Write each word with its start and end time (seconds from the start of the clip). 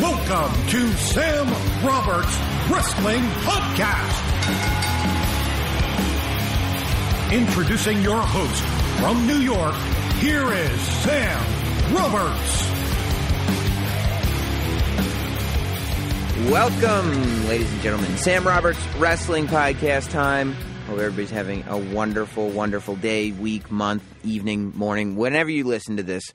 welcome 0.00 0.66
to 0.68 0.92
Sam 0.94 1.46
Roberts 1.84 2.38
Wrestling 2.70 3.22
Podcast. 3.44 4.32
Introducing 7.32 8.02
your 8.02 8.20
host 8.20 8.62
from 9.00 9.26
New 9.26 9.38
York, 9.38 9.74
here 10.18 10.52
is 10.52 10.80
Sam 10.80 11.94
Roberts. 11.94 12.64
Welcome, 16.50 17.48
ladies 17.48 17.72
and 17.72 17.82
gentlemen. 17.82 18.16
Sam 18.16 18.46
Roberts 18.46 18.84
Wrestling 18.98 19.46
Podcast 19.46 20.10
time. 20.10 20.52
Hope 20.86 20.98
everybody's 20.98 21.30
having 21.30 21.64
a 21.68 21.78
wonderful, 21.78 22.50
wonderful 22.50 22.96
day, 22.96 23.30
week, 23.32 23.70
month, 23.70 24.02
evening, 24.24 24.72
morning, 24.76 25.16
whenever 25.16 25.50
you 25.50 25.64
listen 25.64 25.96
to 25.96 26.02
this. 26.02 26.32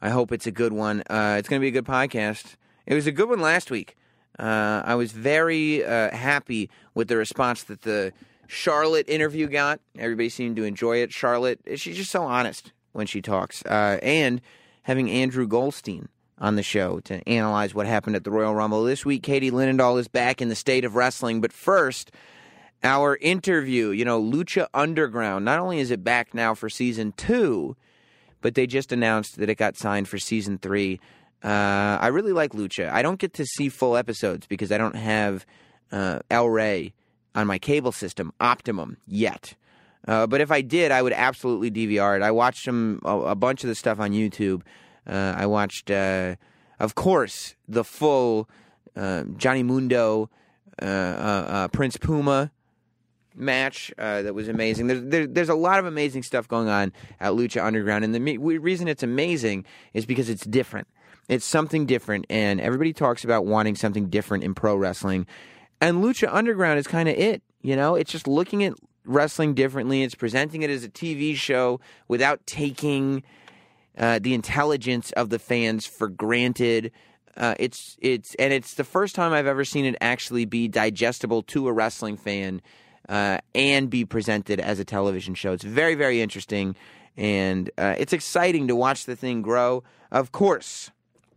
I 0.00 0.10
hope 0.10 0.32
it's 0.32 0.48
a 0.48 0.50
good 0.50 0.72
one. 0.72 1.02
Uh, 1.08 1.36
it's 1.38 1.48
going 1.48 1.60
to 1.60 1.64
be 1.64 1.68
a 1.68 1.70
good 1.70 1.84
podcast. 1.86 2.56
It 2.86 2.94
was 2.94 3.06
a 3.06 3.12
good 3.12 3.28
one 3.28 3.40
last 3.40 3.70
week. 3.70 3.96
Uh, 4.38 4.82
I 4.84 4.94
was 4.94 5.12
very 5.12 5.84
uh, 5.84 6.14
happy 6.14 6.70
with 6.94 7.08
the 7.08 7.16
response 7.16 7.62
that 7.64 7.82
the 7.82 8.12
Charlotte 8.46 9.08
interview 9.08 9.46
got. 9.46 9.80
Everybody 9.98 10.28
seemed 10.28 10.56
to 10.56 10.64
enjoy 10.64 10.98
it. 10.98 11.12
Charlotte, 11.12 11.60
she's 11.76 11.96
just 11.96 12.10
so 12.10 12.24
honest 12.24 12.72
when 12.92 13.06
she 13.06 13.22
talks. 13.22 13.64
Uh, 13.64 13.98
and 14.02 14.40
having 14.82 15.10
Andrew 15.10 15.46
Goldstein 15.46 16.08
on 16.38 16.56
the 16.56 16.62
show 16.62 16.98
to 17.00 17.26
analyze 17.28 17.74
what 17.74 17.86
happened 17.86 18.16
at 18.16 18.24
the 18.24 18.30
Royal 18.30 18.54
Rumble. 18.54 18.84
This 18.84 19.04
week, 19.04 19.22
Katie 19.22 19.50
Linendoll 19.50 19.98
is 19.98 20.08
back 20.08 20.42
in 20.42 20.48
the 20.48 20.56
state 20.56 20.84
of 20.84 20.96
wrestling. 20.96 21.40
But 21.40 21.52
first, 21.52 22.10
our 22.82 23.16
interview, 23.16 23.90
you 23.90 24.04
know, 24.04 24.20
Lucha 24.20 24.66
Underground, 24.74 25.44
not 25.44 25.60
only 25.60 25.78
is 25.78 25.90
it 25.90 26.02
back 26.02 26.34
now 26.34 26.54
for 26.54 26.68
season 26.68 27.12
two, 27.16 27.76
but 28.40 28.54
they 28.54 28.66
just 28.66 28.90
announced 28.90 29.36
that 29.36 29.48
it 29.48 29.54
got 29.54 29.76
signed 29.76 30.08
for 30.08 30.18
season 30.18 30.58
three. 30.58 31.00
Uh, 31.42 31.98
I 32.00 32.08
really 32.08 32.32
like 32.32 32.52
Lucha. 32.52 32.90
I 32.90 33.02
don't 33.02 33.18
get 33.18 33.34
to 33.34 33.46
see 33.46 33.68
full 33.68 33.96
episodes 33.96 34.46
because 34.46 34.70
I 34.70 34.78
don't 34.78 34.96
have 34.96 35.44
uh, 35.90 36.20
El 36.30 36.48
Rey 36.48 36.94
on 37.34 37.46
my 37.46 37.58
cable 37.58 37.92
system, 37.92 38.32
Optimum, 38.40 38.98
yet. 39.06 39.54
Uh, 40.06 40.26
but 40.26 40.40
if 40.40 40.50
I 40.50 40.60
did, 40.60 40.90
I 40.92 41.02
would 41.02 41.12
absolutely 41.12 41.70
DVR 41.70 42.16
it. 42.16 42.22
I 42.22 42.30
watched 42.30 42.64
some 42.64 43.00
a, 43.04 43.18
a 43.18 43.34
bunch 43.34 43.64
of 43.64 43.68
the 43.68 43.74
stuff 43.74 43.98
on 44.00 44.12
YouTube. 44.12 44.62
Uh, 45.06 45.34
I 45.36 45.46
watched, 45.46 45.90
uh, 45.90 46.36
of 46.78 46.94
course, 46.94 47.56
the 47.68 47.84
full 47.84 48.48
uh, 48.96 49.24
Johnny 49.36 49.62
Mundo 49.62 50.30
Prince 50.78 51.96
Puma 51.96 52.50
match 53.34 53.92
uh, 53.98 54.22
that 54.22 54.34
was 54.34 54.48
amazing. 54.48 54.86
There's 54.86 55.02
there, 55.04 55.26
there's 55.26 55.48
a 55.48 55.54
lot 55.54 55.78
of 55.78 55.86
amazing 55.86 56.22
stuff 56.22 56.48
going 56.48 56.68
on 56.68 56.92
at 57.20 57.32
Lucha 57.32 57.64
Underground, 57.64 58.04
and 58.04 58.14
the 58.14 58.20
me- 58.20 58.36
reason 58.36 58.88
it's 58.88 59.02
amazing 59.02 59.64
is 59.94 60.06
because 60.06 60.28
it's 60.28 60.44
different. 60.44 60.88
It's 61.28 61.44
something 61.44 61.86
different, 61.86 62.26
and 62.28 62.60
everybody 62.60 62.92
talks 62.92 63.24
about 63.24 63.46
wanting 63.46 63.76
something 63.76 64.08
different 64.08 64.44
in 64.44 64.54
pro 64.54 64.76
wrestling, 64.76 65.26
and 65.80 66.02
Lucha 66.02 66.28
Underground 66.32 66.78
is 66.78 66.86
kind 66.86 67.08
of 67.08 67.16
it. 67.16 67.42
You 67.62 67.76
know, 67.76 67.94
it's 67.94 68.10
just 68.10 68.26
looking 68.26 68.64
at 68.64 68.74
wrestling 69.04 69.54
differently. 69.54 70.02
It's 70.02 70.14
presenting 70.14 70.62
it 70.62 70.70
as 70.70 70.84
a 70.84 70.88
TV 70.88 71.34
show 71.34 71.80
without 72.08 72.44
taking 72.46 73.22
uh, 73.98 74.18
the 74.20 74.34
intelligence 74.34 75.12
of 75.12 75.30
the 75.30 75.38
fans 75.38 75.86
for 75.86 76.08
granted. 76.08 76.92
Uh, 77.36 77.54
it's 77.58 77.96
it's 78.00 78.34
and 78.36 78.52
it's 78.52 78.74
the 78.74 78.84
first 78.84 79.14
time 79.14 79.32
I've 79.32 79.46
ever 79.46 79.64
seen 79.64 79.84
it 79.84 79.96
actually 80.00 80.44
be 80.44 80.68
digestible 80.68 81.42
to 81.44 81.68
a 81.68 81.72
wrestling 81.72 82.16
fan 82.16 82.60
uh, 83.08 83.38
and 83.54 83.88
be 83.88 84.04
presented 84.04 84.60
as 84.60 84.78
a 84.78 84.84
television 84.84 85.34
show. 85.34 85.52
It's 85.52 85.64
very 85.64 85.94
very 85.94 86.20
interesting, 86.20 86.76
and 87.16 87.70
uh, 87.78 87.94
it's 87.98 88.12
exciting 88.12 88.68
to 88.68 88.76
watch 88.76 89.06
the 89.06 89.16
thing 89.16 89.40
grow. 89.42 89.82
Of 90.10 90.32
course, 90.32 90.90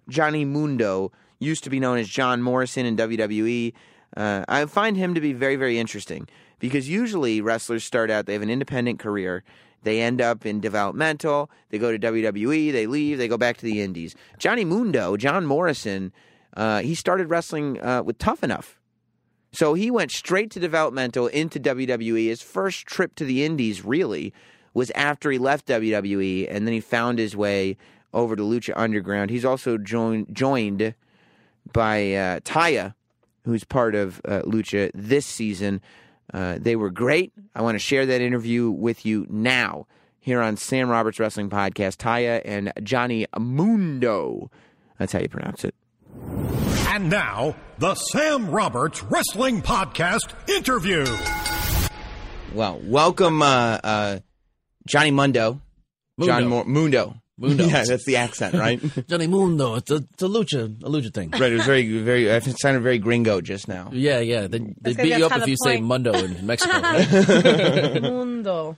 Johnny 0.09 0.45
Mundo 0.45 1.11
used 1.39 1.63
to 1.63 1.69
be 1.69 1.79
known 1.79 1.97
as 1.97 2.07
John 2.07 2.41
Morrison 2.41 2.85
in 2.85 2.95
WWE. 2.95 3.73
Uh, 4.15 4.45
I 4.47 4.65
find 4.65 4.95
him 4.95 5.13
to 5.13 5.21
be 5.21 5.33
very 5.33 5.55
very 5.55 5.77
interesting 5.77 6.27
because 6.59 6.89
usually 6.89 7.41
wrestlers 7.41 7.83
start 7.83 8.09
out 8.09 8.25
they 8.25 8.33
have 8.33 8.41
an 8.41 8.49
independent 8.49 8.99
career 8.99 9.43
they 9.85 10.01
end 10.01 10.19
up 10.19 10.45
in 10.47 10.59
developmental. 10.59 11.49
They 11.69 11.77
go 11.77 11.95
to 11.95 11.99
WWE. 11.99 12.71
They 12.71 12.87
leave. 12.87 13.19
They 13.19 13.27
go 13.27 13.37
back 13.37 13.57
to 13.57 13.65
the 13.65 13.81
Indies. 13.81 14.15
Johnny 14.39 14.65
Mundo, 14.65 15.15
John 15.15 15.45
Morrison, 15.45 16.11
uh, 16.57 16.81
he 16.81 16.95
started 16.95 17.29
wrestling 17.29 17.79
uh, 17.81 18.01
with 18.03 18.17
Tough 18.17 18.43
Enough. 18.43 18.79
So 19.51 19.75
he 19.75 19.91
went 19.91 20.11
straight 20.11 20.49
to 20.51 20.59
developmental 20.59 21.27
into 21.27 21.59
WWE. 21.59 22.27
His 22.27 22.41
first 22.41 22.87
trip 22.87 23.15
to 23.15 23.25
the 23.25 23.45
Indies, 23.45 23.85
really, 23.85 24.33
was 24.73 24.91
after 24.95 25.29
he 25.29 25.37
left 25.37 25.67
WWE, 25.67 26.47
and 26.49 26.65
then 26.65 26.73
he 26.73 26.81
found 26.81 27.19
his 27.19 27.35
way 27.35 27.77
over 28.15 28.35
to 28.35 28.41
Lucha 28.41 28.73
Underground. 28.75 29.29
He's 29.29 29.45
also 29.45 29.77
joined 29.77 30.33
joined 30.33 30.95
by 31.71 32.13
uh, 32.13 32.39
Taya, 32.39 32.95
who's 33.43 33.63
part 33.63 33.93
of 33.93 34.19
uh, 34.25 34.41
Lucha 34.41 34.89
this 34.95 35.25
season. 35.27 35.81
Uh, 36.33 36.57
they 36.59 36.75
were 36.75 36.89
great. 36.89 37.33
I 37.53 37.61
want 37.61 37.75
to 37.75 37.79
share 37.79 38.05
that 38.07 38.21
interview 38.21 38.71
with 38.71 39.05
you 39.05 39.27
now 39.29 39.85
here 40.19 40.41
on 40.41 40.57
Sam 40.57 40.89
Roberts 40.89 41.19
Wrestling 41.19 41.49
Podcast. 41.51 41.97
Taya 41.97 42.41
and 42.43 42.73
Johnny 42.81 43.27
Mundo. 43.37 44.49
That's 44.97 45.13
how 45.13 45.19
you 45.19 45.29
pronounce 45.29 45.63
it. 45.63 45.75
And 46.87 47.09
now, 47.09 47.55
the 47.77 47.93
Sam 47.95 48.49
Roberts 48.49 49.03
Wrestling 49.03 49.61
Podcast 49.61 50.33
interview. 50.49 51.05
Well, 52.53 52.79
welcome, 52.83 53.41
uh, 53.41 53.79
uh, 53.83 54.19
Johnny 54.87 55.11
Mundo. 55.11 55.61
John 56.21 56.47
Mo- 56.47 56.63
Mundo. 56.63 57.15
Mundo. 57.37 57.65
yeah, 57.67 57.83
that's 57.83 58.05
the 58.05 58.15
accent, 58.15 58.55
right? 58.55 58.79
Johnny 59.09 59.27
Mundo. 59.27 59.75
It's 59.75 59.91
a, 59.91 59.95
it's 59.95 60.23
a 60.23 60.27
lucha, 60.27 60.63
a 60.83 60.89
lucha 60.89 61.13
thing. 61.13 61.31
right. 61.31 61.51
It 61.51 61.55
was 61.55 61.65
very, 61.65 61.97
very. 61.99 62.27
It 62.27 62.59
sounded 62.59 62.81
very 62.81 62.97
gringo 62.97 63.41
just 63.41 63.67
now. 63.67 63.89
Yeah, 63.91 64.19
yeah. 64.19 64.47
They, 64.47 64.59
they 64.79 64.93
beat 64.93 65.17
you 65.17 65.25
up 65.25 65.33
if 65.37 65.47
you 65.47 65.55
the 65.55 65.69
say. 65.69 65.81
Mundo 65.81 66.13
in 66.13 66.45
Mexico. 66.47 66.79
Right? 66.79 68.01
Mundo. 68.01 68.77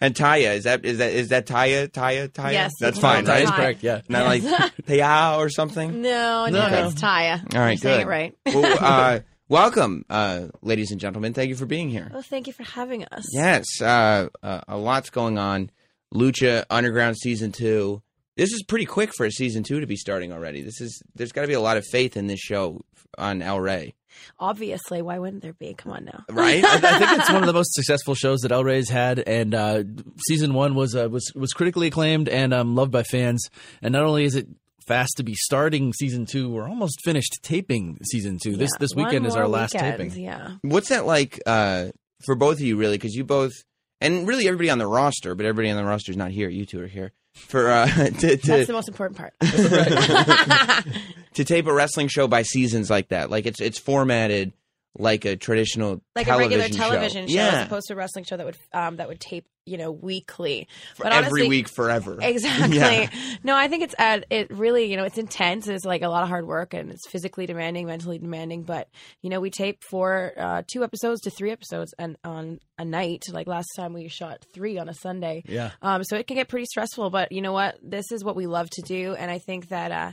And 0.00 0.14
Taya 0.14 0.54
is 0.56 0.64
that 0.64 0.84
is 0.84 0.98
that 0.98 1.12
is 1.12 1.28
that 1.28 1.46
Taya 1.46 1.88
Taya 1.88 2.28
Taya? 2.28 2.52
Yes, 2.52 2.72
that's 2.80 2.98
fine, 2.98 3.24
Taya. 3.24 3.28
right? 3.28 3.44
That's 3.46 3.56
correct. 3.56 3.82
Yeah. 3.82 4.00
Not 4.08 4.26
like 4.26 4.42
Taya 4.42 5.38
or 5.38 5.48
something. 5.48 6.02
No, 6.02 6.46
no, 6.46 6.50
No, 6.50 6.68
no. 6.68 6.86
it's 6.88 7.00
Taya. 7.00 7.54
All 7.54 7.60
right, 7.60 7.70
You're 7.70 7.76
saying 7.78 7.96
good. 7.98 8.00
it 8.02 8.06
right. 8.06 8.34
well, 8.46 8.76
uh, 8.80 9.20
welcome, 9.48 10.04
uh, 10.10 10.48
ladies 10.60 10.90
and 10.90 11.00
gentlemen. 11.00 11.32
Thank 11.32 11.48
you 11.48 11.56
for 11.56 11.64
being 11.66 11.88
here. 11.88 12.10
Well, 12.12 12.22
thank 12.22 12.46
you 12.46 12.52
for 12.52 12.64
having 12.64 13.04
us. 13.06 13.26
Yes, 13.32 13.80
uh, 13.80 14.28
uh, 14.42 14.60
a 14.68 14.76
lot's 14.76 15.08
going 15.10 15.38
on. 15.38 15.70
Lucha 16.14 16.64
Underground 16.70 17.16
season 17.16 17.52
two. 17.52 18.02
This 18.36 18.52
is 18.52 18.62
pretty 18.62 18.84
quick 18.84 19.12
for 19.16 19.24
a 19.24 19.30
season 19.30 19.62
two 19.62 19.80
to 19.80 19.86
be 19.86 19.96
starting 19.96 20.32
already. 20.32 20.62
This 20.62 20.80
is 20.80 21.02
there's 21.14 21.32
got 21.32 21.42
to 21.42 21.48
be 21.48 21.54
a 21.54 21.60
lot 21.60 21.76
of 21.76 21.84
faith 21.90 22.16
in 22.16 22.26
this 22.26 22.40
show 22.40 22.80
on 23.18 23.40
El 23.40 23.60
Rey, 23.60 23.94
Obviously, 24.38 25.02
why 25.02 25.18
wouldn't 25.18 25.42
there 25.42 25.52
be? 25.52 25.74
Come 25.74 25.92
on 25.92 26.04
now. 26.04 26.24
right? 26.30 26.64
I 26.64 26.98
think 26.98 27.20
it's 27.20 27.30
one 27.30 27.42
of 27.42 27.46
the 27.46 27.52
most 27.52 27.74
successful 27.74 28.14
shows 28.14 28.40
that 28.40 28.52
El 28.52 28.64
Rey's 28.64 28.88
had, 28.88 29.18
and 29.20 29.54
uh, 29.54 29.84
season 30.28 30.54
one 30.54 30.74
was 30.74 30.94
uh, 30.94 31.08
was 31.08 31.32
was 31.34 31.52
critically 31.52 31.88
acclaimed 31.88 32.28
and 32.28 32.52
um, 32.52 32.74
loved 32.74 32.92
by 32.92 33.02
fans. 33.02 33.48
And 33.82 33.92
not 33.92 34.04
only 34.04 34.24
is 34.24 34.34
it 34.36 34.48
fast 34.86 35.14
to 35.16 35.22
be 35.22 35.34
starting 35.34 35.92
season 35.92 36.26
two, 36.26 36.50
we're 36.50 36.68
almost 36.68 37.00
finished 37.04 37.40
taping 37.42 37.98
season 38.10 38.38
two. 38.42 38.56
This 38.56 38.70
Yeah, 38.74 38.78
this 38.80 38.94
one 38.94 39.06
weekend 39.06 39.26
is 39.26 39.36
our 39.36 39.48
last 39.48 39.74
weekend, 39.74 39.98
taping. 39.98 40.22
Yeah. 40.22 40.56
What's 40.62 40.90
that 40.90 41.06
like 41.06 41.40
uh, 41.46 41.88
for 42.24 42.34
both 42.34 42.56
of 42.56 42.62
you, 42.62 42.76
really? 42.76 42.96
Because 42.96 43.14
you 43.14 43.24
both, 43.24 43.52
and 44.00 44.26
really 44.26 44.46
everybody 44.46 44.70
on 44.70 44.78
the 44.78 44.86
roster, 44.86 45.34
but 45.34 45.46
everybody 45.46 45.70
on 45.70 45.76
the 45.76 45.84
roster 45.84 46.12
is 46.12 46.16
not 46.16 46.30
here. 46.30 46.48
You 46.48 46.66
two 46.66 46.82
are 46.82 46.86
here 46.86 47.12
for 47.34 47.68
uh, 47.70 47.86
to, 47.94 48.02
That's 48.10 48.42
to, 48.42 48.64
the 48.66 48.72
most 48.72 48.88
important 48.88 49.18
part. 49.18 49.34
to 51.34 51.44
tape 51.44 51.66
a 51.66 51.72
wrestling 51.72 52.08
show 52.08 52.26
by 52.28 52.42
seasons 52.42 52.90
like 52.90 53.08
that. 53.08 53.30
Like 53.30 53.46
it's 53.46 53.60
it's 53.60 53.78
formatted 53.78 54.52
like 54.98 55.24
a 55.24 55.36
traditional 55.36 56.02
like 56.14 56.28
a 56.28 56.36
regular 56.36 56.68
television 56.68 57.26
show, 57.28 57.34
Yeah, 57.34 57.48
as 57.48 57.66
opposed 57.66 57.88
to 57.88 57.94
a 57.94 57.96
wrestling 57.96 58.24
show 58.24 58.36
that 58.36 58.46
would 58.46 58.56
um, 58.72 58.96
that 58.96 59.08
would 59.08 59.20
tape 59.20 59.46
you 59.66 59.76
know 59.76 59.90
weekly. 59.90 60.68
for 60.94 61.06
every 61.08 61.48
week 61.48 61.68
forever. 61.68 62.18
Exactly. 62.26 62.76
Yeah. 62.76 63.10
No, 63.42 63.56
I 63.56 63.68
think 63.68 63.82
it's 63.82 63.94
uh, 63.98 64.20
it 64.30 64.50
really 64.50 64.90
you 64.90 64.96
know 64.96 65.04
it's 65.04 65.18
intense. 65.18 65.68
It's 65.68 65.84
like 65.84 66.02
a 66.02 66.08
lot 66.08 66.22
of 66.22 66.28
hard 66.28 66.46
work 66.46 66.74
and 66.74 66.90
it's 66.90 67.08
physically 67.08 67.46
demanding, 67.46 67.86
mentally 67.86 68.18
demanding. 68.18 68.62
But 68.62 68.88
you 69.22 69.30
know 69.30 69.40
we 69.40 69.50
tape 69.50 69.82
for 69.82 70.32
uh, 70.36 70.62
two 70.70 70.84
episodes 70.84 71.20
to 71.22 71.30
three 71.30 71.50
episodes 71.50 71.94
and 71.98 72.16
on 72.24 72.60
a 72.78 72.84
night. 72.84 73.24
Like 73.30 73.46
last 73.46 73.68
time 73.76 73.92
we 73.92 74.08
shot 74.08 74.44
three 74.54 74.78
on 74.78 74.88
a 74.88 74.94
Sunday. 74.94 75.42
Yeah. 75.46 75.72
Um, 75.82 76.04
so 76.04 76.16
it 76.16 76.26
can 76.26 76.36
get 76.36 76.48
pretty 76.48 76.66
stressful. 76.66 77.10
But 77.10 77.32
you 77.32 77.42
know 77.42 77.52
what? 77.52 77.78
This 77.82 78.12
is 78.12 78.24
what 78.24 78.36
we 78.36 78.46
love 78.46 78.70
to 78.70 78.82
do, 78.82 79.14
and 79.14 79.30
I 79.30 79.38
think 79.38 79.68
that. 79.68 79.92
Uh, 79.92 80.12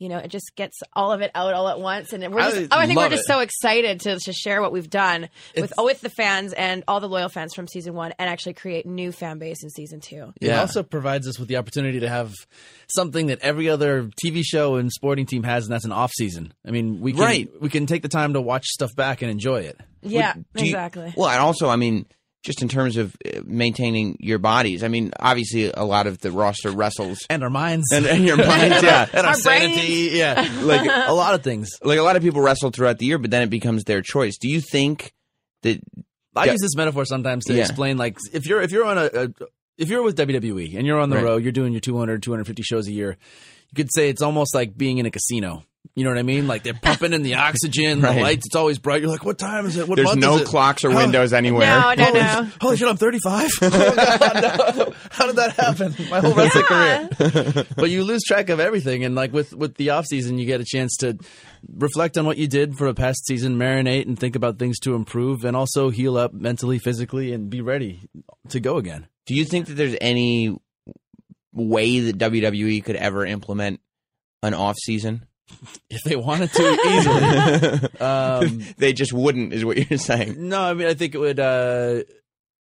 you 0.00 0.08
know, 0.08 0.18
it 0.18 0.28
just 0.28 0.56
gets 0.56 0.76
all 0.94 1.12
of 1.12 1.20
it 1.20 1.30
out 1.36 1.54
all 1.54 1.68
at 1.68 1.78
once, 1.78 2.12
and 2.12 2.22
we're 2.34 2.40
I 2.40 2.50
just, 2.50 2.72
oh, 2.72 2.78
I 2.78 2.86
think 2.86 2.98
we're 2.98 3.10
just 3.10 3.24
it. 3.28 3.32
so 3.32 3.38
excited 3.40 4.00
to 4.00 4.18
to 4.18 4.32
share 4.32 4.60
what 4.60 4.72
we've 4.72 4.90
done 4.90 5.20
with 5.54 5.64
It's- 5.64 5.72
oh, 5.78 5.84
with 5.84 6.00
the 6.00 6.08
fans 6.10 6.52
and 6.54 6.82
all 6.88 6.98
the 7.00 7.08
loyal 7.08 7.28
fans 7.28 7.54
from 7.54 7.68
season 7.68 7.94
one, 7.94 8.12
and 8.18 8.28
actually 8.28 8.54
create 8.54 8.86
new 8.86 9.12
fan 9.12 9.38
base 9.38 9.62
in 9.62 9.70
season 9.70 10.00
two. 10.00 10.32
It 10.40 10.50
also 10.50 10.82
provides 10.82 11.28
us 11.28 11.38
with 11.38 11.46
the 11.48 11.56
opportunity 11.58 12.00
to 12.00 12.08
have 12.08 12.32
something 12.88 13.26
that 13.26 13.40
every 13.40 13.68
other 13.68 14.10
TV 14.24 14.42
show 14.42 14.76
and 14.76 14.90
sporting 14.90 15.26
team 15.26 15.42
has, 15.44 15.66
and 15.66 15.72
that's 15.72 15.84
an 15.84 15.92
off 15.92 16.10
season. 16.12 16.52
I 16.66 16.70
mean, 16.70 17.00
we 17.00 17.12
can, 17.12 17.20
Right. 17.20 17.48
we 17.60 17.68
can 17.68 17.86
take 17.86 18.02
the 18.02 18.08
time 18.08 18.32
to 18.32 18.40
watch 18.40 18.64
stuff 18.66 18.90
back 18.96 19.22
and 19.22 19.30
enjoy 19.30 19.60
it. 19.60 19.78
Yeah, 20.02 20.32
Do 20.54 20.64
you- 20.64 20.70
exactly. 20.70 21.12
well, 21.14 21.28
and 21.28 21.40
also, 21.40 21.68
I 21.68 21.76
mean, 21.76 22.06
just 22.42 22.62
in 22.62 22.68
terms 22.68 22.96
of 22.96 23.14
uh, 23.26 23.40
maintaining 23.44 24.16
your 24.20 24.38
bodies. 24.38 24.82
I 24.82 24.88
mean, 24.88 25.12
obviously, 25.20 25.70
a 25.72 25.84
lot 25.84 26.06
of 26.06 26.20
the 26.20 26.30
roster 26.30 26.70
wrestles 26.70 27.18
And 27.28 27.42
our 27.42 27.50
minds. 27.50 27.86
and, 27.92 28.06
and 28.06 28.24
your 28.24 28.36
minds. 28.38 28.82
Yeah, 28.82 29.06
and 29.12 29.26
our, 29.26 29.34
Our 29.34 29.40
brains. 29.40 29.42
sanity. 29.42 30.10
Yeah. 30.12 30.50
like 30.62 30.88
a 30.90 31.12
lot 31.12 31.34
of 31.34 31.42
things. 31.42 31.70
like 31.82 31.98
a 31.98 32.02
lot 32.02 32.16
of 32.16 32.22
people 32.22 32.40
wrestle 32.40 32.70
throughout 32.70 32.98
the 32.98 33.06
year, 33.06 33.18
but 33.18 33.30
then 33.30 33.42
it 33.42 33.50
becomes 33.50 33.84
their 33.84 34.00
choice. 34.02 34.38
Do 34.38 34.48
you 34.48 34.60
think 34.60 35.12
that? 35.62 35.80
I 36.36 36.46
Yeah. 36.46 36.52
use 36.52 36.60
this 36.62 36.76
metaphor 36.76 37.04
sometimes 37.04 37.44
to 37.46 37.54
Yeah. 37.54 37.62
explain 37.62 37.98
like 37.98 38.16
if 38.32 38.46
you're 38.46 38.62
if 38.62 38.70
you're 38.70 38.86
on 38.86 38.96
a, 38.98 39.10
a 39.12 39.28
if 39.76 39.88
you're 39.88 40.02
with 40.02 40.16
WWE 40.16 40.76
and 40.76 40.86
you're 40.86 41.00
on 41.00 41.10
the 41.10 41.16
Right. 41.16 41.24
road, 41.24 41.42
you're 41.42 41.52
doing 41.52 41.72
your 41.72 41.80
200 41.80 42.22
250 42.22 42.62
shows 42.62 42.86
a 42.86 42.92
year. 42.92 43.16
You 43.70 43.74
could 43.76 43.92
say 43.92 44.08
it's 44.08 44.22
almost 44.22 44.54
like 44.54 44.76
being 44.76 44.98
in 44.98 45.06
a 45.06 45.10
casino. 45.10 45.64
You 45.96 46.04
know 46.04 46.10
what 46.10 46.18
I 46.18 46.22
mean? 46.22 46.46
Like 46.46 46.62
they're 46.62 46.72
pumping 46.72 47.12
in 47.12 47.22
the 47.22 47.34
oxygen, 47.48 48.00
Right. 48.00 48.14
the 48.14 48.22
lights. 48.22 48.46
It's 48.46 48.54
always 48.54 48.78
bright. 48.78 49.00
You're 49.02 49.10
like, 49.10 49.24
what 49.24 49.38
time 49.38 49.66
is 49.66 49.76
it? 49.76 49.88
What 49.88 49.96
There's 49.96 50.06
month 50.08 50.20
no 50.20 50.36
is 50.36 50.42
it? 50.42 50.46
clocks 50.46 50.84
or 50.84 50.90
How- 50.92 50.98
windows 50.98 51.32
anywhere. 51.32 51.66
No, 51.66 51.94
no, 51.94 52.04
Holy, 52.04 52.20
no. 52.20 52.48
holy 52.60 52.76
shit, 52.76 52.88
I'm 52.88 52.96
35. 52.96 53.50
Oh, 53.62 53.70
God, 53.96 54.76
no. 54.76 54.92
How 55.10 55.26
did 55.26 55.36
that 55.36 55.52
happen? 55.56 55.94
My 56.08 56.20
whole 56.20 56.32
wrestling 56.34 56.64
career. 56.64 57.66
but 57.76 57.90
you 57.90 58.04
lose 58.04 58.22
track 58.22 58.48
of 58.50 58.60
everything, 58.60 59.04
and 59.04 59.14
like 59.14 59.32
with 59.32 59.52
with 59.54 59.74
the 59.76 59.90
off 59.90 60.06
season, 60.06 60.38
you 60.38 60.46
get 60.46 60.60
a 60.60 60.64
chance 60.64 60.96
to 60.98 61.18
reflect 61.76 62.16
on 62.16 62.24
what 62.24 62.38
you 62.38 62.46
did 62.46 62.76
for 62.76 62.86
a 62.86 62.94
past 62.94 63.26
season, 63.26 63.56
marinate, 63.58 64.06
and 64.06 64.18
think 64.18 64.36
about 64.36 64.58
things 64.58 64.78
to 64.80 64.94
improve, 64.94 65.44
and 65.44 65.56
also 65.56 65.90
heal 65.90 66.16
up 66.16 66.32
mentally, 66.32 66.78
physically, 66.78 67.32
and 67.32 67.50
be 67.50 67.60
ready 67.60 68.00
to 68.50 68.60
go 68.60 68.76
again. 68.76 69.06
Do 69.26 69.34
you 69.34 69.44
think 69.44 69.66
that 69.66 69.74
there's 69.74 69.96
any 70.00 70.56
way 71.52 72.00
that 72.00 72.18
WWE 72.18 72.84
could 72.84 72.96
ever 72.96 73.26
implement 73.26 73.80
an 74.42 74.54
off 74.54 74.76
season? 74.78 75.26
If 75.88 76.02
they 76.04 76.16
wanted 76.16 76.52
to 76.52 76.78
easily. 76.86 78.00
um, 78.00 78.74
they 78.78 78.92
just 78.92 79.12
wouldn't, 79.12 79.52
is 79.52 79.64
what 79.64 79.90
you're 79.90 79.98
saying. 79.98 80.48
no, 80.48 80.60
I 80.60 80.74
mean, 80.74 80.86
I 80.86 80.94
think 80.94 81.14
it 81.14 81.18
would. 81.18 81.40
Uh, 81.40 82.02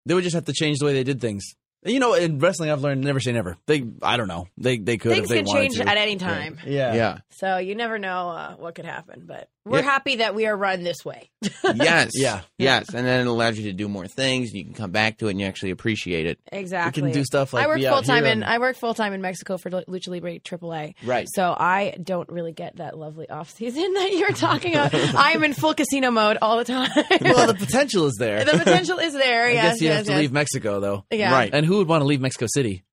they 0.06 0.13
would 0.13 0.24
just 0.24 0.36
have 0.36 0.45
to 0.45 0.53
change 0.53 0.80
the 0.80 0.86
way 0.86 0.94
they 0.94 1.03
did 1.03 1.21
things. 1.21 1.44
You 1.86 2.00
know, 2.00 2.13
in 2.13 2.39
wrestling, 2.39 2.71
I've 2.71 2.81
learned 2.81 3.01
never 3.06 3.21
say 3.21 3.31
never. 3.31 3.56
They, 3.65 3.83
I 4.01 4.18
don't 4.18 4.27
know. 4.27 4.47
They, 4.57 4.77
they 4.77 4.97
could. 4.97 5.13
Things 5.13 5.24
if 5.25 5.30
they 5.30 5.38
can 5.38 5.45
wanted 5.45 5.62
change 5.62 5.77
to. 5.77 5.88
at 5.88 5.97
any 5.97 6.18
time. 6.18 6.59
Yeah. 6.65 6.94
Yeah. 6.94 7.18
So 7.30 7.57
you 7.57 7.75
never 7.75 7.97
know 7.97 8.30
uh, 8.30 8.56
what 8.56 8.75
could 8.75 8.86
happen, 8.86 9.24
but 9.25 9.50
we're 9.66 9.80
Yeah. 9.80 9.84
happy 9.86 10.16
that 10.18 10.34
we 10.36 10.46
are 10.48 10.56
run 10.56 10.84
this 10.84 11.04
way. 11.06 11.30
Yes. 11.76 12.12
Yeah. 12.16 12.42
Yes. 12.58 12.94
And 12.94 13.06
then 13.06 13.22
it 13.22 13.28
allows 13.28 13.58
you 13.58 13.66
to 13.66 13.74
do 13.74 13.88
more 13.88 14.08
things 14.08 14.54
you 14.54 14.64
can 14.66 14.74
come 14.74 14.92
back 14.92 15.20
to 15.20 15.28
it 15.28 15.32
and 15.32 15.40
you 15.42 15.46
actually 15.46 15.70
appreciate 15.72 16.26
it. 16.26 16.40
exactly. 16.52 17.04
We 17.04 17.10
can 17.12 17.20
do 17.20 17.24
stuff 17.24 17.54
like 17.54 17.64
I 17.64 17.68
work 17.68 17.80
full 17.82 18.02
time 18.02 18.26
in 18.26 18.32
and- 18.32 18.44
I 18.46 18.58
work 18.58 18.76
full 18.78 18.94
time 18.94 19.14
in 19.14 19.22
Mexico 19.22 19.58
for 19.58 19.70
Lucha 19.70 20.08
Libre 20.08 20.40
AAA. 20.40 20.96
Right. 21.04 21.28
So 21.34 21.44
I 21.58 21.96
don't 22.02 22.28
really 22.30 22.52
get 22.54 22.78
that 22.78 22.98
lovely 22.98 23.30
off 23.30 23.52
season 23.52 23.94
that 23.94 24.14
you're 24.14 24.32
talking 24.32 24.74
about. 24.74 24.94
I'm 25.16 25.44
in 25.44 25.54
full 25.54 25.74
casino 25.76 26.10
mode 26.12 26.38
all 26.42 26.58
the 26.58 26.66
time. 26.66 26.90
well, 27.22 27.48
the 27.48 27.54
potential 27.56 28.08
is 28.08 28.16
there. 28.18 28.44
the 28.44 28.58
potential 28.58 28.98
is 29.00 29.14
there. 29.14 29.46
I 29.46 29.52
yes, 29.52 29.64
guess 29.74 29.82
you 29.82 29.88
yes, 29.88 29.98
have 29.98 30.06
to 30.08 30.12
yes. 30.14 30.20
leave 30.22 30.32
Mexico, 30.32 30.80
though. 30.80 31.06
Yeah. 31.12 31.32
Right. 31.32 31.54
And 31.54 31.66
who 31.66 31.78
would 31.78 31.88
want 31.88 32.02
to 32.02 32.06
leave 32.06 32.22
Mexico 32.22 32.48
City? 32.50 32.84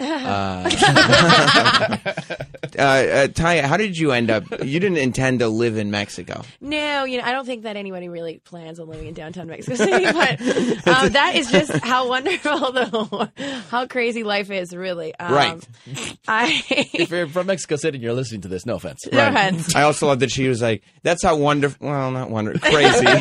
Uh, 0.00 0.04
uh, 0.04 0.70
uh, 2.78 3.26
Taya, 3.28 3.62
how 3.62 3.76
did 3.76 3.98
you 3.98 4.12
end 4.12 4.30
up? 4.30 4.44
You 4.64 4.80
didn't 4.80 4.98
intend 4.98 5.40
to 5.40 5.48
live 5.48 5.76
in 5.76 5.90
Mexico. 5.90 6.42
No, 6.60 7.04
you 7.04 7.18
know, 7.18 7.24
I 7.24 7.32
don't 7.32 7.44
think 7.44 7.64
that 7.64 7.76
anybody 7.76 8.08
really 8.08 8.38
plans 8.44 8.78
on 8.80 8.88
living 8.88 9.08
in 9.08 9.14
downtown 9.14 9.48
Mexico 9.48 9.76
City, 9.76 10.04
but 10.12 10.40
um, 10.88 11.10
that 11.12 11.32
is 11.34 11.50
just 11.50 11.72
how 11.84 12.08
wonderful, 12.08 12.72
the, 12.72 13.62
how 13.70 13.86
crazy 13.86 14.22
life 14.22 14.50
is, 14.50 14.74
really. 14.74 15.14
Um, 15.16 15.34
Right. 15.34 15.68
I. 16.28 16.62
If 16.70 17.10
you're 17.10 17.26
from 17.28 17.46
Mexico 17.46 17.76
City 17.76 17.96
and 17.96 18.02
you're 18.02 18.14
listening 18.14 18.42
to 18.42 18.48
this, 18.48 18.64
no 18.66 18.76
offense. 18.76 19.00
No 19.12 19.28
offense. 19.28 19.74
I 19.74 19.82
also 19.82 20.06
love 20.06 20.20
that 20.20 20.30
she 20.30 20.48
was 20.48 20.62
like, 20.62 20.82
"That's 21.02 21.22
how 21.22 21.36
wonderful." 21.36 21.88
Well, 21.88 22.10
not 22.10 22.30
wonderful, 22.30 22.60
crazy 22.70 23.04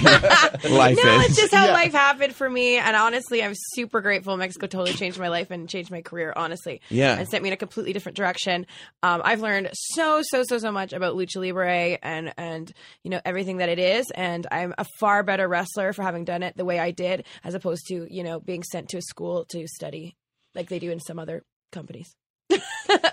life 0.69 0.97
No, 1.03 1.19
is. 1.19 1.25
it's 1.29 1.35
just 1.37 1.53
how 1.53 1.67
life 1.71 1.91
happened 1.93 2.35
for 2.35 2.49
me. 2.49 2.77
And 2.77 2.95
honestly, 2.95 3.43
I'm 3.43 3.53
super 3.73 4.01
grateful. 4.01 4.35
Mexico 4.37 4.67
totally 4.67 4.93
changed 4.93 5.19
my 5.19 5.29
life 5.29 5.51
and 5.51 5.67
changed 5.69 5.91
my 5.91 6.01
career, 6.01 6.33
honestly. 6.35 6.68
Yeah. 6.89 7.17
And 7.17 7.27
sent 7.27 7.43
me 7.43 7.49
in 7.49 7.53
a 7.53 7.57
completely 7.57 7.93
different 7.93 8.15
direction. 8.15 8.65
Um, 9.03 9.21
I've 9.23 9.41
learned 9.41 9.69
so, 9.73 10.21
so, 10.23 10.43
so, 10.43 10.57
so 10.57 10.71
much 10.71 10.93
about 10.93 11.15
Lucha 11.15 11.37
Libre 11.37 11.97
and, 12.01 12.33
and, 12.37 12.71
you 13.03 13.11
know, 13.11 13.21
everything 13.25 13.57
that 13.57 13.69
it 13.69 13.79
is. 13.79 14.05
And 14.13 14.45
I'm 14.51 14.73
a 14.77 14.85
far 14.99 15.23
better 15.23 15.47
wrestler 15.47 15.93
for 15.93 16.03
having 16.03 16.25
done 16.25 16.43
it 16.43 16.55
the 16.55 16.65
way 16.65 16.79
I 16.79 16.91
did, 16.91 17.25
as 17.43 17.53
opposed 17.53 17.87
to, 17.87 18.07
you 18.09 18.23
know, 18.23 18.39
being 18.39 18.63
sent 18.63 18.89
to 18.89 18.97
a 18.97 19.01
school 19.01 19.45
to 19.51 19.67
study 19.67 20.15
like 20.55 20.69
they 20.69 20.79
do 20.79 20.91
in 20.91 20.99
some 20.99 21.19
other 21.19 21.43
companies. 21.71 22.15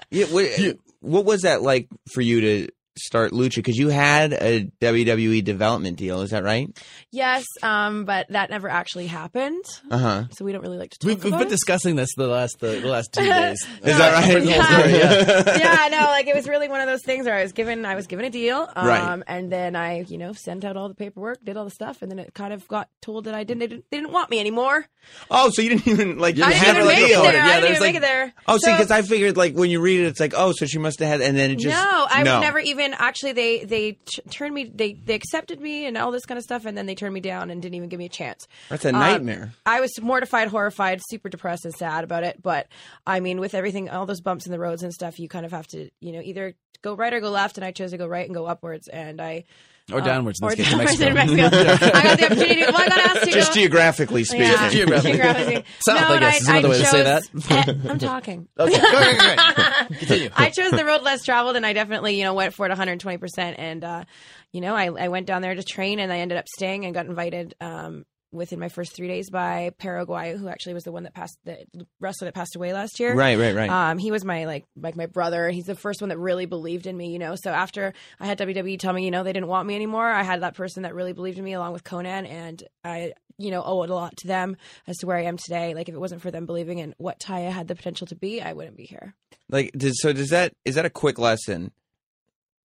Yeah, 0.08 0.26
what, 0.26 0.76
what 1.00 1.24
was 1.24 1.42
that 1.42 1.62
like 1.62 1.88
for 2.12 2.20
you 2.20 2.40
to 2.40 2.68
start 2.98 3.32
Lucha? 3.32 3.56
Because 3.56 3.76
you 3.76 3.88
had 3.88 4.32
a 4.32 4.68
WWE 4.80 5.42
development 5.44 5.96
deal, 5.98 6.20
is 6.22 6.30
that 6.30 6.42
right? 6.44 6.68
Yes, 7.10 7.44
um, 7.62 8.04
but 8.04 8.26
that 8.30 8.50
never 8.50 8.68
actually 8.68 9.06
happened. 9.06 9.64
Uh 9.90 9.98
huh. 9.98 10.24
So 10.32 10.44
we 10.44 10.52
don't 10.52 10.62
really 10.62 10.78
like 10.78 10.90
to 10.90 10.98
talk 10.98 11.08
We've, 11.08 11.22
we've 11.24 11.32
been 11.32 11.42
it. 11.48 11.50
discussing 11.50 11.96
this 11.96 12.10
the 12.16 12.26
last 12.26 12.56
the, 12.60 12.80
the 12.80 12.88
last 12.88 13.12
two 13.14 13.24
days. 13.24 13.62
Is 13.82 13.96
that 13.98 14.12
right? 14.12 14.42
The 14.42 14.50
yeah. 14.50 15.56
yeah, 15.58 15.88
no, 15.90 16.06
like 16.08 16.26
it 16.26 16.34
was 16.34 16.48
really 16.48 16.68
one 16.68 16.80
of 16.80 16.86
those 16.86 17.02
things 17.04 17.26
where 17.26 17.34
I 17.36 17.42
was 17.42 17.52
given 17.52 17.84
I 17.84 17.94
was 17.94 18.06
given 18.06 18.24
a 18.24 18.30
deal, 18.30 18.68
um, 18.74 18.86
Right. 18.86 19.22
and 19.26 19.50
then 19.50 19.76
I, 19.76 20.00
you 20.08 20.18
know, 20.18 20.32
sent 20.32 20.64
out 20.64 20.76
all 20.76 20.88
the 20.88 20.94
paperwork, 20.94 21.42
did 21.44 21.56
all 21.56 21.64
the 21.64 21.70
stuff, 21.70 22.02
and 22.02 22.10
then 22.10 22.18
it 22.18 22.34
kind 22.34 22.52
of 22.52 22.66
got 22.68 22.88
told 23.02 23.24
that 23.24 23.34
I 23.34 23.44
didn't 23.44 23.60
they 23.60 23.66
didn't, 23.66 23.84
they 23.90 23.96
didn't 23.98 24.12
want 24.12 24.30
me 24.30 24.40
anymore. 24.40 24.86
Oh, 25.30 25.50
so 25.50 25.62
you 25.62 25.70
didn't 25.70 25.86
even 25.88 26.18
like 26.18 26.36
you 26.36 26.44
I 26.44 26.50
had 26.52 26.74
didn't 26.74 26.82
even 26.82 26.86
a 26.86 26.94
make 26.94 27.04
it 27.04 27.08
deal. 27.08 27.22
there. 27.22 27.32
Yeah, 27.34 27.44
I 27.44 27.46
didn't 27.46 27.60
there's 27.62 27.70
even 27.76 27.80
like- 27.80 27.88
make 27.94 27.96
it 27.96 28.00
there. 28.02 28.32
Oh, 28.48 28.58
see, 28.58 28.72
because 28.72 28.90
I 28.90 29.02
figured 29.02 29.36
like 29.36 29.54
when 29.54 29.70
you 29.70 29.80
read 29.80 30.00
it, 30.00 30.06
it's 30.06 30.20
like, 30.20 30.34
oh, 30.36 30.52
so 30.56 30.66
she 30.66 30.78
must 30.78 30.98
have 31.00 31.08
had, 31.08 31.20
and 31.20 31.36
then 31.36 31.50
it 31.52 31.58
just 31.58 31.74
no, 31.76 32.06
I 32.10 32.22
no. 32.22 32.34
would 32.34 32.40
never 32.40 32.58
even 32.58 32.85
actually. 32.94 33.32
They 33.32 33.64
they 33.64 33.92
t- 33.92 34.22
turned 34.30 34.54
me. 34.54 34.64
They 34.64 34.92
they 34.94 35.14
accepted 35.14 35.60
me 35.60 35.86
and 35.86 35.96
all 35.96 36.10
this 36.10 36.26
kind 36.26 36.38
of 36.38 36.44
stuff, 36.44 36.64
and 36.66 36.76
then 36.76 36.86
they 36.86 36.94
turned 36.94 37.14
me 37.14 37.20
down 37.20 37.50
and 37.50 37.60
didn't 37.62 37.74
even 37.74 37.88
give 37.88 37.98
me 37.98 38.06
a 38.06 38.10
chance. 38.10 38.46
That's 38.68 38.84
a 38.84 38.88
Um, 38.88 38.94
nightmare. 39.00 39.52
I 39.64 39.80
was 39.80 39.90
mortified, 40.00 40.48
horrified, 40.48 41.00
super 41.10 41.28
depressed, 41.28 41.64
and 41.64 41.74
sad 41.74 42.04
about 42.04 42.24
it. 42.24 42.42
But 42.42 42.68
I 43.06 43.20
mean, 43.20 43.40
with 43.40 43.54
everything, 43.54 43.88
all 43.90 44.06
those 44.06 44.20
bumps 44.20 44.46
in 44.46 44.52
the 44.52 44.58
roads 44.58 44.82
and 44.82 44.92
stuff, 44.92 45.18
you 45.18 45.28
kind 45.28 45.46
of 45.46 45.52
have 45.52 45.66
to, 45.68 45.90
you 46.00 46.12
know, 46.12 46.20
either 46.20 46.54
go 46.82 46.94
right 46.94 47.12
or 47.12 47.20
go 47.20 47.30
left. 47.30 47.56
And 47.58 47.64
I 47.64 47.72
chose 47.72 47.90
to 47.92 47.98
go 47.98 48.06
right 48.06 48.26
and 48.26 48.34
go 48.34 48.46
upwards. 48.46 48.88
And 48.88 49.20
I 49.20 49.44
Or 49.92 50.00
downwards. 50.00 50.40
in 50.40 50.46
or 50.48 50.50
case, 50.50 50.66
to 50.66 50.70
downwards 50.72 50.98
Mexico. 50.98 51.08
in 51.08 51.14
Mexico. 51.14 51.86
I 51.96 52.02
got 52.02 52.18
the 52.18 52.26
opportunity. 52.26 52.60
Well, 52.62 52.76
I 52.76 52.88
got 52.88 52.98
asked 52.98 53.24
to 53.24 53.30
Just 53.30 53.50
go. 53.50 53.54
geographically 53.60 54.24
speaking. 54.24 54.46
Yeah, 54.46 54.68
geographically. 54.68 55.12
geographically. 55.12 55.64
South, 55.86 56.00
I 56.00 56.12
and 56.12 56.20
guess, 56.20 56.40
is 56.40 56.48
another 56.48 56.68
way 56.70 56.78
to 56.78 56.86
say 56.86 57.02
that. 57.04 57.22
I'm 57.88 57.98
talking. 57.98 58.48
Okay, 58.58 58.78
great, 58.80 59.18
great, 59.18 59.38
great. 59.38 59.98
Continue. 60.00 60.30
I 60.34 60.50
chose 60.50 60.72
the 60.72 60.84
road 60.84 61.02
less 61.02 61.22
traveled, 61.24 61.54
and 61.56 61.64
I 61.64 61.72
definitely, 61.72 62.18
you 62.18 62.24
know, 62.24 62.34
went 62.34 62.52
for 62.54 62.66
it 62.66 62.70
120. 62.70 63.18
percent 63.18 63.56
And 63.60 63.84
uh, 63.84 64.04
you 64.52 64.60
know, 64.60 64.74
I, 64.74 64.86
I 64.86 65.08
went 65.08 65.26
down 65.26 65.42
there 65.42 65.54
to 65.54 65.62
train, 65.62 66.00
and 66.00 66.12
I 66.12 66.18
ended 66.18 66.36
up 66.38 66.46
staying 66.48 66.84
and 66.84 66.92
got 66.92 67.06
invited 67.06 67.54
um, 67.60 68.04
within 68.32 68.58
my 68.58 68.68
first 68.68 68.94
three 68.94 69.08
days 69.08 69.30
by 69.30 69.70
Perro 69.78 70.04
Aguayo, 70.04 70.38
who 70.38 70.48
actually 70.48 70.74
was 70.74 70.84
the 70.84 70.92
one 70.92 71.04
that 71.04 71.14
passed 71.14 71.38
the 71.44 71.64
wrestler 72.00 72.26
that 72.26 72.34
passed 72.34 72.56
away 72.56 72.72
last 72.72 73.00
year. 73.00 73.14
Right, 73.14 73.38
right, 73.38 73.54
right. 73.54 73.70
Um, 73.70 73.98
he 73.98 74.10
was 74.10 74.24
my 74.24 74.44
like 74.44 74.64
like 74.76 74.96
my 74.96 75.06
brother. 75.06 75.48
He's 75.50 75.64
the 75.64 75.74
first 75.74 76.00
one 76.00 76.08
that 76.10 76.18
really 76.18 76.46
believed 76.46 76.86
in 76.86 76.96
me, 76.96 77.12
you 77.12 77.18
know. 77.18 77.34
So 77.36 77.50
after 77.50 77.92
I 78.20 78.26
had 78.26 78.38
WWE 78.38 78.78
tell 78.78 78.92
me, 78.92 79.04
you 79.04 79.10
know, 79.10 79.22
they 79.22 79.32
didn't 79.32 79.48
want 79.48 79.66
me 79.66 79.74
anymore, 79.74 80.08
I 80.08 80.22
had 80.22 80.42
that 80.42 80.54
person 80.54 80.82
that 80.82 80.94
really 80.94 81.12
believed 81.12 81.38
in 81.38 81.44
me 81.44 81.54
along 81.54 81.72
with 81.72 81.84
Konnan, 81.84 82.28
and 82.28 82.62
I, 82.84 83.12
you 83.38 83.50
know, 83.50 83.62
owe 83.64 83.82
it 83.82 83.90
a 83.90 83.94
lot 83.94 84.16
to 84.18 84.26
them 84.26 84.56
as 84.86 84.96
to 84.98 85.06
where 85.06 85.16
I 85.16 85.24
am 85.24 85.36
today. 85.36 85.74
Like 85.74 85.88
if 85.88 85.94
it 85.94 86.00
wasn't 86.00 86.22
for 86.22 86.30
them 86.30 86.46
believing 86.46 86.78
in 86.78 86.94
what 86.98 87.20
Taya 87.20 87.50
had 87.50 87.68
the 87.68 87.74
potential 87.74 88.06
to 88.08 88.16
be, 88.16 88.42
I 88.42 88.52
wouldn't 88.52 88.76
be 88.76 88.84
here. 88.84 89.14
Like, 89.48 89.72
so 89.92 90.12
does 90.12 90.30
that 90.30 90.52
is 90.64 90.74
that 90.74 90.84
a 90.84 90.90
quick 90.90 91.18
lesson 91.18 91.72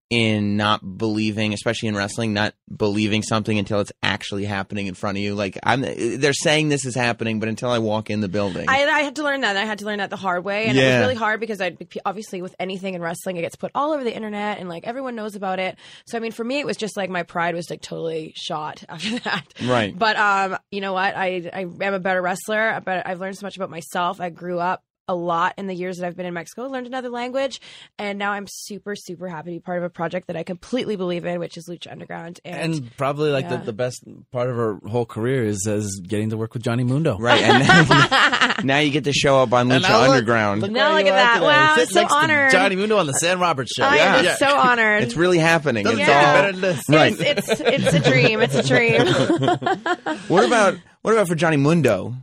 in 0.09 0.57
not 0.57 0.97
believing, 0.97 1.53
especially 1.53 1.89
in 1.89 1.95
wrestling, 1.95 2.33
not 2.33 2.55
believing 2.75 3.21
something 3.21 3.57
until 3.59 3.79
it's 3.79 3.91
actually 4.01 4.45
happening 4.45 4.87
in 4.87 4.95
front 4.95 5.17
of 5.17 5.23
you? 5.23 5.35
Like, 5.35 5.57
I'm 5.63 5.81
they're 5.81 6.33
saying 6.33 6.69
this 6.69 6.85
is 6.85 6.95
happening, 6.95 7.39
but 7.39 7.47
until 7.47 7.69
I 7.69 7.79
walk 7.79 8.09
in 8.09 8.21
the 8.21 8.27
building, 8.27 8.67
I, 8.67 8.85
I 8.85 9.01
had 9.01 9.17
to 9.17 9.23
learn 9.23 9.41
that. 9.41 9.55
I 9.55 9.65
had 9.65 9.79
to 9.79 9.85
learn 9.85 9.99
that 9.99 10.09
the 10.09 10.15
hard 10.15 10.43
way, 10.43 10.65
and 10.65 10.77
it 10.77 10.83
was 10.83 11.01
really 11.01 11.15
hard 11.15 11.39
because 11.39 11.61
I 11.61 11.77
obviously 12.05 12.41
with 12.41 12.55
anything 12.59 12.95
in 12.95 13.01
wrestling, 13.01 13.37
it 13.37 13.41
gets 13.41 13.55
put 13.55 13.71
all 13.75 13.91
over 13.91 14.03
the 14.03 14.15
internet, 14.15 14.59
and 14.59 14.67
like 14.67 14.85
everyone 14.87 15.15
knows 15.15 15.35
about 15.35 15.59
it. 15.59 15.77
So 16.07 16.17
I 16.17 16.21
mean, 16.21 16.31
for 16.31 16.43
me, 16.43 16.59
it 16.59 16.65
was 16.65 16.77
just 16.77 16.97
like 16.97 17.09
my 17.09 17.23
pride 17.23 17.53
was 17.53 17.69
like 17.69 17.81
totally 17.81 18.33
shot 18.35 18.83
after 18.89 19.19
that. 19.19 19.45
Right. 19.63 19.97
But 19.97 20.15
um, 20.17 20.57
you 20.71 20.81
know 20.81 20.93
what? 20.93 21.15
I 21.15 21.49
I 21.53 21.61
am 21.61 21.93
a 21.93 21.99
better 21.99 22.21
wrestler, 22.21 22.81
but 22.83 23.05
I've 23.05 23.19
learned 23.19 23.37
so 23.37 23.45
much 23.45 23.57
about 23.57 23.69
myself. 23.69 24.19
I 24.19 24.29
grew 24.29 24.59
up 24.59 24.83
a 25.09 25.15
lot 25.15 25.55
in 25.57 25.67
the 25.67 25.73
years 25.73 25.97
that 25.97 26.05
I've 26.07 26.15
been 26.15 26.25
in 26.25 26.33
Mexico. 26.33 26.67
Learned 26.67 26.87
another 26.87 27.09
language, 27.09 27.59
and 27.97 28.17
now 28.17 28.31
I'm 28.31 28.45
super 28.47 28.95
super 28.95 29.27
happy 29.27 29.49
to 29.51 29.55
be 29.55 29.59
part 29.59 29.79
of 29.79 29.83
a 29.83 29.89
project 29.89 30.27
that 30.27 30.37
I 30.37 30.43
completely 30.43 30.95
believe 30.95 31.25
in, 31.25 31.39
which 31.39 31.57
is 31.57 31.67
Lucha 31.67 31.91
Underground. 31.91 32.39
And, 32.45 32.75
And 32.75 32.95
probably 32.97 33.31
like 33.31 33.45
Yeah. 33.49 33.57
the, 33.57 33.65
the 33.65 33.73
best 33.73 34.03
part 34.31 34.49
of 34.49 34.55
her 34.55 34.79
whole 34.87 35.05
career 35.05 35.43
is 35.43 35.65
is 35.67 35.99
getting 36.07 36.29
to 36.29 36.37
work 36.37 36.53
with 36.53 36.63
Johnny 36.63 36.83
Mundo. 36.85 37.17
Right, 37.17 37.41
and 37.41 37.67
now, 37.89 38.53
now 38.63 38.79
you 38.79 38.91
get 38.91 39.03
to 39.03 39.13
show 39.13 39.41
up 39.41 39.51
on 39.51 39.69
And 39.71 39.83
Lucha 39.83 39.89
look- 39.99 40.09
Underground. 40.11 40.61
look 40.61 40.71
Now 40.71 40.93
where 40.93 41.03
look 41.03 41.11
at 41.11 41.15
that. 41.15 41.33
today. 41.35 41.45
Wow, 41.47 41.75
I'm 41.77 41.85
so 41.87 42.15
honored. 42.15 42.51
Johnny 42.51 42.75
Mundo 42.75 42.97
on 42.97 43.07
the 43.07 43.13
Sam 43.13 43.39
Roberts 43.41 43.73
show. 43.75 43.83
I 43.83 43.97
am 43.97 44.23
Yeah. 44.23 44.35
so 44.35 44.55
honored. 44.55 45.03
It's 45.03 45.15
really 45.15 45.39
happening. 45.39 45.83
Doesn't 45.85 45.99
It's 45.99 46.07
get 46.07 46.25
all- 46.25 46.33
better 46.33 46.51
than 46.53 46.61
this. 46.61 46.83
Right. 46.87 47.19
It's, 47.19 47.49
it's 47.49 47.61
it's 47.61 47.93
a 47.95 47.99
dream. 48.11 48.41
It's 48.41 48.55
a 48.55 48.63
dream. 48.63 49.01
What 50.27 50.45
about 50.45 50.75
what 51.01 51.13
about 51.13 51.27
for 51.27 51.35
Johnny 51.35 51.57
Mundo 51.57 52.13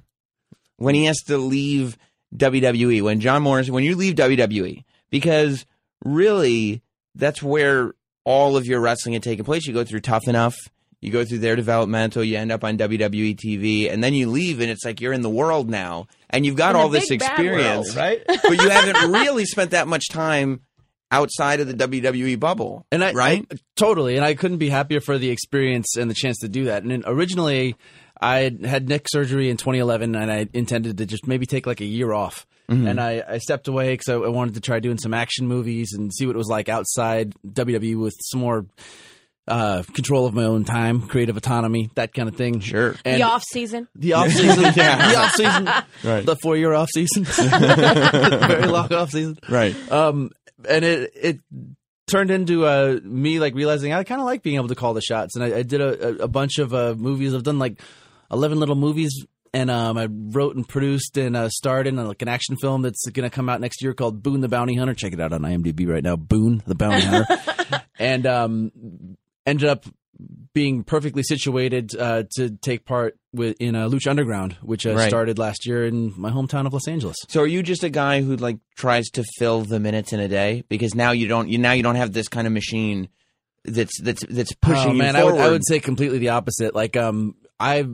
when 0.76 0.94
he 0.94 1.04
has 1.06 1.16
to 1.26 1.38
leave 1.38 1.96
WWE? 2.36 3.02
When 3.02 3.20
John 3.20 3.42
Morrison, 3.42 3.74
when 3.74 3.84
you 3.84 3.96
leave 3.96 4.14
WWE, 4.14 4.84
because 5.10 5.64
really 6.04 6.82
that's 7.14 7.42
where 7.42 7.94
all 8.24 8.56
of 8.56 8.66
your 8.66 8.80
wrestling 8.80 9.14
had 9.14 9.22
taken 9.22 9.44
place. 9.44 9.66
You 9.66 9.72
go 9.74 9.84
through 9.84 10.00
Tough 10.00 10.26
Enough, 10.28 10.56
you 11.00 11.10
go 11.12 11.24
through 11.24 11.38
their 11.38 11.56
developmental, 11.56 12.24
you 12.24 12.36
end 12.36 12.50
up 12.52 12.64
on 12.64 12.76
WWE 12.76 13.36
TV, 13.36 13.90
and 13.92 14.02
then 14.02 14.14
you 14.14 14.28
leave, 14.28 14.60
and 14.60 14.70
it's 14.70 14.84
like 14.84 15.00
you're 15.00 15.12
in 15.12 15.22
the 15.22 15.30
world 15.30 15.70
now, 15.70 16.06
and 16.30 16.44
you've 16.44 16.56
got 16.56 16.70
In 16.74 16.76
all 16.80 16.88
this 16.88 17.08
big 17.08 17.22
experience, 17.22 17.94
world. 17.94 17.96
right? 17.96 18.22
but 18.26 18.60
you 18.62 18.68
haven't 18.68 19.12
really 19.12 19.44
spent 19.44 19.70
that 19.70 19.86
much 19.88 20.08
time 20.10 20.60
outside 21.12 21.60
of 21.60 21.68
the 21.68 21.74
WWE 21.74 22.38
bubble, 22.40 22.84
And 22.90 23.04
I, 23.04 23.12
right? 23.12 23.46
I- 23.50 23.56
totally, 23.76 24.16
and 24.16 24.24
I 24.24 24.34
couldn't 24.34 24.58
be 24.58 24.68
happier 24.70 25.00
for 25.00 25.18
the 25.18 25.30
experience 25.30 25.96
and 25.96 26.10
the 26.10 26.14
chance 26.14 26.38
to 26.38 26.48
do 26.48 26.64
that. 26.64 26.82
And 26.82 26.90
then 26.90 27.04
originally, 27.06 27.76
I 28.20 28.56
had 28.64 28.88
neck 28.88 29.06
surgery 29.08 29.50
in 29.50 29.56
2011, 29.56 30.14
and 30.14 30.30
I 30.30 30.48
intended 30.52 30.98
to 30.98 31.06
just 31.06 31.26
maybe 31.26 31.46
take 31.46 31.66
like 31.66 31.80
a 31.80 31.86
year 31.86 32.12
off. 32.12 32.46
Mm-hmm. 32.68 32.86
And 32.86 33.00
I, 33.00 33.22
I 33.28 33.38
stepped 33.38 33.68
away 33.68 33.92
because 33.92 34.08
I, 34.08 34.14
I 34.14 34.28
wanted 34.28 34.54
to 34.54 34.60
try 34.60 34.80
doing 34.80 34.98
some 34.98 35.14
action 35.14 35.46
movies 35.46 35.92
and 35.92 36.12
see 36.12 36.26
what 36.26 36.34
it 36.34 36.38
was 36.38 36.48
like 36.48 36.68
outside 36.68 37.34
WWE 37.46 38.00
with 38.00 38.14
some 38.20 38.40
more 38.40 38.66
uh, 39.48 39.84
control 39.94 40.26
of 40.26 40.34
my 40.34 40.44
own 40.44 40.64
time, 40.64 41.02
creative 41.02 41.36
autonomy, 41.36 41.90
that 41.94 42.12
kind 42.12 42.28
of 42.28 42.36
thing. 42.36 42.60
Sure. 42.60 42.96
And 43.04 43.20
the 43.20 43.26
off 43.26 43.44
season. 43.44 43.86
the 43.94 44.14
off 44.14 44.30
season, 44.30 44.62
the 44.74 45.16
off 45.16 45.32
season, 45.34 45.64
the 46.24 46.36
four 46.42 46.56
year 46.56 46.72
off 46.72 46.88
season, 46.92 47.24
very 47.24 48.66
long 48.66 48.92
off 48.92 49.10
season 49.10 49.38
right. 49.48 49.76
um, 49.92 50.30
and 50.68 50.84
it 50.84 51.12
it 51.14 51.38
turned 52.08 52.30
into 52.30 52.64
uh, 52.64 52.98
me 53.02 53.38
like 53.38 53.54
realizing 53.54 53.92
I 53.92 54.02
kind 54.04 54.20
of 54.20 54.24
like 54.24 54.42
being 54.42 54.56
able 54.56 54.68
to 54.68 54.74
call 54.74 54.94
the 54.94 55.00
shots, 55.00 55.36
and 55.36 55.44
I, 55.44 55.58
I 55.58 55.62
did 55.62 55.80
a, 55.80 56.08
a, 56.08 56.24
a 56.24 56.28
bunch 56.28 56.58
of 56.58 56.74
uh, 56.74 56.94
movies. 56.96 57.34
I've 57.34 57.44
done 57.44 57.58
like 57.58 57.80
eleven 58.30 58.58
little 58.58 58.74
movies, 58.76 59.24
and 59.54 59.70
um, 59.70 59.96
I 59.98 60.08
wrote 60.10 60.56
and 60.56 60.68
produced 60.68 61.16
and 61.16 61.36
uh, 61.36 61.48
starred 61.48 61.86
in 61.86 61.98
uh, 61.98 62.04
like 62.04 62.22
an 62.22 62.28
action 62.28 62.56
film 62.56 62.82
that's 62.82 63.06
going 63.10 63.28
to 63.28 63.34
come 63.34 63.48
out 63.48 63.60
next 63.60 63.82
year 63.82 63.94
called 63.94 64.22
Boone 64.22 64.40
the 64.40 64.48
Bounty 64.48 64.74
Hunter. 64.76 64.94
Check 64.94 65.12
it 65.12 65.20
out 65.20 65.32
on 65.32 65.42
IMDb 65.42 65.86
right 65.88 66.02
now, 66.02 66.16
Boone 66.16 66.62
the 66.66 66.74
Bounty 66.74 67.02
Hunter, 67.06 67.82
and 67.98 68.26
um, 68.26 69.16
ended 69.46 69.68
up 69.68 69.84
being 70.54 70.82
perfectly 70.82 71.22
situated 71.22 71.94
uh, 71.98 72.22
to 72.36 72.48
take 72.48 72.86
part 72.86 73.18
with 73.34 73.54
in 73.60 73.76
uh, 73.76 73.86
Lucha 73.88 74.08
Underground, 74.08 74.54
which 74.62 74.86
uh, 74.86 74.94
Right. 74.94 75.08
started 75.08 75.38
last 75.38 75.66
year 75.66 75.84
in 75.84 76.14
my 76.16 76.30
hometown 76.30 76.66
of 76.66 76.72
Los 76.72 76.88
Angeles. 76.88 77.16
So 77.28 77.42
are 77.42 77.46
you 77.46 77.62
just 77.62 77.84
a 77.84 77.90
guy 77.90 78.22
who 78.22 78.36
like 78.36 78.56
tries 78.76 79.10
to 79.10 79.24
fill 79.38 79.60
the 79.62 79.78
minutes 79.78 80.14
in 80.14 80.20
a 80.20 80.28
day 80.28 80.64
because 80.70 80.94
now 80.94 81.10
you 81.10 81.28
don't 81.28 81.50
you 81.50 81.58
now 81.58 81.72
you 81.72 81.82
don't 81.82 81.96
have 81.96 82.12
this 82.14 82.28
kind 82.28 82.46
of 82.46 82.54
machine 82.54 83.08
that's 83.66 84.00
that's 84.00 84.24
that's 84.30 84.52
pushing 84.54 84.92
oh, 84.92 84.94
man, 84.94 85.16
I 85.16 85.24
would 85.24 85.38
I 85.38 85.50
would 85.50 85.66
say 85.66 85.80
completely 85.80 86.16
the 86.18 86.30
opposite. 86.30 86.74
Like 86.74 86.96
um 86.96 87.34
I 87.60 87.84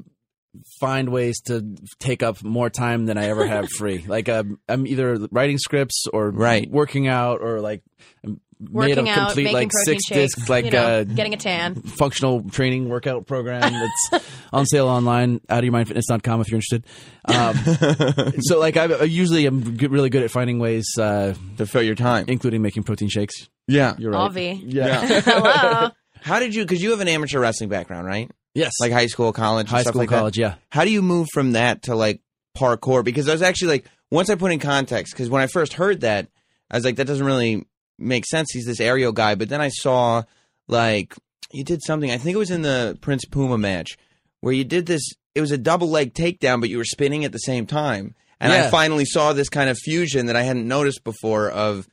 find 0.81 1.09
ways 1.11 1.41
to 1.43 1.77
take 1.99 2.23
up 2.23 2.43
more 2.43 2.69
time 2.71 3.07
than 3.07 3.17
I 3.19 3.29
ever 3.29 3.47
have 3.47 3.69
free. 3.79 4.05
Like 4.07 4.29
um, 4.29 4.59
I'm 4.69 4.87
either 4.87 5.17
writing 5.31 5.59
scripts 5.59 6.05
or 6.13 6.31
Right. 6.31 6.69
working 6.71 7.07
out 7.09 7.41
or 7.41 7.61
like 7.61 7.83
made 8.25 8.39
Working 8.71 9.09
a 9.09 9.11
out, 9.11 9.27
complete 9.27 9.43
making 9.45 9.55
like 9.55 9.71
protein 9.71 9.85
six 9.99 10.05
shakes, 10.07 10.35
disc 10.37 10.49
like 10.49 10.67
you 10.67 10.71
know, 10.71 11.01
uh, 11.01 11.03
getting 11.05 11.35
a 11.35 11.37
tan. 11.37 11.75
functional 11.83 12.49
training 12.49 12.89
workout 12.89 13.27
program 13.27 13.61
that's 13.73 14.25
on 14.53 14.67
sale 14.67 14.87
online 14.87 15.41
outofyourmindfitness.com 15.49 16.41
if 16.43 16.49
you're 16.49 16.61
interested. 16.61 16.87
Um, 17.25 18.35
so 18.43 18.61
like 18.61 18.77
I, 18.77 18.85
I 18.85 19.03
usually 19.03 19.49
am 19.49 19.77
really 19.79 20.11
good 20.11 20.23
at 20.23 20.31
finding 20.31 20.61
ways 20.61 20.87
uh, 20.97 21.35
to 21.57 21.67
fill 21.67 21.83
your 21.83 21.97
time. 21.97 22.27
including 22.29 22.63
making 22.63 22.85
protein 22.85 23.09
shakes. 23.09 23.49
Yeah. 23.67 23.95
You're 23.99 24.13
right. 24.13 24.21
Avi. 24.21 24.63
Yeah. 24.65 25.21
Hello. 25.23 25.91
How 26.21 26.39
did 26.39 26.55
you? 26.55 26.63
Because 26.63 26.81
you 26.81 26.91
have 26.93 27.01
an 27.01 27.09
amateur 27.09 27.41
wrestling 27.41 27.69
background, 27.69 28.07
right? 28.07 28.31
Yes. 28.55 28.73
Like 28.81 28.93
high 28.93 29.07
school, 29.07 29.33
college, 29.33 29.69
high 29.69 29.83
stuff 29.83 29.93
school 29.93 30.01
like 30.03 30.11
that? 30.11 30.19
college, 30.19 30.39
yeah. 30.39 30.55
How 30.71 30.85
do 30.85 30.91
you 30.91 31.03
move 31.03 31.29
from 31.33 31.53
that 31.53 31.83
to 31.85 31.95
like 31.95 32.21
parkour? 32.57 33.05
Because 33.05 33.29
I 33.29 33.33
was 33.33 33.43
actually 33.43 33.69
like, 33.69 33.87
once 34.11 34.31
I 34.31 34.35
put 34.35 34.53
in 34.53 34.59
context, 34.59 35.13
because 35.15 35.31
when 35.31 35.43
I 35.43 35.47
first 35.47 35.75
heard 35.75 36.03
that, 36.03 36.29
I 36.71 36.77
was 36.77 36.85
like, 36.85 36.97
that 36.97 37.07
doesn't 37.07 37.25
really 37.27 37.67
make 37.99 38.27
sense. 38.27 38.51
He's 38.53 38.67
this 38.67 38.81
aerial 38.81 39.13
guy. 39.13 39.35
But 39.35 39.49
then 39.49 39.61
I 39.61 39.69
saw 39.69 40.23
like 40.69 41.15
you 41.53 41.65
did 41.65 41.83
something. 41.83 42.11
I 42.11 42.19
think 42.19 42.35
it 42.35 42.39
was 42.39 42.51
in 42.51 42.63
the 42.63 42.99
Prince 43.01 43.25
Puma 43.25 43.59
match 43.59 43.97
where 44.41 44.53
you 44.55 44.65
did 44.65 44.87
this. 44.87 45.03
It 45.35 45.41
was 45.41 45.51
a 45.51 45.59
double 45.59 45.89
leg 45.89 46.13
takedown, 46.15 46.61
but 46.61 46.69
you 46.69 46.77
were 46.79 46.85
spinning 46.85 47.25
at 47.25 47.33
the 47.33 47.39
same 47.39 47.67
time. 47.67 48.15
And 48.41 48.53
I 48.53 48.69
finally 48.71 49.05
saw 49.05 49.33
this 49.33 49.49
kind 49.49 49.71
of 49.71 49.79
fusion 49.79 50.27
that 50.27 50.35
I 50.35 50.43
hadn't 50.43 50.67
noticed 50.67 51.05
before 51.05 51.49
of 51.49 51.87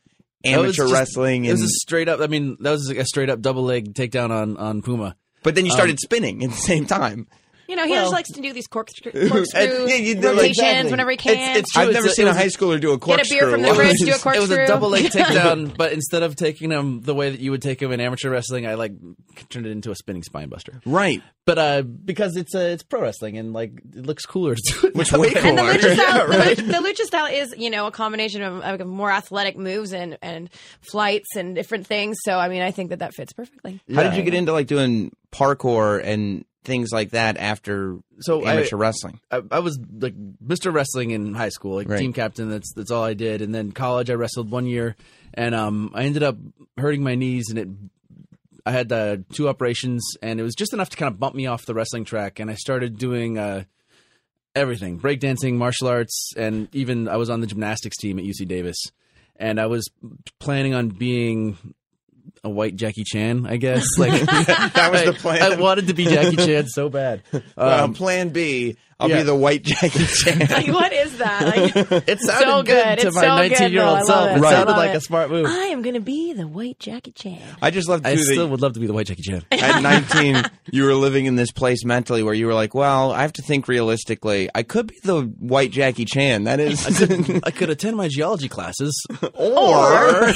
That 0.44 0.50
amateur 0.50 0.84
just- 0.84 0.94
wrestling. 0.94 1.46
It 1.46 1.52
was 1.52 1.62
a 1.62 1.68
straight 1.68 2.10
up. 2.10 2.22
I 2.22 2.28
mean, 2.28 2.58
that 2.62 2.72
was 2.72 2.90
a 2.90 3.06
straight 3.06 3.30
up 3.30 3.40
double 3.40 3.64
leg 3.64 3.94
takedown 3.94 4.32
on 4.32 4.58
on 4.58 4.82
Puma. 4.82 5.16
But 5.44 5.56
then 5.56 5.66
you 5.66 5.72
um, 5.72 5.76
started 5.76 6.00
spinning 6.00 6.44
at 6.44 6.50
the 6.50 6.56
same 6.56 6.86
time. 6.86 7.28
You 7.70 7.76
know, 7.76 7.86
he 7.86 7.92
Well- 7.92 8.02
just 8.06 8.14
likes 8.14 8.30
to 8.32 8.42
do 8.42 8.52
these 8.52 8.66
corkscrew, 8.68 9.12
corkscrew 9.30 9.62
And- 9.62 9.90
yeah, 9.90 9.96
you 9.96 10.16
do, 10.16 10.28
rotations 10.30 10.58
exactly. 10.58 10.92
whenever 10.92 11.12
he 11.12 11.18
can. 11.18 11.56
it's 11.58 11.72
true. 11.72 11.84
I've 11.84 11.94
never 11.94 12.08
a- 12.08 12.10
seen 12.10 12.26
it 12.28 12.32
a 12.32 12.34
high 12.34 12.48
schooler 12.48 12.82
do 12.82 12.92
a 12.94 12.98
corkscrew. 12.98 13.18
Get 13.18 13.30
corkscrew. 13.30 13.38
a 13.38 13.42
beer 13.42 13.52
from 13.52 13.62
the 13.62 13.76
fridge, 13.76 13.98
do 14.00 14.08
a 14.08 14.18
corkscrew. 14.18 14.34
It 14.36 14.40
was 14.42 14.52
a 14.52 14.68
double 14.68 14.90
leg 14.90 15.06
takedown, 15.12 15.78
but 15.78 15.92
instead 15.94 16.24
of 16.24 16.36
taking 16.36 16.72
him 16.72 17.02
the 17.02 17.14
way 17.14 17.30
that 17.30 17.40
you 17.40 17.52
would 17.52 17.62
take 17.62 17.82
him 17.82 17.92
in 17.92 18.02
amateur 18.02 18.30
wrestling, 18.32 18.66
I 18.66 18.74
like 18.74 18.94
turned 19.50 19.68
it 19.68 19.72
into 19.72 19.92
a 19.92 19.96
spinning 19.96 20.24
spine 20.24 20.50
buster. 20.50 20.82
right. 20.86 21.22
But 21.46 21.58
uh, 21.58 21.82
because 21.82 22.36
it's 22.36 22.54
uh, 22.54 22.60
it's 22.60 22.84
pro 22.84 23.02
wrestling 23.02 23.38
and 23.40 23.54
like 23.54 23.72
it 23.96 24.06
looks 24.06 24.24
cooler 24.26 24.54
to 24.56 24.62
do 24.82 24.88
it. 24.88 24.96
Which 24.96 25.12
way 25.12 25.20
way. 25.20 25.34
And 25.36 25.58
the 25.58 25.62
lucha, 25.64 25.94
style, 25.96 25.98
Yeah, 25.98 26.38
right. 26.38 26.56
the, 26.58 26.62
lucha, 26.64 26.68
the 26.68 26.88
lucha 26.90 27.06
style 27.08 27.26
is, 27.34 27.56
you 27.58 27.72
know, 27.72 27.88
a 27.88 27.92
combination 27.92 28.44
of, 28.44 28.62
of 28.62 28.86
more 28.88 29.10
athletic 29.12 29.58
moves 29.58 29.92
and, 29.92 30.18
and 30.22 30.52
flights 30.82 31.36
and 31.36 31.56
different 31.56 31.88
things. 31.88 32.18
So, 32.24 32.38
I 32.38 32.50
mean, 32.50 32.62
I 32.62 32.70
think 32.70 32.92
that 32.92 33.00
that 33.00 33.16
fits 33.16 33.34
perfectly. 33.34 33.82
How 33.94 34.04
did 34.04 34.16
you 34.16 34.22
get 34.22 34.36
into 34.36 34.54
like 34.54 34.68
doing 34.68 35.12
parkour 35.32 36.00
and 36.04 36.46
things 36.64 36.90
like 36.92 37.12
that 37.12 37.38
after 37.38 37.98
So 38.20 38.44
I- 38.44 38.54
amateur 38.54 38.78
wrestling? 38.78 39.20
I, 39.32 39.42
I 39.52 39.60
was 39.60 39.80
like 40.00 40.16
Mr. 40.46 40.74
Wrestling 40.74 41.12
in 41.12 41.34
high 41.34 41.50
school, 41.50 41.76
like 41.76 41.88
Right. 41.90 42.00
team 42.00 42.14
captain. 42.14 42.50
That's 42.50 42.74
that's 42.74 42.92
all 42.92 43.04
I 43.04 43.14
did. 43.14 43.42
And 43.42 43.54
then 43.56 43.72
college, 43.72 44.10
I 44.10 44.14
wrestled 44.16 44.52
one 44.52 44.66
year, 44.66 44.96
and 45.34 45.54
um, 45.56 45.92
I 45.94 46.04
ended 46.04 46.24
up 46.24 46.38
hurting 46.78 47.04
my 47.04 47.16
knees, 47.16 47.46
and 47.50 47.58
it. 47.60 47.68
I 48.66 48.72
had 48.72 48.92
uh, 48.92 49.18
two 49.34 49.48
operations, 49.50 50.04
and 50.22 50.40
it 50.40 50.44
was 50.44 50.54
just 50.54 50.74
enough 50.74 50.90
to 50.90 50.98
kind 50.98 51.12
of 51.12 51.20
bump 51.20 51.34
me 51.34 51.48
off 51.48 51.66
the 51.66 51.74
wrestling 51.74 52.06
track. 52.06 52.40
And 52.40 52.52
I 52.52 52.56
started 52.56 52.98
doing 53.00 53.38
uh, 53.40 53.64
everything: 54.56 55.00
breakdancing, 55.00 55.54
martial 55.56 55.88
arts, 55.88 56.34
and 56.38 56.68
even 56.76 57.08
I 57.08 57.16
was 57.18 57.30
on 57.30 57.42
the 57.42 57.48
gymnastics 57.48 57.98
team 57.98 58.20
at 58.20 58.26
UC 58.26 58.48
Davis. 58.48 58.78
And 59.38 59.60
I 59.60 59.68
was 59.68 59.90
planning 60.40 60.74
on 60.74 60.90
being 60.90 61.58
a 62.44 62.50
white 62.50 62.76
Jackie 62.76 63.04
Chan, 63.04 63.46
I 63.48 63.58
guess. 63.58 63.86
Like 63.98 64.12
That 64.26 64.90
was 64.92 65.04
the 65.06 65.14
plan. 65.20 65.42
I 65.42 65.56
wanted 65.56 65.88
to 65.88 65.94
be 65.94 66.06
Jackie 66.06 66.38
Chan 66.38 66.68
so 66.68 66.90
bad. 66.90 67.22
Well, 67.56 67.84
Um, 67.86 67.94
plan 67.94 68.30
B, 68.30 68.78
I'll 69.00 69.10
yeah. 69.10 69.18
be 69.18 69.24
the 69.24 69.36
white 69.36 69.64
Jackie 69.64 70.06
Chan. 70.06 70.40
Like, 70.50 70.68
what 70.68 70.92
is 70.92 71.18
that? 71.20 71.44
Like, 71.46 71.76
It 72.08 72.20
sounded 72.20 72.46
So 72.48 72.64
good, 72.64 72.66
good. 72.66 73.00
to 73.00 73.08
It's 73.08 73.16
my 73.16 73.22
so 73.22 73.28
19 73.38 73.72
year 73.72 73.84
old 73.84 74.06
self. 74.06 74.30
it. 74.32 74.38
It 74.38 74.40
Right. 74.42 74.52
sounded 74.52 74.74
like 74.74 74.90
it. 74.92 74.98
a 74.98 75.02
smart 75.02 75.30
move. 75.30 75.46
I 75.46 75.68
am 75.68 75.82
going 75.82 75.94
to 75.94 76.02
be 76.02 76.34
the 76.34 76.48
white 76.48 76.80
Jackie 76.80 77.12
Chan. 77.14 77.40
I 77.62 77.72
just 77.72 77.88
love 77.88 78.02
I 78.06 78.16
too 78.16 78.24
still 78.24 78.46
that 78.46 78.52
would 78.52 78.62
love 78.62 78.74
to 78.74 78.80
be 78.82 78.88
the 78.88 78.94
white 78.94 79.08
Jackie 79.08 79.22
Chan. 79.24 79.46
at 79.52 79.82
19 79.82 80.44
you 80.72 80.84
were 80.84 80.94
living 80.96 81.26
in 81.28 81.36
this 81.36 81.52
place 81.52 81.86
mentally 81.86 82.24
where 82.24 82.34
you 82.34 82.46
were 82.46 82.54
like, 82.54 82.74
well, 82.74 83.12
I 83.14 83.22
have 83.22 83.34
to 83.34 83.42
think 83.42 83.68
realistically. 83.70 84.50
I 84.54 84.64
could 84.64 84.88
be 84.88 84.96
the 85.04 85.22
white 85.22 85.72
Jackie 85.72 86.06
Chan. 86.06 86.44
That 86.44 86.60
is, 86.60 86.86
I 87.44 87.52
could 87.52 87.70
attend 87.70 87.96
my 87.96 88.08
geology 88.10 88.50
classes, 88.50 89.02
or 89.34 90.34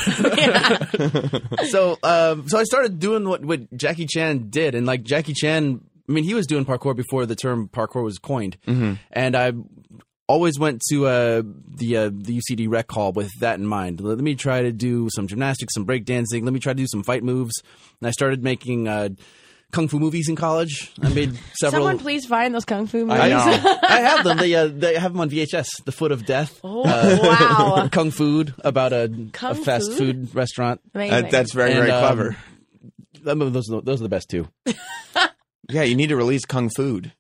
so 1.67 1.98
um, 2.03 2.48
so 2.48 2.58
I 2.60 2.63
started 2.63 3.00
doing 3.00 3.27
what 3.27 3.43
what 3.43 3.75
Jackie 3.75 4.05
Chan 4.08 4.50
did, 4.50 4.75
and 4.75 4.86
like 4.86 5.03
Jackie 5.03 5.34
Chan, 5.34 5.82
I 6.07 6.12
mean, 6.12 6.24
he 6.24 6.33
was 6.33 6.48
doing 6.48 6.65
parkour 6.65 6.95
before 6.95 7.25
the 7.25 7.36
term 7.36 7.69
parkour 7.69 8.03
was 8.03 8.19
coined, 8.19 8.57
and 9.12 9.36
I 9.36 9.53
always 10.27 10.57
went 10.60 10.81
to 10.89 11.05
uh, 11.07 11.41
the 11.77 11.98
uh, 11.98 12.10
the 12.13 12.39
UCD 12.41 12.67
rec 12.69 12.91
hall 12.91 13.12
with 13.12 13.29
that 13.39 13.60
in 13.60 13.65
mind. 13.65 14.01
Let 14.01 14.17
me 14.19 14.36
try 14.36 14.62
to 14.63 14.72
do 14.72 15.10
some 15.13 15.27
gymnastics, 15.27 15.74
some 15.74 15.86
breakdancing. 15.86 16.43
Let 16.43 16.53
me 16.53 16.60
try 16.60 16.74
to 16.74 16.77
do 16.77 16.88
some 16.88 17.03
fight 17.03 17.24
moves, 17.24 17.53
and 18.01 18.07
I 18.07 18.12
started 18.12 18.43
making. 18.43 18.88
Uh, 18.88 19.10
Kung 19.72 19.88
fu 19.88 19.98
movies 19.98 20.29
in 20.29 20.36
college. 20.36 20.91
I 21.01 21.10
made 21.10 21.33
several. 21.60 21.81
Someone 21.86 21.98
please 21.98 22.27
find 22.27 22.53
those 22.53 22.63
kung 22.63 22.86
fu 22.86 23.07
movies. 23.07 23.19
I 23.19 23.29
know. 23.29 23.77
I 23.83 24.01
have 24.01 24.24
them. 24.24 24.38
They 24.38 24.53
uh, 24.53 24.67
they 24.67 24.93
have 25.00 25.13
them 25.13 25.22
on 25.22 25.31
VHS. 25.31 25.83
The 25.86 25.91
Foot 25.91 26.12
of 26.12 26.27
Death. 26.27 26.60
Oh, 26.63 26.83
wow. 26.83 27.88
Kung 27.91 28.12
Food 28.12 28.53
about 28.60 28.93
a, 28.93 29.05
a 29.41 29.55
fast 29.55 29.88
Food? 29.93 29.98
food 29.98 30.36
restaurant. 30.36 30.79
Amazing. 30.93 31.31
That's 31.31 31.53
very, 31.53 31.72
And, 31.72 31.79
very 31.79 31.91
um, 31.91 32.01
clever. 32.05 32.38
I 33.27 33.33
mean, 33.33 33.51
those 33.51 33.67
are 33.72 33.77
the- 33.77 33.81
those 33.81 34.00
are 34.00 34.03
the 34.03 34.10
best 34.10 34.29
too. 34.29 34.48
Yeah, 35.70 35.84
you 35.84 35.96
need 35.96 36.08
to 36.10 36.15
release 36.17 36.46
Kung 36.46 36.70
Food. 36.70 37.13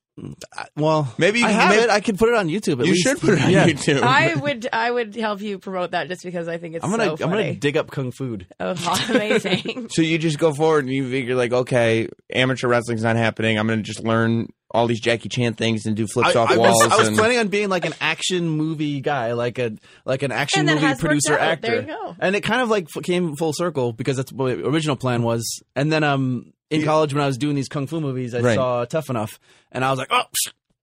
Well, 0.75 1.11
Maybe 1.17 1.39
you 1.39 1.45
I 1.45 1.49
can- 1.49 1.59
have 1.59 1.69
maybe- 1.71 1.83
it. 1.83 1.89
I 1.89 1.99
could 1.99 2.19
put 2.19 2.29
it 2.29 2.35
on 2.35 2.47
YouTube. 2.47 2.79
At 2.79 2.85
You 2.85 2.91
least. 2.91 3.03
should 3.03 3.19
put 3.19 3.29
it 3.33 3.41
on 3.41 3.49
Yeah. 3.51 3.65
YouTube. 3.65 4.01
I 4.03 4.35
would 4.35 4.67
I 4.71 4.91
would 4.91 5.15
help 5.15 5.41
you 5.41 5.57
promote 5.57 5.91
that 5.91 6.07
just 6.07 6.23
because 6.23 6.47
I 6.47 6.59
think 6.59 6.75
it's 6.75 6.85
I'm 6.85 6.91
gonna 6.91 7.17
so 7.17 7.23
I'm 7.23 7.31
gonna 7.31 7.55
dig 7.55 7.77
up 7.77 7.89
kung 7.89 8.11
fu. 8.11 8.37
Oh, 8.59 8.75
amazing. 9.09 9.87
So 9.89 10.03
you 10.03 10.19
just 10.19 10.37
go 10.37 10.53
forward 10.53 10.85
and 10.85 10.93
you 10.93 11.09
figure 11.09 11.33
like, 11.35 11.51
okay, 11.51 12.09
amateur 12.31 12.67
wrestling's 12.67 13.01
not 13.01 13.15
happening. 13.15 13.57
I'm 13.57 13.65
going 13.65 13.79
to 13.79 13.83
just 13.83 14.03
learn 14.03 14.49
all 14.69 14.85
these 14.87 14.99
Jackie 14.99 15.29
Chan 15.29 15.53
things 15.55 15.85
and 15.87 15.95
do 15.95 16.05
flips 16.07 16.35
I, 16.35 16.39
off 16.41 16.51
I 16.51 16.57
walls. 16.57 16.83
was, 16.83 16.91
I 16.91 16.97
was 16.97 17.07
and- 17.09 17.17
planning 17.17 17.39
on 17.39 17.47
being 17.47 17.69
like 17.69 17.85
an 17.85 17.93
action 17.99 18.47
movie 18.49 19.01
guy, 19.01 19.33
like 19.33 19.57
a 19.57 19.71
like 20.05 20.21
an 20.21 20.31
action 20.31 20.67
movie 20.67 20.93
producer 20.99 21.37
actor. 21.37 21.67
There 21.67 21.81
you 21.81 21.87
go. 21.87 22.15
And 22.19 22.35
it 22.35 22.41
kind 22.41 22.61
of 22.61 22.69
like 22.69 22.87
came 23.03 23.35
full 23.35 23.53
circle 23.53 23.93
because 23.93 24.17
that's 24.17 24.31
what 24.31 24.55
the 24.57 24.67
original 24.67 24.95
plan 24.95 25.23
was. 25.23 25.43
And 25.75 25.91
then 25.91 26.03
um 26.03 26.53
in 26.73 26.83
college 26.83 27.13
when 27.13 27.23
I 27.23 27.27
was 27.27 27.37
doing 27.37 27.55
these 27.55 27.67
kung 27.69 27.87
fu 27.87 27.99
movies, 28.01 28.33
I 28.35 28.39
Right. 28.41 28.55
saw 28.55 28.85
Tough 28.85 29.09
Enough, 29.09 29.39
and 29.71 29.83
I 29.85 29.89
was 29.89 29.99
like, 29.99 30.09
oh, 30.11 30.23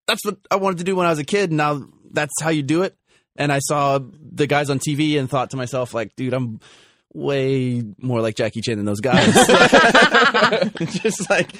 that's 0.06 0.24
what 0.24 0.38
I 0.50 0.56
wanted 0.56 0.78
to 0.78 0.84
do 0.84 0.96
when 0.96 1.06
I 1.06 1.10
was 1.10 1.18
a 1.18 1.24
kid. 1.24 1.52
Now 1.52 1.84
that's 2.10 2.32
how 2.40 2.50
you 2.50 2.62
do 2.62 2.82
it. 2.82 2.96
And 3.36 3.52
I 3.52 3.60
saw 3.60 3.98
the 4.00 4.46
guys 4.46 4.68
on 4.70 4.78
TV 4.80 5.18
and 5.18 5.30
thought 5.30 5.50
to 5.50 5.56
myself, 5.56 5.94
like, 5.94 6.14
dude, 6.16 6.34
I'm 6.34 6.60
way 7.14 7.82
more 7.98 8.20
like 8.20 8.34
Jackie 8.36 8.60
Chan 8.60 8.76
than 8.76 8.84
those 8.86 9.00
guys. 9.00 9.26
just 11.02 11.28
like 11.30 11.50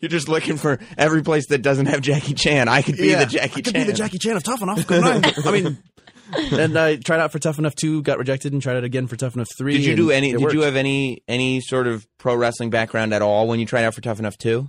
you're 0.00 0.08
just 0.08 0.28
looking 0.28 0.56
for 0.56 0.78
every 0.96 1.22
place 1.22 1.46
that 1.48 1.58
doesn't 1.62 1.86
have 1.86 2.00
Jackie 2.00 2.34
Chan. 2.34 2.68
I 2.68 2.82
could 2.82 2.96
be 2.96 3.08
Yeah, 3.08 3.24
the 3.24 3.26
Jackie 3.26 3.44
I 3.44 3.48
could 3.62 3.64
Chan. 3.74 3.74
be 3.74 3.84
the 3.84 3.92
Jackie 3.96 4.18
Chan 4.18 4.36
of 4.36 4.42
Tough 4.42 4.62
Enough. 4.62 4.90
I 4.90 5.50
mean, 5.50 5.78
and 6.52 6.78
I 6.78 6.96
tried 6.96 7.20
out 7.20 7.32
for 7.32 7.38
Tough 7.38 7.58
Enough 7.58 7.74
two, 7.74 8.02
got 8.02 8.18
rejected, 8.18 8.52
and 8.52 8.60
tried 8.62 8.76
out 8.76 8.84
again 8.84 9.06
for 9.06 9.16
Tough 9.16 9.34
Enough 9.34 9.48
three. 9.58 9.74
Did 9.74 9.84
you 9.84 9.96
do 9.96 10.10
any? 10.10 10.32
Did 10.32 10.52
you 10.52 10.62
have 10.62 10.76
any 10.76 11.22
any 11.28 11.60
sort 11.60 11.86
of 11.86 12.06
pro 12.18 12.34
wrestling 12.34 12.70
background 12.70 13.12
at 13.14 13.22
all 13.22 13.46
when 13.48 13.60
you 13.60 13.66
tried 13.66 13.84
out 13.84 13.94
for 13.94 14.00
Tough 14.00 14.18
Enough 14.18 14.36
Two? 14.38 14.68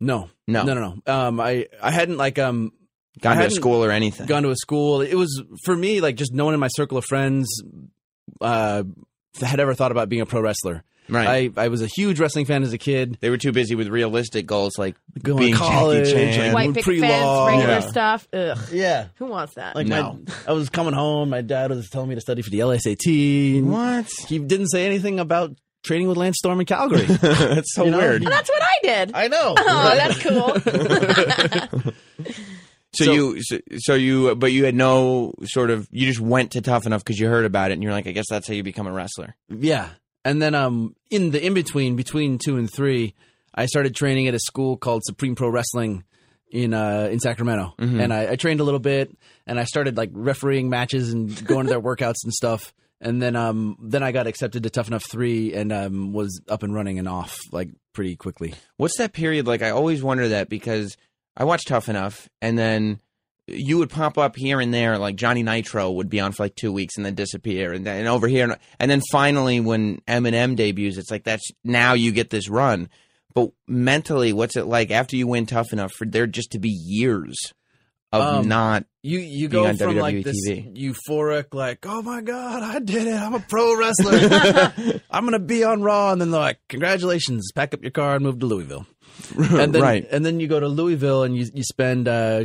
No, 0.00 0.30
No. 0.46 0.62
no, 0.64 0.74
no, 0.74 0.94
no. 1.04 1.12
Um, 1.12 1.40
I 1.40 1.66
I 1.82 1.90
hadn't 1.90 2.16
like 2.16 2.38
um 2.38 2.72
Gone 3.20 3.36
to 3.36 3.44
a 3.46 3.50
school 3.50 3.84
or 3.84 3.90
anything? 3.90 4.26
gone 4.26 4.44
to 4.44 4.50
a 4.50 4.56
school. 4.56 5.00
It 5.02 5.14
was 5.14 5.42
for 5.64 5.76
me 5.76 6.00
like 6.00 6.16
just 6.16 6.32
no 6.32 6.44
one 6.46 6.54
in 6.54 6.60
my 6.60 6.68
circle 6.68 6.96
of 6.96 7.04
friends 7.04 7.48
uh 8.40 8.84
had 9.40 9.60
ever 9.60 9.74
thought 9.74 9.92
about 9.92 10.08
being 10.08 10.22
a 10.22 10.26
pro 10.26 10.40
wrestler. 10.40 10.84
Right. 11.10 11.52
I 11.56 11.64
I 11.64 11.68
was 11.68 11.82
a 11.82 11.86
huge 11.86 12.18
wrestling 12.20 12.44
fan 12.46 12.62
as 12.62 12.72
a 12.72 12.78
kid. 12.78 13.18
they 13.20 13.30
were 13.30 13.36
too 13.36 13.52
busy 13.52 13.74
with 13.74 13.88
realistic 13.88 14.46
goals 14.46 14.78
like 14.78 14.96
Going 15.22 15.38
being 15.38 15.52
to 15.54 15.58
college, 15.58 16.08
Jackie 16.10 16.32
Chan. 16.32 16.44
and 16.46 16.54
White 16.54 16.68
picket 16.70 16.84
pre-law. 16.84 17.46
fence, 17.46 17.56
regular 17.56 17.74
Yeah. 17.80 17.88
stuff. 17.88 18.28
Ugh. 18.32 18.58
Yeah. 18.72 19.06
Who 19.16 19.26
wants 19.26 19.54
that? 19.54 19.74
Like 19.76 19.86
No. 19.86 20.18
my, 20.26 20.34
I 20.48 20.52
was 20.52 20.68
coming 20.70 20.92
home. 20.94 21.30
My 21.30 21.42
dad 21.42 21.70
was 21.70 21.88
telling 21.90 22.08
me 22.08 22.14
to 22.14 22.20
study 22.20 22.42
for 22.42 22.50
the 22.50 22.60
LSAT. 22.60 23.62
What? 23.64 24.08
He 24.28 24.38
didn't 24.38 24.68
say 24.68 24.86
anything 24.86 25.18
about 25.20 25.54
training 25.82 26.08
with 26.08 26.16
Lance 26.18 26.36
Storm 26.38 26.60
in 26.60 26.66
Calgary. 26.66 27.04
That's 27.06 27.74
so 27.74 27.84
You 27.84 27.90
know? 27.92 27.98
weird. 27.98 28.22
That's 28.22 28.48
what 28.50 28.62
I 28.62 28.78
did. 28.82 29.12
I 29.14 29.28
know. 29.28 29.54
oh, 29.58 29.94
that's 29.96 30.22
cool. 30.22 31.92
So, 32.92 33.04
So- 33.04 33.12
you, 33.12 33.42
so, 33.42 33.58
so 33.78 33.94
you, 33.94 34.34
but 34.34 34.50
you 34.50 34.64
had 34.64 34.74
no 34.74 35.32
sort 35.44 35.70
of, 35.70 35.86
you 35.92 36.08
just 36.08 36.18
went 36.18 36.50
to 36.52 36.60
Tough 36.60 36.86
Enough 36.86 37.04
because 37.04 37.20
you 37.20 37.28
heard 37.28 37.44
about 37.44 37.70
it, 37.70 37.74
and 37.74 37.84
you're 37.84 37.92
like, 37.92 38.08
I 38.08 38.10
guess 38.12 38.26
that's 38.28 38.48
how 38.48 38.54
you 38.54 38.64
become 38.64 38.88
a 38.88 38.92
wrestler. 38.92 39.36
Yeah. 39.48 39.90
And 40.24 40.40
then 40.40 40.54
um 40.54 40.94
in 41.10 41.30
the 41.30 41.44
in 41.44 41.54
between 41.54 41.96
between 41.96 42.38
2 42.38 42.56
and 42.56 42.70
3, 42.72 43.14
I 43.54 43.66
started 43.66 43.94
training 43.94 44.28
at 44.28 44.34
a 44.34 44.38
school 44.38 44.76
called 44.76 45.02
Supreme 45.04 45.34
Pro 45.34 45.48
Wrestling 45.48 46.04
in 46.50 46.74
uh 46.74 47.08
in 47.10 47.20
Sacramento. 47.20 47.74
And 48.00 48.12
I, 48.12 48.32
I 48.32 48.36
trained 48.36 48.60
a 48.60 48.64
little 48.64 48.80
bit 48.80 49.16
and 49.46 49.58
I 49.58 49.64
started 49.64 49.96
like 49.96 50.10
refereeing 50.12 50.68
matches 50.68 51.12
and 51.12 51.44
going 51.46 51.66
to 51.66 51.70
their 51.70 51.80
workouts 51.90 52.24
and 52.24 52.32
stuff. 52.32 52.72
And 53.00 53.22
then 53.22 53.34
um 53.36 53.76
then 53.82 54.02
I 54.02 54.12
got 54.12 54.26
accepted 54.26 54.62
to 54.64 54.70
Tough 54.70 54.88
Enough 54.88 55.04
3 55.10 55.54
and 55.54 55.72
um 55.72 56.12
was 56.12 56.40
up 56.48 56.62
and 56.62 56.74
running 56.74 56.98
and 56.98 57.08
off 57.08 57.38
like 57.50 57.70
pretty 57.92 58.16
quickly. 58.16 58.54
What's 58.76 58.98
that 58.98 59.12
period 59.12 59.46
like? 59.46 59.62
I 59.62 59.70
always 59.70 60.02
wonder 60.02 60.28
that 60.28 60.48
because 60.48 60.96
I 61.36 61.44
watched 61.44 61.68
Tough 61.68 61.88
Enough, 61.88 62.28
and 62.42 62.58
then 62.58 63.00
you 63.50 63.78
would 63.78 63.90
pop 63.90 64.18
up 64.18 64.36
here 64.36 64.60
and 64.60 64.72
there, 64.72 64.98
like 64.98 65.16
Johnny 65.16 65.42
Nitro 65.42 65.90
would 65.92 66.08
be 66.08 66.20
on 66.20 66.32
for 66.32 66.44
like 66.44 66.56
two 66.56 66.72
weeks 66.72 66.96
and 66.96 67.04
then 67.04 67.14
disappear, 67.14 67.72
and 67.72 67.86
then 67.86 67.98
and 67.98 68.08
over 68.08 68.28
here, 68.28 68.56
and 68.78 68.90
then 68.90 69.02
finally 69.10 69.60
when 69.60 70.00
MNM 70.08 70.56
debuts, 70.56 70.96
it's 70.96 71.10
like 71.10 71.24
that's 71.24 71.50
now 71.64 71.94
you 71.94 72.12
get 72.12 72.30
this 72.30 72.48
run. 72.48 72.88
But 73.34 73.50
mentally, 73.68 74.32
what's 74.32 74.56
it 74.56 74.66
like 74.66 74.90
after 74.90 75.16
you 75.16 75.26
win 75.26 75.46
Tough 75.46 75.72
Enough 75.72 75.92
for 75.92 76.06
there 76.06 76.26
just 76.26 76.52
to 76.52 76.58
be 76.58 76.70
years 76.70 77.36
of 78.12 78.22
Um, 78.22 78.48
not? 78.48 78.84
You 79.02 79.18
you 79.18 79.48
go 79.48 79.72
from 79.74 79.96
like 79.96 80.16
WWE 80.16 80.24
this 80.24 80.36
euphoric 80.48 81.54
like 81.54 81.86
oh 81.86 82.02
my 82.02 82.20
god 82.20 82.62
I 82.62 82.80
did 82.80 83.06
it 83.06 83.14
I'm 83.14 83.32
a 83.32 83.40
pro 83.40 83.74
wrestler 83.78 85.00
I'm 85.10 85.24
gonna 85.24 85.38
be 85.38 85.64
on 85.64 85.80
Raw 85.80 86.12
and 86.12 86.20
then 86.20 86.30
like 86.30 86.58
congratulations 86.68 87.50
pack 87.54 87.72
up 87.72 87.80
your 87.80 87.92
car 87.92 88.16
and 88.16 88.22
move 88.22 88.40
to 88.40 88.46
Louisville 88.46 88.86
and 89.38 89.74
then 89.74 89.80
right. 89.80 90.06
and 90.10 90.22
then 90.22 90.38
you 90.38 90.48
go 90.48 90.60
to 90.60 90.68
Louisville 90.68 91.22
and 91.22 91.34
you 91.34 91.46
you 91.54 91.62
spend 91.62 92.08
uh, 92.08 92.44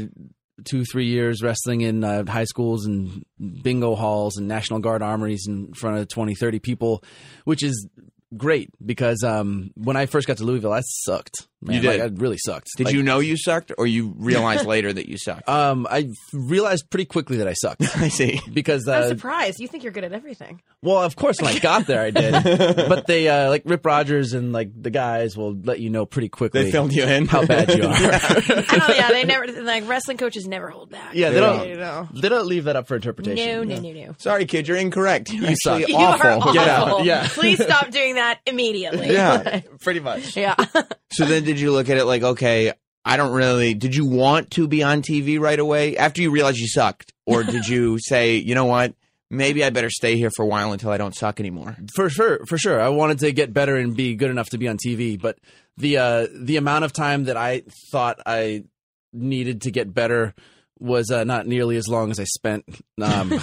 two 0.64 0.86
three 0.86 1.08
years 1.08 1.42
wrestling 1.42 1.82
in 1.82 2.04
uh, 2.04 2.24
high 2.26 2.46
schools 2.46 2.86
and 2.86 3.26
bingo 3.62 3.96
halls 3.96 4.38
and 4.38 4.48
National 4.48 4.80
Guard 4.80 5.02
armories 5.02 5.46
in 5.48 5.74
front 5.74 5.98
of 5.98 6.08
20 6.08 6.36
30 6.36 6.60
people 6.60 7.04
which 7.44 7.64
is 7.64 7.88
great 8.38 8.70
because 8.86 9.24
um, 9.24 9.72
when 9.76 9.98
I 9.98 10.06
first 10.06 10.28
got 10.28 10.38
to 10.38 10.44
Louisville 10.44 10.74
I 10.74 10.82
sucked 10.82 11.48
man. 11.66 11.76
You 11.76 11.82
did? 11.82 12.00
like, 12.00 12.12
I 12.12 12.14
really 12.16 12.38
sucked 12.38 12.68
Did 12.78 12.86
Like, 12.86 12.94
you 12.96 13.04
know 13.04 13.20
you 13.20 13.36
sucked, 13.38 13.72
or 13.78 13.86
you 13.88 14.14
realized 14.18 14.66
later 14.68 14.92
that 14.94 15.08
you 15.10 15.18
sucked? 15.18 15.48
um, 15.50 15.88
I 15.90 16.10
realized 16.34 16.90
pretty 16.90 17.06
quickly 17.06 17.38
that 17.38 17.48
I 17.48 17.54
sucked 17.54 17.82
I 17.98 18.10
see. 18.10 18.40
because 18.54 18.88
I'm 18.88 19.04
uh, 19.04 19.08
surprised. 19.10 19.60
You 19.60 19.68
think 19.68 19.84
you're 19.84 19.92
good 19.94 20.04
at 20.04 20.14
everything. 20.14 20.62
Well, 20.82 21.02
of 21.02 21.16
course, 21.16 21.42
when 21.42 21.56
I 21.56 21.60
got 21.60 21.88
there, 21.88 22.02
I 22.02 22.12
did. 22.12 22.32
but 22.90 23.08
they, 23.08 23.28
uh, 23.28 23.50
like 23.50 23.64
Rip 23.66 23.86
Rogers 23.86 24.34
and 24.34 24.54
like 24.54 24.70
the 24.80 24.92
guys, 24.92 25.36
will 25.38 25.56
let 25.64 25.80
you 25.80 25.90
know 25.90 26.06
pretty 26.06 26.30
quickly 26.30 26.64
They 26.64 26.72
filmed 26.72 26.94
you 26.94 27.04
in. 27.04 27.26
how 27.26 27.46
bad 27.46 27.70
you 27.74 27.84
are. 27.84 27.94
I 27.94 28.40
don't. 28.78 28.96
Yeah, 28.96 29.10
they 29.10 29.24
never 29.24 29.48
like 29.64 29.88
wrestling 29.88 30.18
coaches 30.18 30.46
never 30.48 30.70
hold 30.70 30.92
back. 30.92 31.14
yeah, 31.16 31.30
they 31.32 31.40
don't. 31.40 31.68
You 31.70 31.78
know. 31.78 32.08
They 32.14 32.30
don't 32.30 32.46
leave 32.48 32.66
that 32.66 32.76
up 32.76 32.88
for 32.88 32.96
interpretation. 32.96 33.46
No, 33.46 33.64
no, 33.64 33.80
no, 33.82 33.92
no. 33.92 34.16
Sorry, 34.18 34.46
kid, 34.46 34.68
you're 34.68 34.78
incorrect. 34.78 35.32
You're 35.34 35.50
You 35.50 35.56
suck. 35.64 35.88
You 35.88 35.96
awful. 35.96 36.28
are 36.28 36.32
awful. 36.34 36.54
Get 36.54 36.68
out. 36.68 37.04
Yeah. 37.06 37.28
Please 37.30 37.62
stop 37.62 37.90
doing 37.92 38.16
that 38.16 38.40
immediately. 38.46 39.12
Yeah. 39.12 39.62
pretty 39.82 40.00
much. 40.00 40.36
yeah. 40.38 40.56
So 41.12 41.26
then, 41.26 41.44
did 41.44 41.55
you 41.60 41.72
look 41.72 41.90
at 41.90 41.98
it 41.98 42.06
like, 42.06 42.24
okay, 42.24 42.74
I 43.04 43.18
don't 43.18 43.34
really. 43.34 43.74
Did 43.74 43.96
you 43.96 44.06
want 44.06 44.52
to 44.52 44.68
be 44.68 44.84
on 44.84 45.02
TV 45.02 45.40
right 45.40 45.60
away 45.60 45.98
after 45.98 46.22
you 46.22 46.32
realized 46.32 46.58
you 46.58 46.68
sucked, 46.68 47.14
or 47.26 47.44
did 47.44 47.68
you 47.68 48.00
say, 48.00 48.36
you 48.38 48.56
know 48.56 48.66
what, 48.66 48.96
maybe 49.30 49.64
I 49.64 49.70
better 49.70 49.90
stay 49.90 50.18
here 50.18 50.32
for 50.36 50.44
a 50.44 50.48
while 50.48 50.72
until 50.72 50.92
I 50.92 50.98
don't 50.98 51.16
suck 51.16 51.40
anymore? 51.40 51.78
For 51.94 52.10
sure, 52.10 52.46
for 52.48 52.58
sure. 52.58 52.82
I 52.82 52.90
wanted 52.90 53.20
to 53.20 53.32
get 53.32 53.54
better 53.54 53.76
and 53.76 53.96
be 53.96 54.16
good 54.16 54.32
enough 54.32 54.50
to 54.50 54.58
be 54.58 54.68
on 54.68 54.78
TV, 54.78 55.20
but 55.22 55.38
the 55.78 55.98
uh, 55.98 56.28
the 56.34 56.58
amount 56.58 56.86
of 56.86 56.94
time 56.94 57.26
that 57.26 57.38
I 57.38 57.64
thought 57.92 58.20
I 58.26 58.64
needed 59.14 59.62
to 59.64 59.72
get 59.72 59.94
better 59.94 60.34
was 60.80 61.10
uh, 61.10 61.24
not 61.24 61.48
nearly 61.48 61.78
as 61.78 61.88
long 61.88 62.12
as 62.12 62.20
I 62.20 62.26
spent. 62.26 62.66
Um, 63.02 63.30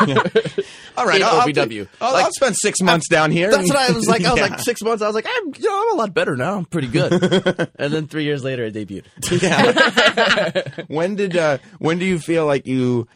All 0.96 1.06
right, 1.06 1.20
I'll, 1.22 1.46
OVW. 1.46 1.88
I'll, 2.00 2.12
Like- 2.12 2.24
I'll 2.24 2.32
spend 2.32 2.56
six 2.56 2.80
months 2.80 3.08
down 3.08 3.30
here. 3.30 3.50
That's 3.50 3.68
what 3.68 3.76
I 3.78 3.92
was 3.92 4.06
like. 4.08 4.24
I 4.24 4.30
was 4.32 4.38
Yeah. 4.40 4.46
like 4.48 4.60
six 4.60 4.82
months. 4.82 5.02
I 5.02 5.06
was 5.06 5.14
like, 5.14 5.26
I'm, 5.28 5.52
you 5.56 5.68
know, 5.68 5.82
I'm 5.82 5.92
a 5.92 5.98
lot 5.98 6.14
better 6.14 6.36
now. 6.36 6.56
I'm 6.58 6.64
pretty 6.64 6.88
good. 6.88 7.12
and 7.76 7.92
then 7.92 8.06
three 8.06 8.24
years 8.24 8.44
later, 8.44 8.64
I 8.66 8.70
debuted. 8.70 9.04
Yeah. 9.42 10.84
when 10.88 11.16
did 11.16 11.36
uh, 11.36 11.58
when 11.78 11.98
do 11.98 12.04
you 12.04 12.18
feel 12.18 12.46
like 12.46 12.66
you 12.66 13.08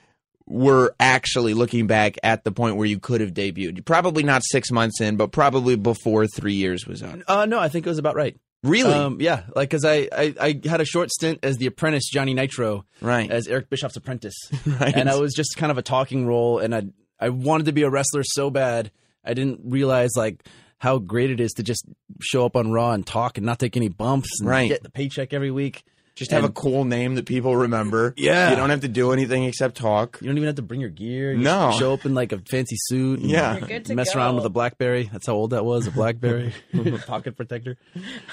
were 0.46 0.94
actually 0.98 1.52
looking 1.54 1.86
back 1.86 2.16
at 2.22 2.42
the 2.44 2.50
point 2.52 2.76
where 2.76 2.86
you 2.86 2.98
could 2.98 3.20
have 3.20 3.32
debuted? 3.34 3.84
Probably 3.84 4.22
not 4.22 4.42
six 4.44 4.70
months 4.70 5.00
in, 5.00 5.16
but 5.16 5.30
probably 5.32 5.76
before 5.76 6.26
three 6.26 6.54
years 6.54 6.86
was 6.86 7.02
up. 7.02 7.18
Uh, 7.28 7.46
no, 7.46 7.58
I 7.58 7.68
think 7.68 7.86
it 7.86 7.88
was 7.90 7.98
about 7.98 8.14
right. 8.16 8.36
Really? 8.64 8.92
Um, 8.92 9.20
yeah, 9.20 9.44
like 9.54 9.70
because 9.70 9.84
I, 9.84 10.08
I 10.10 10.34
I 10.40 10.60
had 10.68 10.80
a 10.80 10.84
short 10.84 11.10
stint 11.12 11.38
as 11.44 11.58
the 11.58 11.66
apprentice 11.66 12.08
Johnny 12.10 12.34
Nitro, 12.34 12.84
right. 13.00 13.30
as 13.30 13.46
Eric 13.46 13.70
Bischoff's 13.70 13.96
apprentice, 13.96 14.34
right. 14.66 14.96
and 14.96 15.08
I 15.08 15.14
was 15.16 15.32
just 15.32 15.56
kind 15.56 15.70
of 15.70 15.78
a 15.78 15.82
talking 15.82 16.26
role, 16.26 16.58
and 16.58 16.74
I 16.74 16.82
I 17.20 17.28
wanted 17.31 17.66
to 17.66 17.72
be 17.72 17.83
a 17.83 17.90
wrestler 17.90 18.22
so 18.24 18.50
bad, 18.50 18.90
I 19.24 19.35
didn't 19.35 19.61
realize 19.64 20.11
like 20.16 20.44
how 20.78 20.98
great 20.98 21.31
it 21.31 21.40
is 21.40 21.52
to 21.54 21.62
just 21.62 21.85
show 22.20 22.44
up 22.46 22.57
on 22.57 22.70
Raw 22.70 22.92
and 22.92 23.07
talk 23.07 23.37
and 23.38 23.44
not 23.44 23.59
take 23.59 23.76
any 23.76 23.88
bumps, 23.88 24.28
and 24.40 24.48
Right. 24.48 24.68
Get 24.68 24.83
the 24.83 24.90
paycheck 24.90 25.33
every 25.33 25.50
week. 25.50 25.83
Just 26.14 26.33
have 26.33 26.42
a 26.42 26.48
cool 26.48 26.85
name 26.85 27.14
that 27.14 27.26
people 27.26 27.54
remember. 27.57 28.12
Yeah. 28.16 28.50
You 28.50 28.57
don't 28.57 28.70
have 28.70 28.81
to 28.81 28.88
do 28.88 29.12
anything 29.12 29.44
except 29.44 29.76
talk. 29.76 30.18
You 30.20 30.26
don't 30.26 30.37
even 30.37 30.48
have 30.48 30.57
to 30.57 30.62
bring 30.62 30.81
your 30.81 30.90
gear. 30.90 31.31
You 31.33 31.38
No. 31.38 31.68
just 31.68 31.78
show 31.78 31.92
up 31.92 32.04
in 32.04 32.12
like 32.14 32.33
a 32.33 32.38
fancy 32.50 32.74
suit. 32.76 33.20
And 33.20 33.31
Yeah. 33.31 33.57
You're 33.59 33.68
good 33.68 33.85
to 33.85 33.94
mess 33.94 34.12
go. 34.14 34.18
around 34.18 34.35
with 34.35 34.44
a 34.44 34.50
BlackBerry. 34.50 35.09
That's 35.12 35.28
how 35.28 35.35
old 35.35 35.50
that 35.50 35.64
was. 35.64 35.87
A 35.87 35.92
BlackBerry 35.92 36.52
pocket 37.07 37.37
protector. 37.37 37.76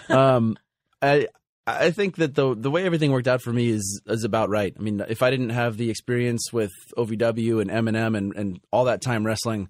Um, 0.09 0.57
I 1.01 1.27
I 1.67 1.91
think 1.91 2.17
that 2.17 2.35
the 2.35 2.55
the 2.55 2.69
way 2.69 2.85
everything 2.85 3.11
worked 3.11 3.27
out 3.27 3.41
for 3.41 3.51
me 3.51 3.69
is 3.69 4.01
is 4.07 4.23
about 4.23 4.49
right. 4.49 4.73
I 4.77 4.81
mean, 4.81 5.03
if 5.09 5.21
I 5.23 5.31
didn't 5.31 5.49
have 5.49 5.77
the 5.77 5.89
experience 5.89 6.53
with 6.53 6.71
OVW 6.97 7.61
and 7.61 7.69
MNM 7.71 8.15
and 8.17 8.35
and 8.35 8.59
all 8.71 8.85
that 8.85 9.01
time 9.01 9.25
wrestling. 9.25 9.69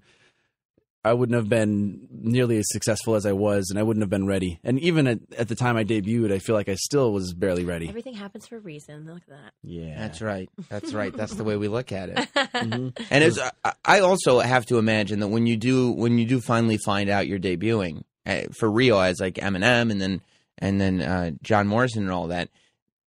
I 1.04 1.12
wouldn't 1.12 1.36
have 1.36 1.48
been 1.48 2.08
nearly 2.10 2.58
as 2.58 2.64
successful 2.68 3.14
as 3.14 3.26
I 3.26 3.30
was, 3.30 3.70
and 3.70 3.78
I 3.78 3.84
wouldn't 3.84 4.02
have 4.02 4.10
been 4.10 4.26
ready. 4.26 4.58
And 4.64 4.80
even 4.80 5.06
at, 5.06 5.20
at 5.38 5.46
the 5.46 5.54
time 5.54 5.76
I 5.76 5.84
debuted, 5.84 6.32
I 6.32 6.40
feel 6.40 6.56
like 6.56 6.68
I 6.68 6.74
still 6.74 7.12
was 7.12 7.32
barely 7.32 7.64
ready. 7.64 7.88
Everything 7.88 8.14
happens 8.14 8.48
for 8.48 8.56
a 8.56 8.58
reason. 8.58 9.04
Look 9.06 9.22
at 9.22 9.28
that. 9.28 9.52
Yeah, 9.62 9.96
That's 10.00 10.20
right. 10.20 10.50
That's 10.68 10.92
right. 10.92 11.16
That's 11.16 11.34
the 11.34 11.44
way 11.44 11.56
we 11.56 11.68
look 11.68 11.92
at 11.92 12.08
it. 12.08 12.16
Mhm. 12.56 13.06
And 13.08 13.22
it's, 13.22 13.38
I- 13.64 13.74
I 13.84 14.00
also 14.00 14.40
have 14.40 14.66
to 14.66 14.78
imagine 14.78 15.20
that 15.20 15.28
when 15.28 15.46
you 15.46 15.56
do 15.56 15.92
when 15.92 16.18
you 16.18 16.26
do 16.26 16.40
finally 16.40 16.76
find 16.78 17.08
out 17.08 17.28
you're 17.28 17.38
debuting 17.38 18.02
uh, 18.26 18.46
for 18.58 18.68
real 18.68 18.98
as 18.98 19.20
like 19.20 19.34
Eminem 19.34 19.92
and 19.92 20.00
then 20.00 20.22
and 20.58 20.80
then 20.80 21.00
uh, 21.00 21.30
John 21.42 21.66
Morrison 21.66 22.02
and 22.02 22.12
all 22.12 22.28
that, 22.28 22.48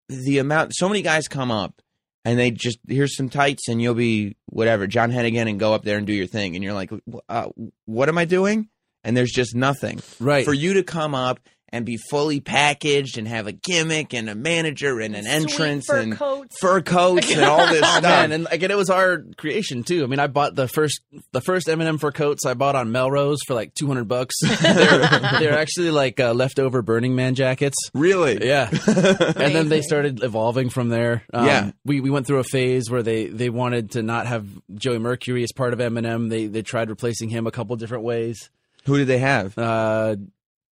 the 0.08 0.38
amount 0.38 0.74
so 0.74 0.88
many 0.88 1.02
guys 1.02 1.28
come 1.28 1.50
up 1.50 1.80
and 2.24 2.38
they 2.38 2.50
just 2.50 2.78
here's 2.88 3.16
some 3.16 3.28
tights 3.28 3.68
and 3.68 3.80
you'll 3.80 3.94
be 3.94 4.36
whatever. 4.46 4.86
John 4.86 5.10
Hennigan 5.10 5.48
and 5.48 5.58
go 5.58 5.72
up 5.72 5.84
there 5.84 5.98
and 5.98 6.06
do 6.06 6.12
your 6.12 6.26
thing. 6.26 6.54
And 6.54 6.64
you're 6.64 6.74
like 6.74 6.90
uh, 7.28 7.48
what 7.86 8.08
am 8.08 8.18
I 8.18 8.24
doing? 8.24 8.68
And 9.02 9.16
there's 9.16 9.32
just 9.32 9.54
nothing. 9.54 10.00
Right. 10.18 10.44
for 10.44 10.52
you 10.52 10.74
to 10.74 10.82
come 10.82 11.14
up 11.14 11.40
and 11.72 11.86
be 11.86 11.96
fully 12.10 12.40
packaged 12.40 13.16
and 13.18 13.28
have 13.28 13.46
a 13.46 13.52
gimmick 13.52 14.12
and 14.12 14.28
a 14.28 14.34
manager 14.34 15.00
and 15.00 15.14
an 15.14 15.22
Sweet 15.24 15.32
entrance 15.32 15.86
fur 15.86 15.98
and 16.00 16.16
coats. 16.16 16.58
fur 16.60 16.80
coats 16.82 17.30
and 17.30 17.44
all 17.44 17.66
this 17.68 17.82
Oh 17.84 17.98
stuff 17.98 18.02
man, 18.02 18.32
and 18.32 18.48
again, 18.50 18.70
it 18.70 18.76
was 18.76 18.90
our 18.90 19.22
creation 19.36 19.82
too. 19.84 20.02
I 20.02 20.06
mean, 20.06 20.18
I 20.18 20.26
bought 20.26 20.54
the 20.54 20.66
first 20.68 21.00
the 21.32 21.40
first 21.40 21.68
M&M 21.68 21.98
fur 21.98 22.10
coats 22.12 22.44
I 22.46 22.54
bought 22.54 22.74
on 22.76 22.90
Melrose 22.92 23.38
for 23.46 23.54
like 23.54 23.74
two 23.74 23.86
hundred 23.86 24.08
bucks. 24.08 24.34
they're, 24.62 24.98
they're 25.38 25.58
actually 25.58 25.90
like 25.90 26.18
uh, 26.20 26.32
leftover 26.34 26.82
Burning 26.82 27.14
Man 27.14 27.34
jackets. 27.34 27.76
really 27.94 28.46
Yeah, 28.46 28.68
and 28.86 29.54
then 29.54 29.68
they 29.68 29.82
started 29.82 30.22
evolving 30.22 30.70
from 30.70 30.88
there. 30.88 31.22
Um, 31.32 31.46
Yeah. 31.46 31.70
we 31.84 32.00
we 32.00 32.10
went 32.10 32.26
through 32.26 32.38
a 32.40 32.44
phase 32.44 32.90
where 32.90 33.02
they 33.02 33.26
they 33.26 33.50
wanted 33.50 33.92
to 33.92 34.02
not 34.02 34.26
have 34.26 34.46
Joey 34.74 34.98
Mercury 34.98 35.42
as 35.44 35.52
part 35.52 35.72
of 35.72 35.80
M&M. 35.80 36.28
They 36.28 36.46
they 36.46 36.62
tried 36.62 36.90
replacing 36.90 37.28
him 37.28 37.46
a 37.46 37.50
couple 37.50 37.76
different 37.76 38.04
ways. 38.04 38.50
who 38.86 38.96
did 38.98 39.06
they 39.06 39.18
have 39.18 39.56
Uh, 39.58 40.16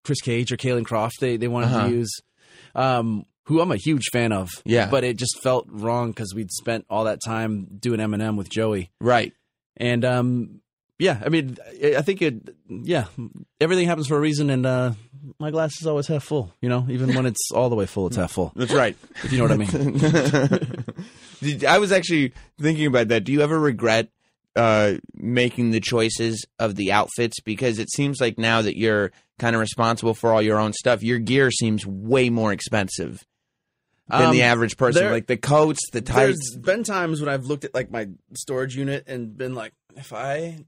Chris 0.09 0.21
Cage 0.23 0.51
or 0.53 0.57
Kalen 0.57 0.87
Croft. 0.87 1.17
They 1.21 1.37
they 1.37 1.49
wanted 1.49 1.67
Uh-huh. 1.67 1.89
to 1.89 1.95
use. 1.95 2.11
Um, 2.75 3.25
who 3.45 3.61
I'm 3.61 3.71
a 3.73 3.77
huge 3.77 4.07
fan 4.13 4.33
of. 4.33 4.49
Yeah. 4.65 4.89
but 4.91 5.05
it 5.05 5.17
just 5.19 5.41
felt 5.43 5.67
wrong 5.71 6.11
because 6.11 6.35
we'd 6.35 6.51
spent 6.51 6.85
all 6.91 7.05
that 7.05 7.21
time 7.25 7.67
doing 7.79 8.01
M&M 8.01 8.37
with 8.37 8.49
Joey. 8.51 8.91
right 9.01 9.33
And 9.77 10.05
um, 10.05 10.61
yeah, 10.99 11.21
I 11.25 11.29
mean, 11.29 11.57
I 11.85 11.97
I 11.99 12.03
think 12.03 12.23
it. 12.23 12.35
Yeah, 12.69 13.05
everything 13.61 13.87
happens 13.87 14.09
for 14.09 14.17
a 14.17 14.21
reason, 14.21 14.51
and 14.51 14.67
uh, 14.67 14.93
my 15.39 15.51
glass 15.53 15.71
is 15.81 15.87
always 15.87 16.09
half 16.09 16.25
full. 16.25 16.53
You 16.61 16.69
know, 16.69 16.85
even 16.91 17.15
when 17.15 17.25
it's 17.27 17.51
all 17.55 17.69
the 17.71 17.77
way 17.77 17.87
full, 17.87 18.09
it's 18.09 18.17
half 18.17 18.33
full. 18.33 18.51
that's 18.57 18.73
right 18.73 18.97
If 19.25 19.31
you 19.33 19.39
know 19.39 19.45
what 19.45 19.53
I 19.53 19.57
mean. 19.63 20.01
I 21.67 21.79
was 21.79 21.93
actually 21.93 22.33
thinking 22.61 22.87
about 22.87 23.09
that. 23.09 23.25
Do 23.25 23.33
you 23.33 23.41
ever 23.43 23.59
regret 23.59 24.09
uh, 24.57 24.95
making 25.15 25.71
the 25.71 25.81
choices 25.81 26.45
of 26.59 26.75
the 26.77 26.93
outfits? 26.93 27.41
Because 27.41 27.79
it 27.79 27.91
seems 27.91 28.21
like 28.21 28.39
now 28.39 28.63
that 28.63 28.77
you're 28.77 29.13
kind 29.39 29.55
of 29.55 29.61
responsible 29.61 30.15
for 30.15 30.33
all 30.33 30.43
your 30.43 30.59
own 30.59 30.73
stuff, 30.73 31.03
your 31.03 31.19
gear 31.19 31.51
seems 31.51 31.87
way 31.87 32.29
more 32.31 32.53
expensive 32.53 33.25
than 34.09 34.23
Um, 34.27 34.33
the 34.33 34.43
average 34.43 34.77
person. 34.77 35.03
there- 35.03 35.13
like 35.13 35.27
the 35.27 35.37
coats, 35.37 35.81
the 35.93 36.01
There's 36.01 36.37
tights. 36.39 36.57
been 36.57 36.83
times 36.83 37.21
when 37.21 37.29
I've 37.29 37.45
looked 37.45 37.65
at 37.65 37.75
like 37.75 37.91
my 37.91 38.09
storage 38.35 38.75
unit 38.77 39.05
and 39.07 39.37
been 39.37 39.55
like, 39.55 39.73
if 39.97 40.13
I 40.13 40.65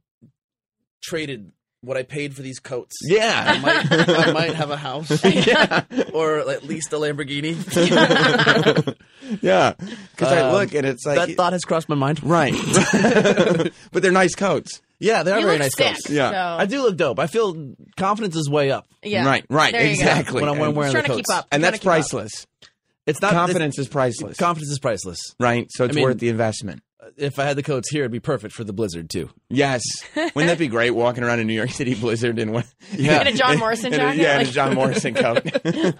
traded 1.02 1.52
what 1.82 1.96
I 1.96 2.02
paid 2.02 2.34
for 2.34 2.42
these 2.42 2.58
coats, 2.60 2.94
I 3.10 3.14
Yeah. 3.14 3.60
might, 3.62 4.08
I 4.08 4.32
might 4.32 4.54
have 4.54 4.70
a 4.70 4.76
house 4.76 5.24
yeah. 5.24 5.84
or 6.12 6.38
at 6.38 6.64
least 6.64 6.92
a 6.92 6.96
Lamborghini. 6.96 7.56
Yeah. 9.42 9.74
Because 9.78 10.32
I 10.32 10.40
Um, 10.40 10.52
look 10.54 10.74
and 10.74 10.84
it's 10.84 11.06
like. 11.06 11.14
that 11.28 11.36
thought 11.36 11.52
has 11.52 11.62
crossed 11.64 11.88
my 11.88 11.94
mind. 11.94 12.20
right. 12.24 12.52
but 13.92 14.02
they're 14.02 14.10
nice 14.10 14.34
coats. 14.34 14.80
Yeah, 14.98 15.22
they 15.22 15.30
are 15.30 15.38
You 15.38 15.46
very 15.46 15.58
look 15.58 15.62
nice 15.66 15.76
sick, 15.76 15.86
coats. 15.94 16.10
Yeah. 16.10 16.30
so- 16.30 16.60
I 16.62 16.66
do 16.66 16.82
look 16.82 16.96
dope. 16.96 17.20
I 17.20 17.28
feel 17.28 17.74
confidence 17.96 18.34
is 18.34 18.50
way 18.50 18.72
up. 18.72 18.86
Yeah. 19.04 19.24
Right, 19.24 19.44
right. 19.48 19.72
There 19.72 19.82
you 19.82 19.94
go. 19.96 20.02
exactly. 20.02 20.40
When 20.42 20.50
I'm 20.50 20.60
and, 20.60 20.74
wearing 20.76 20.90
Trying 20.92 21.04
the 21.04 21.08
to 21.10 21.14
keep 21.14 21.26
coats. 21.26 21.38
up. 21.38 21.46
and 21.52 21.62
that's 21.62 21.74
to 21.78 21.78
keep 21.80 21.86
up. 21.86 21.92
priceless. 21.92 22.46
It's 23.06 23.20
not 23.22 23.32
Confidence 23.32 23.78
is 23.78 23.86
priceless. 23.88 24.36
Confidence 24.36 24.70
is 24.72 24.78
priceless. 24.80 25.18
right? 25.38 25.66
So 25.70 25.84
it's 25.84 25.94
I 25.94 25.96
mean- 25.96 26.04
worth 26.04 26.18
the 26.18 26.28
investment. 26.28 26.82
If 27.16 27.38
I 27.38 27.44
had 27.44 27.56
the 27.56 27.62
coats 27.62 27.90
here, 27.90 28.02
it'd 28.02 28.12
be 28.12 28.20
perfect 28.20 28.54
for 28.54 28.64
the 28.64 28.72
blizzard 28.72 29.10
too. 29.10 29.30
Yes. 29.48 29.82
Wouldn't 30.14 30.34
that 30.46 30.58
be 30.58 30.68
great 30.68 30.90
walking 30.90 31.24
around 31.24 31.40
in 31.40 31.46
New 31.46 31.54
York 31.54 31.70
City 31.70 31.94
blizzard 31.94 32.38
in 32.38 32.52
one 32.52 32.64
Yeah. 32.92 33.20
In 33.22 33.28
a 33.28 33.32
John 33.32 33.58
Morrison 33.60 33.88
in 33.92 33.94
a- 33.94 33.96
jacket, 34.02 34.20
yeah, 34.22 34.40
in 34.40 34.46
a 34.46 34.50
John 34.50 34.74
Morrison 34.74 35.14
coat. 35.14 35.44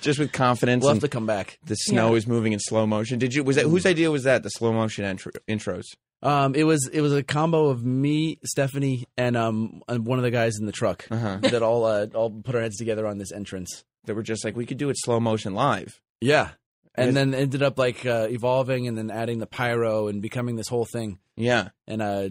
Just 0.00 0.18
with 0.20 0.32
confidence 0.32 0.82
We'll 0.84 0.92
have 0.94 1.02
to 1.02 1.08
come 1.08 1.26
back. 1.26 1.58
the 1.64 1.74
snow 1.74 2.10
Yeah. 2.10 2.16
is 2.18 2.26
moving 2.26 2.52
in 2.52 2.60
slow 2.60 2.86
motion. 2.86 3.18
Did 3.18 3.34
you 3.34 3.42
was 3.42 3.56
that 3.56 3.64
whose 3.66 3.84
idea 3.84 4.10
was 4.10 4.24
that? 4.24 4.42
The 4.44 4.48
slow 4.48 4.72
motion 4.72 5.04
intro, 5.04 5.32
intros. 5.48 5.82
Um, 6.22 6.54
it 6.54 6.62
was 6.64 6.88
it 6.92 7.00
was 7.00 7.12
a 7.12 7.22
combo 7.24 7.66
of 7.68 7.84
me, 7.84 8.38
Stephanie, 8.44 9.06
and 9.16 9.36
um 9.36 9.82
and 9.88 10.06
one 10.06 10.18
of 10.20 10.22
the 10.22 10.30
guys 10.30 10.56
in 10.60 10.66
the 10.66 10.72
truck 10.72 11.06
Uh-huh. 11.10 11.38
that 11.42 11.62
all 11.62 11.84
uh, 11.84 12.06
all 12.14 12.30
put 12.30 12.54
our 12.54 12.60
heads 12.62 12.76
together 12.76 13.06
on 13.08 13.18
this 13.18 13.32
entrance. 13.32 13.82
That 14.04 14.14
were 14.14 14.22
just 14.22 14.44
like 14.44 14.56
we 14.56 14.66
could 14.66 14.78
do 14.78 14.88
it 14.88 14.96
slow 14.98 15.18
motion 15.18 15.54
live. 15.54 16.00
Yeah, 16.20 16.50
and 16.94 17.06
Yes. 17.06 17.14
then 17.14 17.34
ended 17.34 17.62
up 17.62 17.78
like 17.78 18.04
uh, 18.06 18.26
evolving 18.30 18.86
and 18.88 18.96
then 18.98 19.10
adding 19.10 19.38
the 19.38 19.46
pyro 19.46 20.08
and 20.08 20.20
becoming 20.22 20.56
this 20.56 20.68
whole 20.68 20.84
thing. 20.84 21.18
Yeah. 21.36 21.68
And 21.86 22.02
uh, 22.02 22.28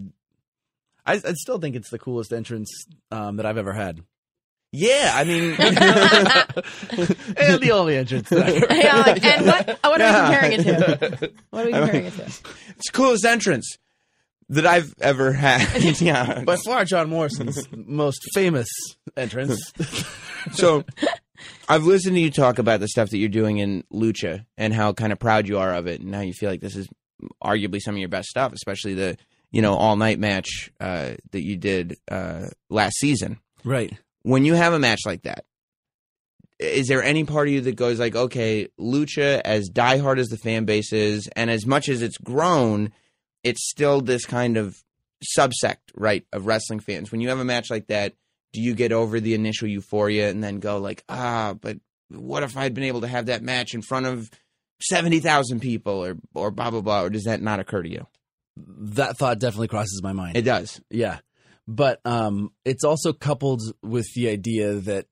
I, 1.04 1.14
I 1.14 1.32
still 1.34 1.58
think 1.58 1.76
it's 1.76 1.90
the 1.90 1.98
coolest 1.98 2.32
entrance 2.32 2.70
um, 3.10 3.36
that 3.36 3.46
I've 3.46 3.58
ever 3.58 3.72
had, 3.72 4.00
Yeah, 4.70 5.12
I 5.14 5.24
mean 5.24 5.52
and 5.58 5.76
the 7.60 7.70
only 7.72 7.96
entrance. 7.96 8.28
That 8.28 8.42
I've 8.44 8.62
ever 8.62 8.74
Yeah, 8.80 8.96
like, 8.98 9.24
and 9.24 9.46
what? 9.46 9.78
What 9.82 10.00
are 10.00 10.04
Yeah. 10.04 10.28
we 10.28 10.34
comparing 10.34 10.52
it 10.52 10.64
to? 11.18 11.32
What 11.50 11.62
are 11.62 11.66
we 11.66 11.72
comparing 11.72 12.04
it 12.06 12.12
to? 12.14 12.22
it's 12.22 12.38
the 12.38 12.92
coolest 12.92 13.24
entrance 13.24 13.76
that 14.48 14.66
I've 14.66 14.94
ever 15.00 15.32
had. 15.32 16.00
yeah. 16.00 16.42
By 16.44 16.56
far, 16.56 16.84
John 16.84 17.08
Morrison's 17.08 17.66
most 17.74 18.20
famous 18.34 18.68
entrance. 19.16 19.72
so 20.52 20.84
I've 21.68 21.84
listened 21.84 22.16
to 22.16 22.20
you 22.20 22.30
talk 22.30 22.58
about 22.58 22.80
the 22.80 22.88
stuff 22.88 23.10
that 23.10 23.18
you're 23.18 23.28
doing 23.28 23.58
in 23.58 23.84
Lucha 23.92 24.44
and 24.56 24.74
how 24.74 24.92
kind 24.92 25.12
of 25.12 25.18
proud 25.18 25.48
you 25.48 25.58
are 25.58 25.74
of 25.74 25.86
it 25.86 26.00
and 26.00 26.14
how 26.14 26.20
you 26.20 26.32
feel 26.32 26.50
like 26.50 26.60
this 26.60 26.76
is 26.76 26.88
arguably 27.42 27.80
some 27.80 27.94
of 27.94 27.98
your 27.98 28.08
best 28.08 28.28
stuff, 28.28 28.52
especially 28.52 28.94
the 28.94 29.16
you 29.50 29.62
know 29.62 29.74
all 29.74 29.96
night 29.96 30.18
match 30.18 30.70
uh, 30.80 31.12
that 31.30 31.42
you 31.42 31.56
did 31.56 31.96
uh, 32.10 32.48
last 32.70 32.96
season. 32.98 33.38
right. 33.64 33.96
When 34.24 34.44
you 34.44 34.54
have 34.54 34.72
a 34.72 34.78
match 34.78 35.00
like 35.04 35.22
that, 35.22 35.46
is 36.60 36.86
there 36.86 37.02
any 37.02 37.24
part 37.24 37.48
of 37.48 37.54
you 37.54 37.60
that 37.62 37.74
goes 37.74 37.98
like, 37.98 38.14
okay, 38.14 38.68
Lucha, 38.78 39.40
as 39.44 39.68
diehard 39.68 40.18
as 40.18 40.28
the 40.28 40.36
fan 40.36 40.64
base 40.64 40.92
is, 40.92 41.28
and 41.34 41.50
as 41.50 41.66
much 41.66 41.88
as 41.88 42.02
it's 42.02 42.18
grown, 42.18 42.92
it's 43.42 43.68
still 43.68 44.00
this 44.00 44.24
kind 44.24 44.56
of 44.56 44.76
subsect, 45.36 45.78
right, 45.94 46.24
of 46.32 46.46
wrestling 46.46 46.80
fans. 46.80 47.10
When 47.10 47.20
you 47.20 47.28
have 47.30 47.40
a 47.40 47.44
match 47.44 47.70
like 47.70 47.88
that, 47.88 48.14
do 48.52 48.60
you 48.60 48.74
get 48.74 48.92
over 48.92 49.20
the 49.20 49.34
initial 49.34 49.68
euphoria 49.68 50.30
and 50.30 50.42
then 50.42 50.58
go 50.58 50.78
like, 50.78 51.04
ah, 51.08 51.54
but 51.60 51.78
what 52.08 52.42
if 52.42 52.56
I'd 52.56 52.74
been 52.74 52.84
able 52.84 53.00
to 53.02 53.08
have 53.08 53.26
that 53.26 53.42
match 53.42 53.74
in 53.74 53.82
front 53.82 54.06
of 54.06 54.30
seventy 54.80 55.20
thousand 55.20 55.60
people, 55.60 56.04
or 56.04 56.16
or 56.34 56.50
blah 56.50 56.70
blah 56.70 56.80
blah, 56.80 57.02
or 57.02 57.10
does 57.10 57.24
that 57.24 57.40
not 57.40 57.60
occur 57.60 57.82
to 57.82 57.90
you? 57.90 58.06
That 58.56 59.16
thought 59.16 59.38
definitely 59.38 59.68
crosses 59.68 60.00
my 60.02 60.12
mind. 60.12 60.36
It 60.36 60.42
does. 60.42 60.80
Yeah. 60.90 61.18
But 61.66 62.00
um, 62.04 62.52
it's 62.64 62.84
also 62.84 63.12
coupled 63.12 63.62
with 63.82 64.06
the 64.14 64.28
idea 64.28 64.74
that 64.74 65.06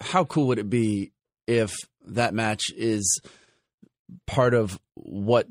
how 0.00 0.24
cool 0.24 0.48
would 0.48 0.58
it 0.58 0.70
be 0.70 1.12
if 1.46 1.76
that 2.06 2.34
match 2.34 2.64
is 2.76 3.20
part 4.26 4.54
of 4.54 4.80
what 4.94 5.46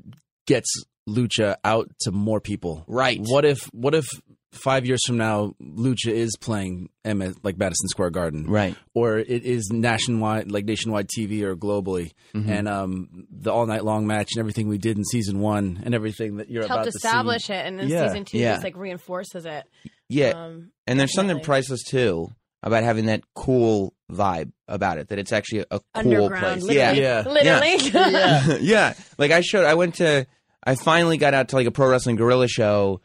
gets 0.47 0.69
Lucha 1.07 1.55
out 1.63 1.91
to 2.01 2.11
more 2.11 2.41
people? 2.41 2.83
Right. 2.87 3.19
What 3.21 3.45
if 3.45 3.63
what 3.71 3.95
if 3.95 4.07
five 4.51 4.85
years 4.85 4.99
from 5.05 5.17
now 5.17 5.53
Lucha 5.61 6.07
is 6.11 6.35
playing 6.39 6.89
M 7.05 7.35
like 7.43 7.57
Madison 7.57 7.87
Square 7.87 8.11
Garden? 8.11 8.45
Right. 8.47 8.75
Or 8.93 9.17
it 9.19 9.43
is 9.43 9.69
nationwide 9.71 10.51
like 10.51 10.65
nationwide 10.65 11.07
TV 11.07 11.43
or 11.43 11.55
globally. 11.55 12.11
Mm-hmm. 12.33 12.49
And 12.51 12.67
um 12.67 13.27
the 13.31 13.51
all 13.51 13.65
night 13.65 13.85
long 13.85 14.07
match 14.07 14.29
and 14.35 14.39
everything 14.39 14.67
we 14.67 14.77
did 14.77 14.97
in 14.97 15.03
season 15.05 15.39
one 15.39 15.81
and 15.83 15.93
everything 15.93 16.37
that 16.37 16.49
you're 16.49 16.63
about 16.65 16.79
Helped 16.79 16.91
to 16.91 16.95
establish 16.97 17.43
see. 17.43 17.53
it, 17.53 17.65
and 17.65 17.79
then 17.79 17.87
Yeah. 17.89 18.07
season 18.07 18.25
two 18.25 18.37
Yeah. 18.39 18.53
just 18.53 18.63
like 18.63 18.75
reinforces 18.77 19.45
it. 19.45 19.65
Yeah. 20.09 20.29
Um, 20.29 20.71
And 20.87 20.99
there's 20.99 21.13
something 21.13 21.39
priceless 21.41 21.83
too 21.83 22.31
about 22.63 22.83
having 22.83 23.05
that 23.05 23.21
cool 23.35 23.93
vibe 24.11 24.51
about 24.67 24.97
it. 24.97 25.09
That 25.09 25.19
it's 25.19 25.31
actually 25.31 25.59
a, 25.71 25.75
a 25.75 25.79
cool 26.03 26.25
underground, 26.25 26.61
place. 26.61 26.75
Yeah, 26.75 27.23
literally. 27.25 27.77
Yeah. 27.77 28.03
literally. 28.43 28.61
yeah. 28.65 28.93
Like 29.17 29.31
I 29.31 29.41
showed, 29.41 29.65
I 29.65 29.75
went 29.75 29.95
to, 29.95 30.25
I 30.63 30.75
finally 30.75 31.17
got 31.17 31.33
out 31.33 31.49
to 31.49 31.55
like 31.55 31.67
a 31.67 31.71
pro 31.71 31.87
wrestling 31.87 32.15
Guerrilla 32.17 32.47
show 32.49 32.99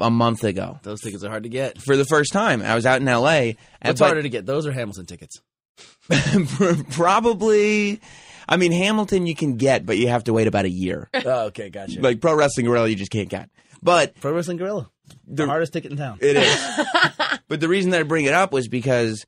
a 0.00 0.10
month 0.10 0.42
ago 0.44 0.78
Those 0.82 1.00
tickets 1.00 1.22
are 1.24 1.30
hard 1.30 1.44
to 1.44 1.48
get. 1.48 1.80
for 1.80 1.96
the 1.96 2.04
first 2.04 2.32
time. 2.32 2.62
I 2.62 2.74
was 2.74 2.84
out 2.86 3.00
in 3.00 3.08
L.A. 3.08 3.56
and 3.80 3.90
What's 3.90 4.00
but 4.00 4.06
harder 4.06 4.22
to 4.22 4.28
get? 4.28 4.44
Those 4.46 4.66
are 4.66 4.72
Hamilton 4.72 5.06
tickets? 5.06 5.40
probably. 6.90 8.00
I 8.48 8.56
mean, 8.56 8.72
Hamilton 8.72 9.26
you 9.26 9.34
can 9.34 9.56
get, 9.56 9.86
but 9.86 9.98
you 9.98 10.08
have 10.08 10.24
to 10.24 10.32
wait 10.32 10.46
about 10.46 10.64
a 10.64 10.70
year. 10.70 11.08
Oh, 11.24 11.46
okay, 11.46 11.70
gotcha. 11.70 12.00
like 12.00 12.20
pro 12.20 12.34
wrestling 12.34 12.66
Guerrilla, 12.66 12.88
you 12.88 12.96
just 12.96 13.12
can't 13.12 13.28
get. 13.28 13.48
But 13.84 14.14
Pro 14.20 14.32
Wrestling 14.32 14.56
Guerrilla, 14.58 14.88
the, 15.26 15.42
The- 15.42 15.46
hardest 15.46 15.72
ticket 15.72 15.90
in 15.92 15.96
town. 15.96 16.18
It 16.20 16.36
is. 16.36 16.86
but 17.48 17.60
the 17.60 17.68
reason 17.68 17.90
that 17.92 18.00
I 18.00 18.02
bring 18.04 18.24
it 18.26 18.34
up 18.34 18.52
was 18.52 18.68
because 18.68 19.24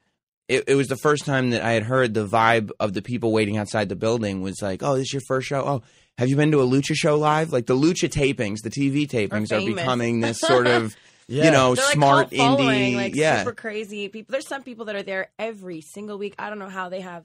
it, 0.48 0.64
it 0.68 0.74
was 0.76 0.86
the 0.88 0.96
first 0.96 1.24
time 1.24 1.50
that 1.50 1.62
I 1.62 1.72
had 1.72 1.82
heard 1.84 2.14
the 2.14 2.26
vibe 2.26 2.70
of 2.78 2.92
the 2.94 3.02
people 3.02 3.32
waiting 3.32 3.56
outside 3.56 3.88
the 3.88 3.96
building 3.96 4.42
was 4.42 4.60
like, 4.62 4.82
"Oh, 4.82 4.94
this 4.94 5.04
is 5.08 5.12
your 5.12 5.22
first 5.26 5.46
show? 5.48 5.60
Oh, 5.64 5.82
have 6.18 6.28
you 6.28 6.36
been 6.36 6.50
to 6.52 6.60
a 6.60 6.66
lucha 6.66 6.94
show 6.94 7.16
live? 7.18 7.52
Like 7.52 7.66
the 7.66 7.76
lucha 7.76 8.08
tapings, 8.08 8.60
the 8.62 8.70
TV 8.70 9.08
tapings 9.08 9.52
are, 9.52 9.58
famous. 9.60 9.74
becoming 9.74 10.20
this 10.20 10.38
sort 10.52 10.66
of, 10.66 10.94
Yeah. 11.26 11.44
you 11.46 11.50
know, 11.50 11.74
They're 11.74 11.84
smart 11.86 12.30
cult 12.30 12.58
following, 12.58 12.92
indie, 12.92 12.96
like 12.96 13.14
yeah, 13.16 13.38
super 13.40 13.52
crazy 13.54 14.08
people. 14.08 14.32
There's 14.32 14.46
some 14.48 14.62
people 14.62 14.84
that 14.86 14.96
are 14.96 15.02
there 15.02 15.30
every 15.38 15.80
single 15.80 16.18
week. 16.18 16.34
I 16.38 16.48
don't 16.50 16.58
know 16.58 16.68
how 16.68 16.88
they 16.88 17.00
have 17.00 17.24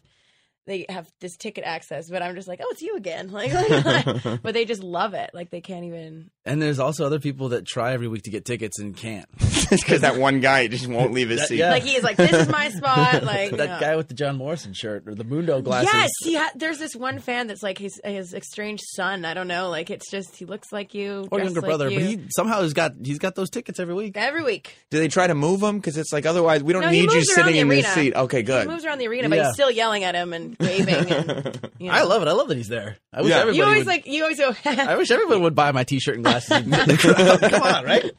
they 0.69 0.85
have 0.87 1.11
this 1.19 1.35
ticket 1.35 1.63
access, 1.65 2.09
but 2.09 2.21
I'm 2.21 2.35
just 2.35 2.47
like, 2.47 2.61
oh, 2.63 2.67
it's 2.71 2.81
you 2.81 2.95
again. 2.95 3.29
Like, 3.39 4.41
but 4.41 4.53
they 4.53 4.65
just 4.65 4.83
love 4.83 5.13
it. 5.13 5.31
Like 5.33 5.49
they 5.49 5.61
can't 5.61 5.85
even. 5.85 6.29
And 6.45 6.61
there's 6.61 6.79
also 6.79 7.05
other 7.05 7.19
people 7.19 7.49
that 7.49 7.65
try 7.65 7.93
every 7.93 8.07
week 8.07 8.23
to 8.23 8.31
get 8.31 8.43
tickets 8.45 8.79
and 8.79 8.95
can't. 8.95 9.27
because 9.69 10.01
that 10.01 10.17
one 10.17 10.39
guy 10.39 10.67
just 10.67 10.87
won't 10.87 11.13
leave 11.13 11.29
his 11.29 11.39
That- 11.41 11.47
seat. 11.47 11.57
yeah. 11.57 11.69
Like 11.71 11.83
he's 11.83 12.03
like, 12.03 12.17
this 12.17 12.31
is 12.33 12.49
my 12.49 12.69
spot. 12.69 13.23
Like 13.23 13.51
that 13.51 13.67
yeah. 13.69 13.79
guy 13.79 13.95
with 13.95 14.07
the 14.07 14.13
John 14.13 14.37
Morrison 14.37 14.73
shirt 14.73 15.07
or 15.07 15.15
the 15.15 15.23
Mundo 15.23 15.61
glasses. 15.61 15.89
Yes, 15.93 16.09
he 16.23 16.35
ha- 16.35 16.51
there's 16.55 16.79
this 16.79 16.95
one 16.95 17.19
fan 17.19 17.47
that's 17.47 17.63
like 17.63 17.77
his 17.77 17.99
his 18.03 18.33
estranged 18.33 18.83
son. 18.95 19.25
I 19.25 19.33
don't 19.33 19.47
know. 19.47 19.69
Like 19.69 19.89
it's 19.89 20.09
just 20.11 20.35
he 20.35 20.45
looks 20.45 20.71
like 20.71 20.93
you, 20.93 21.27
or 21.31 21.39
dressed 21.39 21.53
younger 21.55 21.61
like 21.61 21.67
brother, 21.69 21.89
you. 21.89 21.99
but 21.99 22.05
he 22.07 22.19
somehow 22.35 22.61
has 22.61 22.73
got 22.73 22.93
he's 23.03 23.19
got 23.19 23.35
those 23.35 23.49
tickets 23.49 23.79
every 23.79 23.93
week. 23.93 24.17
every 24.17 24.43
week. 24.43 24.75
Do 24.91 24.97
they 24.99 25.07
try 25.07 25.27
to 25.27 25.35
move 25.35 25.61
him? 25.61 25.77
Because 25.77 25.97
it's 25.97 26.11
like 26.11 26.25
otherwise 26.25 26.63
we 26.63 26.73
don't 26.73 26.81
No, 26.83 26.89
need 26.91 27.11
you 27.11 27.23
sitting 27.23 27.55
in 27.55 27.67
this 27.67 27.87
seat. 27.93 28.15
Okay, 28.15 28.41
good. 28.43 28.63
He 28.67 28.71
moves 28.71 28.85
around 28.85 28.97
the 28.99 29.07
arena, 29.07 29.29
but 29.29 29.39
he's 29.39 29.53
still 29.53 29.71
yelling 29.71 30.03
at 30.03 30.15
him 30.15 30.33
and 30.33 30.57
waving. 30.59 30.95
And, 31.11 31.69
you 31.79 31.87
know. 31.87 31.93
I 31.93 32.03
love 32.03 32.21
it. 32.21 32.27
I 32.27 32.31
love 32.33 32.47
that 32.49 32.57
he's 32.57 32.67
there. 32.67 32.97
I 33.13 33.21
wish 33.21 33.29
Yeah. 33.31 33.37
everybody 33.39 33.57
You 33.57 33.63
always 33.63 33.77
would, 33.79 33.87
like 33.87 34.07
you 34.07 34.23
always 34.23 34.37
go. 34.39 34.53
I 34.65 34.95
wish 34.97 35.11
everyone 35.11 35.41
would 35.43 35.55
buy 35.55 35.71
my 35.71 35.83
T-shirt 35.83 36.15
and 36.15 36.23
glasses. 36.23 36.51
And 36.51 36.73
fit 36.75 36.81
in 36.81 36.87
the 36.89 36.97
crowd. 37.39 37.51
Come 37.51 37.61
on, 37.63 37.85
right? 37.85 38.11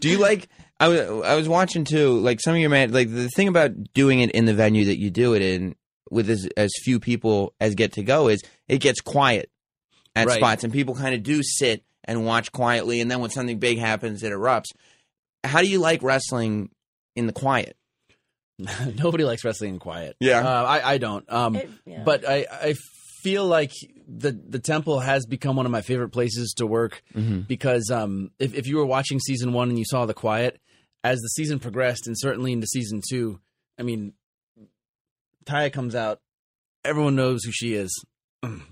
Do 0.00 0.08
you 0.08 0.18
like? 0.18 0.48
I 0.78 0.88
was 0.88 1.00
I 1.24 1.34
was 1.36 1.48
watching 1.48 1.84
too. 1.84 2.18
Like 2.18 2.40
some 2.40 2.54
of 2.54 2.60
your 2.60 2.70
man, 2.70 2.92
like 2.92 3.10
the 3.10 3.28
thing 3.28 3.48
about 3.48 3.70
doing 3.94 4.20
it 4.20 4.30
in 4.32 4.44
the 4.44 4.54
venue 4.54 4.84
that 4.86 4.98
you 4.98 5.10
do 5.10 5.34
it 5.34 5.40
in 5.42 5.74
with 6.10 6.28
as 6.28 6.46
as 6.56 6.70
few 6.82 7.00
people 7.00 7.54
as 7.60 7.74
get 7.74 7.92
to 7.94 8.02
go 8.02 8.28
is 8.28 8.42
it 8.68 8.78
gets 8.78 9.00
quiet 9.00 9.50
at 10.14 10.26
Right. 10.26 10.36
spots, 10.36 10.64
and 10.64 10.72
people 10.72 10.94
kind 10.94 11.14
of 11.14 11.22
do 11.22 11.42
sit 11.42 11.82
and 12.04 12.24
watch 12.26 12.52
quietly, 12.52 13.00
and 13.00 13.10
then 13.10 13.20
when 13.20 13.30
something 13.30 13.58
big 13.58 13.78
happens, 13.78 14.22
it 14.22 14.32
erupts. 14.32 14.66
How 15.44 15.60
do 15.62 15.66
you 15.68 15.78
like 15.78 16.02
wrestling 16.02 16.70
in 17.16 17.26
the 17.26 17.32
quiet? 17.32 17.76
Nobody 18.98 19.24
likes 19.24 19.44
wrestling 19.44 19.74
in 19.74 19.78
quiet. 19.78 20.16
Yeah. 20.20 20.40
uh, 20.40 20.64
I 20.64 20.92
I 20.94 20.98
don't. 20.98 21.30
Um, 21.32 21.56
It- 21.56 21.70
yeah. 21.84 22.02
but 22.04 22.28
I 22.28 22.46
I 22.50 22.74
feel 23.22 23.46
like 23.46 23.72
the 24.08 24.30
the 24.32 24.58
temple 24.60 25.00
has 25.00 25.26
become 25.26 25.56
one 25.56 25.66
of 25.66 25.72
my 25.72 25.82
favorite 25.82 26.10
places 26.10 26.54
to 26.58 26.66
work 26.66 27.02
because 27.48 27.90
um 27.90 28.30
if 28.38 28.54
if 28.54 28.66
you 28.68 28.76
were 28.76 28.86
watching 28.86 29.18
season 29.18 29.52
one 29.52 29.68
and 29.68 29.78
you 29.78 29.84
saw 29.84 30.06
the 30.06 30.14
quiet 30.14 30.60
as 31.02 31.18
the 31.20 31.28
season 31.28 31.58
progressed 31.58 32.06
and 32.06 32.16
certainly 32.18 32.52
into 32.52 32.66
season 32.68 33.00
two, 33.08 33.40
I 33.78 33.82
mean, 33.82 34.12
Taya 35.44 35.72
comes 35.72 35.94
out, 35.94 36.20
everyone 36.84 37.16
knows 37.16 37.44
who 37.44 37.52
she 37.52 37.74
is. 37.74 37.90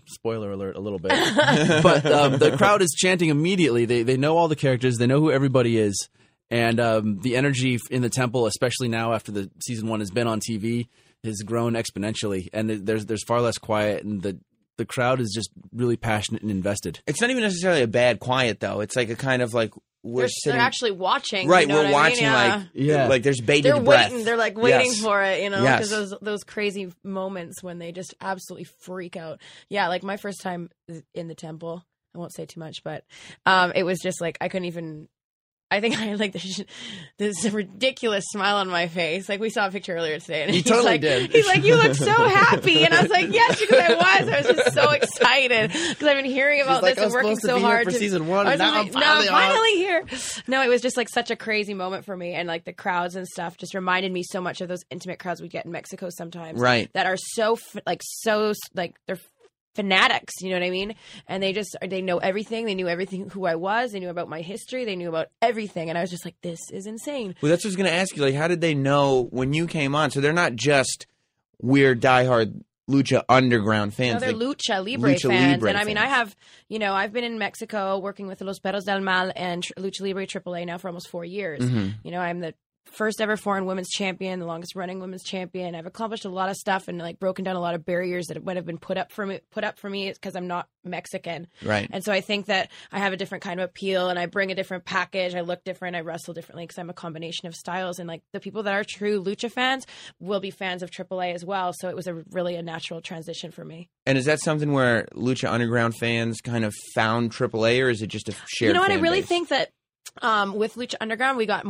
Spoiler 0.07 0.53
alert, 0.53 0.77
a 0.77 0.81
little 0.81 0.99
bit, 1.01 1.11
but 1.83 2.07
um, 2.07 2.39
the 2.39 2.57
crowd 2.57 2.81
is 2.81 2.95
chanting 2.97 3.29
immediately. 3.29 3.87
They 3.87 4.03
they 4.05 4.17
know 4.17 4.37
all 4.37 4.47
the 4.47 4.55
characters, 4.57 4.99
they 4.99 5.07
know 5.09 5.19
who 5.21 5.33
everybody 5.33 5.79
is, 5.79 6.09
and 6.51 6.79
um, 6.81 7.21
the 7.21 7.37
energy 7.37 7.79
in 7.91 8.03
the 8.03 8.11
temple, 8.11 8.47
especially 8.47 8.89
now 8.89 9.13
after 9.13 9.33
the 9.33 9.51
season 9.65 9.89
one 9.89 10.01
has 10.01 10.11
been 10.11 10.27
on 10.27 10.41
TV, 10.41 10.89
has 11.25 11.41
grown 11.43 11.73
exponentially. 11.75 12.49
And 12.53 12.69
there's 12.71 13.07
there's 13.07 13.25
far 13.25 13.41
less 13.41 13.59
quiet, 13.59 14.05
and 14.05 14.23
the 14.23 14.39
the 14.77 14.85
crowd 14.85 15.21
is 15.21 15.33
just 15.35 15.51
really 15.73 15.97
passionate 15.97 16.43
and 16.43 16.51
invested. 16.51 17.01
It's 17.07 17.21
not 17.21 17.31
even 17.31 17.43
necessarily 17.43 17.83
a 17.83 17.87
bad 17.89 18.19
quiet 18.21 18.61
though. 18.61 18.81
It's 18.81 18.97
like 18.97 19.09
a 19.11 19.17
kind 19.17 19.41
of 19.43 19.55
like 19.55 19.73
we're 20.03 20.23
they're, 20.23 20.29
sitting 20.29 20.59
they're 20.59 20.67
actually 20.67 20.91
watching. 20.91 21.49
right. 21.49 21.63
you 21.63 21.69
know 21.69 21.77
we're 21.77 21.85
what 21.85 21.87
I 21.87 21.89
mean? 21.89 22.11
watching 22.11 22.25
Yeah. 22.25 22.57
like 22.57 22.67
Yeah. 22.75 23.07
like 23.09 23.23
there's 23.23 23.41
bated 23.41 23.73
they're 23.73 23.81
breath. 23.83 24.11
waiting. 24.11 24.25
They're 24.27 24.37
like 24.37 24.59
waiting 24.59 24.91
Yes. 24.91 25.01
for 25.01 25.23
it, 25.23 25.43
you 25.43 25.49
know, 25.49 25.63
Yes. 25.63 25.79
because 25.89 25.91
those 26.11 26.15
those 26.21 26.45
crazy 26.45 26.93
moments 27.05 27.63
when 27.63 27.79
they 27.79 27.91
just 27.93 28.15
absolutely 28.21 28.67
freak 28.83 29.17
out. 29.17 29.41
Yeah, 29.71 29.89
like 29.89 30.03
my 30.03 30.17
first 30.19 30.43
time 30.43 30.69
in 31.15 31.29
the 31.29 31.35
temple. 31.35 31.85
I 32.15 32.19
won't 32.19 32.35
say 32.35 32.45
too 32.47 32.61
much, 32.61 32.85
but 32.85 33.05
um, 33.47 33.73
it 33.75 33.83
was 33.83 33.99
just 33.99 34.21
like 34.21 34.37
I 34.41 34.49
couldn't 34.49 34.67
even. 34.67 35.09
I 35.75 35.81
think 35.81 35.99
I 35.99 36.05
had 36.05 36.21
like 36.21 36.33
this, 36.33 36.63
this 37.19 37.45
ridiculous 37.51 38.25
smile 38.29 38.57
on 38.57 38.69
my 38.69 38.89
face. 38.89 39.29
Like 39.29 39.41
we 39.41 39.51
saw 39.51 39.67
a 39.67 39.71
picture 39.71 39.95
earlier 39.95 40.19
today, 40.19 40.43
and 40.43 40.51
You 40.51 40.57
he's 40.63 40.65
totally 40.65 40.85
like, 40.85 41.01
did. 41.01 41.33
He's 41.33 41.47
like, 41.47 41.65
"You 41.65 41.77
look 41.77 41.95
so 41.95 42.11
happy," 42.29 42.85
and 42.85 42.95
I 42.95 43.03
was 43.03 43.11
like, 43.11 43.33
"Yes, 43.33 43.61
because 43.61 43.79
I 43.79 43.95
was. 43.95 44.29
I 44.29 44.39
was 44.39 44.47
just 44.57 44.75
so 44.75 44.91
excited 44.93 45.71
because 45.73 46.09
I've 46.09 46.17
been 46.17 46.25
hearing 46.25 46.61
about 46.61 46.83
like, 46.83 46.95
this 46.95 47.03
"I 47.03 47.07
and 47.07 47.13
working 47.15 47.37
so 47.39 47.59
hard 47.59 47.85
for 47.85 47.91
to 47.91 47.99
season 47.99 48.29
one, 48.29 48.47
I 48.47 48.53
and 48.53 48.61
was 48.61 48.71
now 48.71 48.81
I'm 48.81 48.85
like, 48.87 48.95
now 48.95 49.19
I'm 49.21 49.27
finally 49.27 49.29
finally 49.29 49.75
here. 49.77 50.43
No, 50.47 50.63
it 50.63 50.69
was 50.69 50.81
just 50.81 50.97
like 50.97 51.09
such 51.09 51.31
a 51.31 51.37
crazy 51.37 51.75
moment 51.75 52.05
for 52.05 52.17
me, 52.17 52.35
and 52.35 52.47
like 52.47 52.65
the 52.65 52.73
crowds 52.73 53.17
and 53.17 53.27
stuff 53.27 53.57
just 53.57 53.75
reminded 53.75 54.13
me 54.13 54.23
so 54.23 54.41
much 54.41 54.61
of 54.61 54.69
those 54.69 54.85
intimate 54.91 55.19
crowds 55.19 55.41
we 55.43 55.49
get 55.49 55.65
in 55.67 55.73
Mexico 55.73 56.09
sometimes, 56.11 56.61
Right. 56.61 56.93
That 56.95 57.07
are 57.07 57.17
so 57.17 57.59
like 57.87 58.01
so 58.03 58.53
like 58.75 58.95
they're 59.07 59.19
fanatics, 59.75 60.35
you 60.41 60.51
know 60.51 60.57
what 60.57 60.67
I 60.67 60.71
mean? 60.71 60.95
And 61.27 61.43
they 61.43 61.53
just 61.53 61.77
they 61.87 62.03
know 62.03 62.19
everything. 62.19 62.67
They 62.67 62.75
knew 62.75 62.89
everything 62.89 63.29
who 63.31 63.47
I 63.47 63.55
was. 63.57 63.93
They 63.93 64.01
knew 64.01 64.09
about 64.11 64.29
my 64.29 64.41
history. 64.41 64.85
They 64.85 64.97
knew 64.97 65.09
about 65.09 65.29
everything, 65.43 65.89
and 65.89 65.99
I 65.99 66.01
was 66.01 66.11
just 66.11 66.25
like, 66.25 66.37
this 66.43 66.61
is 66.73 66.87
insane. 66.87 67.35
Well, 67.41 67.51
that's 67.51 67.65
what 67.65 67.69
I 67.69 67.73
was 67.73 67.77
going 67.77 67.91
to 67.91 67.97
ask 67.97 68.17
you. 68.17 68.23
Like, 68.23 68.35
how 68.35 68.49
did 68.49 68.61
they 68.61 68.75
know 68.75 69.29
when 69.31 69.53
you 69.53 69.67
came 69.67 69.95
on? 69.95 70.11
So 70.11 70.21
they're 70.21 70.33
not 70.33 70.55
just 70.57 71.07
weird 71.61 72.01
diehard 72.01 72.63
lucha 72.91 73.23
underground 73.31 73.93
No, 73.93 73.97
fans. 73.97 74.21
they're 74.21 74.33
They- 74.33 74.39
lucha 74.39 74.85
libre 74.85 75.15
Lucha 75.15 75.29
fans, 75.31 75.53
Libre 75.53 75.71
and 75.71 75.79
I 75.79 75.85
mean, 75.85 75.97
I 75.97 76.07
have, 76.07 76.37
you 76.69 76.79
know, 76.79 76.93
I've 76.93 77.15
been 77.15 77.25
in 77.25 77.39
Mexico 77.39 77.99
working 77.99 78.27
with 78.27 78.43
Los 78.43 78.59
Perros 78.59 78.85
del 78.85 79.01
Mal 79.01 79.33
and 79.35 79.63
Lucha 79.79 80.03
Libre 80.03 80.27
AAA 80.27 80.67
now 80.67 80.77
for 80.77 80.89
almost 80.89 81.09
four 81.09 81.25
years. 81.25 81.61
Mm-hmm. 81.61 81.89
You 82.03 82.11
know, 82.11 82.19
I'm 82.21 82.41
the 82.41 82.53
first 82.95 83.21
ever 83.21 83.37
foreign 83.37 83.67
women's 83.67 83.91
champion, 83.91 84.39
the 84.39 84.47
longest 84.47 84.75
running 84.75 85.01
women's 85.01 85.23
champion. 85.23 85.75
I've 85.75 85.87
accomplished 85.87 86.25
a 86.25 86.29
lot 86.29 86.49
of 86.49 86.57
stuff 86.57 86.89
and 86.89 86.99
like 86.99 87.19
broken 87.19 87.45
down 87.45 87.57
a 87.57 87.61
lot 87.61 87.75
of 87.75 87.85
barriers 87.85 88.27
that 88.27 88.43
would 88.43 88.57
have 88.57 88.67
been 88.67 88.79
put 88.79 88.97
up 88.97 89.13
for 89.13 89.27
me, 89.27 89.41
put 89.51 89.65
up 89.65 89.79
for 89.79 89.91
me 89.91 90.11
because 90.13 90.37
I'm 90.37 90.47
not 90.47 90.69
Mexican. 90.85 91.49
Right. 91.63 91.89
And 91.91 92.05
so 92.05 92.13
I 92.13 92.21
think 92.21 92.47
that 92.47 92.71
I 92.93 92.99
have 92.99 93.13
a 93.13 93.17
different 93.17 93.43
kind 93.43 93.61
of 93.61 93.69
appeal 93.69 94.09
and 94.09 94.19
I 94.19 94.27
bring 94.27 94.51
a 94.51 94.55
different 94.55 94.85
package. 94.85 95.35
I 95.35 95.41
look 95.41 95.65
different. 95.65 95.97
I 95.97 96.01
wrestle 96.01 96.35
differently 96.35 96.65
because 96.65 96.79
I'm 96.79 96.91
a 96.91 96.95
combination 96.95 97.49
of 97.49 97.55
styles. 97.55 97.99
And 97.99 98.09
like 98.09 98.23
the 98.33 98.41
people 98.41 98.63
that 98.65 98.75
are 98.75 98.85
true 98.85 99.23
lucha 99.23 99.51
fans 99.51 99.87
will 100.21 100.41
be 100.41 100.51
fans 100.51 100.83
of 100.83 100.91
AAA 100.91 101.35
as 101.35 101.45
well. 101.45 101.73
So 101.75 101.89
it 101.89 101.97
was 101.97 102.07
a 102.07 102.23
really 102.31 102.57
a 102.57 102.63
natural 102.63 103.01
transition 103.01 103.51
for 103.51 103.65
me. 103.65 103.89
And 104.07 104.19
is 104.19 104.27
that 104.27 104.41
something 104.41 104.73
where 104.73 105.09
Lucha 105.15 105.51
Underground 105.51 105.95
fans 105.97 106.41
kind 106.41 106.65
of 106.65 106.75
found 106.95 107.33
AAA, 107.33 107.83
or 107.83 107.89
is 107.89 108.03
it 108.03 108.09
just 108.09 108.29
a 108.29 108.33
shared? 108.47 108.69
you 108.69 108.75
know 108.75 108.81
what? 108.81 108.91
I 108.91 108.97
really 108.97 109.21
base? 109.21 109.29
think 109.29 109.49
that 109.49 109.71
um, 110.21 110.55
with 110.55 110.75
Lucha 110.75 110.97
Underground, 111.01 111.39
we 111.39 111.47
got 111.47 111.65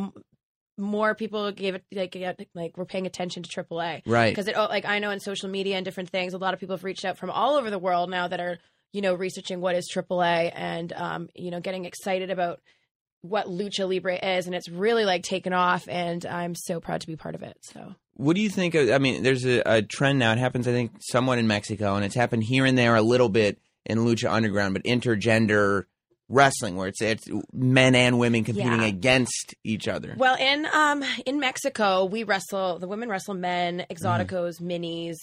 more 0.77 1.15
people 1.15 1.53
gave 1.53 1.75
it 1.75 1.85
like 1.93 2.17
like 2.55 2.77
we're 2.77 2.85
paying 2.85 3.07
attention 3.07 3.43
to 3.43 3.63
AAA, 3.63 4.03
Right. 4.07 4.31
Because 4.31 4.49
it 4.49 4.57
oh, 4.57 4.67
like 4.67 4.85
I 4.85 4.99
know 4.99 5.11
in 5.11 5.21
social 5.21 5.49
media 5.49 5.77
and 5.77 5.85
different 5.85 6.11
things, 6.11 6.35
a 6.35 6.39
lot 6.39 6.55
of 6.55 6.61
people 6.61 6.77
have 6.77 6.85
reached 6.85 7.05
out 7.05 7.19
from 7.19 7.31
all 7.31 7.57
over 7.57 7.71
the 7.71 7.79
world 7.79 8.11
now 8.11 8.29
that 8.29 8.41
are 8.41 8.59
you 8.93 9.03
know 9.03 9.15
researching 9.15 9.61
what 9.61 9.75
is 9.75 9.91
AAA 9.93 10.53
and 10.55 10.93
um, 10.95 11.29
you 11.35 11.51
know 11.51 11.61
getting 11.61 11.85
excited 11.85 12.31
about 12.31 12.61
what 13.21 13.47
lucha 13.47 13.89
libre 13.89 14.17
is 14.37 14.47
and 14.47 14.55
it's 14.55 14.69
really 14.69 15.07
like 15.07 15.23
taken 15.23 15.55
off 15.55 15.89
and 15.89 16.27
i'm 16.27 16.55
so 16.55 16.79
proud 16.79 17.01
to 17.01 17.07
be 17.07 17.17
part 17.17 17.35
of 17.35 17.43
it 17.43 17.57
so 17.63 17.95
What 18.17 18.37
do 18.37 18.43
you 18.43 18.51
think? 18.51 18.75
Of, 18.75 18.91
I 18.91 18.99
mean, 18.99 19.23
there's 19.23 19.47
a, 19.47 19.63
a 19.65 19.83
trend 19.83 20.19
now. 20.19 20.33
It 20.33 20.39
happens, 20.39 20.69
I 20.69 20.73
think, 20.73 20.93
somewhat 21.01 21.39
in 21.39 21.49
Mexico, 21.49 21.97
and 21.97 22.05
it's 22.05 22.15
happened 22.15 22.45
here 22.45 22.65
and 22.65 22.77
there 22.79 22.95
a 22.95 23.03
little 23.03 23.29
bit 23.29 23.59
in 23.87 23.99
Lucha 23.99 24.31
Underground, 24.31 24.75
but 24.75 24.85
intergender 24.85 25.85
wrestling, 26.29 26.77
where 26.77 26.89
it's 26.89 27.03
it's 27.03 27.25
men 27.53 27.95
and 27.95 28.19
women 28.19 28.45
competing 28.45 28.81
Yeah. 28.81 28.87
against 28.87 29.55
each 29.65 29.89
other. 29.89 30.15
Well, 30.17 30.37
in 30.37 30.67
um 30.73 31.05
in 31.27 31.39
Mexico, 31.41 32.05
we 32.05 32.25
wrestle 32.25 32.79
the 32.79 32.89
women 32.89 33.09
wrestle 33.09 33.35
men, 33.35 33.85
exoticos, 33.91 34.61
minis, 34.61 35.17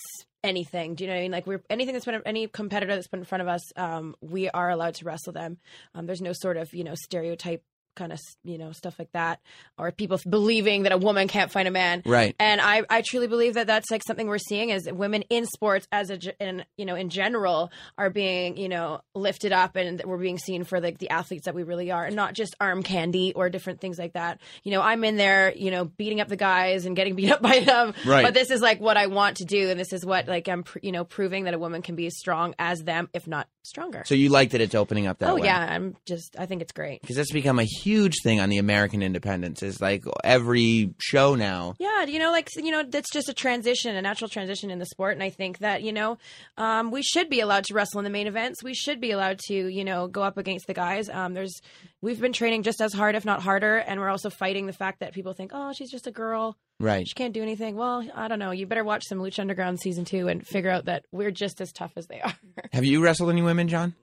anything. 0.44 0.96
Do 0.96 1.04
you 1.04 1.08
know 1.10 1.14
what 1.16 1.20
I 1.20 1.24
mean? 1.24 1.32
Like 1.32 1.48
we're 1.48 1.62
anything 1.70 1.94
that's 1.94 2.06
been 2.06 2.22
any 2.26 2.48
competitor 2.48 2.96
that's 2.96 3.08
put 3.08 3.20
in 3.20 3.26
front 3.26 3.42
of 3.42 3.48
us, 3.48 3.62
um, 3.76 4.16
we 4.22 4.50
are 4.50 4.70
allowed 4.70 4.96
to 4.96 5.06
wrestle 5.06 5.34
them. 5.34 5.58
Um, 5.96 6.06
there's 6.08 6.22
no 6.22 6.34
sort 6.34 6.58
of 6.58 6.74
you 6.74 6.84
know 6.84 6.96
stereotype 6.96 7.64
kind 7.96 8.12
of 8.12 8.20
you 8.44 8.58
know 8.58 8.72
stuff 8.72 8.96
like 8.98 9.12
that, 9.14 9.40
or 9.78 9.92
people 9.92 10.20
believing 10.30 10.84
that 10.84 10.92
a 10.92 10.98
woman 10.98 11.28
can't 11.28 11.52
find 11.52 11.68
a 11.68 11.72
man. 11.72 12.02
Right. 12.06 12.36
And 12.40 12.62
I, 12.62 12.84
I 12.90 13.02
truly 13.02 13.28
believe 13.28 13.56
that 13.56 13.68
that's 13.68 13.92
like 13.92 14.04
something 14.06 14.28
we're 14.28 14.38
seeing 14.38 14.70
is 14.70 14.90
women 14.92 15.24
in 15.30 15.46
sports 15.46 15.88
as 15.92 16.10
a, 16.10 16.20
in, 16.44 16.64
you 16.78 16.86
know, 16.86 16.96
in 16.96 17.10
general 17.10 17.72
are 17.98 18.10
being, 18.10 18.58
you 18.58 18.70
know, 18.70 19.02
lifted 19.16 19.52
up 19.52 19.76
and 19.76 20.00
that 20.00 20.08
we're 20.08 20.18
being 20.18 20.38
seen 20.38 20.64
for 20.64 20.80
like 20.80 20.98
the 20.98 21.10
athletes 21.10 21.46
that 21.46 21.56
we 21.56 21.64
really 21.64 21.92
are 21.92 22.06
and 22.06 22.16
not 22.16 22.34
just 22.34 22.56
arm 22.60 22.84
candy 22.84 23.34
or 23.34 23.50
different 23.50 23.82
things 23.82 23.98
like 23.98 24.14
that. 24.14 24.40
You 24.64 24.72
know, 24.72 24.82
I'm 24.82 25.04
in 25.04 25.18
there, 25.18 25.54
you 25.56 25.72
know, 25.72 25.86
beating 25.86 26.22
up 26.22 26.28
the 26.28 26.38
guys 26.38 26.86
and 26.86 26.96
getting 26.96 27.16
beat 27.22 27.32
up 27.32 27.42
by 27.42 27.60
them. 27.60 27.94
Right. 28.06 28.24
But 28.24 28.34
this 28.34 28.52
is 28.52 28.62
like 28.62 28.80
what 28.80 28.98
I 28.98 29.08
want 29.08 29.38
to 29.38 29.46
do. 29.46 29.70
And 29.70 29.80
this 29.80 29.94
is 29.94 30.06
what 30.06 30.28
like 30.28 30.48
I'm, 30.48 30.64
pr- 30.64 30.80
you 30.82 30.92
know, 30.92 31.04
proving 31.04 31.46
that 31.46 31.54
a 31.54 31.60
woman 31.60 31.82
can 31.82 31.96
be 31.96 32.08
as 32.08 32.18
strong 32.18 32.56
as 32.60 32.84
them, 32.84 33.10
if 33.14 33.28
not 33.28 33.48
stronger. 33.64 34.04
So 34.06 34.16
you 34.16 34.30
like 34.30 34.52
that 34.52 34.62
it's 34.62 34.76
opening 34.76 35.08
up 35.08 35.20
that 35.20 35.30
oh 35.30 35.36
way? 35.36 35.46
yeah. 35.46 35.60
I'm 35.60 35.96
just, 36.06 36.36
I 36.38 36.46
think 36.46 36.62
it's 36.62 36.72
great. 36.72 37.02
because 37.02 37.16
that's 37.16 37.32
become 37.32 37.60
a 37.60 37.64
huge 37.64 38.16
thing 38.24 38.40
on 38.40 38.50
the 38.50 38.58
American 38.58 39.02
independence. 39.02 39.64
Is 39.64 39.82
like 39.82 40.04
every 40.24 40.94
show 41.00 41.36
now. 41.36 41.76
Yeah, 41.80 42.04
you 42.04 42.20
know, 42.20 42.32
like 42.32 42.50
you 42.56 42.72
know, 42.72 42.84
that's 42.84 43.12
just 43.12 43.30
a 43.30 43.34
transition, 43.34 43.96
a 43.96 44.02
natural 44.02 44.30
transition 44.30 44.72
in 44.72 44.80
the 44.80 44.86
sport, 44.86 45.14
and 45.14 45.24
I 45.24 45.30
think 45.30 45.60
that 45.60 45.84
you 45.84 45.94
know, 45.94 46.18
um, 46.58 46.92
we 46.92 47.02
should 47.02 47.30
be 47.30 47.40
allowed 47.40 47.66
to 47.66 47.74
wrestle 47.74 48.00
in 48.00 48.04
the 48.04 48.10
main 48.10 48.28
events. 48.28 48.64
We 48.64 48.74
should 48.74 49.00
be 49.00 49.12
allowed 49.12 49.40
to, 49.48 49.54
you 49.54 49.84
know, 49.84 50.08
go 50.08 50.24
up 50.24 50.38
against 50.38 50.68
the 50.68 50.74
guys. 50.74 51.10
Um, 51.10 51.34
there's, 51.34 51.62
we've 52.02 52.20
been 52.20 52.34
training 52.34 52.64
just 52.64 52.82
as 52.82 52.94
hard, 52.94 53.16
if 53.16 53.26
not 53.26 53.42
harder, 53.42 53.78
and 53.78 54.00
we're 54.00 54.10
also 54.10 54.30
fighting 54.30 54.66
the 54.66 54.74
fact 54.74 55.00
that 55.02 55.14
people 55.14 55.34
think, 55.34 55.52
oh, 55.54 55.72
she's 55.74 55.92
just 55.92 56.08
a 56.08 56.12
girl, 56.12 56.58
Right. 56.80 57.08
she 57.08 57.14
can't 57.14 57.34
do 57.34 57.42
anything. 57.44 57.76
Well, 57.76 58.04
I 58.16 58.28
don't 58.28 58.40
know. 58.40 58.52
You 58.52 58.66
better 58.66 58.84
watch 58.84 59.04
some 59.08 59.20
Lucha 59.20 59.40
Underground 59.40 59.80
season 59.80 60.04
two 60.06 60.28
and 60.28 60.46
figure 60.46 60.72
out 60.72 60.86
that 60.86 61.06
we're 61.12 61.32
just 61.32 61.62
as 61.62 61.72
tough 61.72 61.92
as 61.96 62.08
they 62.08 62.20
are. 62.22 62.34
Have 62.74 62.86
you 62.86 63.04
wrestled 63.04 63.30
any 63.30 63.42
women, 63.42 63.68
John? 63.68 63.94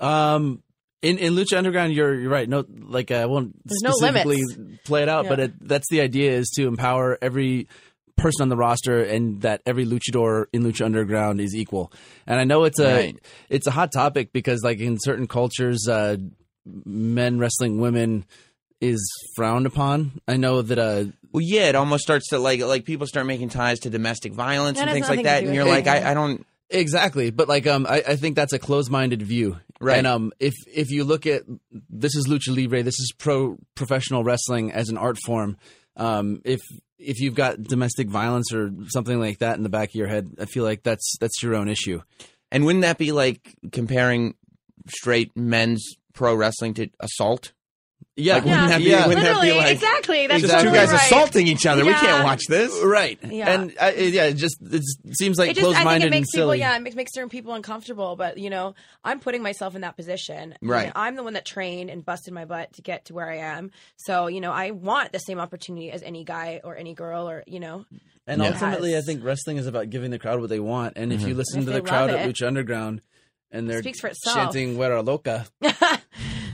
Um, 0.00 0.62
in 1.02 1.18
in 1.18 1.34
Lucha 1.34 1.56
Underground, 1.58 1.92
you're 1.92 2.14
you're 2.18 2.30
right. 2.30 2.48
No, 2.48 2.64
like 2.68 3.10
I 3.10 3.26
won't 3.26 3.54
There's 3.64 3.78
specifically 3.80 4.40
limits. 4.56 4.82
play 4.84 5.02
it 5.02 5.08
out, 5.08 5.28
but 5.28 5.38
it, 5.38 5.52
that's 5.68 5.86
the 5.90 6.00
idea 6.00 6.32
is 6.32 6.48
to 6.56 6.66
empower 6.66 7.18
every 7.20 7.68
person 8.16 8.42
on 8.42 8.48
the 8.48 8.56
roster 8.56 9.02
and 9.02 9.42
that 9.42 9.60
every 9.66 9.84
luchador 9.84 10.46
in 10.52 10.62
Lucha 10.62 10.84
Underground 10.84 11.40
is 11.40 11.54
equal. 11.54 11.92
And 12.26 12.40
I 12.40 12.44
know 12.44 12.64
it's 12.64 12.78
a 12.78 12.94
Right. 12.94 13.18
it's 13.50 13.66
a 13.66 13.70
hot 13.70 13.92
topic 13.92 14.32
because 14.32 14.62
like 14.64 14.78
in 14.80 14.98
certain 14.98 15.26
cultures, 15.26 15.86
uh, 15.88 16.16
men 16.66 17.38
wrestling 17.38 17.80
women 17.80 18.24
is 18.80 19.10
frowned 19.36 19.66
upon. 19.66 20.20
I 20.28 20.36
know 20.36 20.62
that 20.62 20.78
uh, 20.78 21.04
Well, 21.32 21.42
yeah, 21.42 21.68
it 21.68 21.74
almost 21.74 22.02
starts 22.02 22.28
to 22.28 22.38
like 22.38 22.60
like 22.60 22.84
people 22.84 23.06
start 23.06 23.26
making 23.26 23.50
ties 23.50 23.80
to 23.80 23.90
domestic 23.90 24.32
violence 24.32 24.80
and 24.80 24.90
things 24.90 25.08
like 25.08 25.24
that, 25.24 25.44
and 25.44 25.54
you're 25.54 25.64
like, 25.64 25.86
I, 25.86 26.10
I 26.10 26.14
don't. 26.14 26.46
Exactly, 26.70 27.30
but 27.30 27.46
like 27.46 27.66
um, 27.66 27.86
I, 27.86 28.02
I 28.08 28.16
think 28.16 28.36
that's 28.36 28.52
a 28.52 28.58
closed-minded 28.58 29.22
view, 29.22 29.58
Right. 29.84 29.98
And 29.98 30.06
um, 30.06 30.32
if 30.40 30.54
if 30.66 30.90
you 30.90 31.04
look 31.04 31.26
at 31.26 31.42
this 31.90 32.14
is 32.14 32.26
lucha 32.26 32.56
libre, 32.56 32.82
this 32.82 32.98
is 32.98 33.12
pro 33.18 33.58
professional 33.74 34.24
wrestling 34.24 34.72
as 34.72 34.88
an 34.88 34.96
art 34.96 35.18
form. 35.26 35.58
Um, 35.96 36.40
if 36.44 36.60
if 36.98 37.20
you've 37.20 37.34
got 37.34 37.62
domestic 37.62 38.08
violence 38.08 38.52
or 38.54 38.70
something 38.88 39.20
like 39.20 39.38
that 39.38 39.58
in 39.58 39.62
the 39.62 39.68
back 39.68 39.90
of 39.90 39.94
your 39.94 40.08
head, 40.08 40.36
I 40.40 40.46
feel 40.46 40.64
like 40.64 40.84
that's 40.84 41.16
that's 41.20 41.42
your 41.42 41.54
own 41.54 41.68
issue. 41.68 42.00
And 42.50 42.64
wouldn't 42.64 42.82
that 42.82 42.96
be 42.96 43.12
like 43.12 43.56
comparing 43.72 44.36
straight 44.88 45.36
men's 45.36 45.84
pro 46.14 46.34
wrestling 46.34 46.74
to 46.74 46.88
assault? 47.00 47.52
Yeah, 48.16 48.34
Like, 48.34 48.44
wouldn't 48.44 48.68
that 48.68 48.78
be- 48.78 48.84
yeah, 48.84 49.06
wouldn't 49.08 49.24
that 49.24 49.40
be 49.40 49.48
Literally, 49.48 49.58
like- 49.58 49.72
exactly. 49.74 50.26
That's 50.28 50.42
Just 50.42 50.52
Exactly. 50.54 50.70
two 50.70 50.76
guys 50.76 50.92
right. 50.92 51.02
assaulting 51.02 51.46
each 51.48 51.66
other. 51.66 51.84
We 51.84 51.94
can't 51.94 52.22
watch 52.22 52.42
this. 52.48 52.72
right. 52.84 53.18
Yeah. 53.28 53.50
And 53.50 53.70
uh, 53.72 53.74
I, 53.86 53.90
yeah, 53.94 54.24
it 54.26 54.34
just 54.34 54.58
it 54.62 54.82
seems 55.16 55.36
like 55.36 55.50
it 55.50 55.54
just, 55.56 55.64
I 55.66 55.72
think 55.72 55.74
closed-minded 55.74 56.06
it 56.06 56.10
makes 56.10 56.16
and 56.18 56.26
people, 56.32 56.46
silly. 56.46 56.58
yeah, 56.60 56.76
it 56.76 56.82
makes, 56.82 56.94
makes 56.94 57.12
certain 57.12 57.28
people 57.30 57.54
uncomfortable. 57.54 58.14
But 58.14 58.38
you 58.38 58.50
know, 58.50 58.74
I'm 59.02 59.18
putting 59.18 59.42
myself 59.42 59.74
in 59.74 59.80
that 59.80 59.96
position. 59.96 60.54
You 60.60 60.70
Right. 60.70 60.86
know, 60.86 60.92
I'm 60.94 61.16
the 61.16 61.24
one 61.24 61.32
that 61.32 61.44
trained 61.44 61.90
and 61.90 62.04
busted 62.04 62.32
my 62.32 62.44
butt 62.44 62.72
to 62.74 62.82
get 62.82 63.06
to 63.06 63.14
where 63.14 63.28
I 63.28 63.38
am. 63.38 63.72
So 63.96 64.28
you 64.28 64.40
know, 64.40 64.52
I 64.52 64.70
want 64.70 65.10
the 65.12 65.18
same 65.18 65.40
opportunity 65.40 65.90
as 65.90 66.02
any 66.04 66.22
guy 66.22 66.60
or 66.62 66.76
any 66.76 66.94
girl 66.94 67.28
or 67.28 67.42
you 67.48 67.58
know. 67.58 67.84
And 68.28 68.40
Yeah. 68.40 68.50
ultimately, 68.50 68.96
I 68.96 69.00
think 69.00 69.24
wrestling 69.24 69.56
is 69.56 69.66
about 69.66 69.90
giving 69.90 70.12
the 70.12 70.20
crowd 70.20 70.40
what 70.40 70.50
they 70.50 70.60
want. 70.60 70.92
And 70.96 71.12
if 71.12 71.20
mm-hmm. 71.20 71.28
you 71.30 71.34
listen 71.34 71.60
If 71.60 71.66
to 71.66 71.72
the 71.72 71.80
crowd 71.80 72.10
love 72.10 72.20
at 72.20 72.28
it. 72.28 72.32
Lucha 72.34 72.46
Underground 72.46 73.00
and 73.50 73.68
they're 73.68 73.80
Speaks 73.82 74.00
for 74.00 74.08
itself. 74.08 74.36
chanting 74.36 74.76
"Wera 74.76 75.02
Loca" 75.02 75.46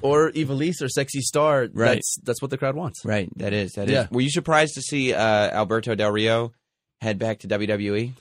or 0.03 0.31
Evilise 0.33 0.83
or 0.83 0.88
"Sexy 0.88 1.20
Star," 1.20 1.68
Right. 1.72 1.94
that's 1.94 2.16
that's 2.22 2.42
what 2.42 2.50
the 2.50 2.59
crowd 2.59 2.76
wants. 2.76 3.05
Right, 3.05 3.29
that 3.38 3.53
is 3.53 3.72
that 3.72 3.88
is. 3.88 3.92
Yeah. 3.94 4.07
Were 4.11 4.20
you 4.20 4.31
surprised 4.31 4.74
to 4.74 4.83
see 4.83 5.12
uh, 5.14 5.20
Alberto 5.22 5.94
Del 5.94 6.11
Rio 6.11 6.53
head 7.00 7.18
back 7.18 7.40
to 7.40 7.48
WWE? 7.48 8.12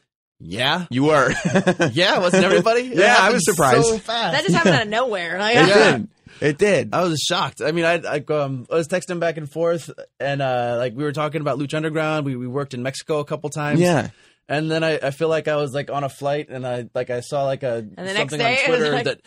Yeah, 0.42 0.86
You 0.90 1.04
were. 1.04 1.30
yeah, 1.92 2.20
wasn't 2.20 2.46
everybody? 2.46 2.82
It 2.94 2.98
Yeah, 2.98 3.18
I 3.20 3.32
was 3.32 3.44
surprised. 3.44 3.84
So 3.84 3.98
fast. 3.98 4.34
That 4.34 4.44
just 4.44 4.56
happened 4.56 4.76
out 4.76 4.82
of 4.84 4.88
nowhere. 4.88 5.38
Like, 5.38 5.58
It 5.58 5.68
Yeah. 5.68 5.92
did. 5.98 6.08
It 6.42 6.58
did. 6.58 6.94
I 6.94 7.04
was 7.04 7.20
shocked. 7.20 7.62
I 7.62 7.74
mean, 7.74 7.84
I 7.84 7.96
I, 7.96 8.24
um, 8.34 8.66
I 8.72 8.76
was 8.76 8.88
texting 8.88 9.20
back 9.20 9.36
and 9.36 9.52
forth, 9.52 9.90
and 10.22 10.42
uh, 10.42 10.76
like 10.78 10.94
we 10.96 11.04
were 11.04 11.12
talking 11.12 11.42
about 11.42 11.60
Lucha 11.60 11.74
Underground. 11.74 12.26
We 12.26 12.38
we 12.38 12.48
worked 12.48 12.74
in 12.74 12.82
Mexico 12.84 13.20
a 13.20 13.26
couple 13.26 13.50
times. 13.50 13.82
Yeah. 13.82 14.10
And 14.50 14.70
then 14.70 14.84
I, 14.84 14.98
I 15.02 15.12
feel 15.12 15.30
like 15.30 15.48
I 15.48 15.56
was 15.58 15.74
like 15.74 15.90
on 15.90 16.04
a 16.04 16.10
flight, 16.10 16.50
and 16.50 16.66
I 16.68 16.90
like 16.94 17.10
I 17.10 17.22
saw 17.22 17.46
like 17.46 17.64
a 17.64 17.86
something 18.16 18.40
day, 18.40 18.58
on 18.60 18.66
Twitter 18.66 18.92
like- 18.92 19.06
that 19.06 19.22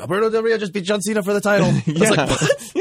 Alberto 0.00 0.30
Del 0.30 0.42
Rio 0.42 0.58
just 0.58 0.72
beat 0.72 0.82
John 0.84 1.00
Cena 1.00 1.22
for 1.22 1.32
the 1.34 1.40
title. 1.40 1.68
I 1.70 1.82
was 1.86 2.10
like, 2.16 2.30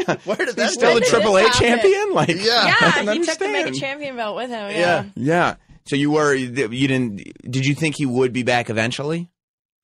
what? 0.07 0.21
Where 0.25 0.38
did 0.38 0.55
that 0.55 0.63
He's 0.63 0.73
still 0.73 0.93
go? 0.93 0.99
the 0.99 1.05
Triple 1.05 1.38
A 1.38 1.49
champion. 1.51 2.13
Like, 2.13 2.29
Yeah. 2.29 2.65
Yeah, 2.81 3.03
don't 3.03 3.17
he 3.19 3.23
took 3.25 3.38
the 3.38 3.47
mega 3.49 3.71
champion 3.73 4.15
belt 4.15 4.35
with 4.35 4.49
him. 4.49 4.71
Yeah. 4.71 4.71
Yeah. 4.71 5.05
Yeah. 5.15 5.55
So 5.85 5.95
you 5.97 6.09
were 6.11 6.33
you 6.33 6.49
didn't? 6.88 7.17
Did 7.47 7.65
you 7.67 7.75
think 7.75 7.95
he 7.97 8.05
would 8.07 8.33
be 8.33 8.41
back 8.43 8.69
eventually? 8.71 9.29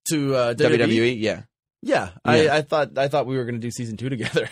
to 0.09 0.33
uh, 0.35 0.53
WWE. 0.55 0.77
WWE. 0.87 1.15
Yeah. 1.19 1.41
Yeah, 1.83 2.09
Yeah. 2.25 2.31
I, 2.31 2.57
I 2.57 2.61
thought 2.63 2.97
I 2.97 3.07
thought 3.07 3.27
we 3.27 3.37
were 3.37 3.43
going 3.45 3.55
to 3.55 3.61
do 3.61 3.69
season 3.71 3.97
two 3.97 4.09
together, 4.09 4.47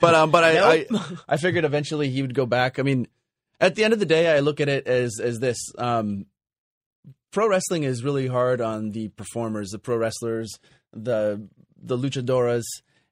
but 0.00 0.14
um, 0.14 0.30
but 0.30 0.44
I, 0.44 0.60
I 0.74 0.86
I 1.28 1.36
figured 1.36 1.64
eventually 1.64 2.08
he 2.10 2.22
would 2.22 2.34
go 2.34 2.46
back. 2.46 2.78
I 2.78 2.82
mean, 2.82 3.06
at 3.62 3.74
the 3.76 3.84
end 3.84 3.92
of 3.94 3.98
the 3.98 4.04
day, 4.06 4.30
I 4.36 4.40
look 4.40 4.60
at 4.60 4.68
it 4.68 4.86
as 4.86 5.18
as 5.22 5.38
this: 5.40 5.58
um, 5.78 6.26
pro 7.30 7.48
wrestling 7.48 7.84
is 7.84 8.04
really 8.04 8.26
hard 8.26 8.60
on 8.60 8.90
the 8.90 9.08
performers, 9.08 9.70
the 9.70 9.78
pro 9.78 9.96
wrestlers, 9.96 10.50
the 10.92 11.48
the 11.82 11.96
luchadoras, 11.96 12.62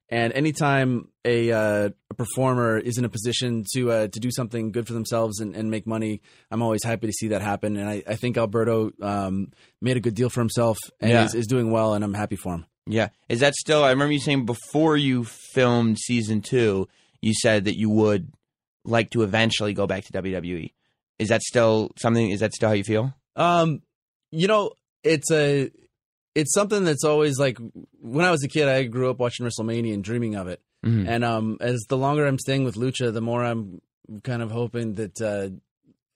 and 0.08 0.32
anytime 0.32 1.08
a, 1.24 1.50
uh, 1.52 1.88
a 2.10 2.14
performer 2.14 2.78
is 2.78 2.98
in 2.98 3.04
a 3.04 3.08
position 3.08 3.64
to 3.74 3.90
uh, 3.90 4.08
to 4.08 4.20
do 4.20 4.30
something 4.30 4.72
good 4.72 4.86
for 4.86 4.92
themselves 4.92 5.40
and, 5.40 5.54
and 5.56 5.70
make 5.70 5.86
money, 5.86 6.20
I'm 6.50 6.62
always 6.62 6.84
happy 6.84 7.06
to 7.06 7.12
see 7.12 7.28
that 7.28 7.42
happen. 7.42 7.76
And 7.76 7.88
I, 7.88 8.02
I 8.06 8.16
think 8.16 8.36
Alberto 8.36 8.92
um, 9.02 9.52
made 9.80 9.96
a 9.96 10.00
good 10.00 10.14
deal 10.14 10.30
for 10.30 10.40
himself 10.40 10.76
and 11.00 11.10
Yeah. 11.10 11.24
is, 11.24 11.34
is 11.34 11.46
doing 11.46 11.70
well, 11.70 11.94
and 11.94 12.04
I'm 12.04 12.14
happy 12.14 12.36
for 12.36 12.54
him. 12.54 12.66
Yeah. 12.86 13.08
Is 13.28 13.40
that 13.40 13.54
still? 13.54 13.84
I 13.84 13.90
remember 13.90 14.12
you 14.12 14.20
saying 14.20 14.46
before 14.46 14.96
you 14.96 15.24
filmed 15.54 15.98
season 15.98 16.40
two, 16.42 16.88
you 17.20 17.34
said 17.34 17.66
that 17.66 17.78
you 17.78 17.90
would 17.90 18.32
like 18.84 19.10
to 19.10 19.22
eventually 19.22 19.74
go 19.74 19.86
back 19.86 20.04
to 20.04 20.12
WWE. 20.12 20.72
Is 21.18 21.28
that 21.28 21.42
still 21.42 21.90
something? 21.98 22.30
Is 22.30 22.40
that 22.40 22.54
still 22.54 22.68
how 22.70 22.74
you 22.74 22.84
feel? 22.84 23.14
Um, 23.36 23.82
you 24.30 24.46
know, 24.46 24.72
it's 25.04 25.30
a 25.30 25.70
it's 26.34 26.54
something 26.54 26.84
that's 26.84 27.04
always 27.04 27.38
like 27.38 27.58
when 28.00 28.24
I 28.24 28.30
was 28.30 28.42
a 28.44 28.48
kid, 28.48 28.68
I 28.68 28.84
grew 28.84 29.10
up 29.10 29.18
watching 29.18 29.46
WrestleMania 29.46 29.92
and 29.94 30.04
dreaming 30.04 30.34
of 30.36 30.48
it. 30.48 30.60
Mhm. 30.84 31.06
And 31.08 31.24
um, 31.24 31.58
as 31.60 31.84
the 31.88 31.96
longer 31.98 32.26
I'm 32.26 32.38
staying 32.38 32.64
with 32.64 32.76
Lucha, 32.76 33.12
the 33.12 33.20
more 33.20 33.44
I'm 33.44 33.82
kind 34.22 34.40
of 34.42 34.50
hoping 34.50 34.94
that 34.94 35.20
uh, 35.20 35.50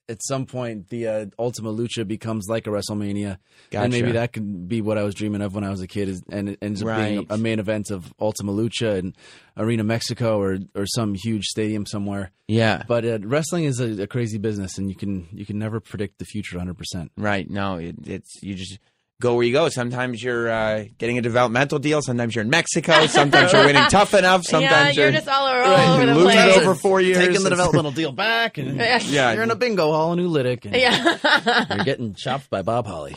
at 0.07 0.19
some 0.23 0.45
point 0.45 0.89
the 0.89 1.07
uh, 1.07 1.25
Ultima 1.39 1.73
Lucha 1.73 2.07
becomes 2.07 2.47
like 2.47 2.67
a 2.67 2.69
WrestleMania, 2.69 3.37
and 3.71 3.91
maybe 3.91 4.11
that 4.13 4.33
could 4.33 4.67
be 4.67 4.81
what 4.81 4.97
I 4.97 5.03
was 5.03 5.15
dreaming 5.15 5.41
of 5.41 5.55
when 5.55 5.63
I 5.63 5.69
was 5.69 5.81
a 5.81 5.87
kid, 5.87 6.09
is, 6.09 6.21
and 6.31 6.49
it 6.49 6.59
ends 6.61 6.81
up 6.81 6.87
Right. 6.89 7.09
being 7.15 7.27
a, 7.29 7.33
a 7.35 7.37
main 7.37 7.59
event 7.59 7.89
of 7.91 8.13
Ultima 8.19 8.51
Lucha 8.51 8.97
and 8.97 9.15
Arena 9.57 9.83
Mexico 9.83 10.39
or 10.39 10.59
or 10.75 10.85
some 10.85 11.15
huge 11.15 11.45
stadium 11.45 11.85
somewhere. 11.85 12.31
Yeah. 12.47 12.83
But 12.87 13.05
uh, 13.05 13.19
wrestling 13.23 13.63
is 13.65 13.79
a, 13.79 14.03
a 14.03 14.07
crazy 14.07 14.37
business, 14.37 14.77
and 14.77 14.89
you 14.89 14.95
can 14.95 15.27
you 15.31 15.45
can 15.45 15.57
never 15.57 15.79
predict 15.79 16.19
the 16.19 16.25
future 16.25 16.57
100. 16.57 16.77
percent 16.77 17.11
Right. 17.17 17.49
No, 17.49 17.77
it, 17.77 17.95
it's 18.05 18.29
you 18.43 18.53
just 18.55 18.77
go 19.21 19.35
where 19.35 19.43
you 19.45 19.53
go. 19.53 19.69
Sometimes 19.69 20.21
you're 20.21 20.49
uh, 20.49 20.85
getting 20.97 21.17
a 21.17 21.21
developmental 21.21 21.79
deal. 21.79 22.01
Sometimes 22.01 22.35
you're 22.35 22.43
in 22.43 22.49
Mexico. 22.49 23.07
Sometimes 23.07 23.53
you're 23.53 23.65
winning 23.65 23.83
tough 23.89 24.13
enough. 24.13 24.41
yeah, 24.45 24.49
Sometimes 24.49 24.95
you're 24.97 25.05
you're, 25.05 25.13
just 25.13 25.27
all, 25.27 25.47
all 25.47 25.93
over 25.93 26.05
the 26.11 26.13
losing 26.15 26.31
place. 26.31 26.57
over 26.57 26.75
four 26.75 26.99
years. 27.01 27.17
taking 27.17 27.43
the 27.43 27.49
developmental 27.55 27.91
deal 27.91 28.11
back, 28.11 28.57
and 28.57 28.77
Yeah. 28.77 28.99
Yeah. 29.03 29.33
you're 29.33 29.43
in 29.43 29.51
a 29.51 29.55
bingo 29.55 29.91
hall 29.91 30.13
in 30.13 30.19
Ulitic, 30.19 30.65
and 30.65 30.75
yeah. 30.75 31.65
you're 31.75 31.85
getting 31.85 32.13
chopped 32.15 32.49
by 32.49 32.61
Bob 32.61 32.85
Holly. 32.87 33.13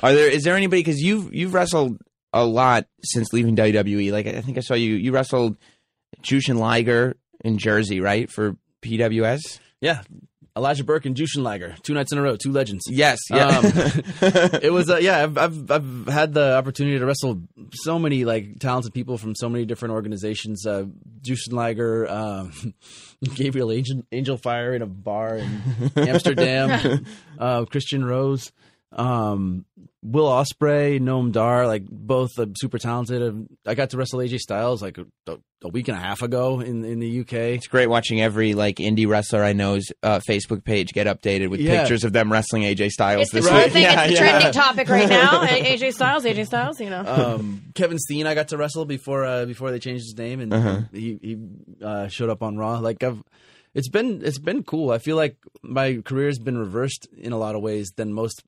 Are 0.00 0.12
there? 0.14 0.30
Is 0.30 0.44
there 0.44 0.56
anybody? 0.56 0.82
Because 0.82 1.00
you've 1.00 1.34
you've 1.34 1.54
wrestled 1.54 1.98
a 2.32 2.44
lot 2.44 2.86
since 3.02 3.32
leaving 3.32 3.56
WWE. 3.56 4.12
Like 4.12 4.26
I 4.26 4.40
think 4.42 4.58
I 4.58 4.60
saw 4.60 4.74
you. 4.74 4.94
You 4.94 5.12
wrestled 5.12 5.56
Jushin 6.22 6.58
Liger 6.58 7.16
in 7.44 7.58
Jersey, 7.58 8.00
right? 8.00 8.30
For 8.30 8.56
PWS. 8.82 9.58
Yeah, 9.80 10.02
Elijah 10.58 10.82
Burke 10.82 11.06
and 11.06 11.14
Jushin 11.14 11.44
Liger, 11.44 11.76
two 11.84 11.94
nights 11.94 12.10
in 12.10 12.18
a 12.18 12.22
row, 12.22 12.36
two 12.36 12.50
legends. 12.50 12.82
Yes. 12.88 13.20
Yeah. 13.30 13.46
Um, 13.46 13.64
it 14.60 14.72
was 14.72 14.90
uh, 14.90 14.96
yeah. 14.96 15.22
I've, 15.22 15.38
I've 15.38 15.70
I've 15.70 16.06
had 16.08 16.34
the 16.34 16.56
opportunity 16.56 16.98
to 16.98 17.06
wrestle 17.06 17.42
so 17.72 17.96
many 17.96 18.24
like 18.24 18.58
talented 18.58 18.92
people 18.92 19.18
from 19.18 19.36
so 19.36 19.48
many 19.48 19.64
different 19.64 19.94
organizations. 19.94 20.66
Uh, 20.66 20.86
Jushin 21.22 21.52
Liger, 21.52 22.10
um, 22.10 22.74
Gabriel 23.34 23.70
Angel, 23.70 24.02
Angel 24.10 24.36
Fire 24.36 24.74
in 24.74 24.82
a 24.82 24.86
bar 24.86 25.36
in 25.36 25.62
Amsterdam, 25.96 27.06
uh, 27.38 27.64
Christian 27.66 28.04
Rose, 28.04 28.50
um, 28.92 29.64
Will 30.10 30.26
Ospreay, 30.26 31.00
Noam 31.00 31.32
Dar, 31.32 31.66
like 31.66 31.84
both 31.86 32.30
uh, 32.38 32.46
super 32.56 32.78
talented. 32.78 33.22
Um, 33.22 33.46
I 33.66 33.74
got 33.74 33.90
to 33.90 33.96
wrestle 33.98 34.20
AJ 34.20 34.38
Styles 34.38 34.80
like 34.80 34.96
a, 34.96 35.04
a 35.62 35.68
week 35.68 35.88
and 35.88 35.96
a 35.96 36.00
half 36.00 36.22
ago 36.22 36.60
in 36.60 36.84
in 36.84 36.98
the 36.98 37.20
UK. 37.20 37.32
It's 37.34 37.66
great 37.66 37.88
watching 37.88 38.20
every 38.20 38.54
like 38.54 38.76
indie 38.76 39.06
wrestler 39.06 39.44
I 39.44 39.52
know's 39.52 39.84
uh, 40.02 40.20
Facebook 40.28 40.64
page 40.64 40.92
get 40.94 41.06
updated 41.06 41.48
with 41.50 41.60
Yeah. 41.60 41.80
pictures 41.80 42.04
of 42.04 42.12
them 42.14 42.32
wrestling 42.32 42.62
AJ 42.62 42.90
Styles 42.90 43.22
It's 43.22 43.32
the 43.32 43.40
this 43.40 43.48
cool 43.48 43.58
week. 43.58 43.72
thing. 43.72 43.82
Yeah, 43.88 44.04
it's 44.04 44.18
the 44.18 44.24
yeah. 44.24 44.30
trending 44.30 44.52
topic 44.52 44.88
right 44.88 45.08
now. 45.08 45.42
AJ 45.46 45.92
Styles, 45.92 46.24
AJ 46.24 46.46
Styles, 46.46 46.80
you 46.80 46.88
know. 46.90 47.04
um, 47.04 47.62
Kevin 47.74 47.98
Steen, 47.98 48.26
I 48.26 48.34
got 48.34 48.48
to 48.48 48.56
wrestle 48.56 48.86
before 48.86 49.24
uh, 49.26 49.44
before 49.44 49.70
they 49.70 49.78
changed 49.78 50.04
his 50.04 50.16
name, 50.16 50.40
and 50.40 50.54
Uh-huh. 50.54 50.80
he 50.92 51.18
he 51.20 51.36
uh, 51.84 52.08
showed 52.08 52.30
up 52.30 52.42
on 52.42 52.56
Raw. 52.56 52.78
Like 52.78 53.02
I've, 53.02 53.22
it's 53.74 53.88
been 53.90 54.22
it's 54.24 54.38
been 54.38 54.62
cool. 54.62 54.90
I 54.90 54.98
feel 54.98 55.16
like 55.16 55.36
my 55.62 56.00
career 56.04 56.28
has 56.28 56.38
been 56.38 56.56
reversed 56.56 57.08
in 57.16 57.32
a 57.32 57.38
lot 57.38 57.54
of 57.54 57.60
ways 57.62 57.92
than 57.96 58.12
most 58.14 58.42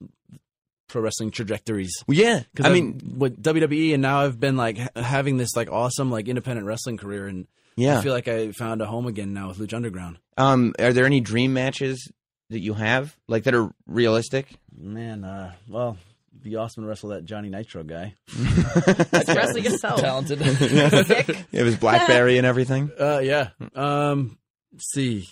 pro 0.90 1.02
wrestling 1.02 1.30
trajectories. 1.30 1.92
Well, 2.06 2.16
yeah. 2.16 2.42
Because 2.52 2.70
I 2.70 2.72
mean, 2.72 3.16
with 3.18 3.42
WWE, 3.42 3.94
and 3.94 4.02
now 4.02 4.20
I've 4.20 4.38
been 4.38 4.56
like 4.56 4.78
ha- 4.78 4.88
having 4.94 5.36
this 5.36 5.56
like 5.56 5.70
awesome 5.70 6.10
like 6.10 6.28
independent 6.28 6.66
wrestling 6.66 6.96
career, 6.96 7.26
and 7.26 7.46
yeah. 7.76 7.98
I 7.98 8.02
feel 8.02 8.12
like 8.12 8.28
I 8.28 8.52
found 8.52 8.82
a 8.82 8.86
home 8.86 9.06
again 9.06 9.32
now 9.32 9.48
with 9.48 9.58
Lucha 9.58 9.74
Underground. 9.74 10.18
Um, 10.36 10.74
are 10.78 10.92
there 10.92 11.06
any 11.06 11.20
dream 11.20 11.52
matches 11.52 12.10
that 12.50 12.60
you 12.60 12.74
have 12.74 13.16
like 13.28 13.44
that 13.44 13.54
are 13.54 13.70
realistic? 13.86 14.48
Man, 14.76 15.24
uh, 15.24 15.52
well, 15.68 15.96
it'd 16.32 16.42
be 16.42 16.56
awesome 16.56 16.82
to 16.82 16.88
wrestle 16.88 17.10
that 17.10 17.24
Johnny 17.24 17.48
Nitro 17.48 17.84
guy. 17.84 18.14
Wrestle 19.12 19.58
yourself. 19.58 20.00
Talented. 20.00 20.40
Sick. 21.06 21.46
It 21.52 21.62
was 21.62 21.76
BlackBerry 21.76 22.38
and 22.38 22.46
everything. 22.46 22.90
Uh, 22.98 23.20
yeah. 23.22 23.50
Um, 23.74 24.38
let's 24.72 24.90
see. 24.92 25.28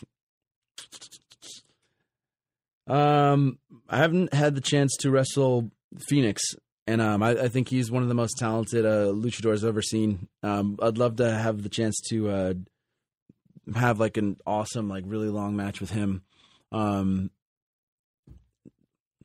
Um, 2.88 3.58
I 3.88 3.98
haven't 3.98 4.32
had 4.34 4.54
the 4.54 4.60
chance 4.60 4.96
to 5.00 5.10
wrestle 5.10 5.70
Fénix, 6.10 6.38
and 6.86 7.00
um, 7.00 7.22
I, 7.22 7.30
I 7.30 7.48
think 7.48 7.68
he's 7.68 7.90
one 7.90 8.02
of 8.02 8.08
the 8.08 8.14
most 8.14 8.38
talented 8.38 8.86
uh, 8.86 9.06
luchadors 9.12 9.58
I've 9.58 9.64
ever 9.68 9.82
seen. 9.82 10.28
Um, 10.42 10.78
I'd 10.82 10.98
love 10.98 11.16
to 11.16 11.30
have 11.30 11.62
the 11.62 11.68
chance 11.68 12.00
to 12.10 12.30
uh, 12.30 12.54
have 13.74 14.00
like 14.00 14.16
an 14.16 14.36
awesome, 14.46 14.88
like 14.88 15.04
really 15.06 15.28
long 15.28 15.54
match 15.56 15.80
with 15.80 15.90
him. 15.90 16.22
Um, 16.72 17.30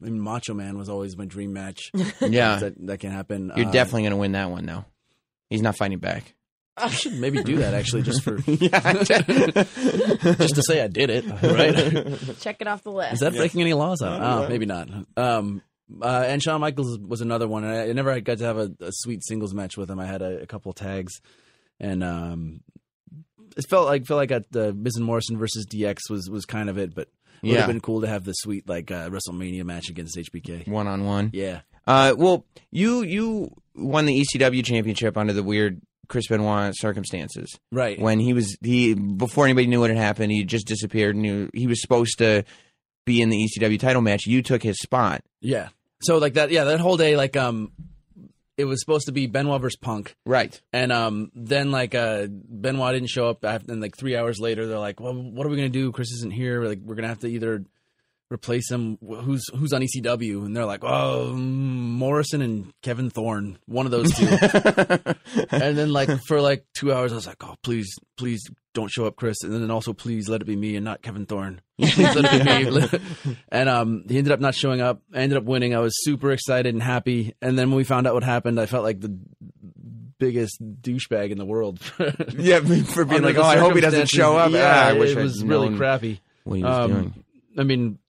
I 0.01 0.05
mean, 0.05 0.20
Macho 0.20 0.53
Man 0.53 0.78
was 0.78 0.89
always 0.89 1.16
my 1.18 1.26
dream 1.26 1.53
match. 1.53 1.91
Yeah. 2.22 2.57
that 2.57 2.74
that 2.88 2.99
can 2.99 3.11
happen. 3.11 3.51
You're 3.55 3.68
Uh, 3.68 3.72
definitely 3.72 4.01
going 4.03 4.11
to 4.11 4.18
win 4.18 4.34
that 4.34 4.49
one, 4.49 4.66
though. 4.66 4.84
He's 5.49 5.61
not 5.61 5.78
fighting 5.78 5.99
back. 5.99 6.36
I 6.76 6.89
should 6.89 7.13
maybe 7.19 7.43
do 7.43 7.57
that 7.57 7.76
actually, 7.76 8.01
just 8.01 8.24
for 8.24 8.38
just 8.41 8.59
to 10.55 10.63
say 10.63 10.82
I 10.82 10.88
did 10.88 11.09
it. 11.09 11.26
Right? 11.26 12.39
Check 12.39 12.57
it 12.61 12.67
off 12.67 12.84
the 12.84 12.91
list. 12.91 13.13
Is 13.13 13.19
that 13.19 13.34
breaking 13.34 13.61
any 13.61 13.74
laws? 13.74 14.01
Oh, 14.01 14.47
maybe 14.49 14.65
not. 14.65 14.89
Um, 15.17 15.61
uh, 16.01 16.24
and 16.28 16.41
Shawn 16.41 16.61
Michaels 16.61 16.97
was 16.99 17.21
another 17.21 17.47
one. 17.47 17.63
I, 17.63 17.89
I 17.89 17.93
never 17.93 18.19
got 18.21 18.38
to 18.39 18.45
have 18.45 18.57
a, 18.57 18.71
a 18.80 18.89
sweet 18.91 19.24
singles 19.24 19.53
match 19.53 19.78
with 19.78 19.89
him. 19.89 19.99
I 19.99 20.05
had 20.05 20.21
a, 20.21 20.41
a 20.41 20.47
couple 20.47 20.74
tags, 20.74 21.21
and 21.80 22.03
um, 22.03 22.61
it 23.55 23.67
felt 23.69 23.86
like 23.86 24.05
felt 24.05 24.17
like 24.17 24.32
at 24.32 24.51
the 24.51 24.74
Miz 24.74 24.95
and 24.95 25.05
Morrison 25.05 25.38
versus 25.38 25.67
DX 25.67 26.09
was 26.09 26.30
was 26.30 26.45
kind 26.45 26.69
of 26.69 26.78
it, 26.78 26.95
but 26.95 27.09
it 27.43 27.47
would 27.47 27.51
Yeah. 27.51 27.57
have 27.59 27.67
been 27.67 27.82
cool 27.82 28.01
to 28.01 28.07
have 28.07 28.24
the 28.24 28.34
sweet 28.34 28.67
like 28.67 28.89
uh, 28.89 29.09
WrestleMania 29.09 29.63
match 29.63 29.89
against 29.89 30.17
HBK. 30.17 30.67
One 30.67 30.88
on 30.88 31.05
one. 31.05 31.30
Yeah, 31.34 31.61
Uh, 31.86 32.15
well, 32.17 32.45
you 32.71 33.03
you 33.03 33.53
won 33.76 34.05
the 34.05 34.24
ECW 34.26 34.63
championship 34.65 35.17
under 35.17 35.34
the 35.34 35.43
weird 35.43 35.82
Chris 36.08 36.28
Benoit 36.28 36.74
circumstances. 36.76 37.58
right. 37.72 37.99
When 37.99 38.20
he 38.20 38.34
was 38.34 38.58
he 38.62 38.93
before 38.93 39.45
anybody 39.45 39.68
knew 39.68 39.80
what 39.80 39.89
had 39.89 39.97
happened, 39.97 40.32
he 40.32 40.43
just 40.43 40.68
disappeared. 40.68 41.16
And 41.16 41.26
he, 41.26 41.62
he 41.62 41.68
was 41.68 41.82
supposed 41.82 42.18
to 42.20 42.43
be 43.06 43.22
in 43.22 43.30
the 43.30 43.38
ECW 43.47 43.80
title 43.80 44.01
match. 44.01 44.26
You 44.26 44.41
took 44.41 44.64
his 44.64 44.80
spot. 44.80 45.24
yeah. 45.41 45.70
So 46.01 46.18
like 46.18 46.34
that. 46.34 46.51
Yeah, 46.51 46.66
that 46.66 46.82
whole 46.82 46.97
day, 46.97 47.16
like 47.16 47.38
um, 47.38 47.72
it 48.58 48.66
was 48.66 48.82
supposed 48.82 49.06
to 49.06 49.14
be 49.14 49.26
Benoit 49.26 49.62
versus 49.62 49.78
Punk. 49.78 50.16
Right. 50.26 50.60
And 50.74 50.91
um, 50.91 51.32
then 51.34 51.72
like 51.72 51.95
uh, 51.95 52.28
Benoit 52.30 52.93
didn't 52.93 53.10
show 53.10 53.30
up, 53.30 53.43
and 53.45 53.82
like 53.82 53.95
three 53.97 54.18
hours 54.18 54.38
later, 54.39 54.68
they're 54.68 54.80
like, 54.80 54.99
"Well, 54.99 55.14
what 55.14 55.47
are 55.47 55.49
we 55.49 55.56
gonna 55.56 55.70
do? 55.70 55.93
Chris 55.93 56.12
isn't 56.12 56.34
here. 56.34 56.64
Like, 56.66 56.80
we're 56.84 56.95
gonna 56.95 57.08
have 57.08 57.20
to 57.20 57.28
either 57.28 57.64
replace 58.32 58.69
him. 58.71 58.97
Who's 59.01 59.43
who's 59.55 59.74
on 59.74 59.82
ECW?" 59.82 60.45
And 60.45 60.55
they're 60.55 60.65
like, 60.65 60.84
"Oh, 60.84 61.34
Morrison 61.34 62.41
and 62.41 62.74
Kevin 62.82 63.09
Thorn, 63.09 63.57
one 63.65 63.86
of 63.86 63.91
those 63.91 64.11
two. 64.13 64.26
and 65.51 65.78
then 65.78 65.91
like 65.93 66.09
for 66.28 66.41
like 66.41 66.65
two 66.76 66.93
hours, 66.93 67.11
I 67.11 67.15
was 67.15 67.28
like, 67.28 67.43
"Oh, 67.43 67.55
please, 67.63 67.93
please 68.17 68.43
don't 68.74 68.89
show 68.91 69.05
up, 69.05 69.15
Chris." 69.15 69.43
And 69.43 69.53
then 69.53 69.69
also, 69.71 69.93
please 69.93 70.30
let 70.30 70.41
it 70.41 70.45
be 70.45 70.55
me 70.55 70.76
and 70.76 70.86
not 70.86 71.01
Kevin 71.01 71.26
Thorn. 71.26 71.61
Please 71.80 71.97
let 72.15 72.26
it 72.32 72.63
be 72.63 73.32
me. 73.32 73.36
and 73.49 73.67
um, 73.67 74.03
he 74.07 74.17
ended 74.19 74.32
up 74.32 74.39
not 74.39 74.53
showing 74.55 74.80
up. 74.80 75.01
I 75.13 75.19
ended 75.21 75.38
up 75.39 75.43
winning. 75.43 75.74
I 75.76 75.80
was 75.80 75.93
super 76.03 76.32
excited 76.32 76.71
and 76.74 76.84
happy. 76.84 77.34
And 77.41 77.57
then 77.57 77.69
when 77.71 77.78
we 77.78 77.84
found 77.84 78.05
out 78.05 78.13
what 78.13 78.24
happened, 78.24 78.59
I 78.59 78.67
felt 78.67 78.84
like 78.84 78.99
the 79.01 79.17
biggest 80.19 80.61
douchebag 80.82 81.32
in 81.32 81.38
the 81.39 81.45
world. 81.45 81.80
Yeah, 82.38 82.59
for 82.84 83.05
being 83.05 83.21
like, 83.24 83.38
oh, 83.38 83.43
I 83.43 83.57
hope 83.57 83.74
he 83.76 83.82
doesn't 83.82 84.07
show 84.09 84.38
up. 84.38 84.51
Yeah, 84.51 84.71
Ah, 84.71 84.89
I 84.89 84.93
wish 84.93 85.11
it 85.11 85.17
I'd 85.17 85.24
was 85.24 85.43
really 85.43 85.69
known 85.69 85.78
crappy. 85.78 86.21
What 86.43 86.55
he 86.57 86.63
was 86.63 86.78
Um, 86.78 86.91
doing. 86.91 87.24
I 87.57 87.63
mean, 87.63 87.99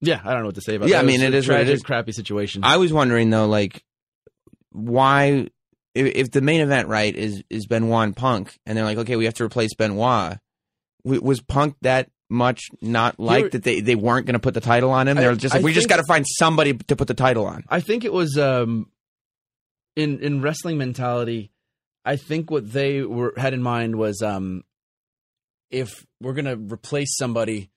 yeah, 0.00 0.20
I 0.24 0.32
don't 0.32 0.40
know 0.40 0.46
what 0.46 0.54
to 0.56 0.60
say 0.60 0.74
about 0.76 0.88
Yeah, 0.88 0.98
that. 0.98 1.04
I 1.04 1.06
mean, 1.06 1.20
it 1.20 1.34
a 1.34 1.36
is 1.36 1.48
what 1.48 1.54
it 1.54 1.64
tragic, 1.64 1.74
is. 1.74 1.82
crappy 1.82 2.12
situation. 2.12 2.62
I 2.64 2.76
was 2.76 2.92
wondering 2.92 3.30
though, 3.30 3.46
like, 3.46 3.82
why 4.70 5.48
if, 5.94 6.06
if 6.14 6.30
the 6.30 6.40
main 6.40 6.60
event 6.60 6.88
right 6.88 7.14
is 7.14 7.42
is 7.50 7.66
Benoit 7.66 8.04
and 8.04 8.16
Punk, 8.16 8.58
and 8.66 8.76
they're 8.76 8.84
like, 8.84 8.98
okay, 8.98 9.16
we 9.16 9.24
have 9.24 9.34
to 9.34 9.44
replace 9.44 9.74
Benoit. 9.74 10.38
Was 11.04 11.40
Punk 11.40 11.76
that 11.82 12.10
much 12.30 12.60
not 12.82 13.18
like 13.18 13.52
that 13.52 13.62
they, 13.62 13.80
they 13.80 13.94
weren't 13.94 14.26
going 14.26 14.34
to 14.34 14.38
put 14.40 14.52
the 14.52 14.60
title 14.60 14.90
on 14.90 15.08
him? 15.08 15.16
They're 15.16 15.34
just 15.34 15.54
like, 15.54 15.62
I 15.62 15.64
we 15.64 15.72
just 15.72 15.88
got 15.88 15.96
to 15.96 16.04
find 16.06 16.26
somebody 16.28 16.74
to 16.74 16.96
put 16.96 17.08
the 17.08 17.14
title 17.14 17.46
on. 17.46 17.64
I 17.68 17.80
think 17.80 18.04
it 18.04 18.12
was 18.12 18.36
um, 18.36 18.90
in 19.96 20.20
in 20.20 20.42
wrestling 20.42 20.76
mentality. 20.78 21.50
I 22.04 22.16
think 22.16 22.50
what 22.50 22.70
they 22.70 23.02
were 23.02 23.32
had 23.36 23.54
in 23.54 23.62
mind 23.62 23.96
was 23.96 24.22
um, 24.22 24.62
if 25.70 25.90
we're 26.20 26.34
gonna 26.34 26.56
replace 26.56 27.16
somebody, 27.16 27.70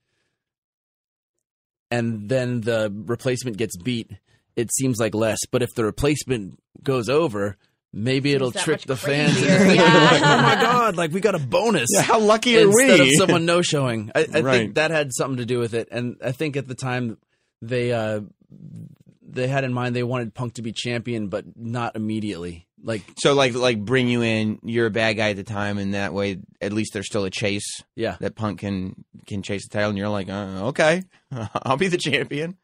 and 1.92 2.30
then 2.30 2.62
the 2.62 2.92
replacement 3.06 3.58
gets 3.58 3.78
beat, 3.78 4.10
it 4.56 4.74
seems 4.74 5.00
like 5.00 5.14
less. 5.14 5.40
But 5.52 5.62
if 5.62 5.70
the 5.76 5.84
replacement 5.86 6.58
goes 6.84 7.10
over, 7.10 7.58
maybe 7.94 8.34
it'll 8.34 8.52
that 8.52 8.64
trick 8.64 8.80
much 8.80 8.86
the 8.86 8.96
fans. 8.96 9.38
crazier, 9.38 9.60
Like, 9.68 9.80
oh 9.80 10.42
my 10.42 10.56
god! 10.62 10.96
Like 10.98 11.12
we 11.12 11.20
got 11.22 11.36
a 11.36 11.40
bonus. 11.40 11.90
Yeah, 11.94 12.02
how 12.02 12.20
lucky 12.20 12.58
are 12.58 12.62
instead 12.68 13.00
we? 13.02 13.10
of 13.10 13.16
someone 13.18 13.46
no 13.46 13.62
showing. 13.62 14.12
I, 14.16 14.26
I 14.34 14.40
Right. 14.42 14.58
think 14.58 14.76
that 14.76 14.92
had 14.92 15.12
something 15.14 15.38
to 15.38 15.46
do 15.46 15.60
with 15.60 15.74
it, 15.74 15.90
and 15.92 16.16
I 16.24 16.32
think 16.32 16.56
at 16.58 16.68
the 16.68 16.76
time 16.76 17.18
they 17.62 17.92
uh, 17.92 18.22
they 19.22 19.48
had 19.48 19.64
in 19.64 19.74
mind 19.74 19.96
they 19.96 20.04
wanted 20.04 20.34
Punk 20.34 20.56
to 20.56 20.62
be 20.62 20.72
champion, 20.72 21.28
but 21.28 21.46
not 21.56 21.96
immediately. 21.96 22.68
Like, 22.84 23.04
So 23.18 23.34
like 23.34 23.54
like 23.54 23.80
bring 23.80 24.08
you 24.08 24.22
in, 24.24 24.60
you're 24.64 24.88
a 24.88 24.92
bad 24.92 25.14
guy 25.14 25.30
at 25.30 25.36
the 25.36 25.44
time, 25.44 25.78
and 25.78 25.94
that 25.94 26.14
way 26.14 26.38
at 26.60 26.74
least 26.74 26.94
there's 26.94 27.06
still 27.06 27.26
a 27.26 27.30
chase 27.30 27.84
yeah, 27.96 28.18
that 28.20 28.36
Punk 28.36 28.60
can 28.60 29.06
can 29.28 29.44
chase 29.44 29.68
the 29.68 29.74
title, 29.74 29.90
and 29.90 29.98
you're 29.98 30.10
like, 30.10 30.30
uh, 30.30 30.68
okay, 30.70 31.04
I'll 31.64 31.78
be 31.78 31.88
the 31.88 31.98
champion. 31.98 32.58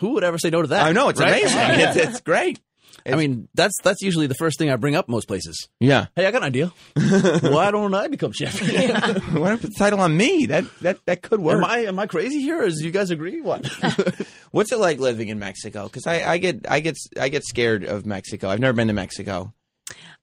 who 0.00 0.14
would 0.14 0.24
ever 0.24 0.38
say 0.38 0.50
no 0.50 0.62
to 0.62 0.68
that? 0.68 0.86
I 0.86 0.92
know 0.92 1.08
it's 1.10 1.20
right? 1.20 1.42
amazing. 1.42 1.58
it's, 1.80 1.96
it's 1.96 2.20
great. 2.20 2.60
I 3.06 3.16
mean, 3.16 3.48
that's 3.54 3.74
that's 3.82 4.02
usually 4.02 4.26
the 4.26 4.34
first 4.34 4.58
thing 4.58 4.70
I 4.70 4.76
bring 4.76 4.94
up 4.94 5.08
most 5.08 5.26
places. 5.28 5.68
Yeah. 5.80 6.06
Hey, 6.16 6.26
I 6.26 6.30
got 6.30 6.42
an 6.42 6.46
idea. 6.48 6.72
Why 6.94 7.70
don't 7.70 7.94
I 7.94 8.08
become 8.08 8.32
champion? 8.32 8.90
Why 9.40 9.48
don't 9.50 9.60
put 9.60 9.70
the 9.70 9.76
title 9.78 10.00
on 10.00 10.16
me? 10.16 10.46
That 10.46 10.64
that 10.82 10.98
that 11.06 11.22
could 11.22 11.40
work. 11.40 11.58
Am 11.58 11.64
I 11.64 11.78
am 11.80 11.98
I 11.98 12.06
crazy 12.06 12.40
here? 12.40 12.62
Or 12.62 12.68
do 12.68 12.84
you 12.84 12.90
guys 12.90 13.10
agree? 13.10 13.40
What? 13.40 13.66
What's 14.50 14.72
it 14.72 14.78
like 14.78 14.98
living 14.98 15.28
in 15.28 15.38
Mexico? 15.38 15.84
Because 15.84 16.06
I, 16.06 16.22
I 16.32 16.38
get 16.38 16.66
I 16.70 16.80
get 16.80 16.96
I 17.18 17.28
get 17.28 17.44
scared 17.44 17.84
of 17.84 18.06
Mexico. 18.06 18.48
I've 18.48 18.60
never 18.60 18.74
been 18.74 18.88
to 18.88 18.94
Mexico. 18.94 19.52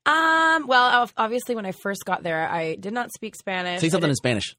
Um. 0.05 0.67
Well, 0.67 1.09
obviously, 1.17 1.55
when 1.55 1.65
I 1.65 1.71
first 1.73 2.05
got 2.05 2.23
there, 2.23 2.47
I 2.47 2.75
did 2.75 2.93
not 2.93 3.11
speak 3.11 3.35
Spanish. 3.35 3.81
Say 3.81 3.87
I 3.87 3.89
something 3.89 4.09
in 4.09 4.13
did- 4.13 4.17
Spanish. 4.17 4.55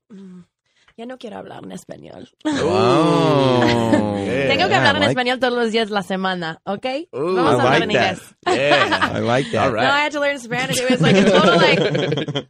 Ya 0.99 1.07
no 1.07 1.17
quiero 1.17 1.39
hablar 1.39 1.63
en 1.63 1.71
español. 1.71 2.29
Oh, 2.45 3.61
Tengo 4.49 4.67
que 4.69 4.75
hablar 4.75 4.95
I 4.95 4.97
en 4.97 5.01
like- 5.03 5.11
español 5.13 5.39
todos 5.39 5.55
los 5.55 5.71
días 5.73 5.89
de 5.89 5.95
la 5.95 6.03
semana, 6.03 6.61
¿ok? 6.65 6.85
Ooh, 7.15 7.37
Vamos 7.37 7.55
I 7.55 7.55
a 7.55 7.63
hablar 7.63 7.71
like 7.71 7.83
en 7.85 7.89
that. 7.91 8.17
inglés. 8.17 8.35
Yeah. 8.47 9.11
I 9.15 9.19
like 9.21 9.51
that. 9.53 9.67
All 9.69 9.73
right. 9.73 9.85
No, 9.85 9.91
I 9.91 10.01
had 10.01 10.13
to 10.13 10.21
learn 10.21 10.39
Spanish. 10.41 10.81
It 10.81 10.91
was 10.91 11.01
like 11.01 11.15
a 11.17 11.25
total 11.31 11.57
like, 11.57 11.79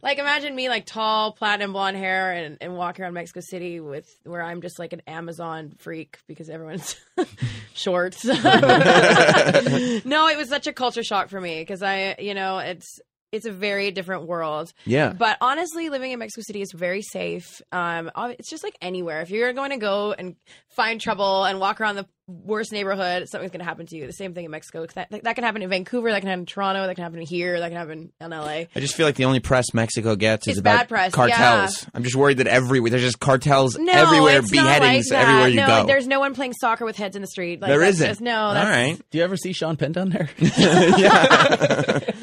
like 0.01 0.17
imagine 0.17 0.55
me 0.55 0.67
like 0.67 0.87
tall, 0.87 1.33
platinum 1.33 1.73
blonde 1.73 1.97
hair, 1.97 2.31
and, 2.31 2.57
and 2.59 2.75
walking 2.75 3.03
around 3.05 3.13
Mexico 3.13 3.41
City 3.41 3.79
with 3.79 4.09
where 4.23 4.41
I'm 4.41 4.61
just 4.61 4.79
like 4.79 4.93
an 4.93 5.03
Amazon 5.05 5.73
freak 5.77 6.17
because 6.27 6.49
everyone's 6.49 6.95
shorts. 7.75 8.25
no, 8.25 8.33
it 10.27 10.37
was 10.37 10.49
such 10.49 10.65
a 10.67 10.73
culture 10.73 11.03
shock 11.03 11.29
for 11.29 11.39
me 11.39 11.59
because 11.61 11.83
I, 11.83 12.15
you 12.19 12.33
know, 12.33 12.57
it's 12.59 12.99
it's 13.31 13.45
a 13.45 13.51
very 13.51 13.91
different 13.91 14.27
world. 14.27 14.73
Yeah. 14.85 15.13
But 15.13 15.37
honestly, 15.41 15.89
living 15.89 16.11
in 16.11 16.19
Mexico 16.19 16.43
City 16.45 16.61
is 16.61 16.71
very 16.73 17.01
safe. 17.01 17.61
Um, 17.71 18.11
it's 18.17 18.49
just 18.49 18.63
like 18.63 18.77
anywhere. 18.81 19.21
If 19.21 19.29
you're 19.29 19.53
going 19.53 19.71
to 19.71 19.77
go 19.77 20.13
and 20.13 20.35
find 20.69 20.99
trouble 20.99 21.43
and 21.45 21.59
walk 21.59 21.79
around 21.79 21.95
the 21.95 22.07
worst 22.29 22.71
neighborhood, 22.71 23.27
something's 23.27 23.51
going 23.51 23.59
to 23.59 23.65
happen 23.65 23.85
to 23.87 23.95
you. 23.97 24.05
The 24.07 24.13
same 24.13 24.33
thing 24.33 24.45
in 24.45 24.51
Mexico. 24.51 24.85
That, 24.95 25.09
that 25.11 25.35
can 25.35 25.43
happen 25.43 25.61
in 25.61 25.69
Vancouver. 25.69 26.11
That 26.11 26.19
can 26.19 26.29
happen 26.29 26.41
in 26.41 26.45
Toronto. 26.45 26.85
That 26.87 26.95
can 26.95 27.03
happen 27.03 27.21
here. 27.21 27.59
That 27.59 27.69
can 27.69 27.77
happen 27.77 28.11
in 28.19 28.29
LA. 28.29 28.45
I 28.47 28.67
just 28.75 28.95
feel 28.95 29.05
like 29.05 29.15
the 29.15 29.25
only 29.25 29.39
press 29.39 29.73
Mexico 29.73 30.15
gets 30.15 30.47
is 30.47 30.51
It's 30.53 30.59
about 30.59 30.79
bad 30.79 30.89
press, 30.89 31.13
cartels. 31.13 31.85
I'm 31.93 32.03
just 32.03 32.15
worried 32.15 32.37
that 32.37 32.47
everywhere 32.47 32.91
there's 32.91 33.03
just 33.03 33.19
cartels 33.19 33.77
No, 33.77 33.91
everywhere, 33.91 34.39
it's 34.39 34.51
not 34.51 34.65
like 34.65 34.79
beheadings 34.81 35.11
everywhere 35.11 35.47
you 35.47 35.55
no, 35.57 35.67
go. 35.67 35.85
there's 35.87 36.07
no 36.07 36.19
one 36.19 36.33
playing 36.33 36.53
soccer 36.53 36.85
with 36.85 36.97
heads 36.97 37.15
in 37.15 37.21
the 37.21 37.27
street. 37.27 37.61
Like, 37.61 37.69
there 37.69 37.79
that's 37.79 37.95
isn't. 37.95 38.07
Just, 38.07 38.21
no, 38.21 38.39
All 38.39 38.53
that's 38.53 38.69
right. 38.69 39.01
Do 39.11 39.17
you 39.17 39.23
ever 39.23 39.37
see 39.37 39.53
Sean 39.53 39.75
Penn 39.77 39.91
down 39.91 40.09
there? 40.09 40.29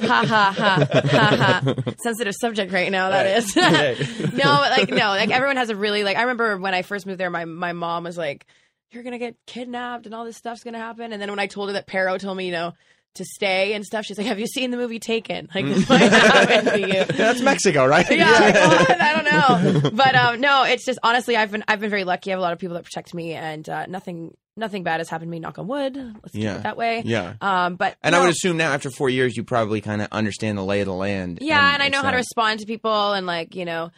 ha 0.07 0.25
ha 0.27 0.55
ha 0.57 0.87
ha 0.91 1.63
ha. 1.65 1.75
Sensitive 2.03 2.35
subject 2.41 2.73
right 2.73 2.91
now. 2.91 3.11
That 3.11 3.39
is. 3.39 3.57
no, 3.57 4.45
but, 4.45 4.71
like 4.71 4.89
no, 4.91 5.09
like 5.09 5.31
everyone 5.31 5.57
has 5.57 5.71
a 5.71 5.77
really 5.77 6.05
like. 6.05 6.17
I 6.17 6.23
remember 6.23 6.57
when 6.59 6.75
I 6.75 6.83
first 6.83 7.07
moved 7.07 7.19
there, 7.19 7.31
my 7.31 7.45
my 7.45 7.73
mom 7.73 8.05
was 8.05 8.17
like, 8.17 8.47
"You're 8.91 9.03
gonna 9.03 9.19
get 9.19 9.37
kidnapped 9.47 10.07
and 10.07 10.15
all 10.15 10.25
this 10.25 10.37
stuff's 10.37 10.63
gonna 10.63 10.79
happen." 10.79 11.13
And 11.13 11.21
then 11.21 11.31
when 11.31 11.39
I 11.39 11.47
told 11.47 11.69
her 11.69 11.75
that 11.75 11.87
Perro 11.87 12.19
told 12.19 12.37
me, 12.37 12.47
you 12.47 12.53
know. 12.53 12.73
To 13.15 13.25
stay 13.25 13.73
and 13.73 13.83
stuff. 13.83 14.05
She's 14.05 14.19
like, 14.19 14.27
"Have 14.27 14.39
you 14.39 14.47
seen 14.47 14.71
the 14.71 14.77
movie 14.77 14.99
Taken? 14.99 15.49
Like 15.55 15.65
this 15.65 15.89
might 15.89 16.13
happen 16.13 16.67
to 16.67 16.81
you." 16.81 17.05
That's 17.17 17.41
Mexico, 17.41 17.87
right? 17.87 18.05
yeah, 18.11 18.31
like, 18.31 18.55
what? 18.55 19.01
I 19.01 19.15
don't 19.15 19.83
know. 19.83 19.91
But 19.91 20.15
um, 20.15 20.39
no, 20.43 20.65
it's 20.65 20.85
just 20.85 20.99
honestly, 21.03 21.35
I've 21.35 21.51
been 21.51 21.65
I've 21.67 21.81
been 21.81 21.89
very 21.89 22.05
lucky. 22.05 22.31
I 22.31 22.33
have 22.33 22.41
a 22.41 22.43
lot 22.43 22.53
of 22.53 22.59
people 22.59 22.75
that 22.75 22.85
protect 22.85 23.15
me, 23.15 23.33
and 23.33 23.67
uh, 23.71 23.87
nothing 23.87 24.37
nothing 24.59 24.83
bad 24.83 25.01
has 25.01 25.09
happened 25.09 25.29
to 25.29 25.31
me. 25.31 25.39
Knock 25.39 25.59
on 25.59 25.67
wood. 25.67 25.97
Let's 25.97 26.33
keep 26.33 26.45
it 26.45 26.63
that 26.65 26.77
way. 26.77 27.05
Yeah. 27.07 27.37
Um, 27.41 27.77
but 27.77 27.97
And 28.03 28.13
no. 28.13 28.19
I 28.19 28.25
would 28.25 28.33
assume 28.33 28.59
now, 28.59 28.75
after 28.75 28.91
four 28.91 29.09
years, 29.09 29.35
you 29.35 29.45
probably 29.45 29.81
kind 29.81 30.03
of 30.03 30.09
understand 30.13 30.59
the 30.59 30.65
lay 30.65 30.81
of 30.81 30.87
the 30.87 30.93
land. 30.93 31.39
Yeah, 31.41 31.73
and, 31.73 31.83
I 31.83 31.89
know 31.89 32.03
how 32.03 32.11
to 32.11 32.19
respond 32.19 32.61
to 32.61 32.67
people, 32.67 33.15
and 33.15 33.25
like 33.27 33.55
you 33.55 33.65
know, 33.65 33.93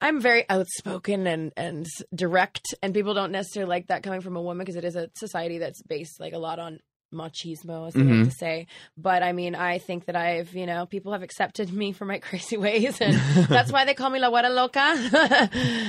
I'm 0.00 0.20
very 0.20 0.44
outspoken 0.48 1.26
and 1.26 1.52
and 1.56 1.86
direct, 2.14 2.74
and 2.82 2.92
people 2.92 3.14
don't 3.14 3.32
necessarily 3.32 3.68
like 3.68 3.86
that 3.88 4.02
coming 4.02 4.20
from 4.20 4.36
a 4.36 4.42
woman 4.42 4.64
because 4.64 4.76
it 4.76 4.84
is 4.84 4.96
a 4.96 5.08
society 5.14 5.58
that's 5.58 5.82
based 5.82 6.20
like 6.20 6.34
a 6.34 6.38
lot 6.38 6.58
on 6.58 6.80
machismo, 7.16 7.88
as 7.88 7.94
they 7.94 8.00
Mm-hmm. 8.00 8.20
like 8.22 8.30
to 8.30 8.36
say. 8.36 8.66
But 8.96 9.22
I 9.22 9.32
mean, 9.32 9.54
I 9.54 9.78
think 9.78 10.04
that 10.06 10.16
I've, 10.16 10.54
you 10.54 10.66
know, 10.66 10.86
people 10.86 11.12
have 11.12 11.22
accepted 11.22 11.72
me 11.72 11.92
for 11.92 12.04
my 12.04 12.18
crazy 12.26 12.56
ways, 12.56 13.00
and 13.00 13.14
that's 13.48 13.72
why 13.72 13.84
they 13.84 13.94
call 13.94 14.10
me 14.10 14.18
La 14.20 14.28
Guara 14.30 14.48
Loca, 14.50 14.94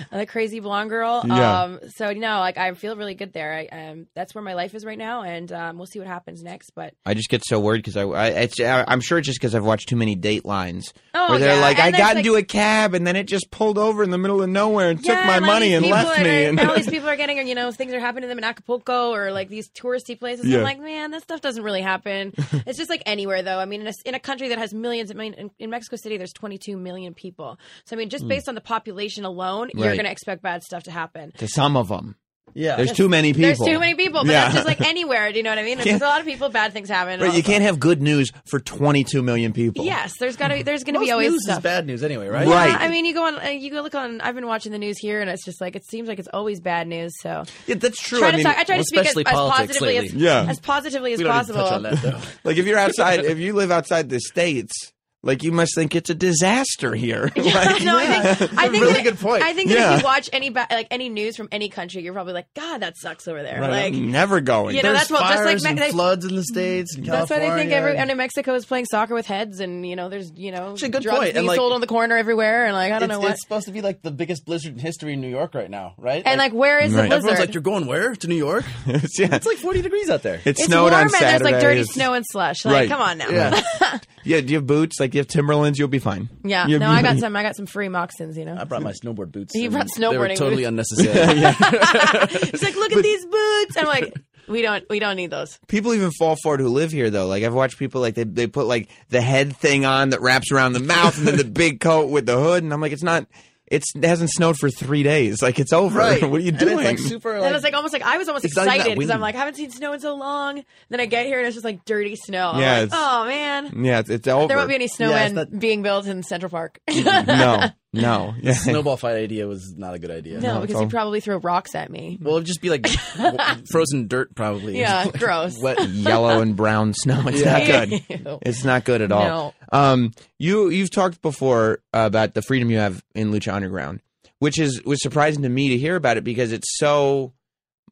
the 0.12 0.26
crazy 0.28 0.60
blonde 0.60 0.90
girl. 0.90 1.24
Yeah. 1.26 1.62
Um, 1.64 1.80
so 1.96 2.10
you 2.10 2.20
know, 2.20 2.40
like 2.40 2.58
I 2.58 2.74
feel 2.74 2.96
really 2.96 3.16
good 3.16 3.34
there. 3.34 3.54
I, 3.54 3.66
um, 3.68 4.08
that's 4.16 4.34
where 4.34 4.44
my 4.44 4.54
life 4.54 4.74
is 4.76 4.86
right 4.86 4.98
now, 4.98 5.24
and 5.24 5.52
um, 5.52 5.78
we'll 5.78 5.86
see 5.88 6.00
what 6.00 6.08
happens 6.08 6.42
next. 6.44 6.72
But 6.76 6.94
I 7.06 7.14
just 7.14 7.30
get 7.30 7.44
so 7.46 7.60
worried 7.60 7.84
because 7.84 7.98
I, 7.98 8.04
I, 8.06 8.86
I'm 8.88 9.02
sure 9.02 9.18
it's 9.18 9.28
just 9.28 9.40
because 9.40 9.56
I've 9.56 9.66
watched 9.66 9.90
too 9.90 9.96
many 9.96 10.16
Datelines 10.16 10.94
Oh, 11.14 11.32
where 11.32 11.40
they're 11.40 11.56
yeah, 11.56 11.62
like, 11.62 11.80
and 11.80 11.96
I 11.96 11.98
got 11.98 12.16
like- 12.16 12.26
into 12.26 12.36
a 12.36 12.44
cab 12.44 12.94
and 12.94 13.06
then 13.06 13.16
it 13.16 13.26
just 13.28 13.50
pulled 13.52 13.78
over 13.78 14.04
in 14.04 14.10
the 14.12 14.18
middle 14.18 14.42
of 14.42 14.50
nowhere 14.50 14.90
and 14.90 15.04
took 15.04 15.16
my 15.26 15.38
and 15.38 15.46
money 15.46 15.74
and 15.74 15.86
left 15.86 16.20
are- 16.20 16.24
me. 16.24 16.46
And 16.46 16.60
all 16.60 16.76
these 16.76 16.90
people 16.90 17.10
are 17.10 17.16
getting, 17.16 17.46
you 17.48 17.56
know, 17.56 17.72
things 17.72 17.94
are 17.94 18.00
happening 18.00 18.24
to 18.24 18.28
them 18.28 18.38
in 18.38 18.44
Acapulco 18.44 19.12
or 19.14 19.32
like 19.32 19.50
these 19.50 19.70
touristy 19.70 20.18
places. 20.20 20.46
Yeah. 20.46 20.58
I'm 20.60 20.64
like, 20.64 20.80
man, 20.80 21.12
that 21.18 21.24
stuff 21.24 21.42
doesn't 21.42 21.64
really 21.64 21.82
happen. 21.82 22.34
it's 22.66 22.78
just 22.78 22.90
like 22.90 23.04
anywhere, 23.06 23.42
though. 23.42 23.58
I 23.60 23.66
mean, 23.66 23.82
in 23.82 23.88
a, 23.88 23.94
in 24.06 24.16
a 24.16 24.20
country 24.20 24.50
that 24.50 24.58
has 24.60 24.74
millions, 24.74 25.10
I 25.12 25.16
mean, 25.16 25.34
in, 25.34 25.52
in 25.60 25.70
Mexico 25.70 25.96
City, 25.96 26.18
there's 26.18 26.34
22 26.34 26.78
million 26.78 27.14
people. 27.14 27.58
So, 27.86 27.96
I 27.96 28.00
mean, 28.00 28.10
just 28.10 28.28
based 28.28 28.48
on 28.48 28.56
the 28.56 28.62
population 28.62 29.26
alone, 29.26 29.70
you're 29.74 29.88
Hmm. 29.90 29.96
Going 29.96 30.06
to 30.06 30.12
expect 30.12 30.42
bad 30.42 30.64
stuff 30.64 30.84
to 30.84 30.92
happen. 30.92 31.32
to 31.40 31.48
some 31.48 31.76
of 31.76 31.88
them, 31.88 32.16
Yeah, 32.54 32.76
there's 32.76 32.92
too 32.94 33.08
many 33.08 33.34
people. 33.34 33.44
There's 33.44 33.60
too 33.60 33.80
many 33.80 33.94
people, 33.94 34.24
but 34.24 34.32
Yeah. 34.32 34.44
that's 34.46 34.56
just 34.56 34.68
like 34.68 34.82
anywhere. 34.82 35.32
Do 35.32 35.38
you 35.38 35.44
know 35.44 35.52
what 35.52 35.60
I 35.60 35.64
mean? 35.64 35.78
If 35.78 35.86
there's 35.86 36.02
a 36.02 36.06
lot 36.06 36.20
of 36.22 36.26
people, 36.26 36.50
bad 36.50 36.74
things 36.74 36.90
happen. 36.90 37.20
But 37.20 37.36
you 37.36 37.44
can't 37.44 37.62
have 37.64 37.80
good 37.80 38.02
news 38.02 38.32
for 38.46 38.60
22 38.60 39.22
million 39.22 39.54
people. 39.54 39.86
Yes, 39.86 40.14
there's 40.20 40.36
got 40.38 40.48
to 40.48 40.64
there's 40.64 40.84
going 40.84 40.96
to 40.96 41.00
Most 41.00 41.08
be 41.08 41.12
always 41.12 41.32
news 41.32 41.44
stuff. 41.44 41.58
is 41.60 41.64
bad 41.64 41.86
news 41.86 42.04
anyway, 42.04 42.28
right? 42.28 42.48
Right. 42.48 42.70
Yeah, 42.72 42.78
I 42.80 42.88
mean, 42.88 43.06
you 43.06 43.14
go 43.14 43.26
on, 43.26 43.38
uh, 43.40 43.50
you 43.50 43.70
go 43.70 43.82
look 43.82 43.94
on. 43.96 44.22
I've 44.22 44.34
been 44.36 44.48
watching 44.48 44.72
the 44.72 44.80
news 44.80 44.98
here, 44.98 45.22
and 45.22 45.30
it's 45.30 45.46
just 45.46 45.62
like 45.62 45.76
it 45.76 45.86
seems 45.86 46.08
like 46.08 46.18
it's 46.20 46.30
always 46.34 46.60
bad 46.60 46.88
news. 46.88 47.14
So 47.22 47.44
Yeah, 47.68 47.76
that's 47.76 48.02
true. 48.02 48.20
try 48.20 48.30
I 48.30 48.32
to 48.32 48.38
mean, 48.38 48.46
talk, 48.46 48.58
I 48.58 48.64
try 48.64 48.78
to 48.78 48.84
speak 48.84 49.06
as, 49.06 49.16
as 49.18 49.24
positively 49.24 49.98
as. 49.98 50.14
Yeah. 50.14 50.46
as 50.50 50.60
positively 50.60 51.14
as 51.14 51.20
We 51.20 51.26
don't 51.26 51.36
need 51.38 51.48
to 51.48 51.54
possible. 51.54 51.64
touch 51.64 51.74
on 51.74 51.84
that 51.84 52.02
though. 52.02 52.20
like 52.44 52.58
if 52.58 52.66
you're 52.66 52.80
outside, 52.80 53.24
if 53.24 53.38
you 53.38 53.54
live 53.54 53.70
outside 53.72 54.10
the 54.10 54.20
states, 54.20 54.94
like 55.28 55.44
you 55.44 55.52
must 55.52 55.76
think 55.76 55.94
it's 55.96 56.10
a 56.10 56.16
disaster 56.16 56.96
here. 56.96 57.30
Like, 57.38 57.84
no, 57.84 57.98
I 57.98 58.06
think 58.34 58.54
I 58.58 58.70
think 58.70 58.82
Really 58.84 58.94
that, 58.94 59.04
good 59.04 59.20
point. 59.20 59.44
I 59.44 59.54
think 59.54 59.70
Yeah. 59.70 59.94
if 59.96 60.00
you 60.02 60.06
watch 60.06 60.30
any 60.34 60.50
ba- 60.50 60.68
like 60.72 60.88
any 60.92 61.10
news 61.10 61.36
from 61.38 61.48
any 61.52 61.70
country, 61.70 62.02
you're 62.04 62.14
probably 62.14 62.34
like, 62.34 62.54
God, 62.56 62.80
that 62.80 62.98
sucks 62.98 63.28
over 63.28 63.42
there. 63.44 63.60
Right. 63.62 63.70
Like 63.70 63.94
I'm 63.94 64.12
never 64.12 64.42
going. 64.42 64.76
You 64.76 64.82
know, 64.84 64.90
There's 64.94 65.08
that's 65.08 65.12
what- 65.12 65.22
just 65.52 65.64
like 65.66 65.76
Me- 65.76 65.80
they- 65.82 65.92
floods 65.92 66.26
in 66.26 66.36
the 66.36 66.44
states. 66.44 66.96
And 66.96 67.06
that's 67.06 67.30
why 67.30 67.38
they 67.40 67.46
think 67.50 67.70
California. 67.70 67.76
every 67.76 67.98
and 67.98 68.12
in 68.12 68.18
Mexico 68.18 68.54
is 68.56 68.66
playing 68.66 68.86
soccer 68.86 69.14
with 69.14 69.26
heads, 69.28 69.60
and 69.60 69.86
you 69.88 69.96
know, 69.96 70.10
there's 70.10 70.32
you 70.36 70.52
know, 70.52 70.72
It's 70.74 70.84
a 70.84 70.90
good 70.90 71.04
drugs 71.04 71.20
point, 71.20 71.34
being 71.36 71.46
like- 71.46 71.56
sold 71.58 71.74
on 71.74 71.82
the 71.82 71.88
corner 71.88 72.16
everywhere, 72.18 72.66
and 72.66 72.74
like 72.74 72.92
I 72.94 73.00
don't 73.00 73.10
know 73.10 73.20
what. 73.20 73.32
it's 73.32 73.42
supposed 73.42 73.66
to 73.68 73.72
be 73.72 73.82
like 73.82 74.02
the 74.02 74.12
biggest 74.12 74.46
blizzard 74.46 74.74
in 74.74 74.80
history 74.80 75.14
in 75.14 75.22
New 75.22 75.30
York 75.30 75.54
right 75.56 75.70
now, 75.70 75.94
right? 75.98 76.24
and 76.26 76.38
like, 76.40 76.54
where 76.54 76.80
is 76.80 76.94
Right. 76.94 77.04
the 77.04 77.08
blizzard? 77.10 77.18
everyone's 77.32 77.40
like, 77.40 77.54
"You're 77.54 77.64
going 77.64 77.86
where 77.88 78.16
to 78.16 78.28
New 78.28 78.36
York? 78.36 78.66
It's- 78.88 79.20
yeah, 79.20 79.36
It's 79.36 79.46
like 79.46 79.58
40 79.58 79.82
degrees 79.82 80.10
out 80.10 80.24
there." 80.24 80.36
it 80.36 80.48
it's 80.48 80.66
snowed 80.66 80.92
warm 80.92 80.94
on 80.94 81.02
and 81.04 81.12
there's 81.14 81.42
like 81.42 81.60
dirty 81.60 81.84
snow 81.84 82.14
and 82.14 82.26
slush. 82.30 82.66
Like, 82.66 82.74
Right. 82.74 82.90
come 82.90 83.02
on 83.02 83.18
now. 83.18 83.30
yeah, 83.30 83.62
Yeah, 84.28 84.42
do 84.42 84.48
you 84.48 84.58
have 84.58 84.68
boots? 84.68 85.00
Like, 85.00 85.12
do 85.12 85.18
you 85.18 85.22
have 85.22 85.28
Timberlands? 85.28 85.80
You'll 85.80 85.88
be 85.88 86.00
fine. 86.00 86.30
Yeah, 86.44 86.68
You- 86.68 86.80
no, 86.80 86.88
I 86.90 87.02
got 87.02 87.18
some. 87.18 87.36
I 87.36 87.44
got 87.44 87.56
some 87.56 87.66
free 87.66 87.90
moccasins. 87.90 88.38
You 88.38 88.46
know, 88.46 88.56
I 88.60 88.64
brought 88.66 88.82
my 88.84 88.92
snowboard 88.94 89.32
boots. 89.32 89.54
He 89.54 89.66
and 89.66 89.74
brought 89.74 89.88
They 89.96 90.06
were 90.06 90.28
snowboarding 90.28 90.36
totally 90.38 90.64
boots. 90.70 90.92
unnecessary. 90.92 91.38
he's 92.52 92.64
like, 92.64 92.76
look 92.76 92.92
at 92.94 93.04
these 93.04 93.26
boots. 93.26 93.78
I'm 93.78 93.86
like, 93.88 94.14
we 94.48 94.62
don't, 94.62 94.84
we 94.90 95.00
don't 95.00 95.16
need 95.18 95.32
those. 95.32 95.60
People 95.68 95.94
even 95.94 96.12
fall 96.12 96.36
for 96.42 96.56
it 96.56 96.62
who 96.62 96.70
live 96.70 96.92
here 96.92 97.10
though. 97.10 97.28
Like 97.28 97.44
I've 97.44 97.54
watched 97.54 97.78
people 97.78 98.00
like 98.02 98.16
they 98.16 98.24
they 98.24 98.48
put 98.48 98.66
like 98.66 98.90
the 99.10 99.22
head 99.22 99.56
thing 99.56 99.86
on 99.86 100.12
that 100.12 100.22
wraps 100.22 100.52
around 100.52 100.74
the 100.74 100.80
mouth 100.80 101.18
and 101.18 101.28
then 101.28 101.38
the 101.38 101.44
big 101.64 101.80
coat 101.80 102.10
with 102.10 102.26
the 102.26 102.38
hood 102.38 102.64
and 102.64 102.72
I'm 102.74 102.80
like 102.82 102.94
it's 102.94 103.04
not 103.04 103.26
it's 103.70 103.94
it 103.96 104.04
hasn't 104.06 104.30
snowed 104.32 104.58
for 104.58 104.70
3 104.70 105.04
days. 105.04 105.42
Like 105.42 105.60
it's 105.60 105.74
over. 105.74 106.00
right? 106.00 106.22
what 106.30 106.40
are 106.42 106.44
you 106.44 106.52
doing? 106.52 106.72
And 106.74 106.80
doing? 106.80 106.80
it's 106.96 107.02
like 107.04 107.10
super. 107.10 107.34
And 107.34 107.42
Like, 107.42 107.52
it 107.52 107.54
was 107.54 107.64
like 107.64 107.74
almost 107.74 107.94
like 107.94 108.02
I 108.04 108.18
was 108.18 108.28
almost 108.28 108.46
It's 108.46 108.56
not 108.56 108.64
even 108.64 108.70
that 108.72 108.78
excited 108.80 108.98
because 109.00 109.12
I'm 109.12 109.22
like, 109.22 109.36
I 109.36 109.40
haven't 109.40 109.56
seen 109.56 109.72
snow 109.72 109.94
in 109.94 110.00
so 110.00 110.16
long. 110.16 110.64
Then 110.90 111.00
I 111.00 111.06
get 111.06 111.26
here 111.26 111.38
and 111.40 111.48
it's 111.48 111.56
just 111.56 111.66
like 111.66 111.84
dirty 111.86 112.16
snow. 112.16 112.52
I'm 112.54 112.62
Yeah, 112.62 112.80
like, 112.82 112.90
oh 112.94 113.26
man, 113.26 113.84
yeah, 113.86 114.00
it's, 114.00 114.10
it's 114.10 114.28
over. 114.28 114.48
there 114.48 114.58
won't 114.58 114.70
be 114.70 114.76
any 114.76 114.86
Yeah, 114.86 114.86
it's 114.88 114.98
snowmen 115.32 115.34
not- 115.34 115.60
being 115.60 115.82
built 115.84 116.08
in 116.08 116.24
Central 116.24 116.50
Park. 116.50 116.80
no. 116.90 117.66
No. 117.94 118.34
Yeah. 118.42 118.54
snowball 118.54 118.98
fight 118.98 119.16
idea 119.16 119.48
was 119.48 119.74
not 119.76 119.94
a 119.94 120.00
good 120.00 120.12
idea. 120.12 120.40
no, 120.40 120.58
it's 120.58 120.62
because 120.68 120.76
all- 120.76 120.82
you 120.84 120.90
probably 120.90 121.20
throw 121.20 121.38
rocks 121.38 121.74
at 121.74 121.90
me. 121.90 122.18
Well, 122.22 122.36
it'd 122.36 122.46
just 122.48 122.62
be 122.62 122.70
like 122.70 122.84
w- 123.18 123.38
frozen 123.72 124.08
dirt, 124.08 124.36
probably. 124.36 124.78
Yeah, 124.80 125.08
gross. 125.18 125.58
Wet. 125.62 125.88
Yellow 125.90 126.42
and 126.42 126.56
brown 126.56 126.94
snow. 126.94 127.24
It's 127.28 127.44
not 127.44 127.66
good. 127.66 127.92
Ew. 128.10 128.40
It's 128.44 128.64
not 128.64 128.84
good 128.84 129.02
at 129.02 129.12
all. 129.12 129.54
Um, 129.72 130.12
you 130.38 130.70
you've 130.70 130.92
talked 130.92 131.22
before 131.22 131.80
about 131.94 132.34
the 132.34 132.42
freedom 132.42 132.70
you 132.70 132.78
have 132.78 133.04
in 133.16 133.32
Lucha 133.32 133.54
Underground, 133.54 134.02
which 134.40 134.60
is 134.60 134.84
was 134.84 135.02
surprising 135.02 135.44
to 135.44 135.50
me 135.50 135.70
to 135.70 135.78
hear 135.78 135.96
about 135.96 136.18
it 136.18 136.24
because 136.24 136.52
it's 136.52 136.78
so 136.78 137.34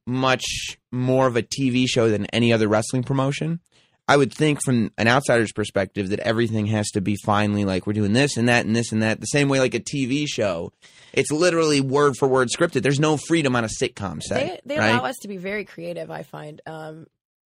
much 0.05 0.43
more 0.91 1.25
of 1.27 1.35
a 1.35 1.41
TV 1.41 1.85
show 1.87 2.09
than 2.09 2.25
any 2.27 2.53
other 2.53 2.67
wrestling 2.67 3.03
promotion. 3.03 3.59
I 4.07 4.17
would 4.17 4.31
think 4.31 4.63
from 4.63 4.91
an 4.97 5.07
outsider's 5.07 5.51
perspective 5.51 6.09
that 6.09 6.19
everything 6.19 6.67
has 6.67 6.89
to 6.91 7.01
be 7.01 7.15
finally 7.25 7.65
like 7.65 7.87
we're 7.87 7.93
doing 7.93 8.13
this 8.13 8.37
and 8.37 8.47
that 8.49 8.65
and 8.65 8.75
this 8.75 8.91
and 8.91 9.01
that 9.01 9.19
the 9.19 9.25
same 9.25 9.49
way 9.49 9.59
like 9.59 9.73
a 9.73 9.79
TV 9.79 10.27
show. 10.27 10.71
It's 11.11 11.31
literally 11.31 11.81
word 11.81 12.15
for 12.17 12.27
word 12.27 12.49
scripted. 12.49 12.83
There's 12.83 12.99
no 12.99 13.17
freedom 13.17 13.55
on 13.55 13.63
a 13.63 13.69
sitcom 13.81 14.21
set. 14.21 14.61
They 14.65 14.75
they 14.75 14.79
right? 14.79 14.89
allow 14.89 15.05
us 15.05 15.15
to 15.21 15.27
be 15.27 15.37
very 15.37 15.65
creative. 15.65 16.11
I 16.11 16.23
find 16.23 16.61
um, 16.67 17.07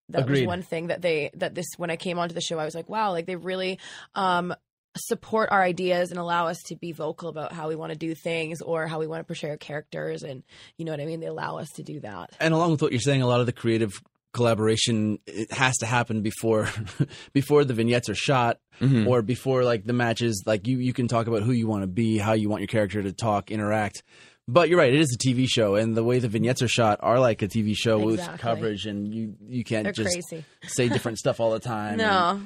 that 0.09 0.21
Agreed. 0.21 0.41
was 0.41 0.47
one 0.47 0.63
thing 0.63 0.87
that 0.87 1.01
they 1.01 1.31
that 1.35 1.53
this 1.53 1.67
when 1.77 1.89
I 1.89 1.95
came 1.95 2.17
onto 2.17 2.33
the 2.33 2.41
show, 2.41 2.57
I 2.57 2.65
was 2.65 2.75
like, 2.75 2.89
wow, 2.89 3.11
like 3.11 3.25
they 3.25 3.35
really 3.35 3.77
um, 4.15 4.55
support 4.95 5.49
our 5.51 5.61
ideas 5.61 6.11
and 6.11 6.19
allow 6.19 6.47
us 6.47 6.57
to 6.67 6.75
be 6.75 6.91
vocal 6.91 7.29
about 7.29 7.51
how 7.51 7.67
we 7.67 7.75
want 7.75 7.91
to 7.91 7.97
do 7.97 8.15
things 8.15 8.61
or 8.61 8.87
how 8.87 8.99
we 8.99 9.07
want 9.07 9.19
to 9.19 9.25
portray 9.25 9.51
our 9.51 9.57
characters, 9.57 10.23
and 10.23 10.43
you 10.77 10.85
know 10.85 10.91
what 10.91 11.01
I 11.01 11.05
mean. 11.05 11.19
They 11.19 11.27
allow 11.27 11.57
us 11.57 11.69
to 11.75 11.83
do 11.83 11.99
that. 11.99 12.31
And 12.39 12.53
along 12.53 12.71
with 12.71 12.81
what 12.81 12.91
you're 12.91 13.01
saying, 13.01 13.21
a 13.21 13.27
lot 13.27 13.41
of 13.41 13.45
the 13.45 13.53
creative 13.53 14.01
collaboration 14.33 15.19
it 15.25 15.51
has 15.51 15.77
to 15.77 15.85
happen 15.85 16.21
before 16.21 16.69
before 17.33 17.63
the 17.65 17.73
vignettes 17.73 18.09
are 18.09 18.15
shot 18.15 18.59
Mhm. 18.79 19.07
or 19.07 19.23
before 19.23 19.63
like 19.63 19.85
the 19.85 19.93
matches 19.93 20.43
like 20.45 20.67
you 20.67 20.77
you 20.77 20.93
can 20.93 21.07
talk 21.07 21.25
about 21.25 21.41
who 21.41 21.51
you 21.51 21.67
want 21.67 21.81
to 21.81 21.87
be 21.87 22.19
how 22.19 22.33
you 22.33 22.47
want 22.47 22.61
your 22.61 22.67
character 22.67 23.01
to 23.01 23.11
talk 23.11 23.49
interact 23.49 24.03
but 24.47 24.69
you're 24.69 24.77
right 24.77 24.93
it 24.93 24.99
is 24.99 25.15
a 25.15 25.17
tv 25.17 25.47
show 25.49 25.73
and 25.75 25.97
the 25.97 26.03
way 26.03 26.19
the 26.19 26.27
vignettes 26.27 26.61
are 26.61 26.67
shot 26.67 26.99
are 27.01 27.19
like 27.19 27.41
a 27.41 27.47
tv 27.47 27.73
show 27.75 27.97
with 27.97 28.19
coverage 28.37 28.85
and 28.85 29.11
you 29.11 29.33
you 29.47 29.63
can't 29.63 29.83
They're 29.85 29.93
just 29.93 30.13
crazy. 30.29 30.45
say 30.67 30.89
different 30.89 31.17
stuff 31.17 31.39
all 31.39 31.49
the 31.51 31.59
time 31.59 31.97
No, 31.97 32.39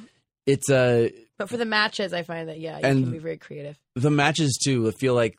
it's 0.46 0.70
uh 0.70 1.10
but 1.38 1.50
for 1.50 1.58
the 1.58 1.66
matches, 1.66 2.14
I 2.14 2.22
find 2.22 2.48
that 2.50 2.60
yeah, 2.60 2.78
you 2.78 2.86
And- 2.86 3.04
can 3.06 3.12
be 3.12 3.18
very 3.18 3.38
creative. 3.38 3.78
the 3.96 4.12
matches 4.12 4.58
too 4.64 4.88
I 4.88 4.92
feel 4.92 5.16
like 5.16 5.38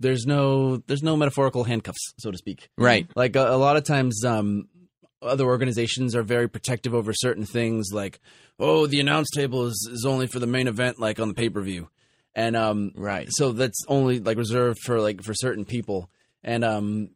there's 0.00 0.26
no 0.26 0.78
there's 0.86 1.02
no 1.02 1.16
metaphorical 1.16 1.64
handcuffs 1.64 2.12
so 2.18 2.30
to 2.30 2.36
speak 2.36 2.68
Right. 2.76 3.06
like 3.16 3.36
a, 3.36 3.48
a 3.48 3.56
lot 3.56 3.76
of 3.76 3.84
times 3.84 4.22
um 4.24 4.68
other 5.24 5.44
organizations 5.46 6.14
are 6.14 6.22
very 6.22 6.48
protective 6.48 6.94
over 6.94 7.12
certain 7.14 7.44
things 7.46 7.90
like 7.92 8.20
oh 8.60 8.86
the 8.86 9.00
announce 9.00 9.28
table 9.34 9.66
is, 9.66 9.88
is 9.92 10.04
only 10.06 10.26
for 10.26 10.38
the 10.38 10.46
main 10.46 10.68
event 10.68 11.00
like 11.00 11.18
on 11.18 11.28
the 11.28 11.34
pay-per-view 11.34 11.88
and 12.34 12.56
um 12.56 12.92
Right. 12.94 13.28
so 13.30 13.52
that's 13.52 13.80
only 13.88 14.20
like 14.20 14.36
reserved 14.38 14.78
for 14.84 15.00
like 15.00 15.22
for 15.22 15.34
certain 15.34 15.64
people 15.64 16.10
and 16.42 16.64
um 16.64 17.10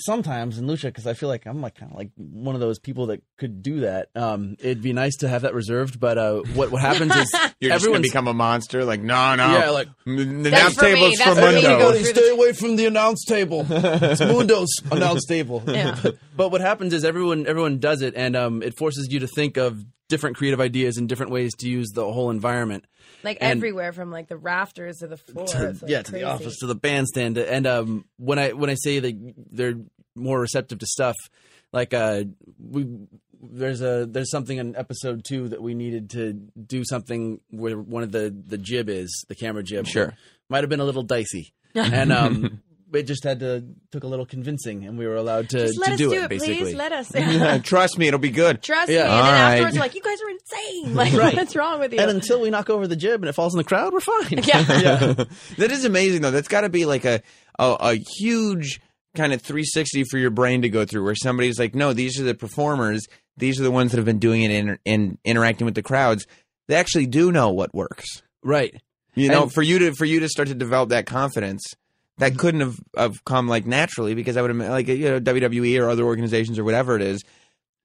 sometimes 0.00 0.58
in 0.58 0.66
lucha 0.66 0.84
because 0.84 1.06
i 1.06 1.12
feel 1.12 1.28
like 1.28 1.46
i'm 1.46 1.60
like 1.60 1.74
kind 1.74 1.90
of 1.90 1.98
like 1.98 2.10
one 2.16 2.54
of 2.54 2.60
those 2.60 2.78
people 2.78 3.06
that 3.06 3.22
could 3.38 3.62
do 3.62 3.80
that 3.80 4.08
um 4.14 4.56
it'd 4.60 4.82
be 4.82 4.92
nice 4.92 5.16
to 5.16 5.28
have 5.28 5.42
that 5.42 5.54
reserved 5.54 5.98
but 6.00 6.18
uh 6.18 6.40
what 6.54 6.70
what 6.70 6.80
happens 6.80 7.14
is 7.16 7.30
You're 7.60 7.72
just 7.72 7.86
gonna 7.86 8.00
become 8.00 8.28
a 8.28 8.34
monster. 8.34 8.84
Like 8.84 9.00
no, 9.00 9.34
no. 9.34 9.58
yeah 9.58 9.70
like 9.70 9.88
the 10.06 10.24
That's 10.24 10.46
announce 10.46 10.74
for 10.74 10.80
table's 10.82 11.20
for 11.20 11.34
for 11.34 11.40
go 11.40 11.50
Mundo. 11.52 11.92
through 11.92 12.04
stay 12.04 12.30
away 12.30 12.52
from 12.52 12.76
the 12.76 12.86
announce 12.86 13.24
table. 13.24 13.66
It's 13.68 14.20
Mundo's 14.32 14.68
announce 14.92 15.26
table. 15.26 15.64
Yeah. 15.66 15.98
but 16.36 16.50
what 16.50 16.60
happens 16.60 16.94
is 16.94 17.04
everyone 17.04 17.48
everyone 17.48 17.78
does 17.80 18.00
it, 18.02 18.14
and 18.14 18.36
um, 18.36 18.62
it 18.62 18.78
forces 18.78 19.08
you 19.10 19.18
to 19.20 19.26
think 19.26 19.56
of 19.56 19.84
different 20.08 20.36
creative 20.36 20.60
ideas 20.60 20.96
and 20.96 21.08
different 21.08 21.32
ways 21.32 21.54
to 21.56 21.68
use 21.68 21.88
the 21.94 22.10
whole 22.10 22.30
environment. 22.30 22.84
Like 23.22 23.38
And- 23.40 23.58
everywhere 23.58 23.92
from 23.92 24.10
like 24.10 24.28
the 24.28 24.36
rafters 24.36 24.98
to 24.98 25.06
the 25.06 25.16
floor. 25.16 25.46
To- 25.46 25.68
like, 25.68 25.76
yeah, 25.86 26.02
to 26.02 26.12
the 26.12 26.24
office, 26.24 26.58
to 26.58 26.66
the 26.66 26.74
bandstand, 26.74 27.36
and 27.38 27.66
um, 27.66 28.04
when 28.16 28.38
I 28.38 28.52
when 28.52 28.70
I 28.70 28.74
say 28.74 28.98
that 29.00 29.34
they're 29.50 29.74
more 30.14 30.40
receptive 30.40 30.78
to 30.80 30.86
stuff, 30.86 31.16
like 31.72 31.92
uh, 31.94 32.24
we 32.58 32.86
there's 33.40 33.82
a 33.82 34.06
there's 34.08 34.30
something 34.30 34.58
in 34.58 34.74
episode 34.76 35.24
two 35.24 35.48
that 35.48 35.62
we 35.62 35.74
needed 35.74 36.10
to 36.10 36.32
do 36.32 36.84
something 36.84 37.40
where 37.50 37.78
one 37.78 38.02
of 38.02 38.12
the 38.12 38.34
the 38.46 38.58
jib 38.58 38.88
is 38.88 39.24
the 39.28 39.34
camera 39.34 39.62
jib. 39.62 39.86
Sure. 39.86 40.14
might 40.48 40.62
have 40.64 40.70
been 40.70 40.80
a 40.80 40.84
little 40.84 41.02
dicey, 41.04 41.52
and 41.74 42.12
um, 42.12 42.62
it 42.92 43.02
just 43.04 43.24
had 43.24 43.40
to 43.40 43.64
took 43.92 44.04
a 44.04 44.06
little 44.06 44.24
convincing, 44.26 44.84
and 44.84 44.96
we 44.98 45.06
were 45.06 45.16
allowed 45.16 45.50
to 45.50 45.58
Just 45.66 45.78
let 45.78 45.86
to 45.88 45.92
us 45.94 45.98
do, 45.98 46.10
do 46.10 46.20
it, 46.20 46.24
it, 46.24 46.28
basically. 46.30 46.56
please. 46.56 46.74
Let 46.74 46.92
us. 46.92 47.62
Trust 47.64 47.98
me, 47.98 48.08
it'll 48.08 48.18
be 48.20 48.30
good. 48.30 48.62
Trust 48.62 48.90
Yeah. 48.90 48.98
me. 48.98 49.02
And 49.02 49.10
then 49.10 49.16
All 49.18 49.22
right. 49.32 49.52
afterwards, 49.52 49.74
you're 49.76 49.84
like, 49.84 49.94
you 49.94 50.02
guys 50.02 50.18
are 50.22 50.30
insane. 50.30 50.94
Like, 50.94 51.12
Right. 51.14 51.34
what's 51.36 51.54
wrong 51.56 51.80
with 51.80 51.92
you? 51.92 52.00
and 52.00 52.10
until 52.10 52.40
we 52.40 52.50
knock 52.50 52.70
over 52.70 52.86
the 52.86 52.96
jib 52.96 53.20
and 53.22 53.28
it 53.28 53.32
falls 53.32 53.54
in 53.54 53.58
the 53.58 53.64
crowd, 53.64 53.92
we're 53.92 54.00
fine. 54.00 54.40
yeah. 54.44 54.62
that 55.58 55.70
is 55.70 55.84
amazing 55.84 56.22
though. 56.22 56.30
That's 56.30 56.48
got 56.48 56.62
to 56.62 56.68
be 56.68 56.86
like 56.86 57.04
a, 57.04 57.22
a 57.58 57.76
a 57.80 57.94
huge 58.18 58.80
kind 59.16 59.32
of 59.32 59.42
360 59.42 60.04
for 60.04 60.18
your 60.18 60.30
brain 60.30 60.62
to 60.62 60.68
go 60.68 60.84
through, 60.84 61.04
where 61.04 61.14
somebody's 61.14 61.58
like, 61.58 61.74
no, 61.74 61.92
these 61.92 62.20
are 62.20 62.24
the 62.24 62.34
performers. 62.34 63.04
These 63.36 63.58
are 63.60 63.62
the 63.64 63.70
ones 63.70 63.90
that 63.92 63.98
have 63.98 64.04
been 64.06 64.18
doing 64.18 64.42
it 64.42 64.50
and 64.50 64.78
in, 64.84 65.18
interacting 65.24 65.64
with 65.64 65.74
the 65.74 65.82
crowds. 65.82 66.26
They 66.68 66.74
actually 66.76 67.06
do 67.06 67.32
know 67.32 67.50
what 67.50 67.74
works. 67.74 68.22
right. 68.42 68.74
You 69.14 69.28
know, 69.30 69.44
And- 69.44 69.52
for 69.52 69.62
you 69.62 69.78
to 69.80 69.92
for 69.94 70.04
you 70.04 70.20
to 70.20 70.28
start 70.28 70.46
to 70.48 70.54
develop 70.54 70.90
that 70.90 71.06
confidence, 71.06 71.62
that 72.18 72.36
couldn't 72.38 72.60
have, 72.60 72.78
have 72.96 73.24
come 73.24 73.48
like 73.48 73.66
naturally 73.66 74.14
because 74.14 74.36
I 74.36 74.42
would 74.42 74.50
have 74.54 74.70
like 74.70 74.88
you 74.88 75.08
know 75.10 75.20
WWE 75.20 75.80
or 75.80 75.88
other 75.88 76.04
organizations 76.04 76.58
or 76.58 76.64
whatever 76.64 76.94
it 76.96 77.02
is. 77.02 77.22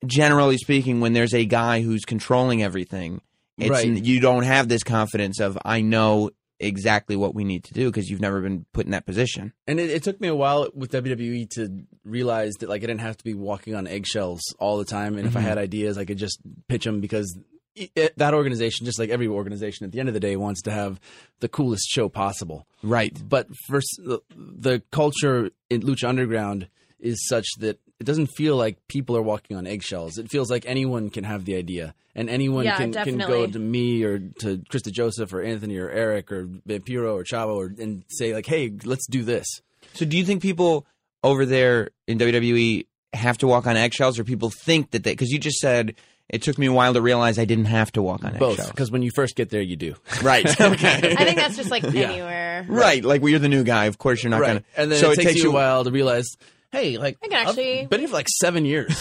generally 0.05 0.57
speaking, 0.57 0.99
when 0.99 1.13
there's 1.13 1.33
a 1.33 1.45
guy 1.45 1.81
who's 1.81 2.03
controlling 2.05 2.61
everything, 2.63 3.21
it's 3.57 3.69
Right. 3.69 3.85
you 3.87 4.19
don't 4.19 4.43
have 4.43 4.67
this 4.67 4.83
confidence 4.83 5.39
of 5.39 5.57
I 5.63 5.81
know 5.81 6.31
exactly 6.59 7.15
what 7.15 7.35
we 7.35 7.43
need 7.43 7.63
to 7.65 7.73
do 7.73 7.89
because 7.89 8.09
you've 8.09 8.21
never 8.21 8.39
been 8.41 8.65
put 8.73 8.85
in 8.85 8.91
that 8.91 9.05
position. 9.05 9.51
And 9.67 9.79
it, 9.79 9.89
it 9.89 10.03
took 10.03 10.19
me 10.21 10.27
a 10.29 10.35
while 10.35 10.69
with 10.73 10.91
WWE 10.91 11.49
to 11.51 11.83
realize 12.05 12.53
that 12.59 12.69
like 12.69 12.83
I 12.83 12.87
didn't 12.87 13.01
have 13.01 13.17
to 13.17 13.23
be 13.23 13.33
walking 13.33 13.75
on 13.75 13.85
eggshells 13.87 14.41
all 14.59 14.77
the 14.77 14.85
time, 14.85 15.17
and 15.17 15.27
if 15.27 15.35
I 15.35 15.39
Mm-hmm. 15.39 15.47
had 15.49 15.57
ideas, 15.57 15.97
I 15.97 16.05
could 16.05 16.17
just 16.17 16.39
pitch 16.67 16.83
them 16.85 16.99
because 17.01 17.37
it, 17.75 17.91
it- 17.95 18.17
that 18.17 18.33
organization, 18.33 18.85
just 18.85 18.99
like 18.99 19.09
every 19.09 19.27
organization, 19.27 19.85
at 19.85 19.91
the 19.91 19.99
end 19.99 20.09
of 20.09 20.13
the 20.13 20.19
day, 20.19 20.35
wants 20.35 20.61
to 20.63 20.71
have 20.71 20.99
the 21.39 21.47
coolest 21.49 21.87
show 21.89 22.09
possible. 22.09 22.65
Right. 22.81 23.17
But 23.27 23.47
first, 23.67 23.99
the, 24.03 24.19
the 24.35 24.81
culture 24.91 25.49
in 25.69 25.81
Lucha 25.81 26.07
Underground 26.07 26.67
is 26.99 27.25
such 27.27 27.45
that 27.59 27.79
it 27.99 28.05
doesn't 28.05 28.27
feel 28.35 28.55
like 28.55 28.77
people 28.87 29.15
are 29.17 29.21
walking 29.21 29.55
on 29.57 29.67
eggshells. 29.67 30.17
It 30.17 30.29
feels 30.29 30.49
like 30.51 30.65
anyone 30.65 31.09
can 31.09 31.23
have 31.23 31.45
the 31.45 31.55
idea, 31.55 31.93
and 32.15 32.29
anyone 32.29 32.65
Yeah, 32.65 32.77
can, 32.77 32.91
can 32.93 33.17
go 33.17 33.45
to 33.47 33.59
me 33.59 34.03
or 34.03 34.19
to 34.39 34.61
Chris 34.69 34.83
DeJoseph 34.83 35.31
or 35.33 35.41
Anthony 35.41 35.77
or 35.77 35.89
Eric 35.89 36.31
or 36.31 36.45
Vampiro 36.45 37.13
or 37.13 37.23
Chavo 37.23 37.55
or, 37.55 37.65
and 37.81 38.03
say 38.09 38.33
like, 38.33 38.45
"Hey, 38.45 38.73
let's 38.83 39.07
do 39.07 39.23
this." 39.23 39.45
So 39.93 40.05
do 40.05 40.17
you 40.17 40.25
think 40.25 40.41
people 40.41 40.85
over 41.23 41.45
there 41.45 41.89
in 42.07 42.17
WWE 42.19 42.85
have 43.13 43.37
to 43.39 43.47
walk 43.47 43.67
on 43.67 43.77
eggshells, 43.77 44.17
or 44.19 44.23
people 44.23 44.49
think 44.49 44.91
that 44.91 45.03
they? 45.03 45.11
Because 45.11 45.29
you 45.29 45.39
just 45.39 45.59
said 45.59 45.95
it 46.29 46.41
took 46.41 46.57
me 46.57 46.65
a 46.67 46.71
while 46.73 46.93
to 46.93 47.01
realize 47.01 47.37
I 47.37 47.45
didn't 47.45 47.65
have 47.65 47.91
to 47.93 48.01
walk 48.01 48.23
on 48.23 48.33
it. 48.35 48.39
Both, 48.39 48.53
eggshells. 48.53 48.71
because 48.71 48.91
when 48.91 49.01
you 49.03 49.11
first 49.15 49.35
get 49.35 49.49
there, 49.49 49.61
you 49.61 49.75
do. 49.75 49.95
Right. 50.23 50.45
Okay. 50.61 51.15
I 51.17 51.25
think 51.25 51.37
that's 51.37 51.55
just 51.57 51.69
like 51.71 51.83
anywhere. 51.83 52.65
right. 52.67 53.03
Like 53.03 53.21
well, 53.21 53.29
you're 53.29 53.39
the 53.39 53.49
new 53.49 53.63
guy. 53.63 53.85
Of 53.85 53.97
course, 53.97 54.23
you're 54.23 54.31
not 54.31 54.41
gonna. 54.41 54.63
and 54.77 54.91
then 54.91 54.99
so 54.99 55.11
it, 55.11 55.15
takes, 55.17 55.35
you 55.43 55.49
a 55.49 55.53
while 55.53 55.83
to 55.83 55.91
realize, 55.91 56.25
hey, 56.71 56.97
like 56.97 57.17
I 57.23 57.27
can 57.27 57.33
actually- 57.47 57.81
I've 57.81 57.89
been 57.89 57.99
here 57.99 58.09
for 58.09 58.15
like 58.15 58.29
seven 58.29 58.65
years. 58.65 58.95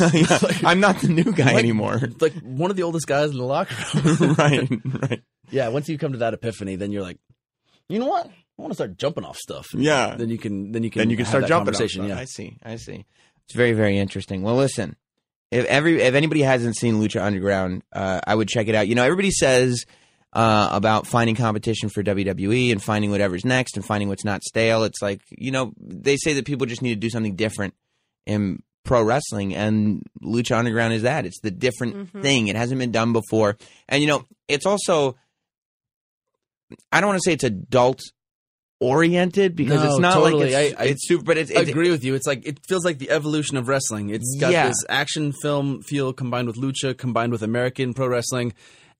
I'm 0.64 0.80
not 0.80 1.00
the 1.00 1.08
new 1.08 1.32
guy 1.32 1.46
Like- 1.46 1.56
anymore. 1.58 2.00
like 2.20 2.34
one 2.42 2.70
of 2.70 2.76
the 2.76 2.82
oldest 2.82 3.06
guys 3.06 3.30
in 3.30 3.36
the 3.38 3.44
locker 3.44 3.74
room. 4.00 4.34
right. 4.34 4.68
Right. 5.10 5.22
yeah, 5.50 5.68
once 5.68 5.88
you 5.88 5.98
come 5.98 6.12
to 6.12 6.18
that 6.18 6.34
epiphany, 6.34 6.76
then 6.76 6.90
you're 6.92 7.02
like, 7.02 7.18
you 7.88 7.98
know 7.98 8.06
what? 8.08 8.26
I 8.26 8.62
want 8.62 8.72
to 8.72 8.74
start 8.74 8.96
jumping 8.98 9.24
off 9.24 9.38
stuff. 9.38 9.66
Yeah. 9.74 10.14
Then 10.16 10.28
you 10.28 10.38
can 10.38 10.72
then 10.72 10.82
you 10.82 10.90
can 10.90 11.00
then 11.00 11.10
you 11.10 11.16
can 11.16 11.24
have 11.24 11.30
start 11.30 11.42
that 11.42 11.48
jumping. 11.48 11.72
conversation. 11.74 12.02
off 12.02 12.08
Yeah. 12.08 12.14
stuff. 12.16 12.22
I 12.22 12.24
see. 12.24 12.58
I 12.64 12.76
see. 12.76 13.04
It's 13.44 13.54
very 13.54 13.72
very 13.72 13.98
interesting. 13.98 14.42
Well, 14.42 14.56
listen, 14.56 14.96
if 15.52 15.66
every 15.66 16.00
if 16.00 16.14
anybody 16.14 16.42
hasn't 16.42 16.76
seen 16.76 16.94
Lucha 16.94 17.22
Underground, 17.22 17.82
uh, 17.92 18.20
I 18.26 18.34
would 18.34 18.48
check 18.48 18.68
it 18.68 18.74
out. 18.74 18.88
You 18.88 18.94
know, 18.94 19.04
everybody 19.04 19.30
says. 19.30 19.84
Uh, 20.34 20.70
about 20.72 21.06
finding 21.06 21.34
competition 21.34 21.90
for 21.90 22.02
WWE 22.02 22.72
and 22.72 22.82
finding 22.82 23.10
whatever's 23.10 23.44
next 23.44 23.76
and 23.76 23.84
finding 23.84 24.08
what's 24.08 24.24
not 24.24 24.42
stale. 24.42 24.84
It's 24.84 25.02
like, 25.02 25.20
you 25.28 25.50
know, 25.50 25.74
they 25.78 26.16
say 26.16 26.32
that 26.32 26.46
people 26.46 26.66
just 26.66 26.80
need 26.80 26.94
to 26.94 27.00
do 27.00 27.10
something 27.10 27.36
different 27.36 27.74
in 28.24 28.62
pro 28.82 29.02
wrestling, 29.02 29.54
and 29.54 30.02
Lucha 30.22 30.56
Underground 30.56 30.94
is 30.94 31.02
that. 31.02 31.26
It's 31.26 31.40
the 31.42 31.50
different 31.50 32.10
thing. 32.22 32.48
It 32.48 32.56
hasn't 32.56 32.78
been 32.78 32.92
done 32.92 33.12
before. 33.12 33.58
And, 33.90 34.00
you 34.00 34.08
know, 34.08 34.24
it's 34.48 34.64
also, 34.64 35.16
I 36.90 37.02
don't 37.02 37.08
want 37.08 37.20
to 37.22 37.28
say 37.28 37.34
it's 37.34 37.44
adult 37.44 38.00
oriented 38.82 39.54
because 39.56 39.82
No, 39.82 39.90
it's 39.90 39.98
not 40.00 40.14
totally. 40.14 40.52
like 40.52 40.72
it's, 40.72 40.80
I- 40.80 40.82
I 40.82 40.86
it's 40.88 41.08
super, 41.08 41.24
but 41.24 41.38
it's, 41.38 41.50
I 41.50 41.60
it's 41.60 41.70
agree 41.70 41.90
with 41.90 42.04
you. 42.04 42.14
It's 42.14 42.26
like 42.26 42.46
it 42.46 42.64
feels 42.66 42.84
like 42.84 42.98
the 42.98 43.10
evolution 43.10 43.56
of 43.56 43.68
wrestling. 43.68 44.10
It's 44.10 44.36
got 44.40 44.52
Yeah. 44.52 44.68
this 44.68 44.84
action 44.88 45.32
film 45.32 45.82
feel 45.82 46.12
combined 46.12 46.48
with 46.48 46.56
lucha, 46.56 46.96
combined 46.96 47.32
with 47.32 47.42
American 47.42 47.94
pro 47.94 48.08
wrestling, 48.08 48.52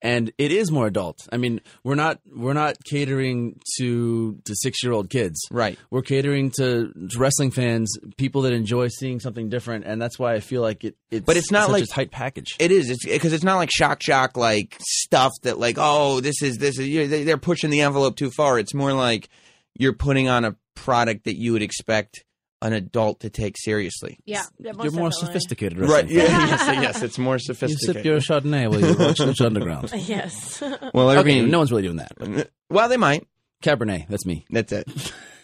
and 0.05 0.33
it 0.37 0.51
is 0.51 0.73
more 0.73 0.89
adult. 0.89 1.17
I 1.33 1.37
mean, 1.37 1.61
we're 1.85 1.95
not 1.95 2.19
we're 2.35 2.55
not 2.55 2.77
catering 2.85 3.61
to 3.79 4.35
to 4.45 4.55
six 4.57 4.83
year 4.83 4.93
old 4.93 5.11
kids. 5.11 5.39
Right. 5.51 5.79
We're 5.91 6.03
catering 6.03 6.51
to, 6.59 6.93
to 6.93 7.19
wrestling 7.19 7.53
fans, 7.53 7.97
people 8.17 8.43
that 8.43 8.53
enjoy 8.53 8.89
seeing 8.89 9.21
something 9.21 9.49
different, 9.49 9.85
and 9.85 10.03
that's 10.03 10.19
why 10.19 10.35
I 10.35 10.41
feel 10.41 10.61
like 10.63 10.83
it. 10.85 10.97
It's, 11.13 11.25
But 11.25 11.37
it's 11.37 11.51
not 11.53 11.65
such 11.67 11.73
like- 11.73 11.83
a 11.85 11.87
tight 11.87 12.11
package. 12.11 12.57
It 12.59 12.73
is. 12.73 12.91
It's 12.91 13.05
because 13.05 13.33
it's 13.33 13.45
not 13.45 13.57
like 13.57 13.71
shock 13.71 14.03
shock 14.03 14.37
like 14.37 14.77
stuff 14.81 15.31
that 15.43 15.59
like 15.61 15.77
oh 15.79 16.21
this 16.21 16.43
is 16.43 16.59
this 16.59 16.79
is 16.81 16.89
you 16.89 17.03
know, 17.03 17.07
they- 17.07 17.23
they're 17.25 17.37
pushing 17.39 17.71
the 17.71 17.83
envelope 17.83 18.17
too 18.17 18.31
far. 18.33 18.59
It's 18.59 18.75
more 18.75 18.93
like 18.93 19.29
you're 19.79 19.93
putting 19.93 20.29
on 20.29 20.45
a 20.45 20.57
product 20.75 21.25
that 21.25 21.37
you 21.37 21.53
would 21.53 21.63
expect 21.63 22.25
an 22.61 22.73
adult 22.73 23.21
to 23.21 23.29
take 23.31 23.57
seriously. 23.59 24.19
Yeah, 24.25 24.43
yeah, 24.59 24.71
most 24.73 24.85
You're 24.85 24.93
more 24.93 25.09
definitely. 25.11 25.27
sophisticated, 25.27 25.79
Right. 25.81 26.09
Yeah. 26.09 26.23
yes. 26.23 26.83
Yes. 26.83 27.03
It's 27.03 27.19
more 27.19 27.39
sophisticated. 27.41 28.05
You 28.07 28.21
sophisticated. 28.21 28.45
sip 28.45 28.51
your 28.53 28.69
Chardonnay 28.69 28.71
while 28.71 28.81
you 28.81 29.07
watch 29.07 29.19
Lucha 29.19 29.47
Underground. 29.47 29.91
Yes. 30.09 30.61
well, 30.95 31.11
Okay, 31.11 31.19
everybody, 31.19 31.43
no 31.51 31.59
one's 31.59 31.73
really 31.73 31.83
doing 31.83 31.97
that. 31.97 32.51
Well, 32.71 32.89
they 32.89 32.97
might. 32.97 33.27
Cabernet, 33.65 34.07
that's 34.09 34.27
me. 34.27 34.45
That's 34.51 34.73
it. 34.73 34.89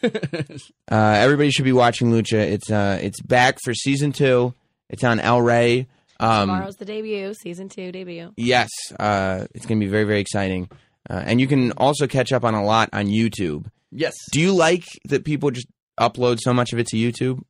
uh, 0.02 0.94
everybody 0.94 1.50
should 1.50 1.64
be 1.64 1.72
watching 1.72 2.10
Lucha. 2.10 2.34
It's 2.38 2.70
uh, 2.70 2.98
it's 3.02 3.20
back 3.20 3.58
for 3.64 3.74
season 3.74 4.12
two. 4.12 4.54
It's 4.88 5.04
on 5.04 5.20
El 5.20 5.42
Rey. 5.42 5.86
Um, 6.20 6.48
Tomorrow's 6.48 6.76
the 6.76 6.84
debut, 6.84 7.34
season 7.34 7.68
two 7.68 7.92
debut. 7.92 8.32
Yes, 8.36 8.70
uh, 8.98 9.46
it's 9.54 9.66
going 9.66 9.78
to 9.80 9.86
be 9.86 9.90
very, 9.90 10.04
very 10.04 10.20
exciting. 10.20 10.68
Uh, 11.08 11.22
and 11.24 11.40
you 11.40 11.46
can 11.46 11.72
also 11.72 12.06
catch 12.06 12.32
up 12.32 12.44
on 12.44 12.54
a 12.54 12.64
lot 12.64 12.88
on 12.92 13.06
YouTube. 13.06 13.66
Yes. 13.90 14.14
Do 14.32 14.40
you 14.40 14.52
like 14.54 14.84
that 15.08 15.24
people 15.24 15.50
just 15.50 15.66
upload 15.98 16.38
so 16.40 16.52
much 16.52 16.72
of 16.72 16.78
it 16.78 16.86
to 16.88 16.96
YouTube? 16.96 17.40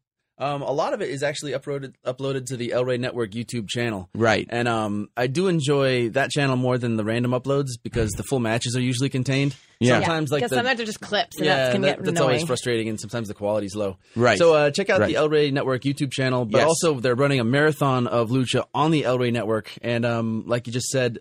Um, 0.41 0.63
a 0.63 0.71
lot 0.71 0.93
of 0.95 1.03
it 1.03 1.11
is 1.11 1.25
actually 1.25 1.51
uploaded 1.51 1.95
uploaded 2.07 2.47
to 2.47 2.57
the 2.57 2.73
El 2.73 2.85
Rey 2.85 2.97
Network 2.97 3.33
YouTube 3.33 3.69
channel. 3.69 4.09
Right. 4.15 4.47
And 4.49 4.69
um, 4.69 5.09
I 5.17 5.27
do 5.27 5.49
enjoy 5.49 6.11
that 6.11 6.31
channel 6.31 6.55
more 6.55 6.79
than 6.79 6.95
the 6.97 7.03
random 7.05 7.33
uploads 7.33 7.71
because 7.83 8.13
the 8.13 8.23
full 8.23 8.39
matches 8.39 8.77
are 8.77 8.81
usually 8.81 9.09
contained. 9.09 9.57
Yeah. 9.81 9.95
Sometimes 9.99 10.31
like 10.31 10.39
because 10.39 10.51
the, 10.51 10.57
sometimes 10.59 10.77
they're 10.77 10.87
just 10.87 11.01
clips, 11.01 11.39
and 11.39 11.47
yeah, 11.47 11.57
that 11.57 11.73
can 11.73 11.81
that- 11.81 11.87
get 11.89 11.99
that's 11.99 12.09
annoying. 12.11 12.23
always 12.35 12.45
frustrating, 12.45 12.89
and 12.89 13.01
sometimes 13.01 13.27
the 13.27 13.35
quality's 13.35 13.75
low. 13.75 13.97
Right. 14.15 14.39
So 14.39 14.55
uh, 14.55 14.71
check 14.71 14.91
out 14.91 15.01
Right. 15.01 15.09
the 15.09 15.17
El 15.17 15.29
Rey 15.29 15.51
Network 15.51 15.83
YouTube 15.83 16.13
channel, 16.13 16.45
but 16.45 16.59
Yes. 16.59 16.67
also 16.69 17.01
they're 17.01 17.17
running 17.17 17.41
a 17.41 17.45
marathon 17.45 18.07
of 18.07 18.31
lucha 18.31 18.65
on 18.73 18.93
the 18.93 19.05
El 19.07 19.19
Rey 19.19 19.33
Network, 19.33 19.73
and 19.83 20.07
um, 20.07 20.45
like 20.47 20.69
you 20.69 20.73
just 20.73 20.89
said, 20.91 21.19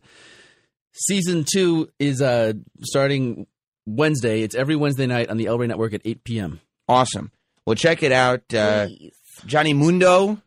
season 0.93 1.43
two 1.51 1.89
is 1.99 2.21
uh, 2.21 2.53
starting 2.81 3.47
Wednesday. 3.87 4.41
It's 4.41 4.53
every 4.53 4.75
Wednesday 4.75 5.07
night 5.07 5.29
on 5.29 5.37
the 5.37 5.47
El 5.47 5.57
Rey 5.57 5.65
Network 5.67 5.93
at 5.93 6.01
8 6.05 6.23
p.m. 6.23 6.59
Awesome. 6.87 7.31
Well, 7.65 7.75
check 7.75 8.03
it 8.03 8.11
out. 8.11 8.53
Uh, 8.53 8.87
Johnny 9.45 9.73
Mundo. 9.73 10.39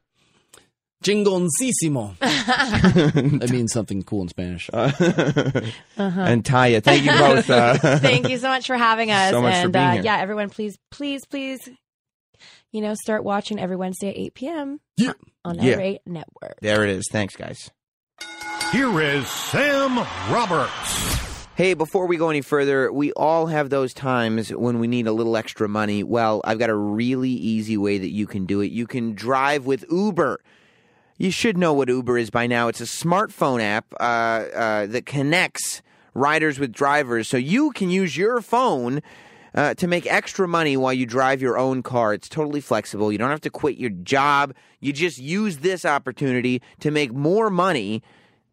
Jingoncísimo. 1.03 2.19
that 2.19 3.49
means 3.51 3.73
something 3.73 4.03
cool 4.03 4.21
in 4.23 4.29
Spanish. 4.29 4.69
and 4.75 6.45
Taya. 6.45 6.83
Thank 6.83 7.05
you 7.05 7.11
both. 7.13 7.49
Uh, 7.49 7.79
Thank 7.99 8.29
you 8.29 8.37
so 8.37 8.49
much 8.49 8.67
for 8.67 8.77
having 8.77 9.11
us. 9.11 9.31
So 9.31 9.41
much 9.41 9.63
for 9.63 9.71
being 9.71 9.85
uh, 9.85 9.93
here. 9.93 10.03
yeah, 10.03 10.19
everyone, 10.19 10.51
please, 10.51 10.77
please, 10.91 11.25
please, 11.25 11.59
you 12.71 12.83
know, 12.83 12.93
start 12.95 13.25
watching 13.25 13.59
every 13.59 13.77
Wednesday 13.77 14.11
at 14.11 14.17
8 14.19 14.35
p.m. 14.35 14.81
Yeah. 14.99 15.13
on 15.43 15.59
Yeah. 15.59 15.73
El 15.73 15.79
Rey 15.79 16.01
Network. 16.05 16.59
there 16.61 16.85
it 16.85 16.91
is. 16.91 17.09
Thanks, 17.11 17.35
guys. 17.35 17.71
Here 18.73 19.01
is 19.01 19.27
Sam 19.27 19.97
Roberts. 20.31 21.30
Hey, 21.61 21.75
before 21.75 22.07
we 22.07 22.17
go 22.17 22.31
any 22.31 22.41
further, 22.41 22.91
we 22.91 23.13
all 23.13 23.45
have 23.45 23.69
those 23.69 23.93
times 23.93 24.49
when 24.49 24.79
we 24.79 24.87
need 24.87 25.07
a 25.07 25.13
little 25.13 25.37
extra 25.37 25.69
money. 25.69 26.03
Well, 26.03 26.41
I've 26.43 26.59
got 26.59 26.71
a 26.71 26.75
really 26.75 27.29
easy 27.29 27.77
way 27.77 27.99
that 27.99 28.09
you 28.09 28.27
can 28.27 28.47
do 28.47 28.63
it. 28.63 28.73
You 28.73 28.87
can 28.87 29.13
drive 29.13 29.67
with 29.67 29.85
Uber. 29.91 30.41
You 31.19 31.31
should 31.31 31.59
know 31.59 31.75
what 31.75 31.89
Uber 31.89 32.17
is 32.17 32.31
by 32.31 32.47
now. 32.47 32.69
It's 32.69 32.81
a 32.81 32.85
smartphone 32.85 33.61
app 33.61 33.93
uh, 34.01 34.03
uh, 34.03 34.87
that 34.87 35.05
connects 35.05 35.83
riders 36.15 36.59
with 36.59 36.73
drivers, 36.73 37.29
so 37.29 37.37
you 37.37 37.73
can 37.73 37.91
use 37.91 38.17
your 38.17 38.41
phone 38.41 39.03
uh, 39.55 39.75
to 39.75 39.87
make 39.87 40.07
extra 40.07 40.49
money 40.49 40.79
while 40.79 40.95
you 40.95 41.05
drive 41.05 41.43
your 41.43 41.59
own 41.59 41.83
car. 41.83 42.15
It's 42.15 42.31
totally 42.31 42.63
flexible. 42.63 43.13
You 43.13 43.19
don't 43.19 43.29
have 43.29 43.43
to 43.43 43.51
quit 43.51 43.77
your 43.77 43.91
job. 43.91 44.55
You 44.81 44.95
just 44.95 45.19
use 45.19 45.59
this 45.59 45.85
opportunity 45.85 46.63
to 46.79 46.91
make 46.91 47.13
more 47.13 47.51
money 47.51 48.03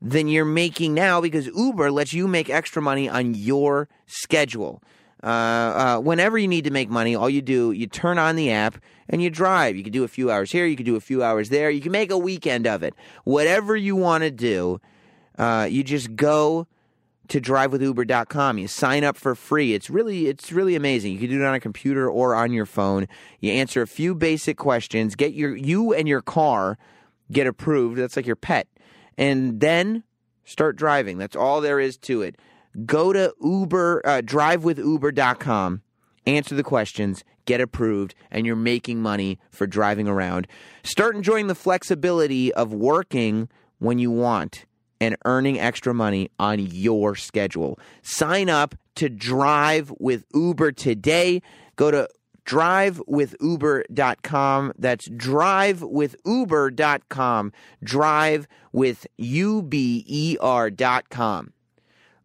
than 0.02 0.28
you're 0.28 0.46
making 0.46 0.94
now 0.94 1.22
because 1.22 1.48
Uber 1.48 1.92
lets 1.92 2.14
you 2.14 2.28
make 2.28 2.50
extra 2.50 2.82
money 2.82 3.10
on 3.10 3.34
your 3.34 3.90
schedule. 4.06 4.82
Uh, 5.24 5.28
uh, 5.28 6.00
whenever 6.00 6.38
you 6.38 6.48
need 6.48 6.64
to 6.64 6.72
make 6.72 6.90
money, 6.90 7.16
all 7.16 7.30
you 7.30 7.42
do, 7.42 7.72
you 7.72 7.88
turn 7.88 8.20
on 8.20 8.36
the 8.36 8.52
app 8.52 8.78
and 9.10 9.22
you 9.22 9.30
drive. 9.30 9.76
You 9.76 9.84
can 9.84 9.92
do 9.92 10.04
a 10.04 10.08
few 10.08 10.30
hours 10.30 10.52
here, 10.52 10.66
you 10.66 10.76
can 10.76 10.86
do 10.86 10.96
a 10.96 11.02
few 11.02 11.24
hours 11.24 11.50
there, 11.50 11.72
you 11.72 11.82
can 11.82 11.92
make 11.92 12.12
a 12.12 12.18
weekend 12.18 12.68
of 12.68 12.84
it. 12.84 12.94
Whatever 13.24 13.76
you 13.76 13.96
want 13.96 14.24
to 14.24 14.32
do, 14.32 14.80
uh, 15.40 15.68
you 15.70 15.84
just 15.84 16.16
go 16.16 16.68
to 17.30 17.42
drivewithuber.com. 17.42 18.58
You 18.58 18.68
sign 18.68 19.04
up 19.04 19.18
for 19.18 19.36
free. 19.36 19.74
It's 19.74 19.90
really 19.90 20.28
it's 20.28 20.52
really 20.52 20.76
amazing. 20.76 21.14
You 21.14 21.20
can 21.20 21.30
do 21.30 21.42
it 21.42 21.46
on 21.46 21.56
a 21.56 21.60
computer 21.60 22.10
or 22.10 22.36
on 22.36 22.54
your 22.54 22.66
phone. 22.66 23.08
You 23.42 23.52
answer 23.52 23.82
a 23.82 23.88
few 23.88 24.14
basic 24.14 24.58
questions, 24.58 25.16
get 25.16 25.34
your 25.34 25.56
you 25.56 25.94
and 25.94 26.08
your 26.08 26.22
car 26.22 26.78
get 27.32 27.48
approved. 27.48 27.98
That's 27.98 28.16
like 28.16 28.26
your 28.26 28.36
pet. 28.36 28.68
And 29.18 29.60
then 29.60 30.04
start 30.46 30.76
driving. 30.76 31.18
That's 31.18 31.36
all 31.36 31.62
there 31.62 31.80
is 31.80 31.98
to 32.00 32.22
it. 32.22 32.38
Go 32.86 33.12
to 33.14 33.34
Uber 33.42 34.02
uh, 34.06 34.22
drivewithuber.com. 34.22 35.82
Answer 36.26 36.56
the 36.56 36.64
questions, 36.64 37.24
get 37.46 37.62
approved, 37.62 38.14
and 38.30 38.46
you're 38.46 38.56
making 38.56 39.02
money 39.02 39.40
for 39.50 39.66
driving 39.66 40.08
around. 40.08 40.46
Start 40.84 41.16
enjoying 41.16 41.48
the 41.48 41.56
flexibility 41.56 42.54
of 42.54 42.74
working 42.74 43.50
when 43.80 43.98
you 43.98 44.12
want 44.12 44.66
and 45.00 45.16
earning 45.26 45.60
extra 45.60 45.94
money 45.94 46.30
on 46.40 46.60
your 46.60 47.16
schedule. 47.16 47.80
Sign 48.02 48.50
up 48.50 48.76
to 48.96 49.10
drive 49.10 49.92
with 50.00 50.26
Uber 50.34 50.72
today. 50.74 51.42
Go 51.76 51.92
to 51.92 52.10
drivewithuber.com. 52.48 54.74
That's 54.80 55.08
drivewithuber.com. 55.10 57.54
Drive 57.84 58.48
with 58.72 59.06
U-B-E-R.com. 59.18 59.94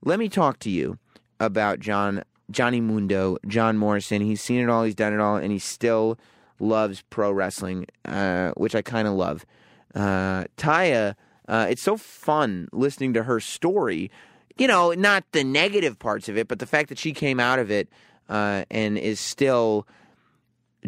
Let 0.05 0.19
me 0.19 0.29
talk 0.29 0.59
to 0.61 0.71
you 0.71 0.99
about 1.39 1.79
John 1.81 2.23
Johnny 2.51 2.81
Mundo, 2.81 3.37
John 3.47 3.77
Morrison. 3.77 4.23
He's 4.23 4.41
seen 4.41 4.61
it 4.61 4.69
all, 4.69 4.85
he's 4.85 4.95
done 4.95 5.13
it 5.13 5.21
all, 5.21 5.37
and 5.37 5.53
he 5.53 5.59
still 5.59 6.19
loves 6.61 7.03
pro 7.11 7.33
wrestling, 7.33 7.87
uh, 8.05 8.53
which 8.57 8.75
I 8.75 8.83
kind 8.83 9.09
of 9.09 9.15
love. 9.15 9.47
Uh, 9.95 10.45
Taya, 10.57 11.15
uh, 11.49 11.67
it's 11.69 11.83
so 11.83 11.97
fun 11.97 12.69
listening 12.73 13.13
to 13.15 13.25
her 13.25 13.41
story. 13.41 14.11
You 14.59 14.69
know, 14.69 14.93
not 14.93 15.25
the 15.33 15.45
negative 15.45 15.99
parts 15.99 16.29
of 16.29 16.37
it, 16.37 16.47
but 16.47 16.59
the 16.59 16.67
fact 16.67 16.91
that 16.91 16.99
she 16.99 17.13
came 17.13 17.41
out 17.41 17.59
of 17.59 17.71
it 17.71 17.89
uh, 18.29 18.65
and 18.71 18.99
is 18.99 19.19
still 19.19 19.87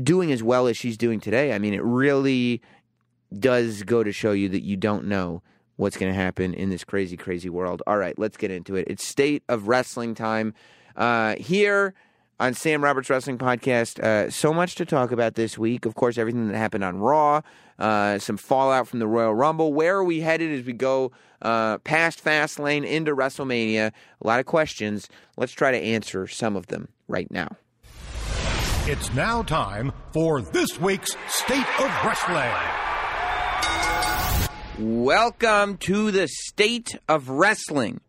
doing 0.02 0.32
as 0.32 0.42
well 0.42 0.66
as 0.66 0.76
she's 0.76 0.96
doing 0.96 1.20
today. 1.20 1.52
I 1.52 1.58
mean, 1.58 1.74
it 1.74 1.82
really 1.82 2.60
does 3.38 3.82
go 3.82 4.02
to 4.02 4.12
show 4.12 4.32
you 4.32 4.48
that 4.50 4.62
you 4.62 4.76
don't 4.76 5.06
know 5.06 5.42
what's 5.76 5.96
going 5.96 6.12
to 6.12 6.16
happen 6.16 6.54
in 6.54 6.70
this 6.70 6.84
crazy, 6.84 7.16
crazy 7.16 7.48
world. 7.48 7.82
All 7.86 7.98
right, 7.98 8.18
let's 8.18 8.36
get 8.36 8.50
into 8.50 8.76
it. 8.76 8.86
It's 8.88 9.06
State 9.06 9.42
of 9.48 9.68
Wrestling 9.68 10.14
time 10.14 10.54
uh, 10.96 11.34
here 11.36 11.94
on 12.40 12.54
Sam 12.54 12.82
Roberts 12.82 13.10
Wrestling 13.10 13.38
Podcast. 13.38 14.00
Uh, 14.00 14.30
so 14.30 14.52
much 14.52 14.74
to 14.76 14.84
talk 14.84 15.12
about 15.12 15.34
this 15.34 15.56
week. 15.58 15.86
Of 15.86 15.94
course, 15.94 16.18
everything 16.18 16.48
that 16.48 16.56
happened 16.56 16.84
on 16.84 16.98
Raw, 16.98 17.42
uh, 17.78 18.18
some 18.18 18.36
fallout 18.36 18.88
from 18.88 18.98
the 18.98 19.06
Royal 19.06 19.34
Rumble. 19.34 19.72
Where 19.72 19.96
are 19.96 20.04
we 20.04 20.20
headed 20.20 20.56
as 20.58 20.64
we 20.64 20.72
go 20.72 21.12
uh, 21.42 21.78
past 21.78 22.24
Fastlane 22.24 22.84
into 22.84 23.14
WrestleMania? 23.14 23.92
A 24.20 24.26
lot 24.26 24.40
of 24.40 24.46
questions. 24.46 25.08
Let's 25.36 25.52
try 25.52 25.70
to 25.70 25.78
answer 25.78 26.26
some 26.26 26.56
of 26.56 26.68
them 26.68 26.88
right 27.08 27.30
now. 27.30 27.56
It's 28.86 29.14
now 29.14 29.42
time 29.42 29.94
for 30.12 30.42
this 30.42 30.78
week's 30.78 31.16
State 31.26 31.80
of 31.80 31.90
Wrestling. 32.04 32.52
Welcome 34.78 35.78
to 35.78 36.10
the 36.10 36.28
State 36.28 36.94
of 37.08 37.30
Wrestling. 37.30 38.02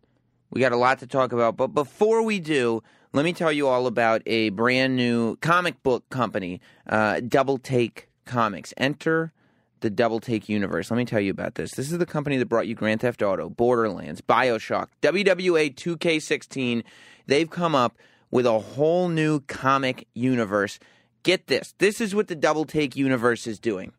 We 0.50 0.60
got 0.60 0.72
a 0.72 0.76
lot 0.76 0.98
to 0.98 1.06
talk 1.06 1.32
about, 1.32 1.56
but 1.56 1.68
before 1.68 2.20
we 2.20 2.40
do, 2.40 2.82
let 3.14 3.24
me 3.24 3.32
tell 3.32 3.50
you 3.50 3.68
all 3.68 3.86
about 3.86 4.20
a 4.26 4.50
brand 4.50 4.96
new 4.96 5.36
comic 5.36 5.82
book 5.82 6.06
company, 6.10 6.60
uh, 6.86 7.20
Double 7.26 7.56
Take 7.56 8.10
Comics. 8.26 8.74
Enter 8.76 9.32
the 9.80 9.88
Double 9.88 10.20
Take 10.20 10.46
universe. 10.46 10.90
Let 10.90 10.98
me 10.98 11.06
tell 11.06 11.20
you 11.20 11.30
about 11.30 11.54
this. 11.54 11.70
This 11.70 11.90
is 11.90 11.96
the 11.96 12.04
company 12.04 12.36
that 12.36 12.50
brought 12.50 12.66
you 12.66 12.74
Grand 12.74 13.00
Theft 13.00 13.22
Auto, 13.22 13.48
Borderlands, 13.48 14.20
Bioshock, 14.20 14.88
WWE 15.00 15.74
2K16. 15.74 16.82
They've 17.26 17.48
come 17.48 17.74
up 17.74 17.96
with 18.36 18.44
a 18.44 18.58
whole 18.58 19.08
new 19.08 19.40
comic 19.40 20.06
universe. 20.12 20.78
Get 21.22 21.46
this 21.46 21.72
this 21.78 22.02
is 22.02 22.14
what 22.14 22.28
the 22.28 22.34
Double 22.34 22.66
Take 22.66 22.94
universe 22.94 23.46
is 23.46 23.58
doing. 23.58 23.94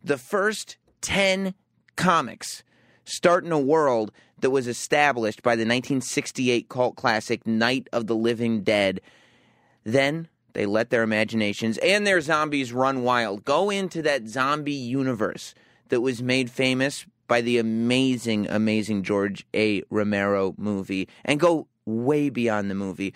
The 0.00 0.16
first 0.16 0.76
10 1.00 1.54
comics 1.96 2.62
start 3.02 3.44
in 3.44 3.50
a 3.50 3.58
world 3.58 4.12
that 4.42 4.50
was 4.50 4.68
established 4.68 5.42
by 5.42 5.56
the 5.56 5.62
1968 5.62 6.68
cult 6.68 6.94
classic 6.94 7.44
Night 7.48 7.88
of 7.92 8.06
the 8.06 8.14
Living 8.14 8.62
Dead. 8.62 9.00
Then 9.82 10.28
they 10.52 10.66
let 10.66 10.90
their 10.90 11.02
imaginations 11.02 11.76
and 11.78 12.06
their 12.06 12.20
zombies 12.20 12.72
run 12.72 13.02
wild. 13.02 13.44
Go 13.44 13.70
into 13.70 14.02
that 14.02 14.28
zombie 14.28 14.70
universe 14.72 15.52
that 15.88 16.00
was 16.00 16.22
made 16.22 16.48
famous 16.48 17.06
by 17.26 17.40
the 17.40 17.58
amazing, 17.58 18.46
amazing 18.50 19.02
George 19.02 19.44
A. 19.52 19.82
Romero 19.90 20.54
movie 20.56 21.08
and 21.24 21.40
go 21.40 21.66
way 21.86 22.30
beyond 22.30 22.70
the 22.70 22.76
movie. 22.76 23.12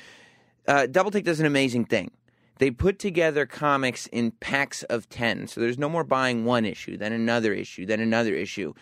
Uh, 0.66 0.86
Double 0.86 1.10
Take 1.10 1.24
does 1.24 1.40
an 1.40 1.46
amazing 1.46 1.84
thing. 1.84 2.10
They 2.58 2.70
put 2.70 2.98
together 2.98 3.46
comics 3.46 4.06
in 4.06 4.30
packs 4.30 4.82
of 4.84 5.08
10. 5.08 5.48
So 5.48 5.60
there's 5.60 5.78
no 5.78 5.88
more 5.88 6.04
buying 6.04 6.44
one 6.44 6.64
issue, 6.64 6.96
then 6.96 7.12
another 7.12 7.52
issue, 7.52 7.84
then 7.84 8.00
another 8.00 8.34
issue. 8.34 8.74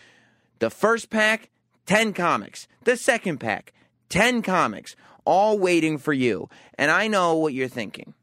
The 0.59 0.69
first 0.69 1.09
pack, 1.09 1.49
10 1.87 2.13
comics. 2.13 2.67
The 2.83 2.95
second 2.95 3.39
pack, 3.39 3.73
10 4.09 4.41
comics, 4.43 4.95
all 5.25 5.57
waiting 5.57 5.97
for 5.97 6.13
you. 6.13 6.49
And 6.77 6.91
I 6.91 7.07
know 7.07 7.35
what 7.35 7.53
you're 7.53 7.67
thinking. 7.67 8.13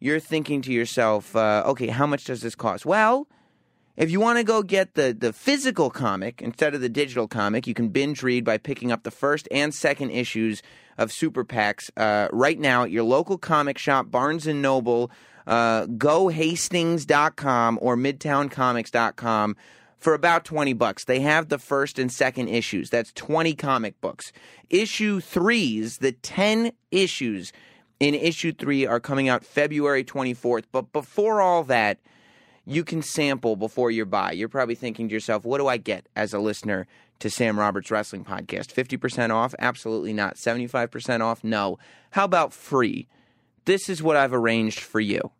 You're 0.00 0.20
thinking 0.20 0.60
to 0.62 0.72
yourself, 0.72 1.34
uh, 1.36 1.62
okay, 1.66 1.86
how 1.86 2.06
much 2.06 2.24
does 2.24 2.42
this 2.42 2.54
cost? 2.54 2.84
Well, 2.84 3.28
if 3.96 4.10
you 4.10 4.20
want 4.20 4.38
to 4.38 4.44
go 4.44 4.62
get 4.62 4.94
the, 4.94 5.16
the 5.18 5.32
physical 5.32 5.88
comic 5.88 6.42
instead 6.42 6.74
of 6.74 6.82
the 6.82 6.88
digital 6.88 7.26
comic, 7.28 7.66
you 7.66 7.72
can 7.72 7.88
binge 7.88 8.22
read 8.22 8.44
by 8.44 8.58
picking 8.58 8.92
up 8.92 9.04
the 9.04 9.10
first 9.10 9.48
and 9.50 9.72
second 9.72 10.10
issues 10.10 10.62
of 10.98 11.12
Super 11.12 11.44
Packs 11.44 11.90
uh, 11.96 12.28
right 12.32 12.58
now 12.58 12.84
at 12.84 12.90
your 12.90 13.04
local 13.04 13.38
comic 13.38 13.78
shop, 13.78 14.10
Barnes 14.10 14.46
& 14.46 14.54
Noble, 14.54 15.10
uh, 15.46 15.86
gohastings.com 15.86 17.78
or 17.80 17.96
midtowncomics.com 17.96 19.56
for 19.98 20.14
about 20.14 20.44
20 20.44 20.72
bucks. 20.74 21.04
They 21.04 21.20
have 21.20 21.48
the 21.48 21.58
first 21.58 21.98
and 21.98 22.10
second 22.12 22.48
issues. 22.48 22.90
That's 22.90 23.12
20 23.12 23.54
comic 23.54 24.00
books. 24.00 24.32
Issue 24.70 25.20
3s, 25.20 25.98
the 25.98 26.12
10 26.12 26.72
issues 26.90 27.52
in 27.98 28.14
issue 28.14 28.52
3 28.52 28.86
are 28.86 29.00
coming 29.00 29.28
out 29.28 29.44
February 29.44 30.04
24th. 30.04 30.64
But 30.70 30.92
before 30.92 31.40
all 31.40 31.64
that, 31.64 31.98
you 32.66 32.84
can 32.84 33.00
sample 33.00 33.56
before 33.56 33.90
you 33.90 34.04
buy. 34.04 34.32
You're 34.32 34.48
probably 34.48 34.74
thinking 34.74 35.08
to 35.08 35.14
yourself, 35.14 35.44
what 35.44 35.58
do 35.58 35.68
I 35.68 35.76
get 35.76 36.08
as 36.16 36.34
a 36.34 36.40
listener 36.40 36.86
to 37.20 37.30
Sam 37.30 37.58
Roberts 37.58 37.90
Wrestling 37.90 38.24
Podcast? 38.24 38.72
50% 38.72 39.30
off? 39.30 39.54
Absolutely 39.58 40.12
not. 40.12 40.36
75% 40.36 41.20
off? 41.20 41.42
No. 41.42 41.78
How 42.10 42.24
about 42.24 42.52
free? 42.52 43.08
This 43.64 43.88
is 43.88 44.02
what 44.02 44.16
I've 44.16 44.32
arranged 44.32 44.80
for 44.80 45.00
you. 45.00 45.32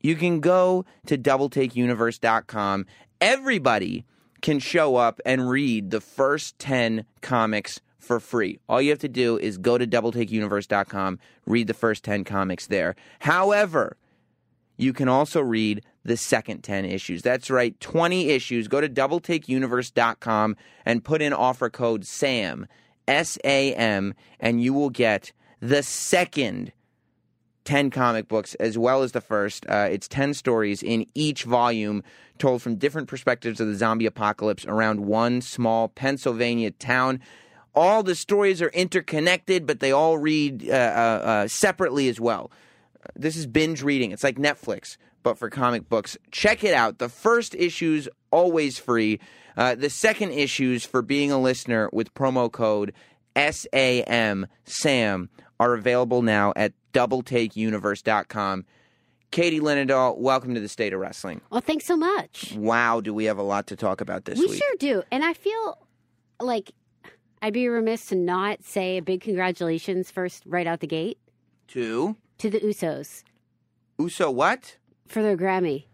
You 0.00 0.16
can 0.16 0.40
go 0.40 0.84
to 1.06 1.16
doubletakeuniverse.com. 1.16 2.86
Everybody 3.20 4.04
can 4.42 4.58
show 4.58 4.96
up 4.96 5.20
and 5.24 5.48
read 5.48 5.90
the 5.90 6.00
first 6.00 6.58
10 6.58 7.06
comics 7.22 7.80
for 7.98 8.20
free. 8.20 8.58
All 8.68 8.82
you 8.82 8.90
have 8.90 8.98
to 8.98 9.08
do 9.08 9.38
is 9.38 9.56
go 9.56 9.78
to 9.78 9.86
doubletakeuniverse.com, 9.86 11.18
read 11.46 11.66
the 11.66 11.74
first 11.74 12.04
10 12.04 12.24
comics 12.24 12.66
there. 12.66 12.94
However, 13.20 13.96
you 14.76 14.92
can 14.92 15.08
also 15.08 15.40
read 15.40 15.84
the 16.04 16.16
second 16.16 16.62
10 16.62 16.84
issues. 16.84 17.22
That's 17.22 17.50
right, 17.50 17.78
20 17.80 18.30
issues. 18.30 18.68
Go 18.68 18.80
to 18.80 18.88
doubletakeuniverse.com 18.88 20.56
and 20.84 21.04
put 21.04 21.22
in 21.22 21.32
offer 21.32 21.70
code 21.70 22.04
SAM, 22.04 22.66
S 23.08 23.38
A 23.44 23.74
M, 23.74 24.14
and 24.40 24.62
you 24.62 24.72
will 24.72 24.90
get 24.90 25.32
the 25.60 25.82
second 25.82 26.72
10 27.64 27.90
comic 27.90 28.28
books 28.28 28.54
as 28.56 28.76
well 28.76 29.02
as 29.02 29.12
the 29.12 29.20
first. 29.20 29.64
Uh, 29.68 29.88
it's 29.90 30.08
10 30.08 30.34
stories 30.34 30.82
in 30.82 31.06
each 31.14 31.44
volume 31.44 32.02
told 32.38 32.62
from 32.62 32.76
different 32.76 33.08
perspectives 33.08 33.60
of 33.60 33.68
the 33.68 33.74
zombie 33.74 34.06
apocalypse 34.06 34.66
around 34.66 35.00
one 35.06 35.40
small 35.40 35.88
Pennsylvania 35.88 36.70
town. 36.70 37.20
All 37.74 38.02
the 38.02 38.14
stories 38.14 38.60
are 38.60 38.68
interconnected, 38.68 39.66
but 39.66 39.80
they 39.80 39.92
all 39.92 40.18
read 40.18 40.68
uh, 40.68 40.72
uh, 40.72 40.76
uh 40.76 41.48
separately 41.48 42.08
as 42.08 42.20
well. 42.20 42.50
This 43.14 43.36
is 43.36 43.46
binge 43.46 43.82
reading. 43.82 44.10
It's 44.12 44.24
like 44.24 44.36
Netflix, 44.36 44.96
but 45.22 45.38
for 45.38 45.50
comic 45.50 45.88
books. 45.88 46.16
Check 46.30 46.64
it 46.64 46.74
out. 46.74 46.98
The 46.98 47.08
first 47.08 47.54
issue's 47.54 48.08
always 48.30 48.78
free. 48.78 49.20
Uh, 49.56 49.74
the 49.74 49.90
second 49.90 50.32
issues 50.32 50.84
for 50.84 51.02
being 51.02 51.30
a 51.30 51.40
listener 51.40 51.88
with 51.92 52.12
promo 52.14 52.50
code 52.50 52.92
SAM, 53.36 54.46
SAM, 54.64 55.28
are 55.60 55.74
available 55.74 56.22
now 56.22 56.52
at 56.56 56.72
doubletakeuniverse.com. 56.92 58.64
Katie 59.30 59.60
Linendoll, 59.60 60.16
welcome 60.18 60.54
to 60.54 60.60
the 60.60 60.68
State 60.68 60.92
of 60.92 61.00
Wrestling. 61.00 61.40
Well, 61.50 61.60
thanks 61.60 61.86
so 61.86 61.96
much. 61.96 62.54
Wow, 62.56 63.00
do 63.00 63.12
we 63.12 63.24
have 63.24 63.38
a 63.38 63.42
lot 63.42 63.66
to 63.68 63.76
talk 63.76 64.00
about 64.00 64.24
this 64.24 64.38
week? 64.38 64.48
we 64.48 64.54
week? 64.54 64.62
sure 64.62 64.74
do. 64.78 65.02
And 65.10 65.24
I 65.24 65.34
feel 65.34 65.78
like 66.40 66.70
I'd 67.42 67.52
be 67.52 67.66
remiss 67.68 68.06
to 68.06 68.14
not 68.14 68.62
say 68.62 68.96
a 68.98 69.02
big 69.02 69.20
congratulations 69.22 70.10
first, 70.10 70.44
right 70.46 70.66
out 70.66 70.80
the 70.80 70.86
gate, 70.86 71.18
To 71.68 72.16
to 72.38 72.50
the 72.50 72.60
Usos 72.60 73.22
Uso 73.98 74.30
what? 74.30 74.76
for 75.06 75.22
their 75.22 75.36
Grammy. 75.36 75.84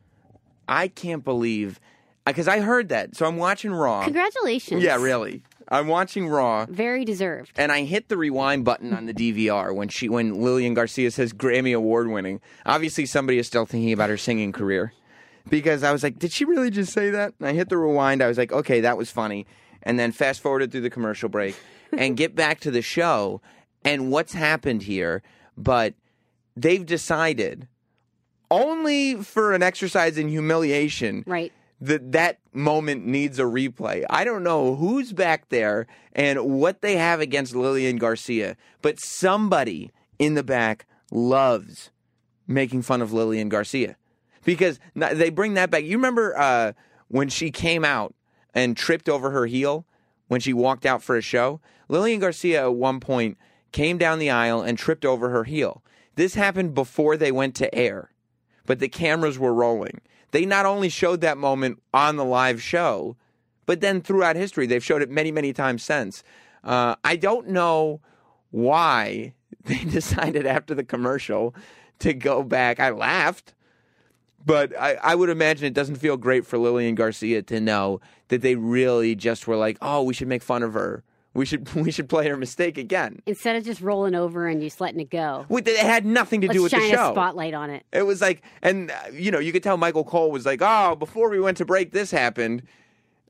I 0.68 0.88
can't 0.88 1.24
believe 1.24 1.80
uh, 2.26 2.30
because 2.30 2.48
I 2.48 2.60
heard 2.60 2.88
that. 2.90 3.16
So 3.16 3.26
I'm 3.26 3.36
watching 3.36 3.72
Raw. 3.72 4.04
Congratulations. 4.04 4.82
Yeah, 4.82 4.96
really. 4.96 5.42
I'm 5.68 5.86
watching 5.86 6.28
Raw. 6.28 6.66
Very 6.66 7.04
deserved. 7.04 7.52
and 7.56 7.70
I 7.70 7.82
hit 7.82 8.08
the 8.08 8.16
rewind 8.16 8.64
button 8.64 8.92
on 8.92 9.06
the 9.06 9.14
DVR 9.14 9.74
when 9.74 9.88
she 9.88 10.08
when 10.08 10.40
Lillian 10.42 10.74
Garcia 10.74 11.10
says 11.10 11.32
Grammy 11.32 11.76
award 11.76 12.08
winning. 12.08 12.40
Obviously, 12.66 13.06
somebody 13.06 13.38
is 13.38 13.46
still 13.46 13.66
thinking 13.66 13.92
about 13.92 14.10
her 14.10 14.16
singing 14.16 14.52
career 14.52 14.92
because 15.48 15.82
I 15.82 15.92
was 15.92 16.02
like, 16.02 16.18
did 16.18 16.32
she 16.32 16.44
really 16.44 16.70
just 16.70 16.92
say 16.92 17.10
that? 17.10 17.34
And 17.38 17.48
I 17.48 17.52
hit 17.52 17.68
the 17.68 17.76
rewind. 17.76 18.22
I 18.22 18.26
was 18.28 18.38
like, 18.38 18.52
okay, 18.52 18.80
that 18.80 18.96
was 18.96 19.10
funny. 19.10 19.46
And 19.82 19.98
then 19.98 20.12
fast 20.12 20.40
forwarded 20.40 20.72
through 20.72 20.82
the 20.82 20.90
commercial 20.90 21.28
break 21.28 21.56
and 21.96 22.16
get 22.16 22.34
back 22.34 22.60
to 22.60 22.70
the 22.70 22.82
show 22.82 23.40
and 23.84 24.10
what's 24.10 24.32
happened 24.32 24.82
here. 24.82 25.22
But 25.56 25.94
they've 26.56 26.84
decided 26.86 27.68
only 28.50 29.16
for 29.16 29.52
an 29.54 29.62
exercise 29.62 30.18
in 30.18 30.28
humiliation 30.28 31.22
Right. 31.26 31.52
that 31.80 32.12
that 32.12 32.38
moment 32.52 33.06
needs 33.06 33.38
a 33.38 33.42
replay. 33.44 34.04
I 34.10 34.24
don't 34.24 34.42
know 34.42 34.74
who's 34.74 35.12
back 35.12 35.48
there 35.50 35.86
and 36.12 36.40
what 36.60 36.82
they 36.82 36.96
have 36.96 37.20
against 37.20 37.54
Lillian 37.54 37.96
Garcia, 37.96 38.56
but 38.82 38.98
somebody 39.00 39.90
in 40.18 40.34
the 40.34 40.42
back 40.42 40.86
loves 41.12 41.90
making 42.46 42.82
fun 42.82 43.00
of 43.00 43.12
Lillian 43.12 43.48
Garcia 43.48 43.96
because 44.44 44.80
they 44.96 45.30
bring 45.30 45.54
that 45.54 45.70
back. 45.70 45.84
You 45.84 45.96
remember 45.96 46.36
uh, 46.36 46.72
when 47.08 47.28
she 47.28 47.50
came 47.50 47.84
out 47.84 48.14
and 48.52 48.76
tripped 48.76 49.08
over 49.08 49.30
her 49.30 49.46
heel 49.46 49.86
when 50.26 50.40
she 50.40 50.52
walked 50.52 50.84
out 50.84 51.02
for 51.02 51.16
a 51.16 51.22
show? 51.22 51.60
Lillian 51.88 52.18
Garcia 52.20 52.62
at 52.64 52.74
one 52.74 52.98
point 52.98 53.38
came 53.70 53.96
down 53.98 54.18
the 54.18 54.30
aisle 54.30 54.60
and 54.62 54.76
tripped 54.76 55.04
over 55.04 55.30
her 55.30 55.44
heel. 55.44 55.82
This 56.16 56.34
happened 56.34 56.74
before 56.74 57.16
they 57.16 57.32
went 57.32 57.54
to 57.56 57.74
air, 57.74 58.10
but 58.66 58.78
the 58.78 58.88
cameras 58.88 59.38
were 59.38 59.54
rolling. 59.54 60.00
They 60.32 60.44
not 60.44 60.66
only 60.66 60.88
showed 60.88 61.20
that 61.20 61.38
moment 61.38 61.82
on 61.92 62.16
the 62.16 62.24
live 62.24 62.62
show, 62.62 63.16
but 63.66 63.80
then 63.80 64.00
throughout 64.00 64.36
history, 64.36 64.66
they've 64.66 64.84
showed 64.84 65.02
it 65.02 65.10
many, 65.10 65.32
many 65.32 65.52
times 65.52 65.82
since. 65.82 66.22
Uh, 66.64 66.96
I 67.04 67.16
don't 67.16 67.48
know 67.48 68.00
why 68.50 69.34
they 69.64 69.84
decided 69.84 70.46
after 70.46 70.74
the 70.74 70.84
commercial 70.84 71.54
to 72.00 72.12
go 72.12 72.42
back. 72.42 72.80
I 72.80 72.90
laughed, 72.90 73.54
but 74.44 74.76
I, 74.78 74.94
I 74.94 75.14
would 75.14 75.28
imagine 75.28 75.66
it 75.66 75.74
doesn't 75.74 75.96
feel 75.96 76.16
great 76.16 76.46
for 76.46 76.58
Lillian 76.58 76.94
Garcia 76.94 77.42
to 77.42 77.60
know 77.60 78.00
that 78.28 78.42
they 78.42 78.54
really 78.54 79.14
just 79.14 79.46
were 79.46 79.56
like, 79.56 79.76
oh, 79.82 80.02
we 80.02 80.14
should 80.14 80.28
make 80.28 80.42
fun 80.42 80.62
of 80.62 80.72
her. 80.74 81.02
We 81.32 81.46
should 81.46 81.72
we 81.74 81.90
should 81.90 82.08
play 82.08 82.28
her 82.28 82.36
mistake 82.36 82.76
again. 82.78 83.20
Instead 83.26 83.56
of 83.56 83.64
just 83.64 83.80
rolling 83.80 84.14
over 84.14 84.46
and 84.48 84.60
just 84.60 84.80
letting 84.80 85.00
it 85.00 85.10
go. 85.10 85.46
We- 85.48 85.62
It 85.62 85.76
had 85.78 86.04
nothing 86.04 86.40
to 86.42 86.48
Let's 86.48 86.56
do 86.56 86.62
with 86.64 86.72
shine 86.72 86.90
the 86.90 86.96
show. 86.96 87.10
a 87.10 87.14
spotlight 87.14 87.54
on 87.54 87.70
it. 87.70 87.84
It 87.92 88.02
was 88.02 88.20
like, 88.20 88.42
and 88.62 88.90
uh, 88.90 88.94
you 89.12 89.30
know, 89.30 89.38
you 89.38 89.52
could 89.52 89.62
tell 89.62 89.76
Michael 89.76 90.04
Cole 90.04 90.30
was 90.30 90.44
like, 90.46 90.60
"Oh, 90.62 90.96
before 90.96 91.30
we 91.30 91.38
went 91.40 91.56
to 91.58 91.64
break, 91.64 91.92
this 91.92 92.10
happened," 92.10 92.62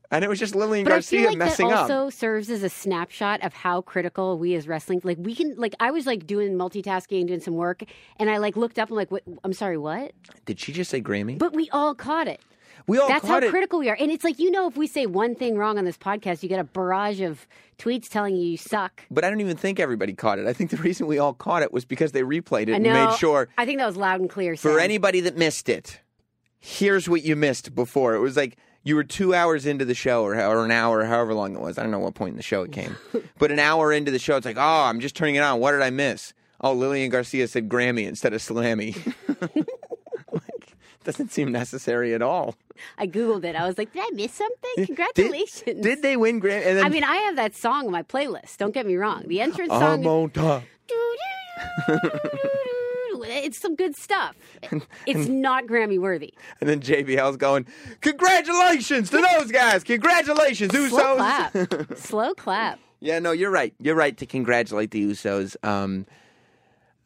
and 0.09 0.25
it 0.25 0.29
was 0.29 0.39
just 0.39 0.55
Lillian 0.55 0.83
But 0.83 0.93
I 0.93 0.95
Garcia 0.95 1.19
feel 1.19 1.29
like 1.29 1.37
messing 1.37 1.67
that 1.67 1.75
up. 1.75 1.81
also 1.91 2.09
serves 2.09 2.49
as 2.49 2.63
a 2.63 2.69
snapshot 2.69 3.43
of 3.43 3.53
how 3.53 3.81
critical 3.81 4.37
we 4.39 4.55
as 4.55 4.67
wrestling. 4.67 5.01
Like 5.03 5.17
we 5.19 5.35
can, 5.35 5.53
like 5.57 5.75
I 5.79 5.91
was 5.91 6.07
like 6.07 6.25
doing 6.25 6.53
multitasking, 6.57 7.27
doing 7.27 7.39
some 7.39 7.55
work, 7.55 7.83
and 8.17 8.29
I 8.31 8.37
like 8.37 8.57
looked 8.57 8.79
up. 8.79 8.89
I'm 8.89 8.95
like, 8.95 9.11
what, 9.11 9.21
I'm 9.43 9.53
sorry, 9.53 9.77
what? 9.77 10.11
Did 10.45 10.59
she 10.59 10.71
just 10.73 10.89
say 10.89 11.01
Grammy? 11.01 11.37
But 11.37 11.53
we 11.53 11.69
all 11.69 11.93
caught 11.93 12.27
it. 12.27 12.41
We 12.87 12.97
all 12.97 13.07
That's 13.07 13.27
how 13.27 13.37
it. 13.37 13.49
critical 13.49 13.79
we 13.79 13.89
are. 13.89 13.97
And 13.99 14.11
it's 14.11 14.23
like 14.23 14.39
you 14.39 14.51
know, 14.51 14.67
if 14.67 14.77
we 14.77 14.87
say 14.87 15.05
one 15.05 15.35
thing 15.35 15.57
wrong 15.57 15.77
on 15.77 15.85
this 15.85 15.97
podcast, 15.97 16.43
you 16.43 16.49
get 16.49 16.59
a 16.59 16.63
barrage 16.63 17.21
of 17.21 17.47
tweets 17.77 18.09
telling 18.09 18.35
you 18.35 18.43
you 18.43 18.57
suck. 18.57 19.03
but 19.09 19.23
I 19.23 19.29
don't 19.29 19.41
even 19.41 19.57
think 19.57 19.79
everybody 19.79 20.13
caught 20.13 20.39
it. 20.39 20.47
I 20.47 20.53
think 20.53 20.69
the 20.69 20.77
reason 20.77 21.07
we 21.07 21.17
all 21.19 21.33
caught 21.33 21.63
it 21.63 21.71
was 21.71 21.85
because 21.85 22.11
they 22.11 22.21
replayed 22.21 22.67
it 22.67 22.73
and 22.73 22.83
made 22.83 23.15
sure 23.15 23.49
I 23.57 23.65
think 23.65 23.79
that 23.79 23.87
was 23.87 23.97
loud 23.97 24.19
and 24.21 24.29
clear. 24.29 24.55
for 24.55 24.79
anybody 24.79 25.21
that 25.21 25.37
missed 25.37 25.69
it. 25.69 25.99
Here's 26.59 27.09
what 27.09 27.23
you 27.23 27.35
missed 27.35 27.73
before. 27.73 28.13
It 28.13 28.19
was 28.19 28.37
like 28.37 28.55
you 28.83 28.95
were 28.95 29.03
two 29.03 29.33
hours 29.33 29.65
into 29.65 29.83
the 29.85 29.95
show, 29.95 30.23
or, 30.23 30.35
or 30.35 30.63
an 30.65 30.71
hour, 30.71 30.99
or 30.99 31.05
however 31.05 31.33
long 31.33 31.55
it 31.55 31.61
was. 31.61 31.77
I 31.77 31.81
don't 31.83 31.91
know 31.91 31.99
what 31.99 32.13
point 32.15 32.31
in 32.31 32.37
the 32.37 32.43
show 32.43 32.61
it 32.63 32.71
came, 32.71 32.95
but 33.39 33.51
an 33.51 33.59
hour 33.59 33.91
into 33.91 34.11
the 34.11 34.19
show, 34.19 34.37
it's 34.37 34.45
like, 34.45 34.57
oh, 34.57 34.83
I'm 34.83 34.99
just 34.99 35.15
turning 35.15 35.35
it 35.35 35.39
on. 35.39 35.59
What 35.59 35.71
did 35.71 35.81
I 35.81 35.89
miss? 35.89 36.33
Oh, 36.63 36.73
Lillian 36.73 37.09
Garcia 37.09 37.47
said 37.47 37.67
Grammy 37.69 38.07
instead 38.07 38.33
of 38.33 38.41
Slammy. 38.41 38.95
doesn't 41.03 41.31
seem 41.31 41.51
necessary 41.51 42.13
at 42.13 42.21
all. 42.21 42.55
I 42.97 43.07
googled 43.07 43.43
it. 43.43 43.55
I 43.55 43.67
was 43.67 43.77
like, 43.77 43.93
did 43.93 44.03
I 44.03 44.09
miss 44.13 44.33
something? 44.33 44.85
Congratulations. 44.85 45.81
Did, 45.81 46.01
they 46.01 46.17
win 46.17 46.41
Grammy? 46.41 46.65
And 46.65 46.77
then 46.77 46.85
I 46.85 46.89
mean, 46.89 47.03
I 47.03 47.17
have 47.17 47.35
that 47.35 47.55
song 47.55 47.85
on 47.85 47.91
my 47.91 48.03
playlist. 48.03 48.57
Don't 48.57 48.73
get 48.73 48.85
me 48.85 48.95
wrong. 48.95 49.23
The 49.27 49.41
entrance 49.41 49.71
song. 49.71 50.01
I'm 50.01 50.07
on 50.07 50.29
top. 50.31 50.63
It's 53.23 53.59
some 53.59 53.75
good 53.75 53.95
stuff. 53.95 54.35
It's 55.05 55.27
not 55.27 55.65
Grammy 55.65 55.99
worthy. 55.99 56.33
And 56.59 56.69
then 56.69 56.79
JBL's 56.79 57.37
going, 57.37 57.65
congratulations 58.01 59.09
to 59.11 59.17
those 59.21 59.51
guys. 59.51 59.83
Congratulations, 59.83 60.71
Slow 60.71 60.89
Usos. 60.89 61.17
clap. 61.17 61.97
Slow 61.97 62.33
clap. 62.33 62.79
Yeah, 62.99 63.19
no, 63.19 63.31
you're 63.31 63.51
right. 63.51 63.73
You're 63.79 63.95
right 63.95 64.15
to 64.17 64.25
congratulate 64.25 64.91
the 64.91 65.03
Usos. 65.03 65.55
Um, 65.63 66.05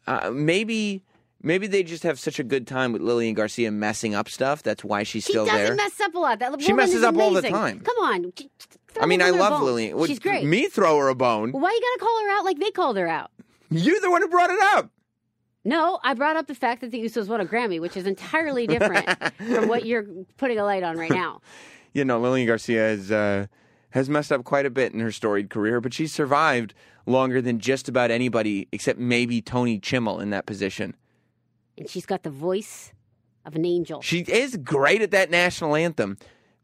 uh, 0.06 0.30
maybe, 0.30 1.02
maybe 1.42 1.66
they 1.66 1.82
just 1.82 2.02
have 2.02 2.18
such 2.18 2.38
a 2.38 2.44
good 2.44 2.66
time 2.66 2.92
with 2.92 3.02
Lillian 3.02 3.34
Garcia 3.34 3.70
messing 3.70 4.14
up 4.14 4.28
stuff. 4.28 4.62
That's 4.62 4.84
why 4.84 5.02
she's 5.02 5.24
She 5.24 5.32
still 5.32 5.46
doesn't 5.46 5.58
there. 5.60 5.74
mess 5.74 6.00
up 6.00 6.14
a 6.14 6.18
lot. 6.18 6.38
That 6.38 6.60
She 6.60 6.72
woman 6.72 6.84
messes 6.84 6.96
is 6.96 7.02
up 7.04 7.16
all 7.16 7.30
the 7.32 7.38
amazing. 7.40 7.54
time. 7.54 7.80
Come 7.80 7.96
on. 8.02 8.32
J- 8.34 8.48
throw 8.88 9.02
I 9.02 9.06
mean, 9.06 9.22
I 9.22 9.30
love 9.30 9.50
bone. 9.60 9.64
Lillian. 9.64 9.96
Would 9.96 10.08
She's 10.08 10.18
great. 10.18 10.44
Me 10.44 10.68
throw 10.68 10.98
her 10.98 11.08
a 11.08 11.14
bone. 11.14 11.52
Why 11.52 11.70
you 11.70 11.80
gotta 11.80 12.00
call 12.00 12.22
her 12.24 12.30
out 12.38 12.44
like 12.44 12.58
they 12.58 12.70
called 12.70 12.96
her 12.96 13.06
out? 13.08 13.30
You're 13.70 14.00
the 14.00 14.10
one 14.10 14.22
who 14.22 14.28
brought 14.28 14.50
it 14.50 14.58
up. 14.76 14.90
No, 15.64 15.98
I 16.04 16.14
brought 16.14 16.36
up 16.36 16.46
the 16.46 16.54
fact 16.54 16.80
that 16.82 16.92
the 16.92 17.00
Usos 17.02 17.26
won 17.26 17.40
a 17.40 17.44
Grammy, 17.44 17.80
which 17.80 17.96
is 17.96 18.06
entirely 18.06 18.68
different 18.68 19.08
from 19.36 19.66
what 19.66 19.84
you're 19.84 20.06
putting 20.36 20.58
a 20.60 20.64
light 20.64 20.84
on 20.84 20.96
right 20.96 21.10
now. 21.10 21.40
You 21.92 22.04
know, 22.04 22.20
Lillian 22.20 22.46
Garcia 22.46 22.80
has 22.90 23.10
uh, 23.10 23.46
has 23.90 24.08
messed 24.08 24.30
up 24.30 24.44
quite 24.44 24.64
a 24.66 24.70
bit 24.70 24.92
in 24.94 25.00
her 25.00 25.10
storied 25.10 25.50
career, 25.50 25.80
but 25.80 25.92
she's 25.92 26.12
survived 26.12 26.72
longer 27.04 27.42
than 27.42 27.58
just 27.58 27.88
about 27.88 28.12
anybody 28.12 28.68
except 28.70 28.98
maybe 29.00 29.42
Tony 29.42 29.80
Chimel 29.80 30.20
in 30.22 30.30
that 30.30 30.46
position. 30.46 30.94
And 31.78 31.88
she's 31.88 32.06
got 32.06 32.22
the 32.22 32.30
voice 32.30 32.92
of 33.44 33.54
an 33.54 33.64
angel. 33.64 34.00
She 34.02 34.20
is 34.20 34.56
great 34.56 35.02
at 35.02 35.10
that 35.12 35.30
national 35.30 35.76
anthem, 35.76 36.16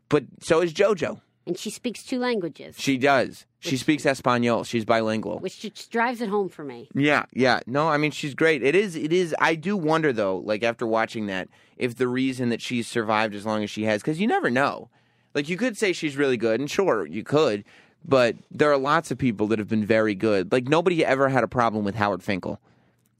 but 0.08 0.24
so 0.40 0.60
is 0.60 0.72
JoJo. 0.72 1.20
And 1.46 1.58
she 1.58 1.70
speaks 1.70 2.04
two 2.04 2.18
languages, 2.20 2.76
She 2.78 2.98
does. 2.98 3.46
She 3.58 3.76
speaks 3.76 4.06
Espanol. 4.06 4.64
She's 4.64 4.84
bilingual. 4.84 5.38
which 5.40 5.60
just 5.60 5.90
drives 5.90 6.20
it 6.20 6.28
home 6.28 6.48
for 6.48 6.64
me. 6.64 6.88
Yeah, 6.94 7.24
yeah. 7.32 7.60
No, 7.66 7.88
I 7.88 7.96
mean 7.96 8.10
she's 8.10 8.34
great. 8.34 8.62
It 8.62 8.74
is 8.74 8.96
it 8.96 9.12
is 9.12 9.34
I 9.40 9.54
do 9.56 9.76
wonder 9.76 10.12
though, 10.12 10.38
like 10.38 10.62
after 10.64 10.86
watching 10.86 11.26
that, 11.26 11.48
if 11.76 11.96
the 11.96 12.08
reason 12.08 12.48
that 12.50 12.60
she's 12.60 12.86
survived 12.88 13.34
as 13.34 13.44
long 13.46 13.62
as 13.62 13.70
she 13.70 13.84
has 13.84 14.02
cuz 14.02 14.20
you 14.20 14.26
never 14.26 14.50
know. 14.50 14.88
Like 15.34 15.48
you 15.48 15.56
could 15.56 15.76
say 15.76 15.92
she's 15.92 16.16
really 16.16 16.36
good 16.36 16.58
and 16.60 16.70
sure, 16.70 17.06
you 17.06 17.22
could, 17.24 17.64
but 18.04 18.36
there 18.50 18.70
are 18.72 18.78
lots 18.78 19.10
of 19.10 19.18
people 19.18 19.46
that 19.48 19.58
have 19.58 19.68
been 19.68 19.84
very 19.86 20.14
good. 20.14 20.50
Like 20.52 20.68
nobody 20.68 21.04
ever 21.04 21.28
had 21.28 21.44
a 21.44 21.48
problem 21.48 21.84
with 21.84 21.94
Howard 21.96 22.22
Finkel. 22.22 22.60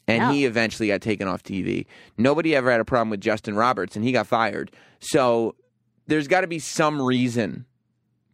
And 0.09 0.19
No. 0.23 0.33
he 0.33 0.45
eventually 0.47 0.89
got 0.89 1.01
taken 1.01 1.29
off 1.29 1.43
TV. 1.43 1.87
Nobody 2.19 2.57
ever 2.57 2.71
had 2.71 2.81
a 2.81 2.85
problem 2.85 3.11
with 3.11 3.21
Justin 3.21 3.55
Roberts 3.55 3.95
and 3.95 4.05
he 4.05 4.11
got 4.13 4.27
fired. 4.27 4.71
So 5.01 5.55
there's 6.09 6.27
got 6.29 6.41
to 6.41 6.47
be 6.49 6.59
some 6.59 7.01
reason 7.01 7.67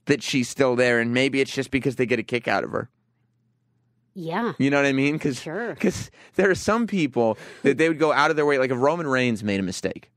that 0.07 0.23
she's 0.23 0.49
still 0.49 0.77
there 0.77 0.99
and 1.01 1.13
maybe 1.13 1.41
it's 1.41 1.53
just 1.53 1.71
because 1.71 1.97
they 1.97 2.07
get 2.07 2.19
a 2.19 2.23
kick 2.23 2.49
out 2.49 2.65
of 2.65 2.71
her. 2.71 2.89
Yeah. 4.15 4.55
You 4.59 4.71
know 4.71 4.79
what 4.79 4.87
I 4.87 4.93
mean? 4.93 5.15
Because 5.15 5.41
Sure. 5.41 5.77
there 6.35 6.51
are 6.51 6.55
some 6.55 6.87
people 6.87 7.39
that 7.63 7.79
they 7.79 7.89
would 7.89 7.99
go 7.99 8.13
out 8.13 8.31
of 8.31 8.37
their 8.37 8.47
way. 8.47 8.59
Like 8.59 8.71
if 8.71 8.79
Roman 8.79 9.07
Reigns 9.07 9.45
made 9.45 9.61
a 9.61 9.63
mistake, 9.63 10.11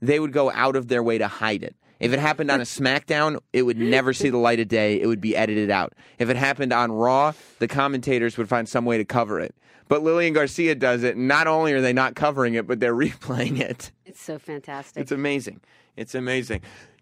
they 0.00 0.18
would 0.18 0.32
go 0.32 0.50
out 0.50 0.74
of 0.76 0.88
their 0.88 1.02
way 1.02 1.18
to 1.18 1.28
hide 1.28 1.62
it. 1.62 1.76
If 2.00 2.14
it 2.14 2.18
happened 2.18 2.50
on 2.50 2.60
a 2.60 2.64
SmackDown, 2.64 3.38
it 3.52 3.62
would 3.62 3.76
never 3.78 4.14
see 4.14 4.30
the 4.30 4.38
light 4.38 4.58
of 4.58 4.68
day. 4.68 4.98
It 5.00 5.06
would 5.06 5.20
be 5.20 5.36
edited 5.36 5.70
out. 5.70 5.92
If 6.18 6.30
it 6.30 6.36
happened 6.36 6.72
on 6.72 6.90
Raw, 6.90 7.34
the 7.58 7.68
commentators 7.68 8.38
would 8.38 8.48
find 8.48 8.66
some 8.66 8.86
way 8.86 8.96
to 8.96 9.04
cover 9.04 9.38
it. 9.38 9.54
But 9.90 10.04
Lillian 10.04 10.34
Garcia 10.34 10.76
does 10.76 11.02
it. 11.02 11.16
Not 11.16 11.48
only 11.48 11.72
are 11.72 11.80
they 11.80 11.92
not 11.92 12.14
covering 12.14 12.54
it, 12.54 12.64
but 12.68 12.78
they're 12.78 12.94
replaying 12.94 13.58
it. 13.58 13.90
It's 14.06 14.22
so 14.22 14.38
fantastic. 14.38 15.00
It's 15.02 15.10
amazing. 15.10 15.60
It's 15.96 16.14
amazing. 16.14 16.60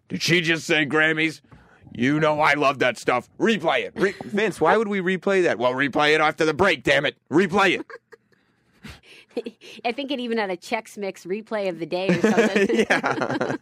Did 0.09 0.23
she 0.23 0.41
just 0.41 0.65
say 0.65 0.87
Grammys? 0.87 1.41
You 1.93 2.19
know 2.19 2.41
I 2.41 2.55
love 2.55 2.79
that 2.79 2.97
stuff. 2.97 3.29
Replay 3.39 3.81
it. 3.85 3.93
Re- 3.95 4.15
Vince, 4.25 4.59
why 4.59 4.75
would 4.75 4.87
we 4.87 5.01
replay 5.01 5.43
that? 5.43 5.59
Well, 5.59 5.73
replay 5.73 6.15
it 6.15 6.19
after 6.19 6.45
the 6.45 6.53
break, 6.55 6.81
damn 6.81 7.05
it. 7.05 7.15
Replay 7.31 7.79
it. 7.79 7.85
I 9.85 9.91
think 9.91 10.09
it 10.09 10.19
even 10.19 10.39
had 10.39 10.49
a 10.49 10.57
Chex 10.57 10.97
Mix 10.97 11.25
replay 11.25 11.69
of 11.69 11.77
the 11.77 11.85
day 11.85 12.07
or 12.09 12.21
something. 12.21 12.75
yeah. 12.89 13.55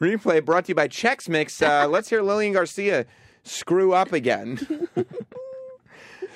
Replay 0.00 0.44
brought 0.44 0.64
to 0.64 0.70
you 0.70 0.74
by 0.74 0.88
Chex 0.88 1.28
Mix. 1.28 1.62
Uh, 1.62 1.86
let's 1.88 2.10
hear 2.10 2.22
Lillian 2.22 2.54
Garcia 2.54 3.06
screw 3.44 3.92
up 3.92 4.12
again. 4.12 4.88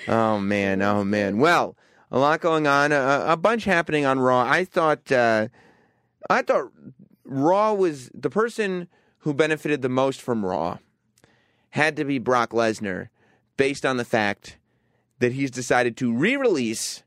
oh 0.06 0.38
man, 0.38 0.82
oh 0.82 1.02
man. 1.02 1.38
Well, 1.38 1.74
a 2.10 2.18
lot 2.18 2.40
going 2.40 2.66
on. 2.66 2.92
A, 2.92 3.24
a 3.28 3.36
bunch 3.36 3.64
happening 3.64 4.04
on 4.04 4.18
Raw. 4.18 4.40
I 4.40 4.64
thought, 4.64 5.10
uh, 5.10 5.48
I 6.30 6.42
thought 6.42 6.70
Raw 7.24 7.72
was 7.74 8.10
the 8.14 8.30
person 8.30 8.88
who 9.18 9.34
benefited 9.34 9.82
the 9.82 9.88
most 9.88 10.22
from 10.22 10.44
Raw 10.44 10.78
had 11.70 11.96
to 11.96 12.04
be 12.04 12.18
Brock 12.18 12.50
Lesnar, 12.50 13.08
based 13.56 13.84
on 13.84 13.96
the 13.96 14.04
fact 14.04 14.58
that 15.18 15.32
he's 15.32 15.50
decided 15.50 15.96
to 15.98 16.12
re-release 16.12 17.02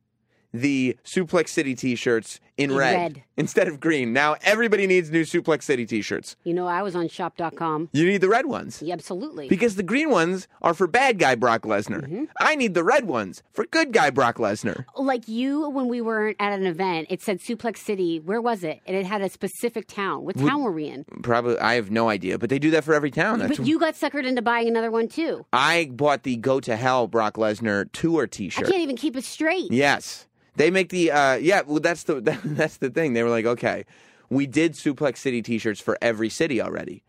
the 0.53 0.97
Suplex 1.03 1.49
City 1.49 1.75
T-shirts 1.75 2.39
in, 2.59 2.75
red, 2.75 2.95
red. 2.95 3.23
instead 3.37 3.67
of 3.67 3.79
green. 3.79 4.13
Now 4.13 4.35
everybody 4.43 4.85
needs 4.87 5.09
new 5.09 5.23
Suplex 5.23 5.63
City 5.63 5.85
T-shirts. 5.85 6.35
you 6.43 6.53
know, 6.53 6.67
I 6.67 6.81
was 6.81 6.95
on 6.95 7.07
shop.com. 7.07 7.89
You 7.93 8.05
need 8.05 8.21
the 8.21 8.29
red 8.29 8.45
ones. 8.45 8.81
Yeah, 8.81 8.93
absolutely. 8.93 9.47
Because 9.47 9.75
the 9.75 9.83
green 9.83 10.09
ones 10.09 10.47
are 10.61 10.73
for 10.73 10.87
bad 10.87 11.19
guy 11.19 11.35
Brock 11.35 11.63
Lesnar. 11.63 12.01
Mm-hmm. 12.01 12.25
I 12.39 12.55
need 12.55 12.73
the 12.73 12.83
red 12.83 13.05
ones 13.05 13.43
for 13.53 13.65
good 13.65 13.91
guy 13.93 14.09
Brock 14.09 14.37
Lesnar. 14.37 14.85
like 14.97 15.27
you, 15.27 15.69
when 15.69 15.87
we 15.87 16.01
were 16.01 16.35
at 16.39 16.53
an 16.53 16.65
event, 16.65 17.07
it 17.09 17.21
said 17.21 17.39
Suplex 17.39 17.77
City. 17.77 18.19
Where 18.19 18.41
was 18.41 18.63
it? 18.63 18.81
And 18.85 18.95
it 18.95 19.05
had 19.05 19.21
a 19.21 19.29
specific 19.29 19.87
town. 19.87 20.23
What 20.25 20.37
town 20.37 20.61
were 20.63 20.71
we 20.71 20.87
in? 20.87 21.05
Probably, 21.23 21.57
I 21.59 21.75
have 21.75 21.91
no 21.91 22.09
idea, 22.09 22.37
but 22.37 22.49
they 22.49 22.59
do 22.59 22.71
that 22.71 22.83
for 22.83 22.93
every 22.93 23.11
town. 23.11 23.39
That's 23.39 23.57
But 23.57 23.67
you 23.67 23.79
got 23.79 23.93
suckered 23.95 24.25
into 24.25 24.41
buying 24.41 24.67
another 24.67 24.91
one 24.91 25.07
too. 25.07 25.45
I 25.53 25.89
bought 25.91 26.23
the 26.23 26.35
Go 26.37 26.59
to 26.59 26.75
Hell 26.75 27.07
Brock 27.07 27.35
Lesnar 27.35 27.91
tour 27.91 28.27
T-shirt. 28.27 28.65
I 28.67 28.69
can't 28.69 28.81
even 28.81 28.95
keep 28.95 29.15
it 29.15 29.23
straight. 29.23 29.71
Yes, 29.71 30.27
they 30.59 30.69
make 30.69 30.89
the 30.89 31.09
uh, 31.11 31.35
yeah. 31.35 31.61
Well, 31.65 31.79
that's 31.79 32.03
the 32.03 32.19
that's 32.43 32.77
the 32.77 32.89
thing. 32.91 33.13
They 33.13 33.23
were 33.23 33.29
like, 33.29 33.45
okay, 33.45 33.85
we 34.29 34.45
did 34.45 34.73
Suplex 34.73 35.17
City 35.17 35.41
T-shirts 35.41 35.79
for 35.81 35.97
every 36.01 36.29
city 36.29 36.61
already. 36.61 37.01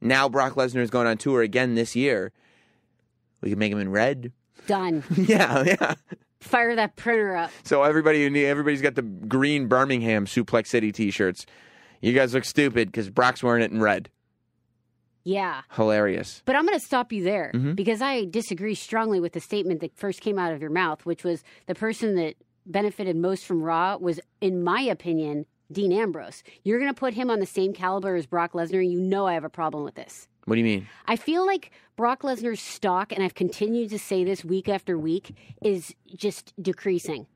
Now 0.00 0.28
Brock 0.28 0.54
Lesnar 0.54 0.80
is 0.82 0.90
going 0.90 1.06
on 1.06 1.16
tour 1.16 1.40
again 1.42 1.74
this 1.76 1.96
year. 1.96 2.32
We 3.40 3.50
can 3.50 3.58
make 3.58 3.70
them 3.72 3.80
in 3.80 3.90
red. 3.90 4.32
Done. 4.66 5.02
yeah, 5.16 5.62
yeah. 5.64 5.94
fire 6.40 6.74
that 6.76 6.96
printer 6.96 7.36
up. 7.36 7.50
So 7.62 7.84
everybody, 7.84 8.22
who 8.24 8.30
need- 8.30 8.46
everybody's 8.46 8.82
got 8.82 8.96
the 8.96 9.02
green 9.02 9.66
Birmingham 9.68 10.26
Suplex 10.26 10.66
City 10.66 10.92
T-shirts. 10.92 11.46
You 12.02 12.12
guys 12.12 12.34
look 12.34 12.44
stupid 12.44 12.88
because 12.88 13.08
Brock's 13.10 13.42
wearing 13.42 13.62
it 13.62 13.70
in 13.70 13.80
red. 13.80 14.10
Yeah. 15.24 15.62
Hilarious. 15.72 16.42
But 16.46 16.56
I'm 16.56 16.64
going 16.66 16.78
to 16.78 16.84
stop 16.84 17.12
you 17.12 17.22
there 17.24 17.50
Mm-hmm. 17.54 17.72
because 17.74 18.00
I 18.02 18.24
disagree 18.24 18.74
strongly 18.74 19.20
with 19.20 19.32
the 19.32 19.40
statement 19.40 19.80
that 19.80 19.96
first 19.96 20.20
came 20.20 20.38
out 20.38 20.52
of 20.52 20.60
your 20.60 20.70
mouth, 20.70 21.04
which 21.06 21.24
was 21.24 21.42
the 21.66 21.74
person 21.74 22.14
that 22.16 22.34
benefited 22.70 23.16
most 23.16 23.44
from 23.44 23.62
Raw 23.62 23.96
was, 23.96 24.20
in 24.40 24.62
my 24.62 24.80
opinion, 24.82 25.46
Dean 25.72 25.92
Ambrose. 25.92 26.42
You're 26.64 26.78
going 26.78 26.92
to 26.92 26.98
put 26.98 27.14
him 27.14 27.30
on 27.30 27.40
the 27.40 27.46
same 27.46 27.72
caliber 27.72 28.14
as 28.14 28.26
Brock 28.26 28.52
Lesnar. 28.52 28.88
You 28.88 29.00
know 29.00 29.26
I 29.26 29.34
have 29.34 29.44
a 29.44 29.50
problem 29.50 29.84
with 29.84 29.94
this. 29.96 30.28
What 30.44 30.54
do 30.54 30.60
you 30.60 30.64
mean? 30.64 30.86
I 31.06 31.16
feel 31.16 31.44
like 31.44 31.70
Brock 31.96 32.22
Lesnar's 32.22 32.60
stock, 32.60 33.12
and 33.12 33.22
I've 33.22 33.34
continued 33.34 33.90
to 33.90 33.98
say 33.98 34.24
this 34.24 34.44
week 34.44 34.68
after 34.68 34.98
week, 34.98 35.34
is 35.62 35.94
just 36.16 36.54
decreasing. 36.62 37.26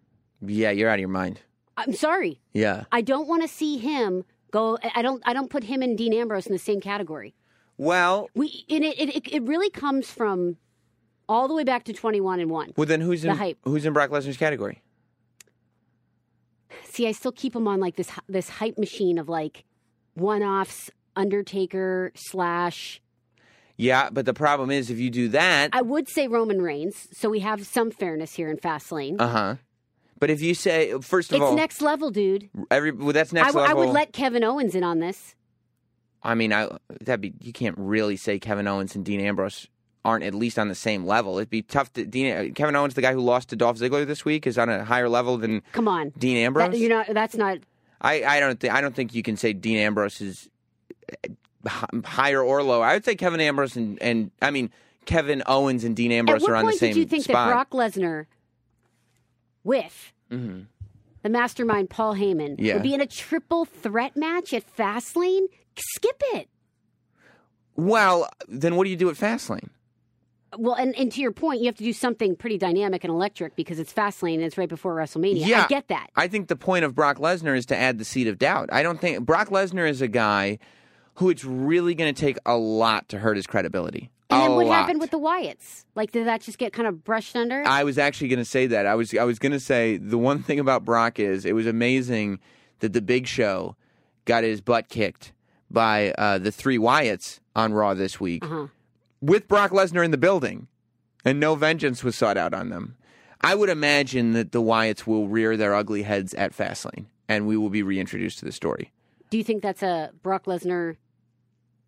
Yeah, 0.41 0.71
you're 0.71 0.89
out 0.89 0.95
of 0.95 1.01
your 1.01 1.09
mind. 1.11 1.41
I'm 1.77 1.93
sorry. 1.93 2.41
Yeah. 2.55 2.85
I 2.91 3.01
don't 3.03 3.29
want 3.29 3.43
to 3.43 3.49
see 3.49 3.77
him 3.79 4.25
go. 4.51 4.79
I 4.95 5.03
don't. 5.03 5.23
I 5.27 5.33
don't 5.35 5.51
put 5.51 5.65
him 5.65 5.83
and 5.83 5.97
Dean 5.97 6.13
Ambrose 6.15 6.47
in 6.47 6.53
the 6.53 6.59
same 6.59 6.81
category. 6.81 7.35
Well, 7.79 8.29
We 8.35 8.65
and 8.71 8.85
it 8.85 8.99
it, 8.99 9.33
it 9.33 9.43
really 9.43 9.71
comes 9.71 10.11
from 10.11 10.57
all 11.29 11.49
the 11.49 11.55
way 11.55 11.65
back 11.65 11.85
to 11.85 11.93
21 11.93 12.41
and 12.41 12.51
one. 12.51 12.73
well 12.77 12.87
then 12.87 13.01
who's 13.01 13.23
The 13.23 13.31
in 13.31 13.37
hype. 13.37 13.59
who's 13.65 13.87
in 13.87 13.93
Brock 13.93 14.11
Lesnar's 14.11 14.37
category? 14.37 14.83
See, 16.85 17.07
I 17.07 17.13
still 17.13 17.33
keep 17.33 17.55
him 17.55 17.67
on 17.69 17.81
like 17.81 17.97
this 17.97 18.11
this 18.29 18.49
hype 18.49 18.79
machine 18.79 19.19
of 19.19 19.29
like 19.29 19.65
one 20.15 20.43
offs, 20.43 20.91
Undertaker 21.17 22.13
slash. 22.15 23.01
Yeah, 23.77 24.11
but 24.11 24.27
the 24.27 24.35
problem 24.35 24.71
is 24.71 24.91
if 24.91 24.99
you 24.99 25.11
do 25.11 25.29
that, 25.29 25.71
I 25.73 25.83
would 25.83 26.09
say 26.09 26.29
Roman 26.29 26.61
Reigns, 26.61 27.09
so 27.13 27.31
we 27.31 27.41
have 27.41 27.67
some 27.67 27.91
fairness 27.91 28.35
here 28.35 28.51
in 28.51 28.57
Fastlane. 28.59 29.17
uh 29.21 29.29
huh. 29.29 29.57
But 30.19 30.31
if 30.31 30.41
you 30.41 30.55
say 30.55 30.93
first 31.01 31.31
of 31.33 31.37
it's 31.37 31.43
all, 31.43 31.53
it's 31.53 31.57
next 31.57 31.81
level, 31.83 32.11
dude. 32.11 32.49
every 32.71 32.93
well, 32.93 33.13
that's 33.13 33.33
next 33.33 33.57
I 33.57 33.59
level. 33.59 33.71
I 33.71 33.75
would 33.75 33.93
let 33.93 34.13
Kevin 34.13 34.45
Owens 34.45 34.75
in 34.75 34.85
on 34.85 35.01
this. 35.01 35.35
I 36.23 36.37
mean, 36.37 36.53
I 36.53 36.69
that'd 37.01 37.21
be 37.21 37.35
you 37.41 37.53
can't 37.53 37.77
really 37.77 38.17
say 38.17 38.39
Kevin 38.39 38.69
Owens 38.69 38.95
and 38.95 39.05
Dean 39.05 39.21
Ambrose 39.21 39.67
aren't 40.05 40.25
at 40.25 40.35
least 40.35 40.59
on 40.59 40.69
the 40.69 40.75
same 40.75 41.05
level. 41.07 41.39
It'd 41.39 41.51
be 41.51 41.63
tough 41.63 41.93
to 41.93 42.05
Dean 42.05 42.55
Kevin 42.55 42.75
Owens, 42.77 42.95
the 42.95 43.03
guy 43.03 43.13
who 43.13 43.21
lost 43.21 43.51
to 43.51 43.57
Dolph 43.57 43.79
Ziggler 43.79 44.07
this 44.07 44.25
week, 44.25 44.47
is 44.47 44.59
on 44.59 44.69
a 44.69 44.85
higher 44.85 45.09
level 45.09 45.37
than 45.39 45.63
Come 45.73 45.87
on, 45.89 46.11
Dean 46.19 46.37
Ambrose. 46.39 46.71
that, 46.73 46.79
you 46.79 46.89
know. 46.89 47.05
That's 47.09 47.37
not. 47.37 47.59
I, 48.01 48.25
I 48.25 48.41
don't 48.41 48.59
think 48.59 48.73
I 48.75 48.81
don't 48.81 48.95
think 48.97 49.15
you 49.15 49.23
can 49.23 49.37
say 49.37 49.53
Dean 49.53 49.77
Ambrose 49.79 50.21
is 50.21 50.49
uh, 51.25 51.87
higher 52.05 52.43
or 52.43 52.63
lower. 52.65 52.85
I 52.85 52.95
would 52.95 53.05
say 53.05 53.15
Kevin 53.15 53.41
Ambrose 53.41 53.77
and, 53.77 54.01
and 54.03 54.31
I 54.43 54.51
mean 54.51 54.71
Kevin 55.05 55.43
Owens 55.47 55.85
and 55.85 55.95
Dean 55.95 56.11
Ambrose 56.11 56.43
are 56.45 56.57
on 56.57 56.65
the 56.65 56.71
point 56.73 56.81
same 56.81 56.95
did 56.95 56.99
you 57.01 57.07
think 57.07 57.25
spot. 57.25 57.49
that 57.49 57.53
Brock 57.53 57.71
Lesnar, 57.71 58.27
with 59.63 60.13
Mhm. 60.33 60.67
the 61.23 61.29
mastermind 61.29 61.91
Paul 61.91 62.15
Heyman, 62.17 62.57
Yeah. 62.59 62.75
would 62.75 62.83
be 62.83 62.95
in 62.95 63.01
a 63.01 63.07
triple 63.07 63.65
threat 63.65 64.17
match 64.17 64.53
at 64.53 64.65
Fastlane? 64.77 65.47
Skip 65.77 66.21
it. 66.35 66.49
Well, 67.77 68.29
then 68.49 68.77
what 68.77 68.85
do 68.85 68.91
you 68.91 68.97
do 68.97 69.09
at 69.09 69.17
Fastlane? 69.17 69.71
Well, 70.59 70.75
and, 70.75 70.95
and 70.97 71.11
to 71.13 71.21
your 71.21 71.33
point, 71.33 71.61
you 71.61 71.67
have 71.67 71.77
to 71.77 71.85
do 71.85 71.93
something 71.93 72.37
pretty 72.37 72.59
dynamic 72.59 73.05
and 73.05 73.11
electric 73.11 73.57
because 73.57 73.79
it's 73.79 73.93
Fastlane 73.93 74.35
and 74.35 74.45
it's 74.45 74.59
right 74.59 74.69
before 74.69 74.95
WrestleMania. 74.95 75.47
Yeah. 75.47 75.65
I 75.65 75.67
get 75.67 75.89
that. 75.89 76.11
I 76.15 76.29
think 76.29 76.49
the 76.49 76.57
point 76.57 76.85
of 76.85 76.95
Brock 76.95 77.19
Lesnar 77.19 77.57
is 77.57 77.67
to 77.67 77.77
add 77.77 77.99
the 77.99 78.05
seed 78.05 78.29
of 78.29 78.39
doubt. 78.39 78.69
I 78.73 78.83
don't 78.83 79.01
think 79.01 79.25
Brock 79.25 79.49
Lesnar 79.49 79.89
is 79.89 80.03
a 80.03 80.09
guy 80.09 80.59
who 81.15 81.31
it's 81.31 81.45
really 81.45 81.95
going 81.95 82.13
to 82.13 82.21
take 82.21 82.39
a 82.45 82.57
lot 82.57 83.09
to 83.11 83.19
hurt 83.19 83.37
his 83.37 83.47
credibility. 83.47 84.11
And 84.31 84.43
then 84.43 84.57
what 84.57 84.67
lot. 84.67 84.75
happened 84.75 85.01
with 85.01 85.11
the 85.11 85.19
Wyatts? 85.19 85.85
Like, 85.95 86.11
did 86.11 86.27
that 86.27 86.41
just 86.41 86.57
get 86.57 86.73
kind 86.73 86.89
of 86.89 87.05
brushed 87.05 87.37
under? 87.37 87.63
I 87.67 87.85
was 87.85 87.99
actually 87.99 88.29
going 88.29 88.39
to 88.39 88.47
say 88.47 88.67
that. 88.69 88.87
I 88.87 88.95
was 88.95 89.15
I 89.15 89.25
was 89.25 89.39
going 89.39 89.53
to 89.53 89.61
say 89.61 89.99
the 89.99 90.17
one 90.17 90.43
thing 90.43 90.59
about 90.59 90.87
Brock 90.87 91.19
is 91.19 91.45
it 91.45 91.55
was 91.55 91.67
amazing 91.67 92.41
that 92.81 92.95
the 92.95 93.03
Big 93.03 93.27
Show 93.27 93.77
got 94.25 94.43
his 94.43 94.63
butt 94.63 94.89
kicked 94.89 95.33
by 95.71 96.13
uh, 96.13 96.39
the 96.39 96.51
three 96.51 96.79
Wyatts 96.79 97.41
on 97.55 97.75
Raw 97.75 97.93
this 97.93 98.19
week 98.19 98.45
uh-huh. 98.45 98.69
With 99.23 99.49
Brock 99.49 99.71
Lesnar 99.71 100.05
in 100.05 100.11
the 100.11 100.19
building, 100.19 100.67
and 101.25 101.41
no 101.41 101.55
vengeance 101.55 102.05
was 102.05 102.15
sought 102.15 102.37
out 102.37 102.53
on 102.53 102.69
them. 102.69 102.97
I 103.41 103.55
would 103.55 103.71
imagine 103.71 104.33
that 104.35 104.53
the 104.53 104.61
Wyatts 104.61 105.07
will 105.07 105.29
rear 105.29 105.57
their 105.57 105.75
ugly 105.75 106.03
heads 106.03 106.35
at 106.35 106.53
Fastlane, 106.53 107.07
and 107.29 107.47
we 107.47 107.57
will 107.57 107.71
be 107.71 107.83
reintroduced 107.83 108.39
to 108.41 108.45
the 108.45 108.53
story. 108.53 108.93
Do 109.31 109.39
you 109.39 109.45
think 109.45 109.63
that's 109.63 109.83
a 109.83 110.11
Brock 110.23 110.45
Lesnar, 110.45 110.97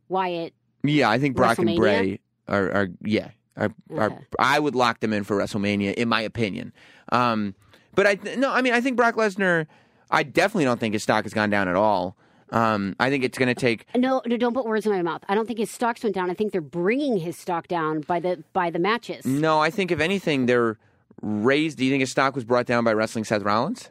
Wyatt? 0.09 0.55
Yeah, 0.83 1.11
I 1.11 1.19
think 1.19 1.37
Brock 1.37 1.59
and 1.59 1.77
Bray 1.77 2.21
are, 2.49 2.71
are 2.71 2.89
yeah, 3.03 3.31
are, 3.57 3.71
are, 3.97 4.27
I 4.39 4.59
would 4.59 4.75
lock 4.75 5.01
them 5.01 5.13
in 5.13 5.25
for 5.25 5.37
WrestleMania, 5.37 5.95
in 5.95 6.09
my 6.09 6.23
opinion. 6.23 6.73
Um, 7.13 7.55
but 7.95 8.07
I 8.07 8.19
no, 8.37 8.53
I 8.53 8.63
mean, 8.63 8.73
I 8.73 8.81
think 8.81 8.97
Brock 8.97 9.17
Lesnar. 9.17 9.67
I 10.11 10.23
definitely 10.23 10.65
don't 10.65 10.79
think 10.79 10.93
his 10.93 11.03
stock 11.03 11.25
has 11.25 11.33
gone 11.33 11.51
down 11.51 11.67
at 11.67 11.77
all. 11.77 12.17
Um, 12.51 12.95
I 13.01 13.11
think 13.11 13.25
it's 13.25 13.39
going 13.39 13.49
to 13.49 13.55
take. 13.59 13.87
No, 13.97 14.23
no, 14.27 14.37
don't 14.37 14.55
put 14.55 14.65
words 14.67 14.87
in 14.87 14.93
my 14.93 15.03
mouth. 15.03 15.23
I 15.29 15.35
don't 15.35 15.47
think 15.47 15.59
his 15.59 15.71
stocks 15.71 16.03
went 16.03 16.15
down. 16.15 16.31
I 16.31 16.35
think 16.35 16.53
they're 16.53 16.61
bringing 16.61 17.17
his 17.19 17.37
stock 17.37 17.67
down 17.69 18.01
by 18.03 18.21
the 18.21 18.45
by 18.53 18.71
the 18.71 18.79
matches. 18.79 19.25
No, 19.25 19.59
I 19.61 19.71
think 19.71 19.91
if 19.91 19.99
anything, 20.01 20.47
they're 20.47 20.79
raised. 21.23 21.79
Do 21.79 21.85
you 21.85 21.91
think 21.91 22.01
his 22.01 22.11
stock 22.11 22.35
was 22.35 22.45
brought 22.45 22.67
down 22.67 22.85
by 22.85 22.93
wrestling 22.93 23.25
Seth 23.25 23.43
Rollins, 23.43 23.91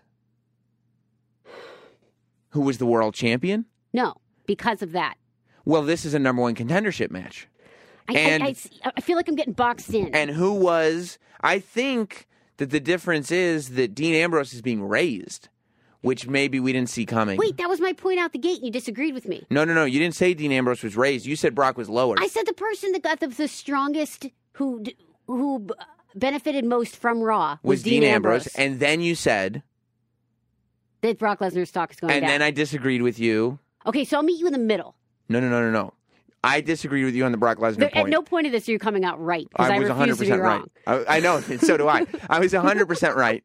who 2.49 2.62
was 2.62 2.78
the 2.78 2.86
world 2.86 3.14
champion? 3.14 3.66
No, 3.91 4.16
because 4.45 4.82
of 4.82 4.91
that. 4.93 5.16
Well, 5.66 5.82
this 5.84 6.06
is 6.06 6.14
a 6.14 6.20
number 6.20 6.41
one 6.41 6.56
contendership 6.56 7.10
match. 7.12 7.47
I, 8.10 8.14
And- 8.14 8.43
I, 8.43 8.56
I, 8.86 8.91
I 8.97 9.01
feel 9.01 9.16
like 9.16 9.28
I'm 9.28 9.36
getting 9.36 9.54
boxed 9.54 9.93
in. 9.93 10.14
and 10.14 10.30
who 10.32 10.54
was 10.54 11.18
I 11.41 11.60
think 11.60 12.28
that 12.58 12.70
the 12.70 12.80
difference 12.80 13.32
is 13.32 13.72
that 13.72 13.95
Dean 13.95 14.14
Ambrose 14.14 14.54
is 14.54 14.62
being 14.62 14.84
raised, 14.84 15.49
which 16.04 16.28
maybe 16.28 16.60
we 16.60 16.74
didn't 16.74 16.89
see 16.89 17.06
coming. 17.06 17.38
Wait, 17.38 17.58
that 17.58 17.70
was 17.70 17.80
my 17.80 17.93
point 17.93 18.20
out 18.20 18.34
the 18.34 18.38
gate, 18.38 18.62
you 18.62 18.70
disagreed 18.70 19.14
with 19.14 19.28
me. 19.28 19.45
No, 19.49 19.64
no, 19.64 19.74
no. 19.74 19.86
You 19.86 19.99
didn't 19.99 20.16
say 20.16 20.34
Dean 20.34 20.51
Ambrose 20.51 20.84
was 20.84 20.95
raised. 20.97 21.26
You 21.26 21.36
said 21.36 21.56
Brock 21.56 21.78
was 21.78 21.89
lowered. 21.89 22.20
I 22.22 22.28
said 22.28 22.45
the 22.45 22.54
person 22.54 22.91
that 22.91 23.01
got 23.01 23.22
the, 23.22 23.28
the 23.28 23.47
strongest, 23.47 24.28
who 24.54 24.84
who 25.28 25.68
benefited 26.14 26.66
most 26.66 26.97
from 26.97 27.22
Raw 27.22 27.58
was, 27.64 27.78
was 27.80 27.84
Dean 27.84 28.04
Ambrose. 28.04 28.47
and 28.47 28.80
then 28.80 29.01
you 29.01 29.16
said, 29.16 29.64
that 31.01 31.18
Brock 31.18 31.39
Lesnar's 31.39 31.70
stock 31.70 31.91
is 31.91 31.99
going 31.99 32.12
and 32.12 32.22
down. 32.22 32.30
And 32.30 32.41
then 32.41 32.45
I 32.45 32.51
disagreed 32.51 33.01
with 33.01 33.18
you. 33.18 33.60
okay, 33.86 34.04
so 34.04 34.18
I'll 34.18 34.24
meet 34.24 34.39
you 34.39 34.47
in 34.47 34.54
the 34.54 34.60
middle. 34.60 34.95
No, 35.30 35.39
no, 35.39 35.49
no, 35.49 35.62
no, 35.62 35.72
no. 35.72 35.93
I 36.44 36.62
disagree 36.62 37.06
with 37.06 37.16
you 37.16 37.26
on 37.26 37.32
the 37.32 37.38
Brock 37.38 37.58
Lesnar 37.58 37.91
point. 37.91 37.96
at 37.96 38.10
no 38.10 38.22
point 38.22 38.46
of 38.48 38.52
this 38.52 38.68
are 38.68 38.72
you 38.72 38.80
coming 38.80 39.06
out 39.06 39.24
right 39.24 39.48
because 39.50 39.70
I, 39.70 39.76
I 39.76 39.80
was 39.80 39.89
refuse 39.89 40.18
to 40.18 40.24
be 40.26 40.30
100% 40.30 40.44
wrong. 40.44 40.70
right. 40.86 41.06
I, 41.08 41.18
I 41.18 41.20
know, 41.22 41.38
and 41.38 41.62
so 41.62 41.78
do 41.78 41.88
I. 41.88 42.06
I 42.30 42.39
was 42.39 42.52
100% 42.54 43.16
right 43.16 43.44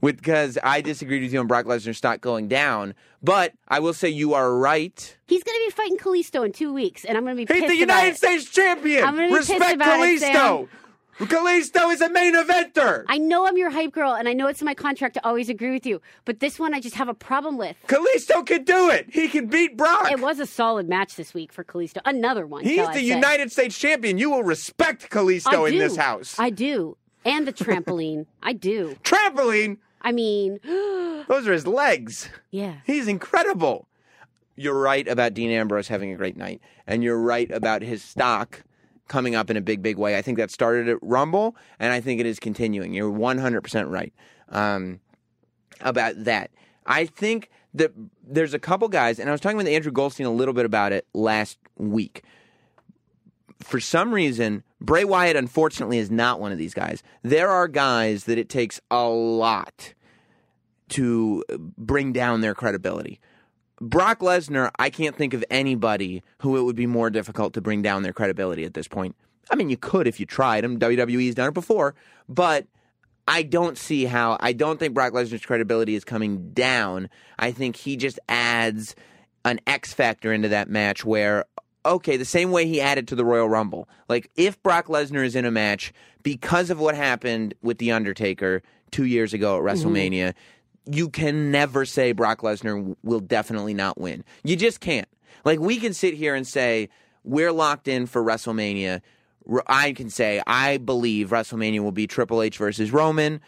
because 0.00 0.58
I 0.62 0.80
disagreed 0.80 1.22
with 1.22 1.32
you 1.32 1.40
on 1.40 1.46
Brock 1.46 1.66
Lesnar's 1.66 1.98
stock 1.98 2.20
going 2.20 2.48
down. 2.48 2.94
But 3.22 3.52
I 3.66 3.80
will 3.80 3.92
say 3.92 4.08
you 4.08 4.34
are 4.34 4.54
right. 4.54 5.16
He's 5.26 5.42
going 5.42 5.58
to 5.58 5.64
be 5.66 5.70
fighting 5.70 5.98
Kalisto 5.98 6.44
in 6.44 6.52
two 6.52 6.72
weeks, 6.72 7.04
and 7.04 7.16
I'm 7.16 7.24
going 7.24 7.36
to 7.36 7.46
be 7.46 7.52
He's 7.52 7.62
pissed 7.62 7.72
the 7.72 7.78
United 7.78 8.10
it. 8.10 8.16
States 8.16 8.48
champion. 8.48 9.04
I'm 9.04 9.16
gonna 9.16 9.28
be 9.28 9.34
pissed 9.34 9.50
Respect 9.50 9.74
about 9.74 10.00
it, 10.00 10.22
Kalisto. 10.22 10.68
Kalisto 11.18 11.92
is 11.92 12.00
a 12.00 12.08
main 12.08 12.34
eventer. 12.34 13.04
I 13.08 13.18
know 13.18 13.46
I'm 13.46 13.56
your 13.56 13.70
hype 13.70 13.92
girl, 13.92 14.12
and 14.12 14.28
I 14.28 14.32
know 14.34 14.46
it's 14.46 14.60
in 14.60 14.66
my 14.66 14.74
contract 14.74 15.14
to 15.14 15.26
always 15.26 15.48
agree 15.48 15.72
with 15.72 15.84
you, 15.84 16.00
but 16.24 16.38
this 16.38 16.58
one 16.60 16.74
I 16.74 16.80
just 16.80 16.94
have 16.94 17.08
a 17.08 17.14
problem 17.14 17.56
with. 17.58 17.76
Kalisto 17.88 18.46
can 18.46 18.62
do 18.62 18.88
it. 18.90 19.06
He 19.10 19.26
can 19.28 19.46
beat 19.46 19.76
Brock. 19.76 20.10
It 20.12 20.20
was 20.20 20.38
a 20.38 20.46
solid 20.46 20.88
match 20.88 21.16
this 21.16 21.34
week 21.34 21.52
for 21.52 21.64
Kalisto. 21.64 22.00
Another 22.04 22.46
one. 22.46 22.62
He's 22.64 22.88
the. 22.90 23.02
United 23.08 23.50
States 23.50 23.76
champion. 23.78 24.18
You 24.18 24.30
will 24.30 24.44
respect 24.44 25.10
Kalisto 25.10 25.64
I 25.64 25.68
in 25.68 25.72
do. 25.72 25.78
this 25.78 25.96
house. 25.96 26.36
I 26.38 26.50
do. 26.50 26.96
And 27.24 27.48
the 27.48 27.52
trampoline. 27.52 28.26
I 28.42 28.52
do. 28.52 28.96
Trampoline. 29.02 29.78
I 30.02 30.12
mean, 30.12 30.60
Those 30.64 31.48
are 31.48 31.52
his 31.52 31.66
legs. 31.66 32.28
yeah. 32.50 32.76
He's 32.84 33.08
incredible. 33.08 33.88
You're 34.56 34.78
right 34.78 35.06
about 35.08 35.34
Dean 35.34 35.50
Ambrose 35.50 35.88
having 35.88 36.12
a 36.12 36.16
great 36.16 36.36
night, 36.36 36.60
and 36.86 37.02
you're 37.02 37.18
right 37.18 37.50
about 37.50 37.82
his 37.82 38.02
stock 38.02 38.62
coming 39.08 39.34
up 39.34 39.50
in 39.50 39.56
a 39.56 39.60
big, 39.60 39.82
big 39.82 39.98
way. 39.98 40.16
I 40.16 40.22
think 40.22 40.38
that 40.38 40.50
started 40.50 40.88
at 40.88 40.98
Rumble, 41.02 41.56
and 41.78 41.92
I 41.92 42.00
think 42.00 42.20
it 42.20 42.26
is 42.26 42.38
continuing. 42.38 42.92
You're 42.92 43.10
100% 43.10 43.90
right 43.90 44.12
um, 44.50 45.00
about 45.80 46.24
that. 46.24 46.50
I 46.86 47.06
think 47.06 47.50
that 47.74 47.92
there's 48.26 48.54
a 48.54 48.58
couple 48.58 48.88
guys, 48.88 49.18
and 49.18 49.28
I 49.28 49.32
was 49.32 49.40
talking 49.40 49.56
with 49.56 49.68
Andrew 49.68 49.92
Goldstein 49.92 50.26
a 50.26 50.30
little 50.30 50.54
bit 50.54 50.64
about 50.64 50.92
it 50.92 51.06
last 51.12 51.58
week. 51.76 52.22
For 53.60 53.80
some 53.80 54.14
reason, 54.14 54.62
Bray 54.80 55.04
Wyatt, 55.04 55.36
unfortunately, 55.36 55.98
is 55.98 56.10
not 56.10 56.40
one 56.40 56.52
of 56.52 56.58
these 56.58 56.74
guys. 56.74 57.02
There 57.22 57.50
are 57.50 57.66
guys 57.66 58.24
that 58.24 58.38
it 58.38 58.48
takes 58.48 58.80
a 58.90 59.08
lot 59.08 59.94
to 60.90 61.44
bring 61.76 62.12
down 62.12 62.40
their 62.40 62.54
credibility. 62.54 63.20
Brock 63.80 64.20
Lesnar, 64.20 64.70
I 64.78 64.90
can't 64.90 65.16
think 65.16 65.34
of 65.34 65.44
anybody 65.50 66.22
who 66.38 66.56
it 66.56 66.62
would 66.62 66.76
be 66.76 66.86
more 66.86 67.10
difficult 67.10 67.54
to 67.54 67.60
bring 67.60 67.82
down 67.82 68.02
their 68.02 68.12
credibility 68.12 68.64
at 68.64 68.74
this 68.74 68.88
point. 68.88 69.14
I 69.50 69.56
mean, 69.56 69.70
you 69.70 69.76
could 69.76 70.06
if 70.06 70.20
you 70.20 70.26
tried 70.26 70.64
him. 70.64 70.78
WWE's 70.78 71.34
done 71.34 71.48
it 71.48 71.54
before, 71.54 71.94
but 72.28 72.66
I 73.26 73.42
don't 73.42 73.78
see 73.78 74.04
how. 74.04 74.36
I 74.40 74.52
don't 74.52 74.78
think 74.78 74.94
Brock 74.94 75.12
Lesnar's 75.12 75.44
credibility 75.44 75.94
is 75.94 76.04
coming 76.04 76.52
down. 76.52 77.08
I 77.38 77.52
think 77.52 77.76
he 77.76 77.96
just 77.96 78.18
adds 78.28 78.94
an 79.44 79.60
X 79.66 79.92
factor 79.92 80.32
into 80.32 80.48
that 80.48 80.68
match 80.68 81.04
where, 81.04 81.44
okay, 81.86 82.16
the 82.16 82.24
same 82.24 82.50
way 82.50 82.66
he 82.66 82.80
added 82.80 83.08
to 83.08 83.14
the 83.14 83.24
Royal 83.24 83.48
Rumble. 83.48 83.88
Like, 84.08 84.30
if 84.36 84.62
Brock 84.62 84.86
Lesnar 84.86 85.24
is 85.24 85.36
in 85.36 85.44
a 85.44 85.50
match 85.50 85.92
because 86.22 86.70
of 86.70 86.80
what 86.80 86.94
happened 86.94 87.54
with 87.62 87.78
The 87.78 87.92
Undertaker 87.92 88.62
two 88.90 89.04
years 89.04 89.32
ago 89.32 89.56
at 89.56 89.62
mm-hmm. 89.62 89.88
WrestleMania, 89.88 90.34
you 90.90 91.08
can 91.08 91.50
never 91.50 91.84
say 91.84 92.12
Brock 92.12 92.40
Lesnar 92.40 92.96
will 93.02 93.20
definitely 93.20 93.74
not 93.74 94.00
win. 94.00 94.24
You 94.44 94.56
just 94.56 94.80
can't. 94.80 95.08
Like 95.44 95.60
we 95.60 95.78
can 95.78 95.94
sit 95.94 96.14
here 96.14 96.34
and 96.34 96.46
say 96.46 96.88
we're 97.24 97.52
locked 97.52 97.88
in 97.88 98.06
for 98.06 98.22
WrestleMania. 98.22 99.00
I 99.66 99.92
can 99.92 100.10
say 100.10 100.42
I 100.46 100.78
believe 100.78 101.30
WrestleMania 101.30 101.80
will 101.80 101.92
be 101.92 102.06
Triple 102.06 102.42
H 102.42 102.58
versus 102.58 102.92
Roman, 102.92 103.40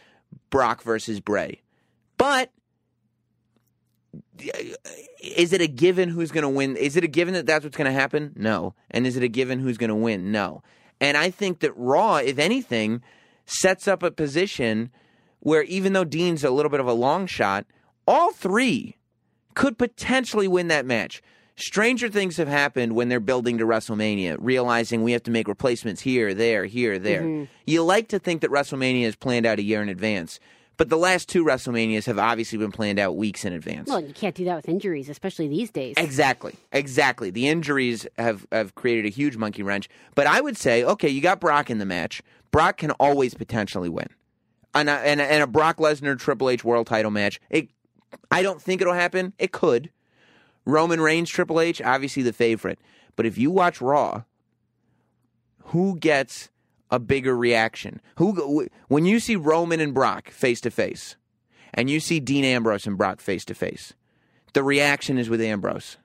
Brock 0.51 0.82
versus 0.82 1.20
Bray. 1.20 1.62
But 2.16 2.51
uh, 4.14 4.59
is 5.22 5.53
it 5.53 5.61
a 5.61 5.66
given 5.66 6.09
who's 6.09 6.30
going 6.30 6.43
to 6.43 6.49
win? 6.49 6.76
Is 6.76 6.97
it 6.97 7.05
a 7.05 7.09
given 7.09 7.34
that 7.34 7.47
that's 7.47 7.64
what's 7.64 7.76
going 7.76 7.91
to 7.91 7.99
happen? 7.99 8.32
No. 8.36 8.74
And 8.91 9.07
is 9.07 9.16
it 9.16 9.22
a 9.22 9.28
given 9.28 9.59
who's 9.59 9.78
going 9.78 9.88
to 9.88 9.95
win? 9.95 10.32
No. 10.32 10.62
And 11.01 11.16
I 11.16 11.30
think 11.30 11.61
that 11.61 11.72
Raw, 11.76 12.16
if 12.16 12.38
anything, 12.38 13.03
sets 13.47 13.88
up 13.88 14.03
a 14.03 14.11
position 14.11 14.91
where 15.41 15.62
even 15.64 15.93
though 15.93 16.05
Dean's 16.05 16.45
a 16.45 16.51
little 16.51 16.70
bit 16.70 16.80
of 16.80 16.86
a 16.86 16.93
long 16.93 17.26
shot, 17.26 17.66
all 18.07 18.32
three 18.32 18.97
could 19.55 19.78
potentially 19.78 20.49
win 20.49 20.68
that 20.68 20.86
match. 20.86 21.22
Stranger 21.57 22.09
things 22.09 22.38
have 22.38 22.49
happened 22.49 22.95
when 22.95 23.11
they're 23.11 23.20
building 23.20 23.59
to 23.59 23.66
WrestleMania, 23.66 24.38
realizing 24.41 25.03
we 25.03 25.12
have 25.12 25.22
to 25.24 25.30
make 25.30 25.47
replacements 25.47 26.01
here, 26.01 26.32
there, 26.32 26.64
here, 26.64 26.99
there. 26.99 27.22
Mm-hmm. 27.22 27.45
You 27.66 27.82
like 27.82 28.09
to 28.09 28.18
think 28.18 28.41
that 28.41 28.51
WrestleMania 28.51 29.05
is 29.05 29.16
planned 29.16 29.45
out 29.45 29.59
a 29.59 29.62
year 29.62 29.82
in 29.82 29.91
advance, 29.91 30.41
but 30.78 30.88
the 30.88 30.97
last 30.97 31.28
two 31.28 31.45
WrestleManias 31.45 32.07
have 32.07 32.18
obviously 32.18 32.57
been 32.57 32.72
planned 32.72 32.99
out 32.99 33.14
weeks 33.14 33.45
in 33.45 33.53
advance. 33.53 33.91
Well, 33.91 34.01
you 34.01 34.14
can't 34.14 34.34
do 34.34 34.47
that 34.47 34.57
with 34.57 34.68
injuries, 34.70 35.11
especially 35.11 35.49
these 35.49 35.70
days. 35.70 35.95
Exactly. 35.99 36.55
Exactly. 36.72 37.28
The 37.28 37.49
injuries 37.49 38.07
have, 38.16 38.47
have 38.51 38.74
created 38.74 39.05
a 39.05 39.11
huge 39.11 39.36
monkey 39.36 39.62
wrench. 39.62 39.91
But 40.14 40.26
I 40.26 40.41
would 40.41 40.57
say, 40.57 40.82
okay, 40.82 41.11
you 41.11 41.20
got 41.20 41.38
Brock 41.38 41.68
in 41.68 41.76
the 41.76 41.84
match. 41.84 42.22
Brock 42.51 42.78
can 42.78 42.93
always 42.93 43.34
potentially 43.34 43.91
win. 43.91 44.09
And 44.75 44.89
a, 44.89 44.93
and 44.93 45.21
a, 45.21 45.25
and 45.25 45.43
a 45.43 45.47
Brock 45.47 45.79
Lesnar 45.79 46.18
Triple 46.18 46.51
H 46.51 46.64
world 46.64 46.87
title 46.87 47.11
match, 47.11 47.41
it, 47.51 47.71
I 48.31 48.43
don't 48.43 48.62
think 48.62 48.81
it'll 48.81 48.95
happen. 48.95 49.33
It 49.39 49.53
could. 49.53 49.91
Roman 50.64 51.01
Reigns 51.01 51.31
Triple 51.31 51.61
H, 51.61 51.83
obviously 51.83 52.23
the 52.23 52.33
favorite. 52.33 52.79
But 53.16 53.27
if 53.27 53.37
you 53.37 53.51
watch 53.51 53.81
Raw, 53.81 54.23
who 55.64 55.99
gets 55.99 56.51
a 56.91 56.99
bigger 56.99 57.37
reaction? 57.37 58.01
Who 58.16 58.68
when 58.89 59.07
you 59.07 59.21
see 59.21 59.37
Roman 59.37 59.81
and 59.81 59.95
Brock 59.95 60.31
face 60.31 60.61
to 60.62 60.71
face, 60.71 61.16
and 61.75 61.89
you 61.89 62.01
see 62.01 62.21
Dean 62.21 62.45
Ambrose 62.45 62.87
and 62.87 62.99
Brock 62.99 63.21
face 63.21 63.45
to 63.47 63.55
face, 63.55 63.95
the 64.53 64.62
reaction 64.62 65.18
is 65.18 65.29
with 65.29 65.41
Ambrose. 65.41 65.97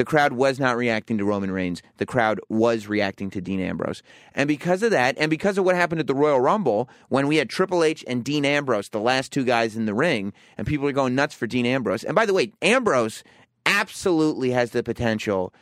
The 0.00 0.06
crowd 0.06 0.32
was 0.32 0.58
not 0.58 0.78
reacting 0.78 1.18
to 1.18 1.26
Roman 1.26 1.50
Reigns. 1.50 1.82
The 1.98 2.06
crowd 2.06 2.40
was 2.48 2.86
reacting 2.86 3.28
to 3.32 3.42
Dean 3.42 3.60
Ambrose. 3.60 4.02
And 4.34 4.48
because 4.48 4.82
of 4.82 4.92
that, 4.92 5.14
and 5.18 5.28
because 5.28 5.58
of 5.58 5.66
what 5.66 5.74
happened 5.74 6.00
at 6.00 6.06
the 6.06 6.14
Royal 6.14 6.40
Rumble, 6.40 6.88
when 7.10 7.26
we 7.26 7.36
had 7.36 7.50
Triple 7.50 7.84
H 7.84 8.02
and 8.08 8.24
Dean 8.24 8.46
Ambrose, 8.46 8.88
the 8.88 8.98
last 8.98 9.30
two 9.30 9.44
guys 9.44 9.76
in 9.76 9.84
the 9.84 9.92
ring, 9.92 10.32
and 10.56 10.66
people 10.66 10.88
are 10.88 10.92
going 10.92 11.14
nuts 11.14 11.34
for 11.34 11.46
Dean 11.46 11.66
Ambrose. 11.66 12.02
And 12.02 12.14
by 12.14 12.24
the 12.24 12.32
way, 12.32 12.50
Ambrose 12.62 13.22
absolutely 13.66 14.52
has 14.52 14.70
the 14.70 14.82
potential 14.82 15.52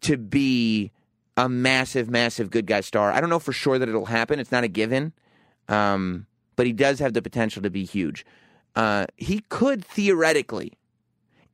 to 0.00 0.16
be 0.16 0.90
a 1.36 1.48
massive, 1.48 2.10
massive 2.10 2.50
good 2.50 2.66
guy 2.66 2.80
star. 2.80 3.12
I 3.12 3.20
don't 3.20 3.30
know 3.30 3.38
for 3.38 3.52
sure 3.52 3.78
that 3.78 3.88
it'll 3.88 4.06
happen. 4.06 4.40
It's 4.40 4.50
not 4.50 4.64
a 4.64 4.68
given. 4.68 5.12
Um, 5.68 6.26
but 6.56 6.66
he 6.66 6.72
does 6.72 6.98
have 6.98 7.12
the 7.12 7.22
potential 7.22 7.62
to 7.62 7.70
be 7.70 7.84
huge. 7.84 8.26
Uh, 8.74 9.06
he 9.16 9.44
could 9.48 9.84
theoretically, 9.84 10.72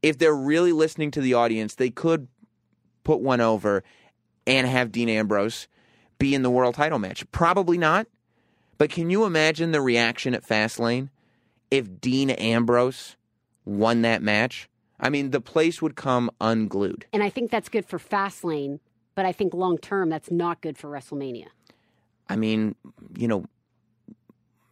if 0.03 0.19
they're 0.19 0.35
really 0.35 0.73
listening 0.73 1.11
to 1.13 1.21
the 1.21 1.35
audience, 1.35 1.75
they 1.75 1.91
could 1.91 2.29
put 3.05 3.21
one 3.21 3.41
over 3.41 3.83
and 4.47 4.67
have 4.67 4.93
Dean 4.93 5.09
Ambrose 5.09 5.69
be 6.19 6.35
in 6.35 6.43
the 6.43 6.51
world 6.51 6.75
title 6.75 6.99
match. 6.99 7.31
Probably 7.33 7.79
not. 7.79 8.07
But 8.79 8.91
can 8.91 9.11
you 9.11 9.25
imagine 9.25 9.73
the 9.73 9.81
reaction 9.81 10.35
at 10.35 10.43
Fastlane 10.47 11.11
if 11.71 12.01
Dean 12.01 12.31
Ambrose 12.31 13.17
won 13.65 14.03
that 14.03 14.23
match? 14.23 14.69
I 14.99 15.09
mean, 15.11 15.31
the 15.31 15.41
place 15.41 15.81
would 15.83 15.97
come 15.97 16.31
unglued. 16.41 17.07
And 17.13 17.23
I 17.23 17.31
think 17.31 17.51
that's 17.51 17.69
good 17.69 17.87
for 17.87 17.99
Fastlane, 17.99 18.81
but 19.15 19.25
I 19.27 19.33
think 19.33 19.55
long 19.55 19.79
term 19.79 20.09
that's 20.09 20.31
not 20.31 20.61
good 20.61 20.77
for 20.79 20.89
WrestleMania. 20.89 21.47
I 22.29 22.37
mean, 22.37 22.75
you 23.17 23.29
know, 23.29 23.45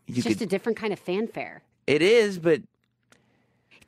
you 0.07 0.16
It's 0.16 0.24
just 0.24 0.39
could, 0.39 0.43
a 0.43 0.51
different 0.51 0.79
kind 0.79 0.93
of 0.93 0.99
fanfare. 0.99 1.62
it 1.87 2.03
is, 2.03 2.39
but 2.39 2.62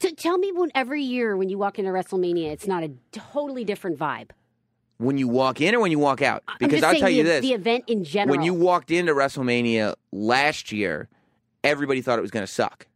T- 0.01 0.15
tell 0.15 0.39
me 0.39 0.51
when 0.51 0.71
every 0.75 1.03
year 1.03 1.37
when 1.37 1.49
you 1.49 1.59
walk 1.59 1.79
into 1.79 1.91
WrestleMania, 1.91 2.51
it's 2.51 2.67
not 2.67 2.83
a 2.83 2.91
totally 3.13 3.65
different 3.65 3.99
vibe. 3.99 4.31
when 4.99 5.17
you 5.17 5.29
walk 5.29 5.61
in 5.61 5.75
or 5.75 5.81
when 5.81 5.91
you 5.91 5.99
walk 5.99 6.21
out? 6.23 6.43
Because 6.59 6.83
I'll 6.83 6.95
tell 6.95 7.09
the, 7.09 7.13
you 7.13 7.23
this. 7.23 7.43
the 7.43 7.53
event 7.53 7.85
in 7.87 8.05
general. 8.05 8.37
when 8.37 8.45
you 8.45 8.53
walked 8.53 8.91
into 8.91 9.13
WrestleMania 9.13 9.95
last 10.13 10.73
year, 10.73 11.09
everybody 11.63 12.03
thought 12.03 12.19
it 12.19 12.23
was 12.23 12.31
going 12.31 12.45
to 12.45 12.53
suck. 12.53 12.87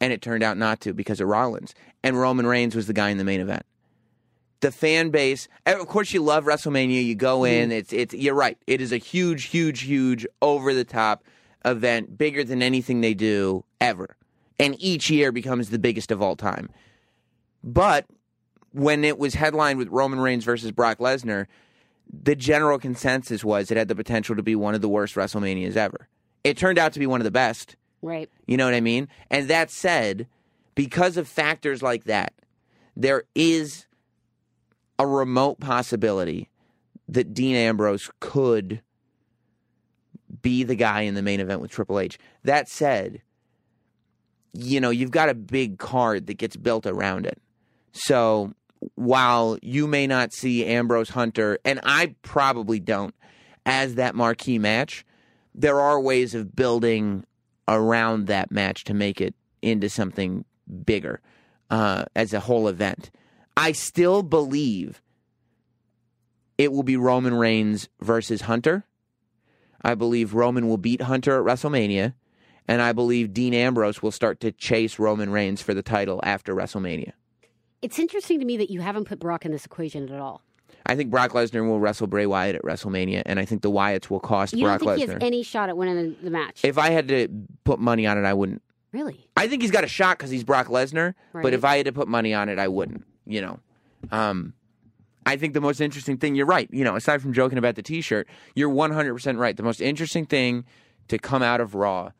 And 0.00 0.12
it 0.12 0.20
turned 0.20 0.42
out 0.42 0.58
not 0.58 0.80
to 0.82 0.92
because 0.92 1.20
of 1.20 1.28
Rollins. 1.28 1.74
And 2.02 2.18
Roman 2.18 2.46
Reigns 2.46 2.74
was 2.74 2.86
the 2.86 2.92
guy 2.92 3.10
in 3.10 3.18
the 3.18 3.24
main 3.24 3.40
event. 3.40 3.64
The 4.60 4.70
fan 4.70 5.10
base, 5.10 5.48
eh, 5.64 5.72
of 5.72 5.86
course, 5.86 6.12
you 6.12 6.22
love 6.22 6.44
WrestleMania. 6.44 7.04
You 7.04 7.14
go 7.14 7.40
mm-hmm. 7.40 7.62
in, 7.62 7.72
it's 7.72 7.92
it's. 7.92 8.14
You're 8.14 8.34
right. 8.34 8.58
It 8.66 8.80
is 8.80 8.92
a 8.92 8.96
huge, 8.96 9.44
huge, 9.44 9.82
huge, 9.82 10.26
over 10.40 10.72
the 10.72 10.84
top 10.84 11.24
event, 11.64 12.16
bigger 12.16 12.44
than 12.44 12.62
anything 12.62 13.00
they 13.00 13.14
do 13.14 13.64
ever, 13.80 14.16
and 14.58 14.76
each 14.78 15.10
year 15.10 15.32
becomes 15.32 15.70
the 15.70 15.78
biggest 15.78 16.10
of 16.10 16.22
all 16.22 16.36
time. 16.36 16.70
But 17.62 18.06
when 18.72 19.04
it 19.04 19.18
was 19.18 19.34
headlined 19.34 19.78
with 19.78 19.88
Roman 19.88 20.20
Reigns 20.20 20.44
versus 20.44 20.72
Brock 20.72 20.98
Lesnar, 20.98 21.46
the 22.10 22.36
general 22.36 22.78
consensus 22.78 23.44
was 23.44 23.70
it 23.70 23.76
had 23.76 23.88
the 23.88 23.94
potential 23.94 24.36
to 24.36 24.42
be 24.42 24.54
one 24.54 24.74
of 24.74 24.80
the 24.80 24.88
worst 24.88 25.14
WrestleManias 25.14 25.76
ever. 25.76 26.08
It 26.44 26.56
turned 26.56 26.78
out 26.78 26.92
to 26.92 26.98
be 26.98 27.06
one 27.06 27.20
of 27.20 27.24
the 27.24 27.30
best. 27.30 27.76
right. 28.02 28.30
You 28.46 28.56
know 28.56 28.64
what 28.64 28.74
I 28.74 28.80
mean? 28.80 29.08
And 29.30 29.48
that 29.48 29.70
said, 29.70 30.28
because 30.74 31.16
of 31.16 31.26
factors 31.26 31.82
like 31.82 32.04
that, 32.04 32.34
there 32.94 33.24
is 33.34 33.86
a 34.98 35.06
remote 35.06 35.58
possibility 35.58 36.48
that 37.08 37.34
Dean 37.34 37.56
Ambrose 37.56 38.10
could 38.20 38.82
be 40.42 40.64
the 40.64 40.76
guy 40.76 41.02
in 41.02 41.14
the 41.14 41.22
main 41.22 41.40
event 41.40 41.60
with 41.60 41.70
Triple 41.70 41.98
H. 41.98 42.18
That 42.44 42.68
said, 42.68 43.22
you 44.56 44.80
know, 44.80 44.90
you've 44.90 45.10
got 45.10 45.28
a 45.28 45.34
big 45.34 45.78
card 45.78 46.26
that 46.26 46.34
gets 46.34 46.56
built 46.56 46.86
around 46.86 47.26
it. 47.26 47.40
So 47.92 48.52
while 48.94 49.58
you 49.62 49.86
may 49.86 50.06
not 50.06 50.32
see 50.32 50.64
Ambrose 50.64 51.10
Hunter, 51.10 51.58
and 51.64 51.80
I 51.82 52.14
probably 52.22 52.80
don't, 52.80 53.14
as 53.64 53.94
that 53.94 54.14
marquee 54.14 54.58
match, 54.58 55.04
there 55.54 55.80
are 55.80 56.00
ways 56.00 56.34
of 56.34 56.54
building 56.54 57.24
around 57.68 58.26
that 58.26 58.50
match 58.50 58.84
to 58.84 58.94
make 58.94 59.20
it 59.20 59.34
into 59.62 59.88
something 59.88 60.44
bigger 60.84 61.20
uh, 61.70 62.04
as 62.14 62.32
a 62.32 62.40
whole 62.40 62.68
event. 62.68 63.10
I 63.56 63.72
still 63.72 64.22
believe 64.22 65.02
it 66.58 66.72
will 66.72 66.82
be 66.82 66.96
Roman 66.96 67.34
Reigns 67.34 67.88
versus 68.00 68.42
Hunter. 68.42 68.84
I 69.82 69.94
believe 69.94 70.34
Roman 70.34 70.68
will 70.68 70.78
beat 70.78 71.02
Hunter 71.02 71.38
at 71.38 71.44
WrestleMania. 71.44 72.14
And 72.68 72.82
I 72.82 72.92
believe 72.92 73.32
Dean 73.32 73.54
Ambrose 73.54 74.02
will 74.02 74.10
start 74.10 74.40
to 74.40 74.52
chase 74.52 74.98
Roman 74.98 75.30
Reigns 75.30 75.62
for 75.62 75.72
the 75.74 75.82
title 75.82 76.20
after 76.24 76.54
WrestleMania. 76.54 77.12
It's 77.82 77.98
interesting 77.98 78.40
to 78.40 78.44
me 78.44 78.56
that 78.56 78.70
you 78.70 78.80
haven't 78.80 79.04
put 79.04 79.18
Brock 79.20 79.44
in 79.44 79.52
this 79.52 79.64
equation 79.64 80.08
at 80.12 80.20
all. 80.20 80.42
I 80.86 80.94
think 80.94 81.10
Brock 81.10 81.32
Lesnar 81.32 81.66
will 81.66 81.80
wrestle 81.80 82.06
Bray 82.06 82.26
Wyatt 82.26 82.56
at 82.56 82.62
WrestleMania, 82.62 83.22
and 83.26 83.38
I 83.40 83.44
think 83.44 83.62
the 83.62 83.70
Wyatts 83.70 84.08
will 84.08 84.20
cost 84.20 84.54
You 84.54 84.64
Brock 84.64 84.80
don't 84.80 84.96
think 84.96 85.08
he 85.08 85.12
has 85.12 85.22
any 85.22 85.42
shot 85.42 85.68
at 85.68 85.76
winning 85.76 86.16
the, 86.22 86.30
match? 86.30 86.64
if 86.64 86.78
I 86.78 86.90
had 86.90 87.08
to 87.08 87.28
put 87.64 87.80
money 87.80 88.06
on 88.06 88.18
it, 88.18 88.24
I 88.24 88.34
wouldn't. 88.34 88.62
really? 88.92 89.28
I 89.36 89.48
think 89.48 89.62
he's 89.62 89.72
got 89.72 89.84
a 89.84 89.88
shot 89.88 90.18
because 90.18 90.30
he's 90.30 90.44
Brock 90.44 90.68
Lesnar. 90.68 91.14
But 91.32 91.52
if 91.54 91.64
I 91.64 91.76
had 91.76 91.86
to 91.86 91.92
put 91.92 92.08
money 92.08 92.32
on 92.34 92.48
it, 92.48 92.58
I 92.58 92.68
wouldn't. 92.68 93.04
You 93.26 93.40
know, 93.40 93.58
um, 94.12 94.54
I 95.26 95.36
think 95.36 95.54
the 95.54 95.60
most 95.60 95.80
interesting 95.80 96.16
thing. 96.18 96.36
You're 96.36 96.46
right. 96.46 96.68
You 96.72 96.84
know, 96.84 96.94
aside 96.94 97.20
from 97.20 97.32
joking 97.32 97.58
about 97.58 97.74
the 97.74 97.82
T-shirt, 97.82 98.28
you're 98.54 98.68
100 98.68 99.12
percent 99.12 99.38
right. 99.38 99.56
The 99.56 99.64
most 99.64 99.80
interesting 99.80 100.24
thing 100.24 100.64
to 101.08 101.18
come 101.18 101.42
out 101.42 101.60
of 101.60 101.74
Raw 101.74 102.10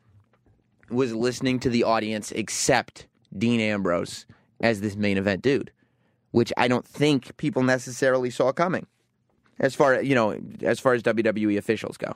was 0.89 1.13
listening 1.13 1.59
to 1.59 1.69
the 1.69 1.83
audience 1.83 2.31
accept 2.31 3.07
Dean 3.37 3.59
Ambrose 3.59 4.25
as 4.61 4.81
this 4.81 4.95
main 4.95 5.17
event 5.17 5.41
dude, 5.41 5.71
which 6.31 6.51
I 6.57 6.67
don't 6.67 6.85
think 6.85 7.35
people 7.37 7.63
necessarily 7.63 8.29
saw 8.29 8.51
coming. 8.51 8.87
As 9.59 9.73
far 9.73 10.01
you 10.01 10.13
know, 10.13 10.39
as 10.61 10.79
far 10.79 10.93
as 10.93 11.01
WWE 11.01 11.57
officials 11.57 11.97
go, 11.97 12.15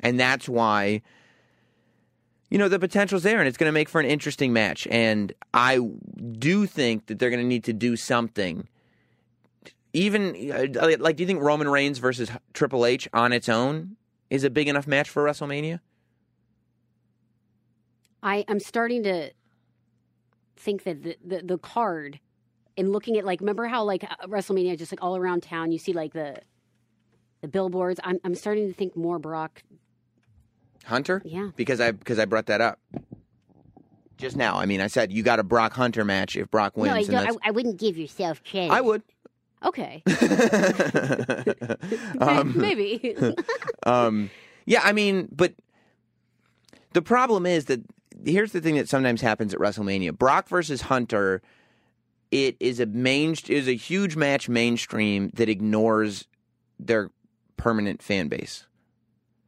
and 0.00 0.20
that's 0.20 0.48
why 0.48 1.00
you 2.50 2.58
know 2.58 2.68
the 2.68 2.78
potential's 2.78 3.22
there 3.22 3.38
and 3.38 3.48
it's 3.48 3.56
going 3.56 3.68
to 3.68 3.72
make 3.72 3.88
for 3.88 4.00
an 4.00 4.06
interesting 4.06 4.52
match. 4.52 4.86
And 4.90 5.32
i 5.54 5.80
do 6.38 6.66
think 6.66 7.06
that 7.06 7.18
they're 7.18 7.30
going 7.30 7.42
to 7.42 7.48
need 7.48 7.64
to 7.64 7.72
do 7.72 7.96
something. 7.96 8.68
Even 9.94 10.52
uh, 10.52 10.96
like 10.98 11.16
do 11.16 11.22
you 11.22 11.26
think 11.26 11.42
roman 11.42 11.68
reigns 11.68 11.98
versus 11.98 12.30
triple 12.52 12.84
h 12.84 13.08
on 13.14 13.32
its 13.32 13.48
own 13.48 13.96
is 14.28 14.44
a 14.44 14.50
big 14.50 14.68
enough 14.68 14.86
match 14.86 15.08
for 15.08 15.24
wrestlemania 15.24 15.80
I, 18.24 18.44
I'm 18.48 18.58
starting 18.58 19.02
to 19.04 19.30
think 20.56 20.84
that 20.84 21.02
the, 21.02 21.16
the, 21.24 21.42
the 21.44 21.58
card 21.58 22.18
and 22.76 22.90
looking 22.90 23.18
at 23.18 23.24
like 23.24 23.40
remember 23.40 23.66
how 23.66 23.84
like 23.84 24.04
uh, 24.04 24.26
WrestleMania 24.26 24.78
just 24.78 24.90
like 24.90 25.02
all 25.02 25.16
around 25.16 25.42
town 25.42 25.70
you 25.70 25.78
see 25.78 25.92
like 25.92 26.12
the 26.12 26.36
the 27.42 27.48
billboards. 27.48 28.00
I'm 28.02 28.18
I'm 28.24 28.34
starting 28.34 28.66
to 28.68 28.74
think 28.74 28.96
more 28.96 29.18
Brock 29.18 29.62
Hunter? 30.86 31.22
Yeah. 31.24 31.50
Because 31.56 31.80
I 31.80 31.92
because 31.92 32.18
I 32.18 32.24
brought 32.24 32.46
that 32.46 32.60
up. 32.60 32.80
Just 34.16 34.36
now. 34.36 34.56
I 34.56 34.66
mean, 34.66 34.80
I 34.80 34.86
said 34.86 35.12
you 35.12 35.22
got 35.22 35.38
a 35.38 35.42
Brock 35.42 35.74
Hunter 35.74 36.04
match 36.04 36.36
if 36.36 36.50
Brock 36.50 36.76
wins. 36.76 37.08
no, 37.08 37.18
I, 37.18 37.24
I, 37.24 37.30
I 37.46 37.50
wouldn't 37.50 37.78
give 37.78 37.98
yourself 37.98 38.42
credit. 38.44 38.70
I 38.70 38.80
would. 38.80 39.02
Okay. 39.64 40.02
Um, 42.20 42.56
Maybe. 42.56 43.16
Um, 43.86 44.30
yeah, 44.66 44.80
I 44.82 44.92
mean, 44.92 45.28
but 45.30 45.52
the 46.94 47.02
problem 47.02 47.44
is 47.44 47.66
that 47.66 47.82
here's 48.24 48.52
the 48.52 48.60
thing 48.60 48.76
that 48.76 48.88
sometimes 48.88 49.20
happens 49.20 49.54
at 49.54 49.60
WrestleMania: 49.60 50.16
Brock 50.16 50.48
versus 50.48 50.82
Hunter. 50.82 51.42
It 52.30 52.56
is 52.58 52.80
a 52.80 52.86
main 52.86 53.36
is 53.48 53.68
a 53.68 53.76
huge 53.76 54.16
match 54.16 54.48
mainstream 54.48 55.30
that 55.34 55.48
ignores 55.48 56.26
their 56.78 57.10
permanent 57.56 58.02
fan 58.02 58.28
base. 58.28 58.66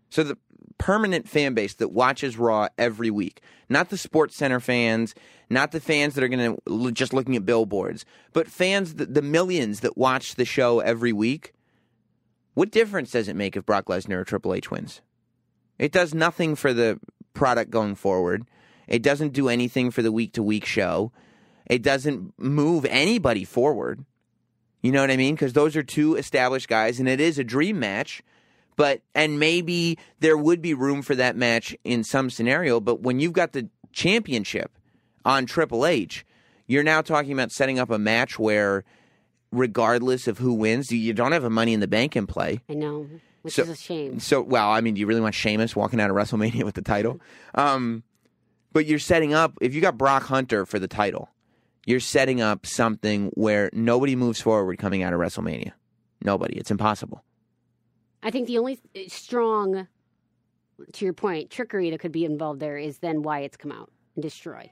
So 0.08 0.22
the 0.22 0.38
permanent 0.78 1.28
fan 1.28 1.54
base 1.54 1.74
that 1.74 1.92
watches 1.92 2.38
Raw 2.38 2.68
every 2.78 3.10
week, 3.10 3.40
not 3.68 3.90
the 3.90 3.98
Sports 3.98 4.36
Center 4.36 4.60
fans, 4.60 5.14
not 5.50 5.72
the 5.72 5.80
fans 5.80 6.14
that 6.14 6.22
are 6.22 6.28
going 6.28 6.56
to 6.56 6.92
just 6.92 7.12
looking 7.12 7.36
at 7.36 7.46
billboards, 7.46 8.04
but 8.32 8.46
fans 8.46 8.94
the, 8.94 9.06
the 9.06 9.22
millions 9.22 9.80
that 9.80 9.96
watch 9.96 10.34
the 10.34 10.44
show 10.44 10.80
every 10.80 11.12
week. 11.12 11.52
What 12.54 12.70
difference 12.70 13.10
does 13.10 13.28
it 13.28 13.36
make 13.36 13.56
if 13.56 13.66
Brock 13.66 13.86
Lesnar 13.86 14.16
or 14.16 14.24
Triple 14.24 14.54
H 14.54 14.70
wins? 14.70 15.00
It 15.78 15.92
does 15.92 16.14
nothing 16.14 16.54
for 16.54 16.72
the 16.72 16.98
product 17.34 17.70
going 17.70 17.94
forward. 17.94 18.46
It 18.88 19.02
doesn't 19.02 19.32
do 19.32 19.48
anything 19.48 19.90
for 19.90 20.02
the 20.02 20.12
week 20.12 20.32
to 20.34 20.42
week 20.42 20.64
show. 20.64 21.12
It 21.66 21.82
doesn't 21.82 22.32
move 22.38 22.84
anybody 22.84 23.44
forward. 23.44 24.04
You 24.82 24.92
know 24.92 25.00
what 25.00 25.10
I 25.10 25.16
mean? 25.16 25.34
Because 25.34 25.52
those 25.54 25.74
are 25.74 25.82
two 25.82 26.14
established 26.14 26.68
guys, 26.68 27.00
and 27.00 27.08
it 27.08 27.20
is 27.20 27.38
a 27.38 27.44
dream 27.44 27.80
match. 27.80 28.22
But 28.76 29.00
and 29.14 29.40
maybe 29.40 29.98
there 30.20 30.36
would 30.36 30.60
be 30.62 30.74
room 30.74 31.02
for 31.02 31.14
that 31.14 31.34
match 31.34 31.74
in 31.82 32.04
some 32.04 32.28
scenario. 32.30 32.78
But 32.78 33.00
when 33.00 33.18
you've 33.18 33.32
got 33.32 33.52
the 33.52 33.68
championship 33.92 34.70
on 35.24 35.46
Triple 35.46 35.86
H, 35.86 36.24
you're 36.66 36.82
now 36.84 37.00
talking 37.00 37.32
about 37.32 37.50
setting 37.50 37.78
up 37.78 37.90
a 37.90 37.98
match 37.98 38.38
where, 38.38 38.84
regardless 39.50 40.28
of 40.28 40.38
who 40.38 40.52
wins, 40.52 40.92
you 40.92 41.12
don't 41.14 41.32
have 41.32 41.44
a 41.44 41.50
Money 41.50 41.72
in 41.72 41.80
the 41.80 41.88
Bank 41.88 42.16
in 42.16 42.26
play. 42.26 42.60
I 42.68 42.74
know, 42.74 43.08
which 43.42 43.54
So- 43.54 43.62
is 43.62 43.70
a 43.70 43.76
shame. 43.76 44.20
So, 44.20 44.42
well, 44.42 44.68
I 44.70 44.80
mean, 44.80 44.94
do 44.94 45.00
you 45.00 45.06
really 45.06 45.20
want 45.20 45.34
Sheamus 45.34 45.74
walking 45.74 46.00
out 46.00 46.10
of 46.10 46.16
WrestleMania 46.16 46.62
with 46.64 46.74
the 46.74 46.82
title? 46.82 47.18
Um, 47.54 48.02
but 48.76 48.84
you're 48.84 48.98
setting 48.98 49.32
up, 49.32 49.56
if 49.62 49.74
you 49.74 49.80
got 49.80 49.96
Brock 49.96 50.24
Hunter 50.24 50.66
for 50.66 50.78
the 50.78 50.86
title, 50.86 51.30
you're 51.86 51.98
setting 51.98 52.42
up 52.42 52.66
something 52.66 53.30
where 53.32 53.70
nobody 53.72 54.14
moves 54.14 54.38
forward 54.38 54.76
coming 54.76 55.02
out 55.02 55.14
of 55.14 55.18
WrestleMania. 55.18 55.72
Nobody. 56.22 56.58
It's 56.58 56.70
impossible. 56.70 57.24
I 58.22 58.30
think 58.30 58.48
the 58.48 58.58
only 58.58 58.78
strong, 59.08 59.88
to 60.92 61.04
your 61.06 61.14
point, 61.14 61.48
trickery 61.48 61.88
that 61.88 62.00
could 62.00 62.12
be 62.12 62.26
involved 62.26 62.60
there 62.60 62.76
is 62.76 62.98
then 62.98 63.22
Wyatt's 63.22 63.56
come 63.56 63.72
out 63.72 63.90
and 64.14 64.22
destroy. 64.22 64.70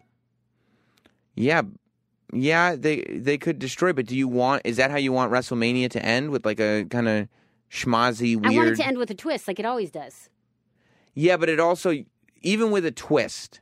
Yeah. 1.34 1.62
Yeah, 2.30 2.76
they 2.76 3.06
they 3.10 3.38
could 3.38 3.58
destroy, 3.58 3.94
but 3.94 4.04
do 4.04 4.14
you 4.14 4.28
want 4.28 4.60
is 4.66 4.76
that 4.76 4.90
how 4.90 4.98
you 4.98 5.12
want 5.12 5.32
WrestleMania 5.32 5.88
to 5.92 6.04
end 6.04 6.28
with 6.28 6.44
like 6.44 6.60
a 6.60 6.84
kind 6.90 7.08
of 7.08 7.28
schmozzy 7.70 8.36
weird 8.36 8.52
I 8.52 8.54
want 8.54 8.68
it 8.68 8.76
to 8.76 8.86
end 8.86 8.98
with 8.98 9.10
a 9.10 9.14
twist, 9.14 9.48
like 9.48 9.58
it 9.58 9.64
always 9.64 9.90
does. 9.90 10.28
Yeah, 11.14 11.38
but 11.38 11.48
it 11.48 11.58
also, 11.58 12.04
even 12.42 12.70
with 12.70 12.84
a 12.84 12.90
twist, 12.90 13.60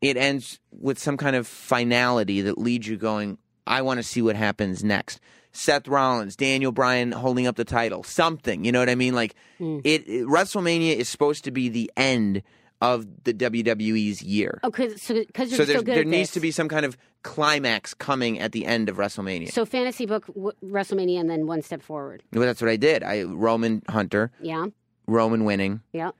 it 0.00 0.16
ends 0.16 0.58
with 0.70 0.98
some 0.98 1.16
kind 1.16 1.36
of 1.36 1.46
finality 1.46 2.42
that 2.42 2.58
leads 2.58 2.86
you 2.86 2.96
going, 2.96 3.38
I 3.66 3.82
want 3.82 3.98
to 3.98 4.02
see 4.02 4.20
what 4.22 4.36
happens 4.36 4.84
next. 4.84 5.20
Seth 5.52 5.86
Rollins, 5.88 6.34
Daniel 6.36 6.72
Bryan 6.72 7.12
holding 7.12 7.46
up 7.46 7.56
the 7.56 7.64
title, 7.64 8.02
something. 8.02 8.64
You 8.64 8.72
know 8.72 8.80
what 8.80 8.90
I 8.90 8.96
mean? 8.96 9.14
Like, 9.14 9.34
Hmm. 9.58 9.78
it, 9.84 10.06
it- 10.08 10.26
WrestleMania 10.26 10.96
is 10.96 11.08
supposed 11.08 11.44
to 11.44 11.50
be 11.52 11.68
the 11.68 11.90
end 11.96 12.42
of 12.82 13.06
the 13.24 13.32
WWE's 13.32 14.20
year. 14.20 14.58
Oh, 14.64 14.70
because 14.70 15.00
so, 15.00 15.14
cause 15.32 15.50
you're 15.50 15.64
so 15.64 15.72
so 15.74 15.80
there 15.82 16.04
needs 16.04 16.32
to 16.32 16.40
be 16.40 16.50
some 16.50 16.68
kind 16.68 16.84
of 16.84 16.98
climax 17.22 17.94
coming 17.94 18.40
at 18.40 18.52
the 18.52 18.66
end 18.66 18.88
of 18.90 18.96
WrestleMania. 18.96 19.50
So 19.52 19.64
fantasy 19.64 20.04
book 20.06 20.26
w- 20.26 20.52
WrestleMania 20.62 21.20
and 21.20 21.30
then 21.30 21.46
one 21.46 21.62
step 21.62 21.80
forward. 21.82 22.22
well, 22.32 22.42
that's 22.44 22.60
what 22.60 22.68
I 22.70 22.76
did. 22.76 23.02
I 23.02 23.22
Roman 23.22 23.80
Hunter, 23.88 24.32
Yeah, 24.40 24.66
Roman 25.06 25.44
winning, 25.44 25.80
yeah, 25.92 26.10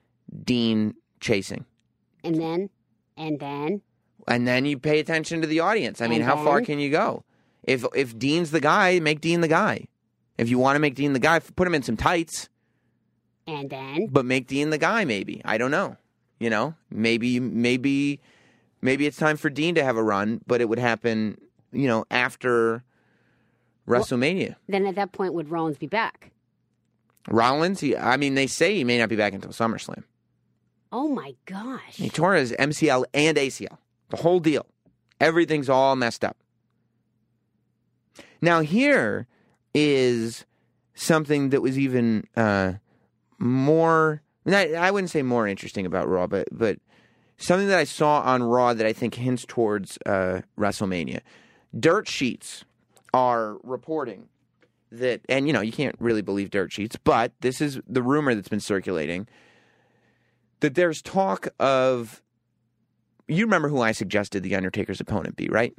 Dean 0.45 0.95
chasing. 1.21 1.67
and 2.23 2.37
then 2.41 2.71
and 3.17 3.39
then 3.41 3.83
and 4.27 4.47
then 4.47 4.65
you 4.65 4.79
pay 4.79 5.01
attention 5.01 5.41
to 5.43 5.47
the 5.47 5.61
audience. 5.61 6.01
I 6.01 6.07
mean, 6.09 6.21
And 6.23 6.29
how 6.31 6.43
far 6.43 6.57
then? 6.57 6.65
can 6.67 6.79
you 6.79 6.91
go? 6.91 7.25
If 7.63 7.85
if 7.95 8.19
Dean's 8.19 8.51
the 8.51 8.61
guy, 8.61 9.01
make 9.01 9.21
Dean 9.21 9.41
the 9.41 9.49
guy. 9.49 9.87
If 10.39 10.49
you 10.49 10.59
want 10.59 10.77
to 10.77 10.81
make 10.81 10.95
Dean 10.95 11.13
the 11.13 11.19
guy, 11.19 11.39
put 11.39 11.67
him 11.67 11.75
in 11.75 11.83
some 11.83 11.97
tights, 11.97 12.49
and 13.47 13.71
then 13.71 14.09
but 14.11 14.25
make 14.25 14.47
Dean 14.47 14.71
the 14.71 14.79
guy. 14.79 15.05
Maybe 15.05 15.41
I 15.45 15.59
don't 15.59 15.71
know. 15.71 15.97
You 16.41 16.51
know, 16.51 16.75
maybe 16.91 17.39
maybe 17.41 18.21
maybe 18.83 19.07
it's 19.07 19.17
time 19.17 19.37
for 19.37 19.49
Dean 19.51 19.75
to 19.77 19.85
have 19.85 19.97
a 19.97 20.03
run, 20.03 20.41
but 20.47 20.61
it 20.61 20.69
would 20.69 20.79
happen. 20.81 21.39
You 21.73 21.87
know, 21.89 22.05
after 22.11 22.83
WrestleMania. 23.89 24.57
then 24.69 24.87
at 24.87 24.95
that 24.95 25.13
point 25.13 25.35
would 25.35 25.49
Rollins 25.51 25.77
be 25.79 25.87
back? 25.87 26.31
Rollins, 27.29 27.81
he, 27.81 27.97
I 27.97 28.17
mean, 28.17 28.35
they 28.35 28.47
say 28.47 28.75
he 28.75 28.85
may 28.85 28.99
not 28.99 29.09
be 29.09 29.17
back 29.17 29.33
until 29.33 29.51
SummerSlam. 29.51 30.05
Oh 30.97 31.09
my 31.09 31.35
gosh! 31.45 31.97
He 31.97 32.09
tore 32.09 32.35
his 32.35 32.53
MCL 32.53 33.07
and 33.13 33.37
ACL. 33.37 33.79
The 34.11 34.19
whole 34.19 34.39
deal. 34.39 34.65
Everything's 35.21 35.69
all 35.69 35.97
messed 35.97 36.25
up. 36.25 36.37
Now, 38.41 38.61
here 38.61 39.27
is 39.75 40.45
something 40.95 41.51
that 41.51 41.63
was 41.63 41.77
even 41.77 42.29
uh, 42.37 42.75
more, 43.41 44.23
I, 44.47 44.93
wouldn't 44.93 45.11
say 45.11 45.23
more 45.23 45.49
interesting 45.49 45.85
about 45.85 46.09
Raw, 46.09 46.29
but, 46.29 46.47
but 46.53 46.79
something 47.39 47.67
that 47.67 47.79
I 47.81 47.85
saw 47.85 48.21
on 48.21 48.45
Raw 48.45 48.73
that 48.73 48.87
I 48.87 48.93
think 48.93 49.17
hints 49.17 49.45
towards 49.49 49.99
uh, 50.07 50.43
WrestleMania. 50.57 51.23
Dirt 51.77 52.07
Sheets 52.07 52.65
are 53.13 53.57
reporting 53.65 54.29
that, 54.93 55.23
and 55.29 55.49
you 55.49 55.53
know, 55.53 55.61
you 55.61 55.73
can't 55.73 55.97
really 55.99 56.23
believe 56.23 56.51
Dirt 56.51 56.73
Sheets, 56.73 56.97
but 57.03 57.33
this 57.41 57.61
is 57.61 57.81
the 57.89 58.03
rumor 58.03 58.33
that's 58.37 58.49
been 58.49 58.61
circulating 58.61 59.27
that 60.65 60.75
there's 60.75 61.03
talk 61.03 61.49
of 61.61 62.23
you 63.29 63.45
remember 63.45 63.69
who 63.69 63.83
I 63.83 63.93
suggested 63.93 64.43
the 64.43 64.55
Undertaker's 64.57 64.99
opponent 64.99 65.37
be, 65.37 65.49
right? 65.49 65.75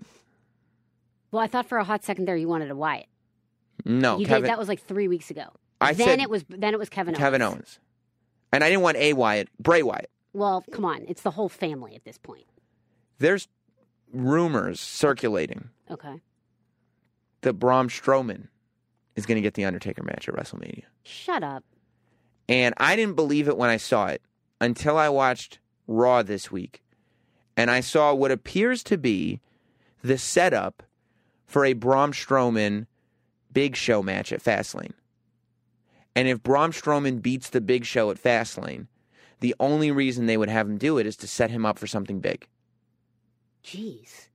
Well, 1.31 1.41
I 1.41 1.47
thought 1.47 1.65
for 1.67 1.79
a 1.79 1.83
hot 1.83 2.03
second 2.03 2.25
there 2.25 2.35
you 2.37 2.47
wanted 2.47 2.69
a 2.69 2.75
Wyatt. 2.75 3.07
No, 3.83 4.19
you 4.19 4.27
Kevin. 4.27 4.43
did. 4.43 4.51
That 4.51 4.59
was 4.59 4.67
like 4.67 4.79
three 4.83 5.07
weeks 5.07 5.31
ago. 5.31 5.47
I 5.81 5.93
then 5.93 6.07
said 6.07 6.19
it 6.19 6.29
was 6.29 6.45
then 6.47 6.73
it 6.75 6.77
was 6.79 6.89
Kevin 6.89 7.15
Owens. 7.15 7.19
Kevin 7.19 7.41
Owens, 7.41 7.79
and 8.53 8.63
I 8.63 8.69
didn't 8.69 8.83
want 8.83 8.97
a 8.97 9.13
Wyatt, 9.13 9.49
Bray 9.59 9.81
Wyatt. 9.81 10.09
Well, 10.33 10.63
come 10.71 10.85
on, 10.85 11.03
it's 11.07 11.23
the 11.23 11.31
whole 11.31 11.49
family 11.49 11.95
at 11.95 12.03
this 12.05 12.17
point. 12.19 12.45
There's 13.17 13.47
rumors 14.13 14.79
circulating 14.79 15.69
Okay, 15.89 16.21
that 17.41 17.53
Braun 17.53 17.89
Strowman 17.89 18.49
is 19.15 19.25
going 19.25 19.35
to 19.37 19.41
get 19.41 19.55
the 19.55 19.65
Undertaker 19.65 20.03
match 20.03 20.29
at 20.29 20.35
WrestleMania, 20.35 20.83
shut 21.03 21.43
up. 21.43 21.63
and 22.47 22.73
I 22.77 22.95
didn't 22.95 23.15
believe 23.15 23.47
it 23.47 23.57
when 23.57 23.69
I 23.69 23.77
saw 23.77 24.07
it 24.07 24.21
until 24.59 24.97
I 24.97 25.09
watched 25.09 25.59
Raw 25.87 26.23
this 26.23 26.51
week, 26.51 26.83
and 27.57 27.69
I 27.69 27.79
saw 27.79 28.13
what 28.13 28.31
appears 28.31 28.83
to 28.83 28.97
be 28.97 29.41
the 30.03 30.17
setup 30.17 30.83
for 31.45 31.65
a 31.65 31.73
Braun 31.73 32.11
Strowman 32.11 32.87
Big 33.51 33.75
Show 33.75 34.03
match 34.03 34.33
at 34.33 34.43
Fastlane. 34.43 34.93
And 36.15 36.27
if 36.27 36.43
Braun 36.43 36.71
Strowman 36.71 37.21
beats 37.21 37.49
the 37.49 37.61
Big 37.61 37.85
Show 37.85 38.09
at 38.09 38.21
Fastlane, 38.21 38.87
the 39.39 39.55
only 39.59 39.91
reason 39.91 40.25
they 40.25 40.37
would 40.37 40.49
have 40.49 40.67
him 40.67 40.77
do 40.77 40.97
it 40.97 41.05
is 41.05 41.17
to 41.17 41.27
set 41.27 41.51
him 41.51 41.65
up 41.65 41.77
for 41.77 41.87
something 41.87 42.19
big. 42.19 42.47
Jeez. 43.63 44.29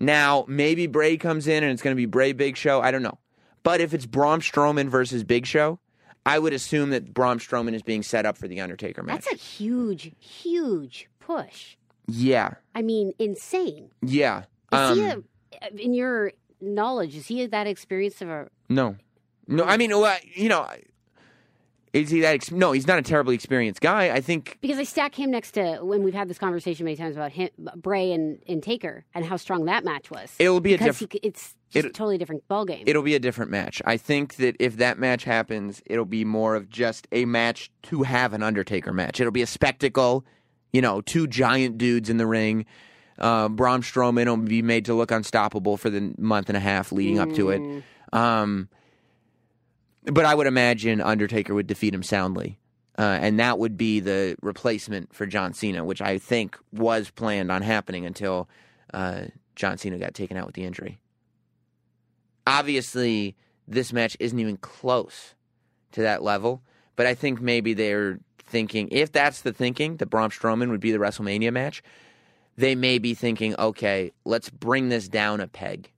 Now, 0.00 0.44
maybe 0.48 0.86
Bray 0.86 1.16
comes 1.16 1.46
in 1.46 1.62
and 1.62 1.72
it's 1.72 1.82
going 1.82 1.94
to 1.94 2.00
be 2.00 2.06
Bray 2.06 2.32
Big 2.32 2.56
Show. 2.56 2.80
I 2.80 2.90
don't 2.90 3.02
know. 3.02 3.18
But 3.62 3.80
if 3.80 3.94
it's 3.94 4.06
Braun 4.06 4.40
Strowman 4.40 4.88
versus 4.88 5.24
Big 5.24 5.46
Show, 5.46 5.78
I 6.26 6.38
would 6.38 6.52
assume 6.52 6.90
that 6.90 7.12
Braun 7.12 7.38
Strowman 7.38 7.74
is 7.74 7.82
being 7.82 8.02
set 8.02 8.24
up 8.26 8.38
for 8.38 8.48
the 8.48 8.60
Undertaker 8.60 9.02
match. 9.02 9.24
That's 9.24 9.32
a 9.32 9.36
huge, 9.36 10.12
huge 10.18 11.08
push. 11.20 11.76
yeah, 12.06 12.54
I 12.74 12.82
mean, 12.82 13.12
insane. 13.18 13.90
yeah. 14.02 14.44
Is 14.72 14.96
he 14.98 15.04
Um, 15.06 15.24
a, 15.62 15.76
in 15.80 15.94
your 15.94 16.32
knowledge, 16.60 17.14
is 17.14 17.26
he 17.26 17.46
that 17.46 17.66
experience 17.66 18.20
of 18.22 18.28
a 18.30 18.48
no, 18.68 18.96
no. 19.46 19.64
I 19.64 19.76
mean, 19.76 19.90
well, 19.90 20.18
you 20.34 20.48
know, 20.48 20.66
is 21.94 22.10
he 22.10 22.20
that? 22.20 22.34
Ex- 22.34 22.50
no, 22.50 22.72
he's 22.72 22.86
not 22.86 22.98
a 22.98 23.02
terribly 23.02 23.34
experienced 23.34 23.80
guy. 23.80 24.10
I 24.14 24.20
think 24.20 24.58
because 24.60 24.78
I 24.78 24.82
stack 24.82 25.14
him 25.14 25.30
next 25.30 25.52
to 25.52 25.78
when 25.80 26.02
we've 26.02 26.12
had 26.12 26.28
this 26.28 26.38
conversation 26.38 26.84
many 26.84 26.96
times 26.96 27.16
about 27.16 27.32
him, 27.32 27.48
Bray 27.76 28.12
and, 28.12 28.38
and 28.46 28.62
Taker 28.62 29.04
and 29.14 29.24
how 29.24 29.36
strong 29.36 29.64
that 29.66 29.84
match 29.84 30.10
was. 30.10 30.34
It'll 30.38 30.60
be 30.60 30.74
a 30.74 30.78
because 30.78 30.98
diff- 30.98 31.10
he, 31.12 31.18
c- 31.18 31.26
it's 31.26 31.54
just 31.70 31.86
a 31.86 31.90
totally 31.90 32.18
different 32.18 32.46
ballgame. 32.48 32.82
it'll 32.86 33.02
be 33.02 33.14
a 33.14 33.18
different 33.20 33.50
match. 33.50 33.80
I 33.86 33.96
think 33.96 34.36
that 34.36 34.56
if 34.60 34.76
that 34.76 34.98
match 34.98 35.24
happens, 35.24 35.82
it'll 35.86 36.04
be 36.04 36.24
more 36.24 36.54
of 36.56 36.68
just 36.68 37.06
a 37.12 37.24
match 37.24 37.70
to 37.84 38.02
have 38.02 38.32
an 38.34 38.42
Undertaker 38.42 38.92
match. 38.92 39.20
It'll 39.20 39.32
be 39.32 39.42
a 39.42 39.46
spectacle, 39.46 40.24
you 40.72 40.82
know, 40.82 41.00
two 41.00 41.26
giant 41.26 41.78
dudes 41.78 42.10
in 42.10 42.16
the 42.16 42.26
ring. 42.26 42.66
Uh, 43.18 43.48
Braun 43.48 43.82
Strowman 43.82 44.26
will 44.26 44.36
be 44.38 44.62
made 44.62 44.84
to 44.86 44.94
look 44.94 45.12
unstoppable 45.12 45.76
for 45.76 45.88
the 45.90 46.12
month 46.18 46.48
and 46.48 46.56
a 46.56 46.60
half 46.60 46.90
leading 46.90 47.20
up 47.20 47.32
to 47.34 47.50
it. 47.50 47.82
Um, 48.12 48.68
but 50.04 50.24
I 50.24 50.34
would 50.34 50.46
imagine 50.46 51.00
Undertaker 51.00 51.54
would 51.54 51.66
defeat 51.66 51.94
him 51.94 52.02
soundly. 52.02 52.58
Uh, 52.96 53.18
and 53.20 53.40
that 53.40 53.58
would 53.58 53.76
be 53.76 53.98
the 53.98 54.36
replacement 54.40 55.12
for 55.12 55.26
John 55.26 55.52
Cena, 55.52 55.84
which 55.84 56.00
I 56.00 56.18
think 56.18 56.56
was 56.72 57.10
planned 57.10 57.50
on 57.50 57.62
happening 57.62 58.06
until 58.06 58.48
uh, 58.92 59.24
John 59.56 59.78
Cena 59.78 59.98
got 59.98 60.14
taken 60.14 60.36
out 60.36 60.46
with 60.46 60.54
the 60.54 60.64
injury. 60.64 60.98
Obviously, 62.46 63.34
this 63.66 63.92
match 63.92 64.16
isn't 64.20 64.38
even 64.38 64.58
close 64.58 65.34
to 65.92 66.02
that 66.02 66.22
level, 66.22 66.62
but 66.94 67.06
I 67.06 67.14
think 67.14 67.40
maybe 67.40 67.74
they're 67.74 68.20
thinking, 68.38 68.88
if 68.92 69.10
that's 69.10 69.40
the 69.40 69.52
thinking, 69.52 69.96
that 69.96 70.06
Braun 70.06 70.30
Strowman 70.30 70.70
would 70.70 70.80
be 70.80 70.92
the 70.92 70.98
WrestleMania 70.98 71.52
match, 71.52 71.82
they 72.56 72.76
may 72.76 72.98
be 72.98 73.14
thinking, 73.14 73.56
okay, 73.58 74.12
let's 74.24 74.50
bring 74.50 74.88
this 74.88 75.08
down 75.08 75.40
a 75.40 75.48
peg. 75.48 75.90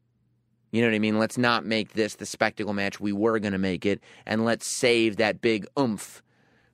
You 0.72 0.82
know 0.82 0.88
what 0.88 0.94
I 0.94 0.98
mean? 0.98 1.18
Let's 1.18 1.38
not 1.38 1.64
make 1.64 1.94
this 1.94 2.16
the 2.16 2.26
spectacle 2.26 2.74
match 2.74 3.00
we 3.00 3.12
were 3.12 3.38
going 3.38 3.52
to 3.52 3.58
make 3.58 3.86
it, 3.86 4.00
and 4.26 4.44
let's 4.44 4.66
save 4.66 5.16
that 5.16 5.40
big 5.40 5.66
oomph 5.78 6.22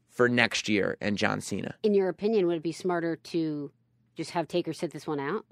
for 0.09 0.29
next 0.29 0.69
year 0.69 0.97
and 1.01 1.17
John 1.17 1.41
Cena. 1.41 1.75
In 1.83 1.95
your 1.95 2.09
opinion, 2.09 2.47
would 2.47 2.57
it 2.57 2.63
be 2.63 2.73
smarter 2.73 3.17
to 3.17 3.71
just 4.15 4.31
have 4.31 4.49
Taker 4.49 4.73
sit 4.73 4.93
this 4.93 5.07
one 5.07 5.21
out? 5.21 5.47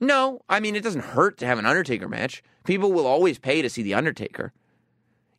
No, 0.00 0.40
I 0.48 0.60
mean, 0.60 0.76
it 0.76 0.82
doesn't 0.82 1.04
hurt 1.04 1.38
to 1.38 1.46
have 1.46 1.58
an 1.58 1.66
Undertaker 1.66 2.08
match. 2.08 2.42
People 2.64 2.92
will 2.92 3.06
always 3.06 3.38
pay 3.38 3.62
to 3.62 3.70
see 3.70 3.82
The 3.82 3.94
Undertaker. 3.94 4.52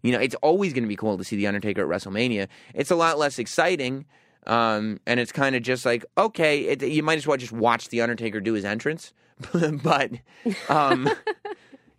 You 0.02 0.12
know, 0.12 0.20
it's 0.20 0.36
always 0.36 0.74
going 0.74 0.84
to 0.84 0.88
be 0.88 0.96
cool 0.96 1.18
to 1.18 1.24
see 1.24 1.36
The 1.36 1.48
Undertaker 1.48 1.82
at 1.82 1.88
WrestleMania. 1.88 2.48
It's 2.74 2.92
a 2.92 2.96
lot 2.96 3.18
less 3.18 3.40
exciting, 3.40 4.06
um, 4.46 5.00
and 5.06 5.20
it's 5.20 5.32
kind 5.32 5.56
of 5.56 5.62
just 5.62 5.86
like, 5.86 6.06
okay, 6.18 6.62
it, 6.62 6.82
you 6.82 7.04
might 7.04 7.18
as 7.18 7.28
well 7.28 7.38
just 7.38 7.52
watch 7.52 7.90
The 7.90 8.02
Undertaker 8.02 8.40
do 8.40 8.54
his 8.54 8.66
entrance. 8.66 9.14
but, 9.84 10.12
um, 10.70 11.10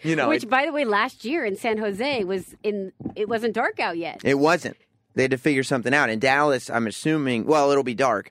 you 0.02 0.16
know, 0.16 0.28
Which, 0.28 0.44
it, 0.44 0.50
by 0.50 0.66
the 0.66 0.72
way, 0.72 0.84
last 0.84 1.24
year 1.24 1.44
in 1.44 1.56
San 1.56 1.78
Jose 1.78 2.24
was 2.24 2.54
in. 2.62 2.92
It 3.16 3.28
wasn't 3.28 3.54
dark 3.54 3.80
out 3.80 3.96
yet. 3.98 4.20
it 4.24 4.38
wasn't. 4.38 4.76
They 5.14 5.22
had 5.22 5.30
to 5.32 5.38
figure 5.38 5.64
something 5.64 5.92
out. 5.92 6.10
In 6.10 6.20
Dallas, 6.20 6.70
I'm 6.70 6.86
assuming, 6.86 7.44
well, 7.44 7.70
it'll 7.72 7.82
be 7.82 7.94
dark, 7.94 8.30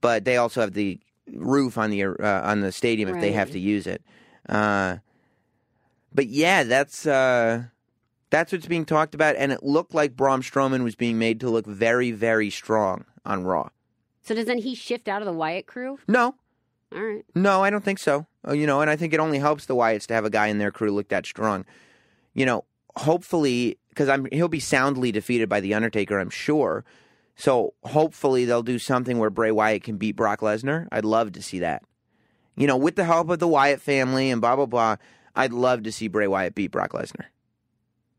but 0.00 0.24
they 0.24 0.36
also 0.36 0.60
have 0.62 0.72
the 0.72 0.98
roof 1.32 1.78
on 1.78 1.90
the 1.90 2.04
uh, 2.04 2.40
on 2.44 2.60
the 2.60 2.72
stadium 2.72 3.08
if 3.08 3.20
they 3.20 3.32
have 3.32 3.50
to 3.52 3.58
use 3.58 3.86
it. 3.86 4.02
Uh, 4.48 4.96
but 6.12 6.26
yeah, 6.26 6.64
that's 6.64 7.06
uh, 7.06 7.64
that's 8.30 8.52
what's 8.52 8.66
being 8.66 8.84
talked 8.84 9.14
about, 9.14 9.36
and 9.36 9.52
it 9.52 9.62
looked 9.62 9.94
like 9.94 10.16
Braun 10.16 10.42
Strowman 10.42 10.82
was 10.82 10.96
being 10.96 11.18
made 11.18 11.40
to 11.40 11.50
look 11.50 11.66
very, 11.66 12.10
very 12.10 12.50
strong 12.50 13.04
on 13.24 13.44
Raw. 13.44 13.68
So 14.22 14.34
doesn't 14.34 14.58
he 14.58 14.74
shift 14.74 15.06
out 15.08 15.22
of 15.22 15.26
the 15.26 15.32
Wyatt 15.32 15.66
crew? 15.66 15.98
No, 16.08 16.34
All 16.92 17.02
right. 17.02 17.24
no, 17.34 17.62
I 17.62 17.70
don't 17.70 17.84
think 17.84 17.98
so. 17.98 18.26
Uh, 18.46 18.52
You 18.52 18.66
know, 18.66 18.80
and 18.80 18.90
I 18.90 18.96
think 18.96 19.12
it 19.12 19.20
only 19.20 19.38
helps 19.38 19.66
the 19.66 19.74
Wyatts 19.74 20.06
to 20.06 20.14
have 20.14 20.24
a 20.24 20.30
guy 20.30 20.48
in 20.48 20.58
their 20.58 20.70
crew 20.70 20.90
look 20.90 21.08
that 21.08 21.26
strong. 21.26 21.64
You 22.34 22.46
know, 22.46 22.64
hopefully, 22.96 23.78
because 23.88 24.08
I'm 24.08 24.26
he'll 24.32 24.48
be 24.48 24.60
soundly 24.60 25.12
defeated 25.12 25.48
by 25.48 25.60
the 25.60 25.74
Undertaker, 25.74 26.18
I'm 26.18 26.30
sure. 26.30 26.84
So 27.36 27.74
hopefully 27.82 28.44
they'll 28.44 28.62
do 28.62 28.78
something 28.78 29.18
where 29.18 29.30
Bray 29.30 29.50
Wyatt 29.50 29.82
can 29.82 29.96
beat 29.96 30.16
Brock 30.16 30.40
Lesnar. 30.40 30.86
I'd 30.92 31.04
love 31.04 31.32
to 31.32 31.42
see 31.42 31.58
that. 31.60 31.82
You 32.56 32.66
know, 32.66 32.76
with 32.76 32.94
the 32.94 33.04
help 33.04 33.28
of 33.30 33.40
the 33.40 33.48
Wyatt 33.48 33.80
family 33.80 34.30
and 34.30 34.40
blah 34.40 34.56
blah 34.56 34.66
blah, 34.66 34.96
I'd 35.34 35.52
love 35.52 35.82
to 35.84 35.92
see 35.92 36.08
Bray 36.08 36.26
Wyatt 36.28 36.54
beat 36.54 36.70
Brock 36.70 36.92
Lesnar. 36.92 37.26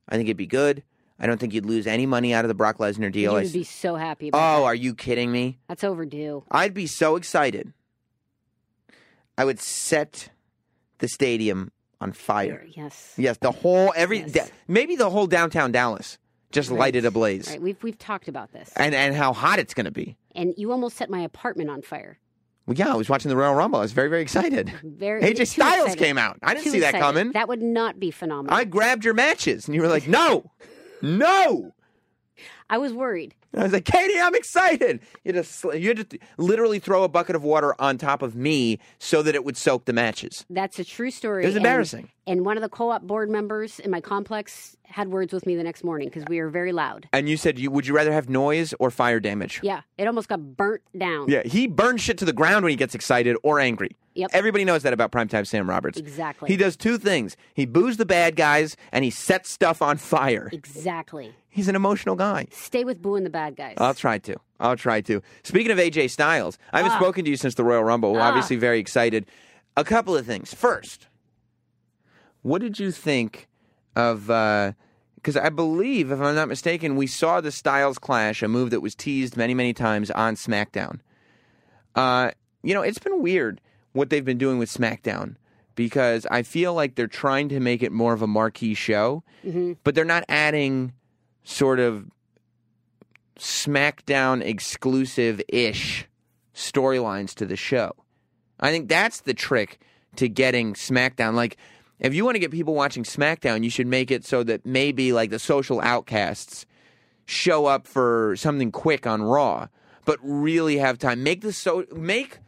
I 0.09 0.17
think 0.17 0.27
it'd 0.27 0.37
be 0.37 0.45
good. 0.45 0.83
I 1.17 1.27
don't 1.27 1.39
think 1.39 1.53
you'd 1.53 1.65
lose 1.65 1.87
any 1.87 2.05
money 2.05 2.33
out 2.33 2.43
of 2.43 2.49
the 2.49 2.55
Brock 2.55 2.77
Lesnar 2.77 3.11
deal. 3.11 3.31
I 3.31 3.43
would 3.43 3.53
be 3.53 3.63
so 3.63 3.95
happy. 3.95 4.27
About 4.27 4.57
oh, 4.57 4.59
that. 4.59 4.65
are 4.65 4.75
you 4.75 4.93
kidding 4.93 5.31
me? 5.31 5.59
That's 5.69 5.83
overdue. 5.83 6.43
I'd 6.51 6.73
be 6.73 6.87
so 6.87 7.15
excited. 7.15 7.71
I 9.37 9.45
would 9.45 9.59
set 9.59 10.29
the 10.99 11.07
stadium 11.07 11.71
on 12.01 12.11
fire. 12.13 12.65
Yes. 12.75 13.13
Yes, 13.17 13.37
the 13.39 13.51
whole 13.51 13.93
every 13.95 14.19
Yes. 14.19 14.31
da- 14.31 14.45
maybe 14.67 14.95
the 14.95 15.09
whole 15.09 15.27
downtown 15.27 15.71
Dallas 15.71 16.17
just 16.51 16.69
Right. 16.69 16.79
lighted 16.79 17.05
ablaze. 17.05 17.49
Right. 17.49 17.61
We've 17.61 17.81
we've 17.83 17.97
talked 17.97 18.27
about 18.27 18.51
this, 18.53 18.71
And 18.75 18.93
and 18.95 19.15
how 19.15 19.33
hot 19.33 19.59
it's 19.59 19.73
going 19.73 19.85
to 19.85 19.91
be. 19.91 20.15
and 20.35 20.53
you 20.57 20.71
almost 20.71 20.97
set 20.97 21.09
my 21.09 21.19
apartment 21.21 21.69
on 21.69 21.81
fire. 21.81 22.19
Well, 22.67 22.75
yeah, 22.75 22.91
I 22.91 22.95
was 22.95 23.09
watching 23.09 23.29
the 23.29 23.35
Royal 23.37 23.53
Rumble. 23.53 23.79
I 23.79 23.83
was 23.83 23.91
very 23.91 24.09
very 24.09 24.21
excited. 24.21 24.71
Very. 24.83 25.21
AJ 25.21 25.45
Styles 25.47 25.81
excited. 25.85 25.99
came 25.99 26.17
out. 26.17 26.39
I 26.41 26.53
didn't 26.53 26.65
Too 26.65 26.71
see 26.71 26.79
that 26.79 26.95
excited. 26.95 27.03
coming. 27.05 27.31
That 27.33 27.47
would 27.47 27.61
not 27.61 27.99
be 27.99 28.09
phenomenal. 28.11 28.55
I 28.57 28.63
grabbed 28.63 29.05
your 29.05 29.13
matches 29.13 29.67
and 29.67 29.75
you 29.75 29.81
were 29.81 29.87
like, 29.87 30.07
"No. 30.07 30.51
No." 31.01 31.71
I 32.69 32.77
was 32.79 32.91
worried. 32.93 33.35
And 33.55 33.61
I 33.61 33.67
was 33.67 33.73
like, 33.73 33.85
"Katie, 33.85 34.19
I'm 34.19 34.35
excited." 34.35 34.99
You 35.23 35.31
to 35.33 35.79
you 35.79 35.95
literally 36.37 36.79
throw 36.79 37.03
a 37.03 37.07
bucket 37.07 37.37
of 37.37 37.43
water 37.43 37.73
on 37.79 37.97
top 37.97 38.21
of 38.21 38.35
me 38.35 38.79
so 38.99 39.21
that 39.21 39.33
it 39.33 39.45
would 39.45 39.55
soak 39.55 39.85
the 39.85 39.93
matches. 39.93 40.45
That's 40.49 40.77
a 40.77 40.83
true 40.83 41.09
story. 41.09 41.43
It 41.43 41.47
was 41.47 41.55
and- 41.55 41.65
embarrassing. 41.65 42.09
And, 42.27 42.43
one 42.43 42.57
of 42.57 42.63
the 42.63 42.69
co-op 42.69 43.03
board 43.03 43.29
members 43.29 43.79
in 43.79 43.91
my 43.91 44.01
complex 44.01 44.75
had 44.83 45.09
words 45.09 45.31
with 45.31 45.45
me 45.45 45.55
the 45.55 45.63
next 45.63 45.83
morning 45.83 46.07
because 46.09 46.25
we 46.27 46.41
were 46.41 46.49
very 46.49 46.71
loud. 46.71 47.07
And 47.13 47.29
you 47.29 47.37
said, 47.37 47.59
you, 47.59 47.69
"Would 47.71 47.85
you 47.87 47.95
rather 47.95 48.11
have 48.11 48.27
noise 48.29 48.73
or 48.79 48.89
fire 48.91 49.19
damage?" 49.19 49.59
Yeah, 49.63 49.81
it 49.97 50.05
almost 50.07 50.27
got 50.27 50.57
burnt 50.57 50.81
down. 50.97 51.29
Yeah, 51.29 51.43
he 51.45 51.67
burns 51.67 52.01
shit 52.01 52.17
to 52.17 52.25
the 52.25 52.33
ground 52.33 52.63
when 52.65 52.71
he 52.71 52.75
gets 52.75 52.95
excited 52.95 53.37
or 53.43 53.59
angry. 53.59 53.95
Yep. 54.15 54.31
Everybody 54.33 54.63
knows 54.65 54.83
that 54.83 54.93
about 54.93 55.11
primetime 55.11 55.45
Sam 55.45 55.69
Roberts. 55.69 55.99
Exactly. 55.99 56.47
He 56.47 56.55
does 56.57 56.75
two 56.77 56.97
things. 56.97 57.35
He 57.53 57.65
boos 57.65 57.97
the 57.97 58.05
bad 58.05 58.35
guys 58.35 58.75
and 58.91 59.03
he 59.03 59.11
sets 59.11 59.49
stuff 59.49 59.81
on 59.81 59.97
fire. 59.97 60.49
Exactly. 60.53 61.33
He's 61.49 61.67
an 61.67 61.75
emotional 61.75 62.15
guy. 62.15 62.47
Stay 62.51 62.83
with 62.85 63.01
booing 63.01 63.23
the 63.25 63.29
bad 63.29 63.55
guys. 63.55 63.75
I'll 63.77 63.93
try 63.93 64.17
to. 64.19 64.37
I'll 64.59 64.77
try 64.77 65.01
to. 65.01 65.21
Speaking 65.43 65.71
of 65.71 65.77
AJ 65.77 66.09
Styles, 66.11 66.57
I 66.73 66.77
haven't 66.77 66.93
Ah. 66.93 66.99
spoken 66.99 67.25
to 67.25 67.29
you 67.31 67.37
since 67.37 67.55
the 67.55 67.63
Royal 67.65 67.83
Rumble. 67.83 68.13
We're 68.13 68.21
Ah. 68.21 68.29
obviously 68.29 68.55
very 68.55 68.79
excited. 68.79 69.25
A 69.77 69.83
couple 69.83 70.15
of 70.15 70.25
things. 70.25 70.53
First, 70.53 71.07
what 72.41 72.61
did 72.61 72.79
you 72.79 72.91
think 72.91 73.47
of? 73.95 74.29
uh, 74.29 74.71
Because 75.15 75.35
I 75.37 75.49
believe, 75.49 76.11
if 76.11 76.21
I'm 76.21 76.35
not 76.35 76.47
mistaken, 76.47 76.95
we 76.95 77.07
saw 77.07 77.41
the 77.41 77.51
Styles 77.51 77.97
clash, 77.97 78.43
a 78.43 78.47
move 78.47 78.69
that 78.69 78.81
was 78.81 78.93
teased 78.93 79.35
many, 79.35 79.55
many 79.55 79.73
times 79.73 80.11
on 80.11 80.35
SmackDown. 80.35 80.99
Uh, 81.95 82.29
you 82.61 82.75
know, 82.75 82.83
it's 82.83 82.99
been 82.99 83.23
weird 83.23 83.59
what 83.95 84.09
they've 84.09 84.25
been 84.25 84.37
doing 84.37 84.59
with 84.59 84.69
SmackDown 84.69 85.35
because 85.75 86.25
I 86.31 86.43
feel 86.43 86.73
like 86.73 86.95
they're 86.95 87.07
trying 87.07 87.49
to 87.49 87.59
make 87.59 87.83
it 87.83 87.91
more 87.91 88.13
of 88.13 88.21
a 88.21 88.27
marquee 88.27 88.73
show, 88.73 89.23
mm-hmm. 89.45 89.73
but 89.83 89.95
they're 89.95 90.05
not 90.05 90.23
adding 90.29 90.93
sort 91.43 91.79
of 91.79 92.05
SmackDown 93.37 94.41
exclusive 94.41 95.41
ish 95.49 96.07
storylines 96.53 97.33
to 97.35 97.45
the 97.45 97.55
show. 97.55 97.93
I 98.59 98.71
think 98.71 98.87
that's 98.87 99.21
the 99.21 99.33
trick 99.33 99.79
to 100.15 100.29
getting 100.29 100.73
SmackDown. 100.73 101.33
Like, 101.33 101.57
if 101.99 102.13
you 102.13 102.23
want 102.23 102.35
to 102.35 102.39
get 102.39 102.51
people 102.51 102.73
watching 102.73 103.03
SmackDown, 103.03 103.63
you 103.63 103.69
should 103.69 103.87
make 103.87 104.11
it 104.11 104.25
so 104.25 104.43
that 104.43 104.65
maybe 104.65 105.13
like 105.13 105.29
the 105.29 105.39
social 105.39 105.81
outcasts 105.81 106.65
show 107.25 107.65
up 107.65 107.87
for 107.87 108.35
something 108.37 108.71
quick 108.71 109.05
on 109.05 109.21
Raw, 109.21 109.67
but 110.05 110.19
really 110.21 110.77
have 110.77 110.97
time. 110.97 111.23
Make 111.23 111.41
the 111.41 111.51
so 111.51 111.85
make 111.93 112.39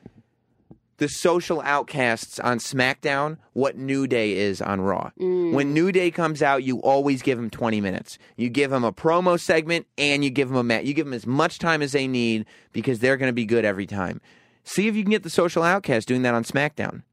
the 0.98 1.08
social 1.08 1.62
outcasts 1.62 2.40
on 2.40 2.58
SmackDown 2.60 3.38
what 3.54 3.76
New 3.78 4.08
Day 4.08 4.34
is 4.36 4.62
on 4.62 4.82
Raw. 4.82 5.12
Mm. 5.20 5.54
When 5.54 5.74
New 5.74 5.92
Day 5.92 6.10
comes 6.12 6.42
out, 6.42 6.64
you 6.64 6.80
always 6.80 7.22
give 7.22 7.38
them 7.38 7.50
20 7.50 7.82
minutes. 7.82 8.18
You 8.36 8.50
give 8.50 8.72
them 8.72 8.84
a 8.84 8.92
promo 8.92 9.40
segment 9.40 9.86
and 9.98 10.24
you 10.24 10.30
give 10.30 10.48
them 10.50 10.58
a 10.58 10.64
match. 10.64 10.86
You 10.86 10.94
give 10.94 11.06
them 11.06 11.14
as 11.14 11.28
much 11.28 11.60
time 11.60 11.82
as 11.82 11.92
they 11.92 12.08
need 12.08 12.46
because 12.74 13.00
they're 13.00 13.18
going 13.18 13.30
to 13.30 13.34
be 13.34 13.46
good 13.46 13.64
every 13.66 13.86
time. 13.86 14.22
See 14.64 14.88
if 14.88 14.96
you 14.96 15.04
can 15.04 15.12
get 15.12 15.24
the 15.24 15.30
social 15.30 15.64
outcasts 15.64 16.06
doing 16.06 16.24
that 16.24 16.34
on 16.34 16.44
SmackDown. 16.44 17.04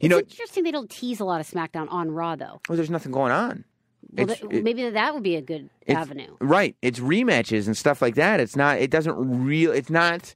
You 0.00 0.06
it's 0.06 0.10
know, 0.10 0.18
interesting 0.18 0.64
they 0.64 0.70
don't 0.70 0.90
tease 0.90 1.20
a 1.20 1.24
lot 1.24 1.40
of 1.40 1.48
SmackDown 1.48 1.86
on 1.90 2.10
Raw 2.10 2.36
though. 2.36 2.60
well, 2.68 2.76
there's 2.76 2.90
nothing 2.90 3.12
going 3.12 3.32
on. 3.32 3.64
Well, 4.12 4.24
It's- 4.24 4.40
th- 4.40 4.52
it- 4.52 4.64
maybe 4.64 4.90
that 4.90 5.14
would 5.14 5.22
be 5.22 5.36
a 5.36 5.42
good 5.42 5.70
avenue. 5.88 6.36
Right. 6.40 6.76
It's 6.82 6.98
rematches 6.98 7.66
and 7.66 7.76
stuff 7.76 8.02
like 8.02 8.16
that. 8.16 8.40
It's 8.40 8.56
not. 8.56 8.78
It 8.78 8.90
doesn't 8.90 9.14
real. 9.44 9.72
It's 9.72 9.88
not 9.90 10.34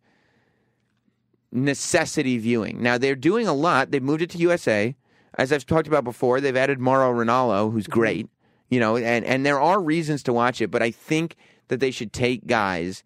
necessity 1.52 2.39
viewing. 2.39 2.82
Now 2.82 2.98
they're 2.98 3.14
doing 3.14 3.47
a 3.47 3.55
lot. 3.55 3.90
They've 3.90 4.02
moved 4.02 4.23
it 4.23 4.31
to 4.31 4.39
USA, 4.39 4.94
as 5.35 5.52
I've 5.52 5.66
talked 5.66 5.89
about 5.89 6.05
before. 6.05 6.40
They've 6.40 6.56
added 6.56 6.81
Mauro 6.81 7.12
Ranallo, 7.12 7.73
who's 7.73 7.85
mm-hmm. 7.85 7.93
great. 7.93 8.28
You 8.68 8.81
know, 8.81 8.97
and 8.97 9.24
and 9.24 9.47
there 9.47 9.60
are 9.60 9.81
reasons 9.81 10.23
to 10.24 10.32
watch 10.32 10.60
it, 10.60 10.70
but 10.70 10.82
I 10.82 10.90
think 10.90 11.36
that 11.68 11.81
they 11.81 11.90
should 11.90 12.12
take 12.12 12.47
guys 12.47 13.05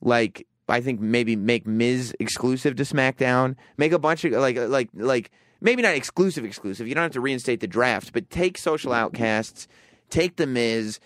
like 0.00 0.46
I 0.68 0.80
think 0.80 1.00
maybe 1.00 1.36
make 1.36 1.66
Miz 1.66 2.14
exclusive 2.20 2.76
to 2.76 2.82
SmackDown. 2.82 3.56
Make 3.76 3.92
a 3.92 3.98
bunch 3.98 4.24
of 4.24 4.32
like 4.32 4.56
like 4.56 4.90
like 4.94 5.30
maybe 5.60 5.82
not 5.82 5.94
exclusive 5.94 6.44
exclusive. 6.44 6.86
You 6.88 6.94
don't 6.94 7.04
have 7.04 7.12
to 7.12 7.20
reinstate 7.20 7.60
the 7.60 7.66
draft, 7.66 8.12
but 8.12 8.30
take 8.30 8.58
Social 8.58 8.92
mm-hmm. 8.92 9.04
Outcasts, 9.04 9.68
take 10.10 10.36
the 10.36 10.46
Miz, 10.46 11.00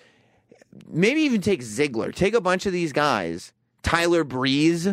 maybe 0.88 1.20
even 1.22 1.40
take 1.40 1.60
Ziggler. 1.60 2.14
Take 2.14 2.34
a 2.34 2.40
bunch 2.40 2.66
of 2.66 2.72
these 2.72 2.92
guys. 2.92 3.52
Tyler 3.82 4.24
Breeze, 4.24 4.88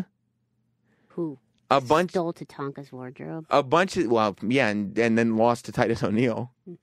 Who 1.10 1.40
a 1.70 1.82
bunch 1.82 2.12
stole 2.12 2.34
Tatanka's 2.34 2.92
wardrobe? 2.92 3.46
a 3.50 3.64
bunch 3.64 3.98
of 3.98 4.08
well, 4.08 4.36
yeah, 4.42 4.68
and, 4.70 4.98
and 4.98 5.18
then 5.18 5.38
lost 5.38 5.66
to 5.66 5.72
Titus 5.72 6.04
O'Neil. 6.04 6.52
Yeah 6.66 6.76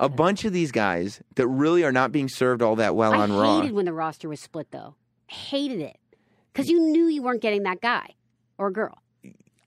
a 0.00 0.08
bunch 0.08 0.44
of 0.46 0.52
these 0.52 0.72
guys 0.72 1.20
that 1.36 1.46
really 1.46 1.84
are 1.84 1.92
not 1.92 2.10
being 2.10 2.28
served 2.28 2.62
all 2.62 2.74
that 2.76 2.96
well 2.96 3.12
I 3.12 3.18
on 3.18 3.32
Raw. 3.32 3.60
hated 3.60 3.72
when 3.72 3.84
the 3.84 3.92
roster 3.92 4.28
was 4.28 4.40
split 4.40 4.70
though. 4.70 4.94
Hated 5.26 5.80
it 5.80 5.98
because 6.52 6.68
you 6.68 6.80
knew 6.80 7.06
you 7.06 7.22
weren't 7.22 7.42
getting 7.42 7.62
that 7.64 7.80
guy 7.80 8.14
or 8.58 8.70
girl. 8.70 8.98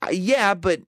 Uh, 0.02 0.10
yeah, 0.10 0.54
but 0.54 0.80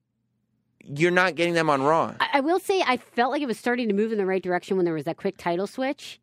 you're 0.84 1.12
not 1.12 1.36
getting 1.36 1.54
them 1.54 1.70
on 1.70 1.82
Raw. 1.82 2.14
I, 2.20 2.28
I 2.34 2.40
will 2.40 2.58
say 2.58 2.82
I 2.86 2.96
felt 2.96 3.30
like 3.30 3.40
it 3.40 3.46
was 3.46 3.58
starting 3.58 3.88
to 3.88 3.94
move 3.94 4.12
in 4.12 4.18
the 4.18 4.26
right 4.26 4.42
direction 4.42 4.76
when 4.76 4.84
there 4.84 4.94
was 4.94 5.04
that 5.04 5.16
quick 5.16 5.36
title 5.38 5.66
switch. 5.66 6.20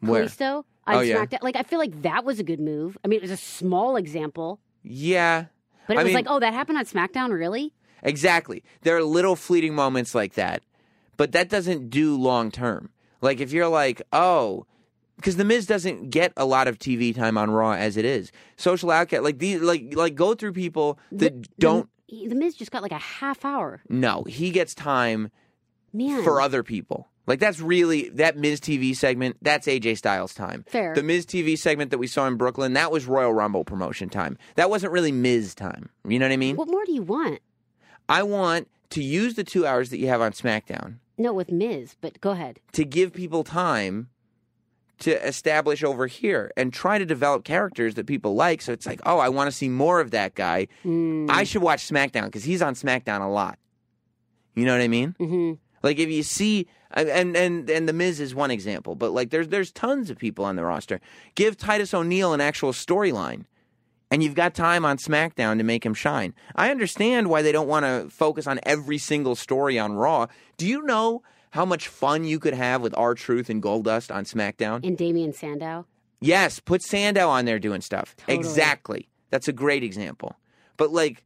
Where? 0.00 0.26
Kalisto 0.26 0.64
on 0.86 0.94
Oh, 0.96 1.00
yeah. 1.00 1.24
Like 1.42 1.56
I 1.56 1.62
feel 1.62 1.78
like 1.78 2.02
that 2.02 2.24
was 2.24 2.38
a 2.38 2.44
good 2.44 2.60
move. 2.60 2.96
I 3.04 3.08
mean, 3.08 3.16
it 3.16 3.22
was 3.22 3.30
a 3.30 3.36
small 3.36 3.96
example, 3.96 4.60
Yeah, 4.82 5.46
but 5.88 5.96
it 5.96 6.00
I 6.00 6.02
was 6.04 6.10
mean- 6.10 6.14
like, 6.14 6.26
oh, 6.28 6.38
that 6.38 6.54
happened 6.54 6.78
on 6.78 6.84
SmackDown, 6.84 7.32
really? 7.32 7.72
exactly. 8.04 8.62
There 8.82 8.96
are 8.96 9.02
little 9.02 9.34
fleeting 9.34 9.74
moments 9.74 10.14
like 10.14 10.34
that, 10.34 10.62
but 11.16 11.32
that 11.32 11.48
doesn't 11.48 11.90
do 11.90 12.16
long 12.16 12.52
term. 12.52 12.90
Like 13.20 13.40
if 13.40 13.50
you're 13.52 13.66
like, 13.66 14.00
oh, 14.12 14.66
because 15.16 15.34
the 15.36 15.44
Miz 15.44 15.66
doesn't 15.66 16.10
get 16.10 16.32
a 16.36 16.44
lot 16.44 16.68
of 16.68 16.78
TV 16.78 17.12
time 17.12 17.36
on 17.36 17.50
Raw 17.50 17.72
as 17.72 17.96
it 17.96 18.04
is. 18.04 18.30
Social 18.56 18.92
outcast, 18.92 19.24
like 19.24 19.40
these, 19.40 19.60
like 19.60 19.94
like 19.96 20.14
go 20.14 20.34
through 20.34 20.52
people 20.52 20.96
that 21.10 21.58
don't. 21.58 21.88
The, 22.08 22.28
the 22.28 22.36
Miz 22.36 22.54
just 22.54 22.70
got 22.70 22.82
like 22.82 22.92
a 22.92 22.98
half 22.98 23.44
hour. 23.44 23.82
No, 23.88 24.22
he 24.22 24.50
gets 24.50 24.76
time 24.76 25.32
Man, 25.92 26.22
for 26.22 26.40
other 26.40 26.62
people. 26.62 27.08
Like 27.28 27.38
that's 27.38 27.60
really 27.60 28.08
that 28.14 28.36
Miz 28.36 28.58
TV 28.58 28.96
segment. 28.96 29.36
That's 29.42 29.66
AJ 29.68 29.98
Styles 29.98 30.34
time. 30.34 30.64
Fair. 30.66 30.94
The 30.94 31.02
Miz 31.02 31.26
TV 31.26 31.56
segment 31.56 31.90
that 31.92 31.98
we 31.98 32.06
saw 32.08 32.26
in 32.26 32.36
Brooklyn. 32.36 32.72
That 32.72 32.90
was 32.90 33.06
Royal 33.06 33.32
Rumble 33.32 33.64
promotion 33.64 34.08
time. 34.08 34.36
That 34.56 34.70
wasn't 34.70 34.92
really 34.92 35.12
Miz 35.12 35.54
time. 35.54 35.90
You 36.08 36.18
know 36.18 36.24
what 36.26 36.32
I 36.32 36.36
mean? 36.38 36.56
what 36.56 36.68
more 36.68 36.84
do 36.84 36.92
you 36.92 37.02
want? 37.02 37.40
I 38.08 38.22
want 38.24 38.68
to 38.90 39.02
use 39.02 39.34
the 39.34 39.44
two 39.44 39.66
hours 39.66 39.90
that 39.90 39.98
you 39.98 40.08
have 40.08 40.22
on 40.22 40.32
SmackDown 40.32 40.96
No, 41.18 41.32
with 41.34 41.52
Miz, 41.52 41.94
but 42.00 42.18
go 42.22 42.30
ahead. 42.30 42.58
to 42.72 42.84
give 42.86 43.12
people 43.12 43.44
time 43.44 44.08
to 45.00 45.12
establish 45.24 45.84
over 45.84 46.06
here 46.08 46.50
and 46.56 46.72
try 46.72 46.98
to 46.98 47.04
develop 47.06 47.44
characters 47.44 47.94
that 47.96 48.06
people 48.06 48.34
like. 48.34 48.62
So 48.62 48.72
it's 48.72 48.86
like, 48.86 49.00
oh, 49.06 49.18
I 49.18 49.28
want 49.28 49.48
to 49.48 49.56
see 49.56 49.68
more 49.68 50.00
of 50.00 50.10
that 50.12 50.34
guy. 50.34 50.66
Mm. 50.84 51.30
I 51.30 51.44
should 51.44 51.62
watch 51.62 51.86
SmackDown 51.88 52.24
because 52.24 52.42
he's 52.44 52.62
on 52.62 52.74
SmackDown 52.74 53.20
a 53.20 53.28
lot. 53.28 53.58
You 54.56 54.64
know 54.64 54.72
what 54.72 54.80
I 54.82 54.88
mean? 54.88 55.14
hmm 55.18 55.52
Like 55.82 55.98
if 55.98 56.08
you 56.08 56.22
see, 56.24 56.66
and 56.90 57.36
and 57.36 57.68
and 57.68 57.88
the 57.88 57.92
Miz 57.92 58.20
is 58.20 58.34
one 58.34 58.50
example, 58.50 58.94
but 58.94 59.12
like 59.12 59.30
there's 59.30 59.48
there's 59.48 59.70
tons 59.70 60.10
of 60.10 60.18
people 60.18 60.44
on 60.44 60.56
the 60.56 60.64
roster. 60.64 61.00
Give 61.34 61.56
Titus 61.56 61.92
O'Neil 61.92 62.32
an 62.32 62.40
actual 62.40 62.72
storyline, 62.72 63.44
and 64.10 64.22
you've 64.22 64.34
got 64.34 64.54
time 64.54 64.84
on 64.84 64.96
SmackDown 64.96 65.58
to 65.58 65.64
make 65.64 65.84
him 65.84 65.94
shine. 65.94 66.34
I 66.56 66.70
understand 66.70 67.28
why 67.28 67.42
they 67.42 67.52
don't 67.52 67.68
want 67.68 67.84
to 67.84 68.08
focus 68.10 68.46
on 68.46 68.60
every 68.64 68.98
single 68.98 69.34
story 69.34 69.78
on 69.78 69.92
Raw. 69.92 70.26
Do 70.56 70.66
you 70.66 70.82
know 70.82 71.22
how 71.50 71.64
much 71.64 71.88
fun 71.88 72.24
you 72.24 72.38
could 72.38 72.54
have 72.54 72.82
with 72.82 72.96
R-Truth 72.96 73.48
and 73.48 73.62
Goldust 73.62 74.14
on 74.14 74.24
SmackDown? 74.24 74.84
And 74.84 74.96
Damien 74.96 75.32
Sandow. 75.32 75.86
Yes, 76.20 76.60
put 76.60 76.82
Sandow 76.82 77.28
on 77.28 77.44
there 77.44 77.58
doing 77.58 77.80
stuff. 77.80 78.16
Totally. 78.16 78.38
Exactly. 78.38 79.08
That's 79.30 79.48
a 79.48 79.52
great 79.52 79.82
example. 79.82 80.36
But 80.76 80.92
like 80.92 81.24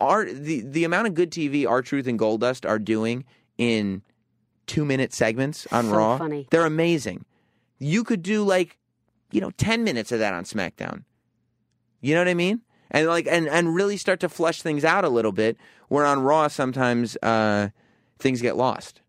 our 0.00 0.24
the 0.24 0.62
the 0.62 0.84
amount 0.84 1.08
of 1.08 1.14
good 1.14 1.30
TV 1.30 1.68
R-Truth 1.68 2.06
and 2.06 2.18
Goldust 2.18 2.68
are 2.68 2.78
doing 2.78 3.24
in 3.58 4.02
2-minute 4.74 5.12
segments 5.12 5.66
on 5.72 5.86
So 5.86 5.96
Raw. 5.96 6.18
funny. 6.18 6.46
They're 6.50 6.66
amazing. 6.66 7.24
You 7.78 8.04
could 8.04 8.22
do 8.22 8.44
like, 8.44 8.76
you 9.32 9.40
know, 9.40 9.50
10 9.52 9.84
minutes 9.84 10.12
of 10.12 10.18
that 10.20 10.34
on 10.34 10.44
SmackDown. 10.44 11.04
You 12.00 12.14
know 12.14 12.20
what 12.20 12.28
I 12.28 12.34
mean? 12.34 12.62
And 12.90 13.06
like 13.06 13.26
and 13.28 13.46
and 13.48 13.74
really 13.74 13.96
start 13.96 14.20
to 14.20 14.28
flush 14.28 14.62
things 14.62 14.84
out 14.84 15.04
a 15.04 15.08
little 15.08 15.32
bit 15.32 15.56
where 15.88 16.04
on 16.04 16.22
Raw 16.22 16.48
sometimes 16.48 17.16
uh 17.22 17.68
things 18.18 18.40
get 18.42 18.56
lost. 18.56 19.00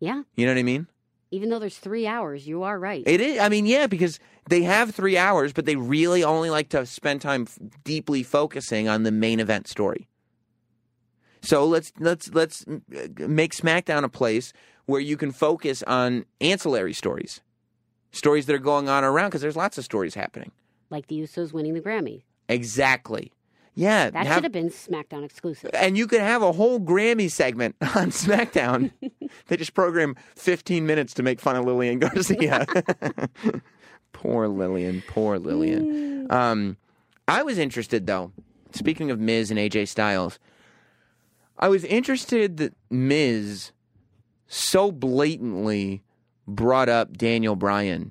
Yeah. 0.00 0.22
You 0.36 0.46
know 0.46 0.52
what 0.52 0.58
I 0.58 0.62
mean? 0.64 0.86
Even 1.30 1.48
though 1.50 1.58
there's 1.58 1.78
three 1.78 2.06
hours, 2.06 2.46
you 2.46 2.62
are 2.62 2.78
right. 2.78 3.02
It 3.06 3.20
is. 3.20 3.38
I 3.38 3.48
mean, 3.48 3.66
yeah, 3.66 3.86
because 3.86 4.18
they 4.48 4.62
have 4.62 4.94
three 4.94 5.16
hours, 5.18 5.52
but 5.52 5.64
they 5.66 5.76
really 5.76 6.24
only 6.24 6.48
like 6.50 6.70
to 6.70 6.86
spend 6.86 7.20
time 7.20 7.42
f- 7.42 7.58
deeply 7.84 8.22
focusing 8.22 8.88
on 8.88 9.02
the 9.02 9.10
main 9.12 9.38
event 9.40 9.68
story. 9.68 10.08
So 11.42 11.64
let's 11.66 11.92
let's 11.98 12.32
let's 12.34 12.64
uh, 12.66 13.26
make 13.26 13.54
SmackDown 13.54 14.04
a 14.04 14.08
place 14.08 14.52
where 14.88 15.00
you 15.02 15.18
can 15.18 15.30
focus 15.32 15.82
on 15.82 16.24
ancillary 16.40 16.94
stories, 16.94 17.42
stories 18.10 18.46
that 18.46 18.54
are 18.54 18.58
going 18.58 18.88
on 18.88 19.04
around 19.04 19.28
because 19.28 19.42
there's 19.42 19.54
lots 19.54 19.76
of 19.76 19.84
stories 19.84 20.14
happening. 20.14 20.50
like 20.88 21.08
the 21.08 21.20
Usos 21.20 21.52
winning 21.52 21.74
the 21.74 21.80
Grammy. 21.82 22.22
Exactly. 22.48 23.30
Yeah. 23.74 24.08
That 24.08 24.26
have- 24.26 24.36
should 24.36 24.44
have 24.44 24.52
been 24.52 24.70
SmackDown 24.70 25.24
exclusive. 25.24 25.70
and 25.74 25.98
you 25.98 26.06
could 26.06 26.22
have 26.22 26.40
a 26.42 26.52
whole 26.52 26.80
Grammy 26.80 27.30
segment 27.30 27.76
on 27.82 28.10
SmackDown. 28.10 28.90
they 29.48 29.58
just 29.58 29.74
program 29.74 30.16
15 30.36 30.86
minutes 30.86 31.12
to 31.14 31.22
make 31.22 31.38
fun 31.38 31.54
of 31.56 31.66
Lillian 31.66 31.98
Garcia. 31.98 32.64
poor 34.12 34.48
Lillian, 34.48 35.02
poor 35.06 35.38
Lillian. 35.38 36.32
Um, 36.32 36.76
I 37.28 37.42
was 37.42 37.58
interested 37.58 38.06
though. 38.06 38.32
Speaking 38.72 39.10
of 39.10 39.20
Miz 39.20 39.50
and 39.50 39.58
AJ 39.60 39.88
Styles, 39.88 40.38
I 41.58 41.68
was 41.68 41.84
interested 41.84 42.56
that 42.58 42.74
Miz 42.90 43.72
so 44.48 44.90
blatantly 44.90 46.02
brought 46.46 46.88
up 46.88 47.16
Daniel 47.16 47.54
Bryan 47.54 48.10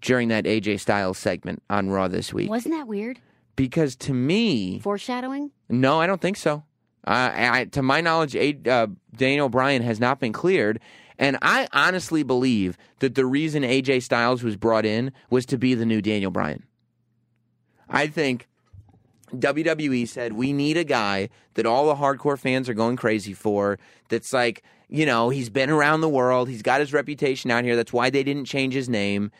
during 0.00 0.28
that 0.28 0.44
AJ 0.44 0.78
Styles 0.80 1.18
segment 1.18 1.62
on 1.68 1.90
Raw 1.90 2.06
this 2.08 2.32
week 2.32 2.48
Wasn't 2.50 2.72
that 2.74 2.86
weird? 2.86 3.18
because 3.56 3.96
to 3.96 4.12
me, 4.14 4.78
Foreshadowing? 4.80 5.50
no, 5.68 6.00
I 6.00 6.06
don't 6.06 6.20
think 6.20 6.36
so. 6.36 6.62
Uh, 7.06 7.30
I, 7.34 7.64
to 7.72 7.82
my 7.82 8.00
knowledge, 8.02 8.36
A, 8.36 8.56
uh, 8.68 8.86
Daniel 9.16 9.48
Bryan 9.48 9.82
has 9.82 9.98
not 9.98 10.20
been 10.20 10.32
cleared. 10.32 10.78
And 11.18 11.36
I 11.42 11.66
honestly 11.72 12.22
believe 12.22 12.76
that 13.00 13.14
the 13.16 13.24
reason 13.26 13.62
AJ 13.64 14.02
Styles 14.04 14.42
was 14.44 14.56
brought 14.56 14.84
in 14.86 15.10
was 15.30 15.46
to 15.46 15.58
be 15.58 15.74
the 15.74 15.86
new 15.86 16.00
Daniel 16.02 16.30
Bryan. 16.30 16.64
I 17.88 18.06
think 18.08 18.46
WWE 19.34 20.06
said, 20.06 20.34
we 20.34 20.52
need 20.52 20.76
a 20.76 20.84
guy 20.84 21.28
that 21.54 21.66
all 21.66 21.86
the 21.86 21.96
hardcore 21.96 22.38
fans 22.38 22.68
are 22.68 22.74
going 22.74 22.96
crazy 22.96 23.32
for. 23.32 23.78
That's 24.10 24.32
like, 24.32 24.62
you 24.88 25.04
know, 25.06 25.28
he's 25.30 25.50
been 25.50 25.70
around 25.70 26.00
the 26.00 26.08
world. 26.08 26.48
He's 26.48 26.62
got 26.62 26.80
his 26.80 26.92
reputation 26.92 27.50
out 27.50 27.64
here. 27.64 27.76
That's 27.76 27.92
why 27.92 28.10
they 28.10 28.22
didn't 28.22 28.46
change 28.46 28.74
his 28.74 28.88
name. 28.88 29.30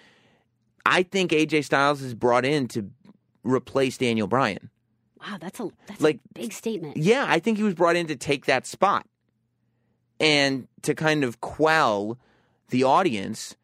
I 0.87 1.03
think 1.03 1.33
AJ 1.33 1.65
Styles 1.65 2.03
is 2.03 2.15
brought 2.15 2.45
in 2.45 2.69
to 2.69 2.91
replace 3.43 3.99
Daniel 3.99 4.27
Bryan. 4.27 4.71
Wow, 5.21 5.37
that's 5.41 5.59
a 5.61 5.69
that's 5.87 6.01
Like- 6.01 6.21
a 6.31 6.39
big 6.39 6.53
statement. 6.53 6.97
Yeah, 6.97 7.25
I 7.29 7.39
think 7.41 7.57
he 7.59 7.65
was 7.65 7.75
brought 7.75 7.97
in 7.97 8.07
to 8.07 8.17
take 8.17 8.47
that 8.47 8.67
spot 8.67 9.07
and 10.21 10.69
to 10.83 10.95
kind 10.95 11.25
of 11.25 11.41
quell 11.41 12.19
the 12.71 12.85
audience 12.85 13.57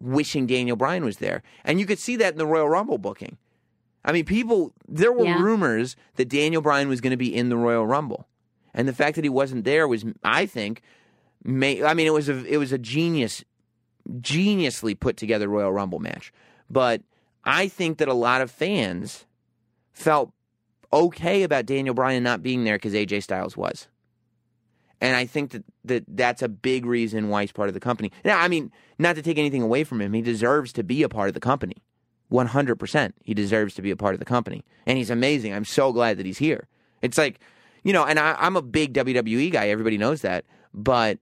wishing 0.00 0.46
Daniel 0.46 0.76
Bryan 0.76 1.04
was 1.04 1.18
there. 1.18 1.42
And 1.64 1.78
you 1.80 1.86
could 1.86 1.98
see 1.98 2.16
that 2.16 2.32
in 2.32 2.38
the 2.38 2.46
Royal 2.46 2.68
Rumble 2.68 2.98
booking. 2.98 3.36
I 4.04 4.10
mean, 4.12 4.24
people, 4.24 4.72
there 4.88 5.12
were 5.12 5.24
Yeah. 5.26 5.40
rumors 5.40 5.94
that 6.16 6.28
Daniel 6.28 6.60
Bryan 6.60 6.88
was 6.88 7.00
going 7.00 7.12
to 7.12 7.16
be 7.16 7.34
in 7.34 7.48
the 7.50 7.56
Royal 7.56 7.86
Rumble. 7.86 8.26
And 8.74 8.88
the 8.88 8.92
fact 8.92 9.14
that 9.16 9.24
he 9.24 9.28
wasn't 9.30 9.64
there 9.64 9.86
was, 9.86 10.04
I 10.24 10.46
think, 10.46 10.82
may, 11.44 11.82
I 11.82 11.94
mean, 11.94 12.06
it 12.06 12.12
was 12.12 12.28
a, 12.28 12.44
it 12.44 12.56
was 12.56 12.72
a 12.72 12.78
genius, 12.78 13.44
geniusly 14.20 14.98
put 14.98 15.16
together 15.16 15.48
Royal 15.48 15.72
Rumble 15.72 15.98
match. 15.98 16.32
But 16.70 17.02
I 17.44 17.68
think 17.68 17.98
that 17.98 18.08
a 18.08 18.14
lot 18.14 18.40
of 18.40 18.50
fans 18.50 19.26
felt 19.92 20.32
okay 20.92 21.42
about 21.42 21.66
Daniel 21.66 21.94
Bryan 21.94 22.22
not 22.22 22.42
being 22.42 22.64
there 22.64 22.76
because 22.76 22.94
AJ 22.94 23.22
Styles 23.22 23.56
was. 23.56 23.88
And 25.00 25.16
I 25.16 25.26
think 25.26 25.50
that, 25.50 25.64
that 25.84 26.04
that's 26.06 26.42
a 26.42 26.48
big 26.48 26.86
reason 26.86 27.28
why 27.28 27.42
he's 27.42 27.52
part 27.52 27.68
of 27.68 27.74
the 27.74 27.80
company. 27.80 28.12
Now, 28.24 28.38
I 28.38 28.46
mean, 28.46 28.70
not 28.98 29.16
to 29.16 29.22
take 29.22 29.36
anything 29.36 29.62
away 29.62 29.82
from 29.82 30.00
him, 30.00 30.12
he 30.12 30.22
deserves 30.22 30.72
to 30.74 30.84
be 30.84 31.02
a 31.02 31.08
part 31.08 31.28
of 31.28 31.34
the 31.34 31.40
company. 31.40 31.76
100%. 32.30 33.12
He 33.24 33.34
deserves 33.34 33.74
to 33.74 33.82
be 33.82 33.90
a 33.90 33.96
part 33.96 34.14
of 34.14 34.20
the 34.20 34.24
company. 34.24 34.64
And 34.86 34.96
he's 34.96 35.10
amazing. 35.10 35.52
I'm 35.52 35.64
so 35.64 35.92
glad 35.92 36.18
that 36.18 36.26
he's 36.26 36.38
here. 36.38 36.68
It's 37.02 37.18
like, 37.18 37.40
you 37.82 37.92
know, 37.92 38.04
and 38.04 38.18
I, 38.18 38.36
I'm 38.38 38.56
a 38.56 38.62
big 38.62 38.94
WWE 38.94 39.50
guy. 39.50 39.68
Everybody 39.68 39.98
knows 39.98 40.22
that. 40.22 40.44
But, 40.72 41.18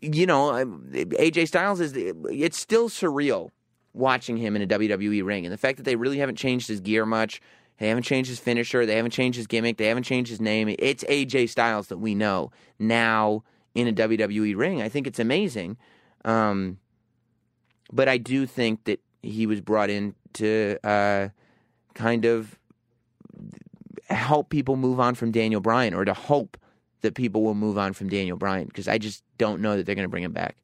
you 0.00 0.26
know, 0.26 0.52
AJ 0.92 1.48
Styles 1.48 1.80
is, 1.80 1.92
it's 1.96 2.58
still 2.58 2.88
surreal 2.88 3.50
watching 3.94 4.36
him 4.36 4.56
in 4.56 4.62
a 4.62 4.66
WWE 4.66 5.24
ring. 5.24 5.46
And 5.46 5.52
the 5.52 5.58
fact 5.58 5.78
that 5.78 5.84
they 5.84 5.96
really 5.96 6.18
haven't 6.18 6.36
changed 6.36 6.68
his 6.68 6.80
gear 6.80 7.06
much, 7.06 7.40
they 7.78 7.88
haven't 7.88 8.04
changed 8.04 8.28
his 8.28 8.38
finisher, 8.38 8.86
they 8.86 8.96
haven't 8.96 9.10
changed 9.10 9.36
his 9.36 9.46
gimmick, 9.46 9.78
they 9.78 9.86
haven't 9.86 10.02
changed 10.02 10.30
his 10.30 10.40
name. 10.40 10.74
It's 10.78 11.04
AJ 11.04 11.48
Styles 11.48 11.88
that 11.88 11.98
we 11.98 12.14
know 12.14 12.50
now 12.78 13.42
in 13.74 13.88
a 13.88 13.92
WWE 13.92 14.56
ring. 14.56 14.82
I 14.82 14.88
think 14.88 15.06
it's 15.06 15.18
amazing. 15.18 15.76
Um, 16.24 16.78
but 17.92 18.08
I 18.08 18.18
do 18.18 18.46
think 18.46 18.84
that 18.84 19.00
he 19.22 19.46
was 19.46 19.60
brought 19.60 19.90
in 19.90 20.14
to 20.34 20.78
uh, 20.84 21.28
kind 21.94 22.24
of 22.24 22.58
help 24.08 24.50
people 24.50 24.76
move 24.76 25.00
on 25.00 25.14
from 25.14 25.30
Daniel 25.30 25.60
Bryan 25.60 25.94
or 25.94 26.04
to 26.04 26.14
hope 26.14 26.56
that 27.02 27.14
people 27.14 27.42
will 27.42 27.54
move 27.54 27.78
on 27.78 27.92
from 27.92 28.08
Daniel 28.08 28.36
Bryan 28.36 28.66
because 28.66 28.88
I 28.88 28.98
just 28.98 29.22
don't 29.38 29.60
know 29.60 29.76
that 29.76 29.86
they're 29.86 29.94
going 29.94 30.04
to 30.04 30.10
bring 30.10 30.24
him 30.24 30.32
back. 30.32 30.56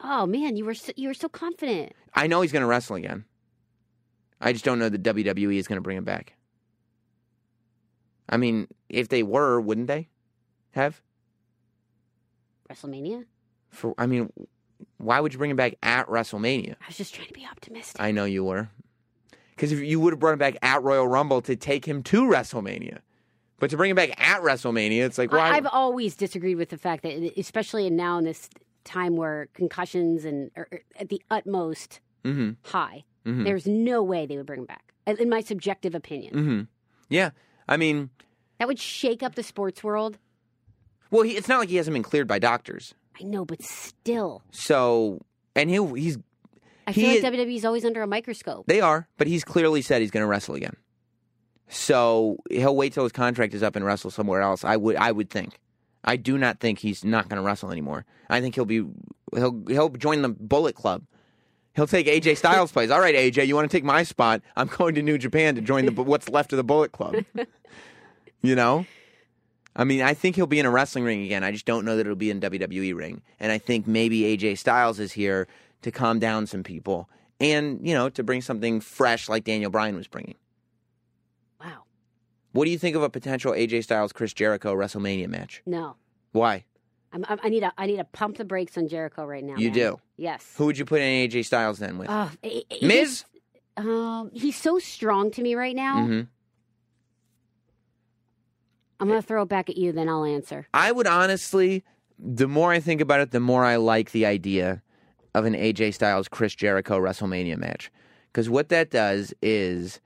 Oh 0.00 0.26
man, 0.26 0.56
you 0.56 0.64
were 0.64 0.74
so, 0.74 0.92
you 0.96 1.08
were 1.08 1.14
so 1.14 1.28
confident. 1.28 1.92
I 2.14 2.26
know 2.26 2.40
he's 2.40 2.52
going 2.52 2.62
to 2.62 2.66
wrestle 2.66 2.96
again. 2.96 3.24
I 4.40 4.52
just 4.52 4.64
don't 4.64 4.78
know 4.78 4.88
that 4.88 5.02
WWE 5.02 5.56
is 5.56 5.66
going 5.66 5.78
to 5.78 5.82
bring 5.82 5.96
him 5.96 6.04
back. 6.04 6.34
I 8.28 8.36
mean, 8.36 8.68
if 8.88 9.08
they 9.08 9.22
were, 9.22 9.60
wouldn't 9.60 9.88
they 9.88 10.08
have? 10.72 11.00
WrestleMania. 12.70 13.24
For 13.70 13.94
I 13.98 14.06
mean, 14.06 14.30
why 14.98 15.20
would 15.20 15.32
you 15.32 15.38
bring 15.38 15.50
him 15.50 15.56
back 15.56 15.74
at 15.82 16.06
WrestleMania? 16.06 16.74
I 16.80 16.86
was 16.86 16.96
just 16.96 17.14
trying 17.14 17.28
to 17.28 17.34
be 17.34 17.46
optimistic. 17.50 18.00
I 18.00 18.12
know 18.12 18.24
you 18.24 18.44
were, 18.44 18.68
because 19.50 19.72
if 19.72 19.80
you 19.80 19.98
would 20.00 20.12
have 20.12 20.20
brought 20.20 20.34
him 20.34 20.38
back 20.38 20.56
at 20.62 20.82
Royal 20.82 21.08
Rumble 21.08 21.40
to 21.42 21.56
take 21.56 21.86
him 21.86 22.02
to 22.04 22.22
WrestleMania, 22.22 22.98
but 23.58 23.70
to 23.70 23.76
bring 23.76 23.90
him 23.90 23.96
back 23.96 24.10
at 24.20 24.42
WrestleMania, 24.42 25.04
it's 25.04 25.18
like 25.18 25.32
why? 25.32 25.50
I've 25.50 25.66
always 25.66 26.16
disagreed 26.16 26.56
with 26.56 26.68
the 26.70 26.78
fact 26.78 27.02
that, 27.02 27.32
especially 27.38 27.88
now 27.90 28.18
in 28.18 28.24
this 28.24 28.48
time 28.84 29.16
where 29.16 29.48
concussions 29.54 30.24
and 30.24 30.50
or 30.56 30.68
at 30.98 31.08
the 31.08 31.20
utmost 31.30 32.00
Mm-hmm. 32.24 32.50
high. 32.64 33.04
Mhm. 33.24 33.44
There's 33.44 33.66
no 33.66 34.02
way 34.02 34.26
they 34.26 34.36
would 34.36 34.44
bring 34.46 34.60
him 34.60 34.66
back, 34.66 34.92
uh, 35.06 35.14
in 35.18 35.28
my 35.28 35.40
subjective 35.40 35.94
opinion. 35.94 36.34
Mm-hmm. 36.34 36.60
Yeah. 37.08 37.30
I 37.68 37.76
mean, 37.76 38.10
That 38.58 38.66
would 38.68 38.78
shake 38.80 39.22
up 39.22 39.34
the 39.36 39.42
sports 39.44 39.84
world. 39.84 40.18
well, 41.10 41.22
he, 41.22 41.36
it's 41.36 41.48
not 41.48 41.58
like 41.60 41.68
he 41.68 41.76
hasn't 41.76 41.94
been 41.94 42.02
cleared 42.02 42.26
by 42.26 42.38
doctors. 42.40 42.94
I 43.20 43.24
know, 43.24 43.44
but 43.44 43.62
still, 43.62 44.42
So, 44.50 45.20
and 45.54 45.70
he'll 45.70 45.94
he's 45.94 46.18
I 46.86 46.92
He 46.92 47.02
feel 47.02 47.10
like 47.10 47.18
is- 47.34 47.46
WWE's 47.46 47.64
always 47.64 47.84
under 47.84 48.02
a 48.02 48.06
microscope. 48.06 48.66
They 48.66 48.80
are, 48.80 49.08
but 49.16 49.26
he's 49.26 49.44
clearly 49.44 49.80
said 49.82 50.00
he's 50.02 50.10
going 50.10 50.22
to 50.24 50.28
wrestle 50.28 50.54
again. 50.56 50.74
So 51.68 52.38
he'll 52.50 52.76
wait 52.76 52.92
till 52.92 53.02
his 53.02 53.12
contract 53.12 53.54
is 53.54 53.62
up 53.62 53.76
and 53.76 53.84
wrestle 53.84 54.10
somewhere 54.10 54.40
else. 54.40 54.64
I 54.64 54.76
would, 54.76 54.96
I 54.96 55.12
would 55.12 55.30
think. 55.30 55.60
I 56.04 56.16
do 56.16 56.38
not 56.38 56.60
think 56.60 56.78
he's 56.78 57.04
not 57.04 57.28
going 57.28 57.36
to 57.36 57.42
wrestle 57.42 57.70
anymore. 57.70 58.06
I 58.30 58.40
think 58.40 58.54
he'll 58.54 58.64
be, 58.64 58.84
he'll 59.34 59.62
he'll 59.68 59.88
join 59.90 60.22
the 60.22 60.30
Bullet 60.30 60.74
Club. 60.74 61.02
He'll 61.74 61.86
take 61.86 62.06
AJ 62.06 62.38
Styles' 62.38 62.72
place. 62.72 62.90
All 62.90 63.00
right, 63.00 63.14
AJ, 63.14 63.46
you 63.46 63.54
want 63.54 63.70
to 63.70 63.76
take 63.76 63.84
my 63.84 64.02
spot? 64.02 64.42
I'm 64.56 64.68
going 64.68 64.94
to 64.94 65.02
New 65.02 65.18
Japan 65.18 65.54
to 65.56 65.60
join 65.60 65.86
the 65.86 65.92
what's 66.02 66.28
left 66.28 66.52
of 66.52 66.56
the 66.56 66.64
Bullet 66.64 66.92
Club. 66.92 67.16
you 68.42 68.54
know, 68.54 68.86
I 69.76 69.84
mean, 69.84 70.02
I 70.02 70.14
think 70.14 70.36
he'll 70.36 70.46
be 70.46 70.58
in 70.58 70.66
a 70.66 70.70
wrestling 70.70 71.04
ring 71.04 71.22
again. 71.22 71.44
I 71.44 71.52
just 71.52 71.66
don't 71.66 71.84
know 71.84 71.96
that 71.96 72.00
it'll 72.00 72.16
be 72.16 72.30
in 72.30 72.40
WWE 72.40 72.96
ring. 72.96 73.22
And 73.38 73.52
I 73.52 73.58
think 73.58 73.86
maybe 73.86 74.22
AJ 74.22 74.58
Styles 74.58 74.98
is 74.98 75.12
here 75.12 75.46
to 75.82 75.90
calm 75.90 76.18
down 76.18 76.46
some 76.46 76.64
people 76.64 77.08
and 77.40 77.86
you 77.86 77.94
know 77.94 78.08
to 78.08 78.22
bring 78.22 78.42
something 78.42 78.80
fresh 78.80 79.28
like 79.28 79.44
Daniel 79.44 79.70
Bryan 79.70 79.96
was 79.96 80.08
bringing. 80.08 80.36
What 82.52 82.64
do 82.64 82.70
you 82.70 82.78
think 82.78 82.96
of 82.96 83.02
a 83.02 83.10
potential 83.10 83.52
AJ 83.52 83.84
Styles 83.84 84.12
Chris 84.12 84.32
Jericho 84.32 84.74
WrestleMania 84.74 85.28
match? 85.28 85.62
No, 85.66 85.96
Why? 86.32 86.64
I'm, 87.12 87.24
I'm, 87.28 87.38
I 87.42 87.48
need 87.48 87.60
to 87.60 87.72
I 87.78 87.86
need 87.86 87.96
to 87.96 88.04
pump 88.04 88.36
the 88.36 88.44
brakes 88.44 88.76
on 88.76 88.86
Jericho 88.88 89.24
right 89.24 89.42
now. 89.42 89.56
You 89.56 89.68
man. 89.70 89.74
do. 89.74 90.00
Yes. 90.18 90.44
Who 90.56 90.66
would 90.66 90.76
you 90.76 90.84
put 90.84 91.00
in 91.00 91.28
AJ 91.30 91.46
Styles 91.46 91.78
then 91.78 91.96
with? 91.98 92.08
It- 92.42 92.66
it- 92.68 92.82
Miz? 92.82 93.24
Um, 93.78 94.30
he's 94.34 94.56
so 94.56 94.78
strong 94.78 95.30
to 95.30 95.42
me 95.42 95.54
right 95.54 95.74
now. 95.76 96.04
hmm 96.04 96.20
I'm 99.00 99.06
gonna 99.08 99.22
throw 99.22 99.42
it 99.42 99.48
back 99.48 99.70
at 99.70 99.76
you, 99.76 99.92
then 99.92 100.08
I'll 100.08 100.24
answer. 100.24 100.66
I 100.74 100.90
would 100.90 101.06
honestly, 101.06 101.84
the 102.18 102.48
more 102.48 102.72
I 102.72 102.80
think 102.80 103.00
about 103.00 103.20
it, 103.20 103.30
the 103.30 103.40
more 103.40 103.64
I 103.64 103.76
like 103.76 104.10
the 104.10 104.26
idea 104.26 104.82
of 105.34 105.44
an 105.44 105.54
AJ 105.54 105.94
Styles 105.94 106.26
Chris 106.28 106.54
Jericho 106.54 106.98
WrestleMania 106.98 107.56
match. 107.56 107.92
Because 108.32 108.50
what 108.50 108.68
that 108.70 108.90
does 108.90 109.32
is 109.40 110.00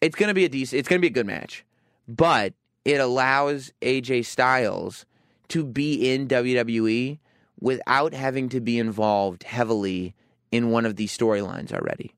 it's 0.00 0.16
going 0.16 0.28
to 0.28 0.34
be 0.34 0.44
a 0.44 0.48
decent, 0.48 0.80
it's 0.80 0.88
to 0.88 0.98
be 0.98 1.06
a 1.06 1.10
good 1.10 1.26
match, 1.26 1.64
but 2.06 2.54
it 2.84 3.00
allows 3.00 3.72
AJ 3.82 4.26
Styles 4.26 5.06
to 5.48 5.64
be 5.64 6.12
in 6.12 6.28
WWE 6.28 7.18
without 7.60 8.12
having 8.12 8.48
to 8.50 8.60
be 8.60 8.78
involved 8.78 9.42
heavily 9.44 10.14
in 10.52 10.70
one 10.70 10.86
of 10.86 10.96
these 10.96 11.16
storylines 11.16 11.72
already. 11.72 12.14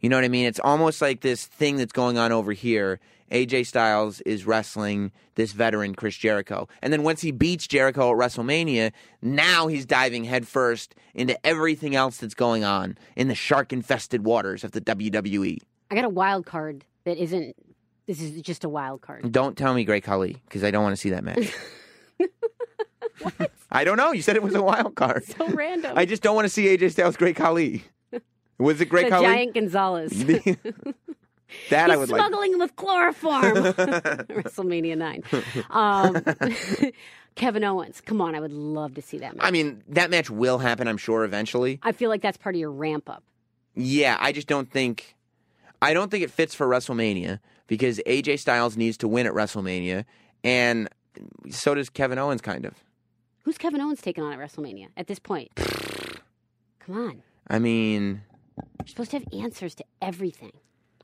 You 0.00 0.08
know 0.08 0.16
what 0.16 0.24
I 0.24 0.28
mean? 0.28 0.46
It's 0.46 0.60
almost 0.60 1.00
like 1.00 1.20
this 1.20 1.46
thing 1.46 1.76
that's 1.76 1.92
going 1.92 2.18
on 2.18 2.32
over 2.32 2.52
here. 2.52 3.00
AJ 3.32 3.66
Styles 3.66 4.20
is 4.20 4.46
wrestling 4.46 5.10
this 5.34 5.52
veteran 5.52 5.94
Chris 5.94 6.16
Jericho. 6.16 6.68
And 6.80 6.92
then 6.92 7.02
once 7.02 7.22
he 7.22 7.32
beats 7.32 7.66
Jericho 7.66 8.12
at 8.12 8.16
WrestleMania, 8.16 8.92
now 9.20 9.66
he's 9.66 9.84
diving 9.84 10.24
headfirst 10.24 10.94
into 11.14 11.36
everything 11.44 11.96
else 11.96 12.18
that's 12.18 12.34
going 12.34 12.62
on 12.62 12.96
in 13.16 13.28
the 13.28 13.34
shark 13.34 13.72
infested 13.72 14.24
waters 14.24 14.62
of 14.62 14.72
the 14.72 14.80
WWE. 14.80 15.58
I 15.90 15.94
got 15.94 16.04
a 16.04 16.10
wild 16.10 16.46
card 16.46 16.84
that 17.06 17.16
isn't. 17.16 17.56
This 18.06 18.20
is 18.20 18.40
just 18.42 18.62
a 18.64 18.68
wild 18.68 19.00
card. 19.00 19.32
Don't 19.32 19.56
tell 19.56 19.72
me 19.74 19.84
Great 19.84 20.04
Khali 20.04 20.36
because 20.44 20.62
I 20.62 20.70
don't 20.70 20.82
want 20.82 20.92
to 20.92 21.00
see 21.00 21.10
that 21.10 21.24
match. 21.24 21.52
I 23.70 23.84
don't 23.84 23.96
know. 23.96 24.12
You 24.12 24.22
said 24.22 24.36
it 24.36 24.42
was 24.42 24.54
a 24.54 24.62
wild 24.62 24.94
card. 24.94 25.24
So 25.24 25.48
random. 25.48 25.96
I 25.96 26.04
just 26.04 26.22
don't 26.22 26.36
want 26.36 26.44
to 26.44 26.48
see 26.50 26.66
AJ 26.76 26.92
Styles 26.92 27.16
Great 27.16 27.34
Khali. 27.36 27.82
Was 28.58 28.80
it 28.80 28.86
Great 28.86 29.06
the 29.06 29.10
Khali? 29.10 29.24
giant 29.26 29.54
Gonzalez. 29.54 30.24
that 31.70 31.90
I 31.90 31.94
He's 31.94 31.98
would 31.98 32.10
like. 32.10 32.20
smuggling 32.20 32.58
with 32.58 32.76
chloroform. 32.76 33.42
WrestleMania 33.54 34.96
nine. 34.96 35.22
Um, 35.70 36.22
Kevin 37.34 37.64
Owens. 37.64 38.00
Come 38.00 38.20
on, 38.20 38.34
I 38.34 38.40
would 38.40 38.52
love 38.52 38.94
to 38.94 39.02
see 39.02 39.18
that 39.18 39.36
match. 39.36 39.44
I 39.44 39.50
mean, 39.50 39.82
that 39.88 40.10
match 40.10 40.30
will 40.30 40.58
happen, 40.58 40.86
I'm 40.86 40.96
sure, 40.96 41.24
eventually. 41.24 41.80
I 41.82 41.92
feel 41.92 42.08
like 42.08 42.22
that's 42.22 42.36
part 42.38 42.54
of 42.54 42.60
your 42.60 42.70
ramp 42.70 43.10
up. 43.10 43.24
Yeah, 43.74 44.16
I 44.20 44.32
just 44.32 44.46
don't 44.46 44.70
think 44.70 45.15
I 45.82 45.94
don't 45.94 46.10
think 46.10 46.24
it 46.24 46.30
fits 46.30 46.54
for 46.54 46.66
WrestleMania 46.66 47.40
because 47.66 48.00
AJ 48.06 48.38
Styles 48.38 48.76
needs 48.76 48.96
to 48.98 49.08
win 49.08 49.26
at 49.26 49.32
WrestleMania 49.32 50.04
and 50.44 50.88
so 51.50 51.74
does 51.74 51.88
Kevin 51.90 52.18
Owens 52.18 52.40
kind 52.40 52.64
of. 52.64 52.74
Who's 53.44 53.58
Kevin 53.58 53.80
Owens 53.80 54.00
taking 54.00 54.24
on 54.24 54.32
at 54.32 54.38
WrestleMania 54.38 54.88
at 54.96 55.06
this 55.06 55.18
point? 55.18 55.50
Come 55.56 56.96
on, 56.96 57.22
I 57.48 57.58
mean, 57.58 58.22
you're 58.56 58.86
supposed 58.86 59.10
to 59.10 59.18
have 59.18 59.26
answers 59.32 59.74
to 59.76 59.84
everything. 60.00 60.52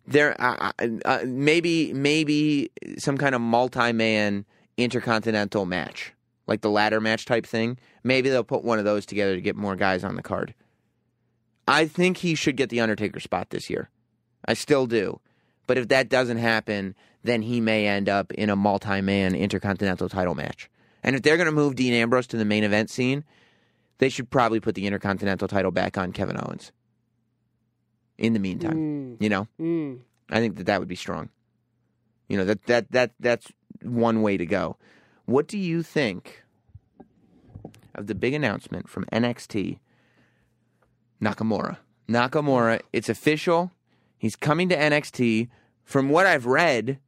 there 0.07 0.41
uh, 0.41 0.73
uh, 1.05 1.21
maybe 1.25 1.93
maybe 1.93 2.71
some 2.99 3.19
kind 3.19 3.35
of 3.35 3.41
multi-man 3.41 4.45
intercontinental 4.77 5.67
match, 5.67 6.13
like 6.47 6.61
the 6.61 6.71
ladder 6.71 7.01
match 7.01 7.25
type 7.27 7.47
thing. 7.47 7.79
Maybe 8.05 8.29
they'll 8.29 8.45
put 8.45 8.65
one 8.65 8.79
of 8.79 8.85
those 8.85 9.07
together 9.07 9.35
to 9.35 9.41
get 9.41 9.57
more 9.57 9.77
guys 9.77 10.05
on 10.05 10.17
the 10.17 10.23
card. 10.23 10.55
I 11.67 11.87
think 11.87 12.19
he 12.19 12.35
should 12.35 12.57
get 12.57 12.71
the 12.71 12.81
Undertaker 12.81 13.21
spot 13.21 13.51
this 13.51 13.71
year. 13.71 13.89
I 14.45 14.55
still 14.55 14.87
do. 14.87 15.21
But 15.67 15.79
if 15.79 15.89
that 15.89 16.09
doesn't 16.09 16.39
happen, 16.39 16.95
then 17.23 17.43
he 17.43 17.61
may 17.61 17.87
end 17.87 18.09
up 18.09 18.33
in 18.33 18.51
a 18.51 18.57
multi-man 18.57 19.35
intercontinental 19.35 20.09
title 20.09 20.35
match. 20.35 20.69
And 21.03 21.17
if 21.17 21.23
they're 21.23 21.37
going 21.37 21.47
to 21.47 21.53
move 21.53 21.77
Dean 21.77 21.93
Ambrose 21.93 22.27
to 22.29 22.37
the 22.37 22.45
main 22.45 22.65
event 22.65 22.91
scene, 22.91 23.25
they 23.99 24.09
should 24.09 24.31
probably 24.31 24.61
put 24.61 24.75
the 24.75 24.87
intercontinental 24.87 25.49
title 25.49 25.71
back 25.71 25.97
on 25.97 26.13
Kevin 26.13 26.37
Owens. 26.37 26.73
In 28.19 28.35
the 28.35 28.39
meantime, 28.39 28.77
Mm, 28.77 29.23
you 29.23 29.29
know, 29.29 29.49
mm. 29.61 29.99
I 30.31 30.39
think 30.39 30.57
that 30.57 30.67
that 30.67 30.79
would 30.79 30.89
be 30.89 30.97
strong. 30.97 31.31
You 32.29 32.37
know 32.37 32.45
that 32.45 32.65
that 32.67 32.91
that 32.93 33.11
that's 33.19 33.51
one 33.83 34.23
way 34.23 34.37
to 34.37 34.47
go. 34.47 34.77
What 35.25 35.49
do 35.49 35.59
you 35.59 35.83
think 35.83 36.43
of 37.95 38.07
the 38.07 38.15
big 38.15 38.33
announcement 38.35 38.89
from 38.89 39.07
NXT? 39.07 39.79
Nakamura. 41.21 41.79
Nakamura. 42.09 42.81
It's 42.93 43.09
official. 43.09 43.73
He's 44.23 44.37
coming 44.37 44.69
to 44.69 44.77
NXT. 44.77 45.49
From 45.83 46.09
what 46.09 46.27
I've 46.27 46.47
read, 46.47 47.01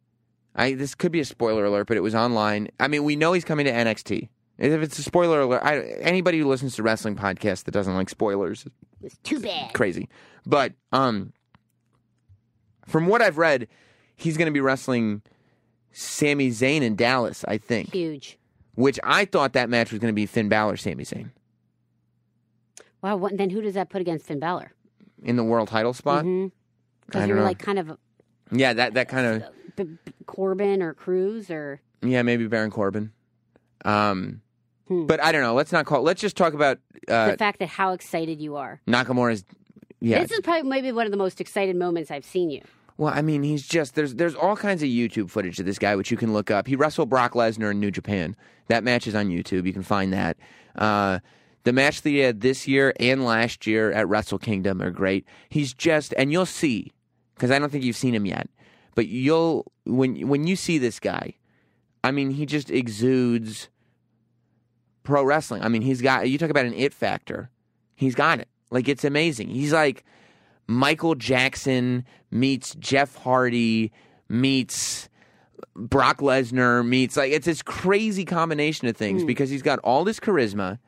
I 0.56 0.74
this 0.74 0.96
could 0.96 1.12
be 1.12 1.20
a 1.20 1.24
spoiler 1.24 1.64
alert, 1.64 1.86
but 1.86 1.96
it 1.96 2.00
was 2.00 2.12
online. 2.12 2.66
I 2.80 2.88
mean, 2.88 3.04
we 3.04 3.14
know 3.14 3.32
he's 3.34 3.44
coming 3.44 3.66
to 3.66 3.72
NXT. 3.72 4.28
If 4.58 4.82
it's 4.82 4.98
a 4.98 5.02
spoiler 5.04 5.40
alert, 5.42 5.62
I, 5.62 5.78
anybody 6.00 6.40
who 6.40 6.48
listens 6.48 6.74
to 6.74 6.82
wrestling 6.82 7.14
podcasts 7.14 7.62
that 7.64 7.70
doesn't 7.70 7.94
like 7.94 8.08
spoilers 8.10 8.66
It's 9.00 9.16
too 9.18 9.38
bad. 9.38 9.72
crazy. 9.74 10.08
But 10.44 10.72
um, 10.90 11.32
from 12.88 13.06
what 13.06 13.22
I've 13.22 13.38
read, 13.38 13.68
he's 14.16 14.36
going 14.36 14.46
to 14.46 14.52
be 14.52 14.60
wrestling 14.60 15.22
Sami 15.92 16.50
Zayn 16.50 16.82
in 16.82 16.96
Dallas, 16.96 17.44
I 17.46 17.58
think. 17.58 17.92
Huge. 17.92 18.38
Which 18.74 18.98
I 19.04 19.24
thought 19.24 19.52
that 19.52 19.70
match 19.70 19.92
was 19.92 20.00
going 20.00 20.12
to 20.12 20.16
be 20.16 20.26
Finn 20.26 20.48
Balor, 20.48 20.78
Sami 20.78 21.04
Zayn 21.04 21.30
Wow. 23.02 23.18
What, 23.18 23.38
then 23.38 23.50
who 23.50 23.60
does 23.62 23.74
that 23.74 23.88
put 23.88 24.00
against 24.00 24.26
Finn 24.26 24.40
Balor? 24.40 24.72
in 25.22 25.36
the 25.36 25.44
world 25.44 25.68
title 25.68 25.94
spot. 25.94 26.24
Because 27.06 27.22
you 27.22 27.28
don't 27.28 27.38
know. 27.38 27.42
like 27.44 27.58
kind 27.58 27.78
of 27.78 27.98
Yeah, 28.52 28.72
that 28.74 28.94
that 28.94 29.08
kind 29.08 29.26
of 29.42 29.42
B- 29.76 29.84
B- 30.04 30.12
Corbin 30.26 30.82
or 30.82 30.94
Cruz 30.94 31.50
or 31.50 31.80
yeah, 32.02 32.22
maybe 32.22 32.46
Baron 32.46 32.70
Corbin. 32.70 33.12
Um, 33.84 34.40
Hmm. 34.88 35.06
but 35.06 35.22
I 35.22 35.32
don't 35.32 35.40
know. 35.42 35.54
Let's 35.54 35.72
not 35.72 35.86
call. 35.86 36.02
Let's 36.02 36.20
just 36.20 36.36
talk 36.36 36.52
about 36.52 36.78
uh, 37.08 37.30
the 37.32 37.36
fact 37.38 37.58
that 37.60 37.68
how 37.70 37.92
excited 37.94 38.40
you 38.40 38.56
are. 38.56 38.80
Nakamura's. 38.86 39.44
Yeah, 40.00 40.20
This 40.20 40.32
is 40.32 40.40
probably 40.40 40.68
maybe 40.68 40.92
one 40.92 41.06
of 41.06 41.10
the 41.12 41.16
most 41.16 41.40
excited 41.40 41.74
moments 41.76 42.10
I've 42.10 42.24
seen 42.26 42.50
you. 42.50 42.60
Well, 42.98 43.12
I 43.14 43.22
mean, 43.22 43.42
he's 43.42 43.66
just 43.66 43.94
there's 43.94 44.14
there's 44.16 44.34
all 44.34 44.56
kinds 44.56 44.82
of 44.82 44.88
YouTube 44.90 45.30
footage 45.30 45.58
of 45.58 45.64
this 45.64 45.78
guy 45.78 45.96
which 45.96 46.10
you 46.10 46.18
can 46.18 46.34
look 46.34 46.50
up. 46.50 46.66
He 46.66 46.76
wrestled 46.76 47.08
Brock 47.08 47.32
Lesnar 47.32 47.70
in 47.70 47.80
New 47.80 47.90
Japan. 47.90 48.36
That 48.68 48.84
match 48.84 49.06
is 49.06 49.14
on 49.14 49.28
YouTube. 49.28 49.66
You 49.66 49.72
can 49.72 49.82
find 49.82 50.12
that. 50.12 50.36
Uh, 50.76 51.20
the 51.64 51.72
match 51.72 52.02
that 52.02 52.10
he 52.10 52.18
had 52.18 52.40
this 52.40 52.68
year 52.68 52.92
and 53.00 53.24
last 53.24 53.66
year 53.66 53.90
at 53.92 54.08
Wrestle 54.08 54.38
Kingdom 54.38 54.80
are 54.80 54.90
great. 54.90 55.26
He's 55.48 55.74
just 55.74 56.14
and 56.16 56.30
you'll 56.30 56.46
see 56.46 56.92
because 57.34 57.50
I 57.50 57.58
don't 57.58 57.70
think 57.70 57.84
you've 57.84 57.96
seen 57.96 58.14
him 58.14 58.26
yet, 58.26 58.48
but 58.94 59.08
you'll 59.08 59.72
when 59.84 60.28
when 60.28 60.46
you 60.46 60.56
see 60.56 60.78
this 60.78 61.00
guy, 61.00 61.34
I 62.02 62.10
mean, 62.10 62.30
he 62.30 62.46
just 62.46 62.70
exudes 62.70 63.68
pro 65.02 65.24
wrestling. 65.24 65.62
I 65.62 65.68
mean, 65.68 65.82
he's 65.82 66.02
got 66.02 66.28
you 66.28 66.38
talk 66.38 66.50
about 66.50 66.66
an 66.66 66.74
it 66.74 66.92
factor. 66.92 67.50
He's 67.96 68.14
got 68.14 68.40
it. 68.40 68.48
Like 68.70 68.88
it's 68.88 69.04
amazing. 69.04 69.48
He's 69.48 69.72
like 69.72 70.04
Michael 70.66 71.14
Jackson 71.14 72.04
meets 72.30 72.74
Jeff 72.74 73.16
Hardy 73.16 73.92
meets 74.28 75.08
Brock 75.76 76.18
Lesnar 76.18 76.86
meets 76.86 77.16
like 77.16 77.32
it's 77.32 77.46
this 77.46 77.62
crazy 77.62 78.24
combination 78.24 78.88
of 78.88 78.96
things 78.96 79.22
hmm. 79.22 79.26
because 79.26 79.50
he's 79.50 79.62
got 79.62 79.78
all 79.80 80.04
this 80.04 80.20
charisma. 80.20 80.78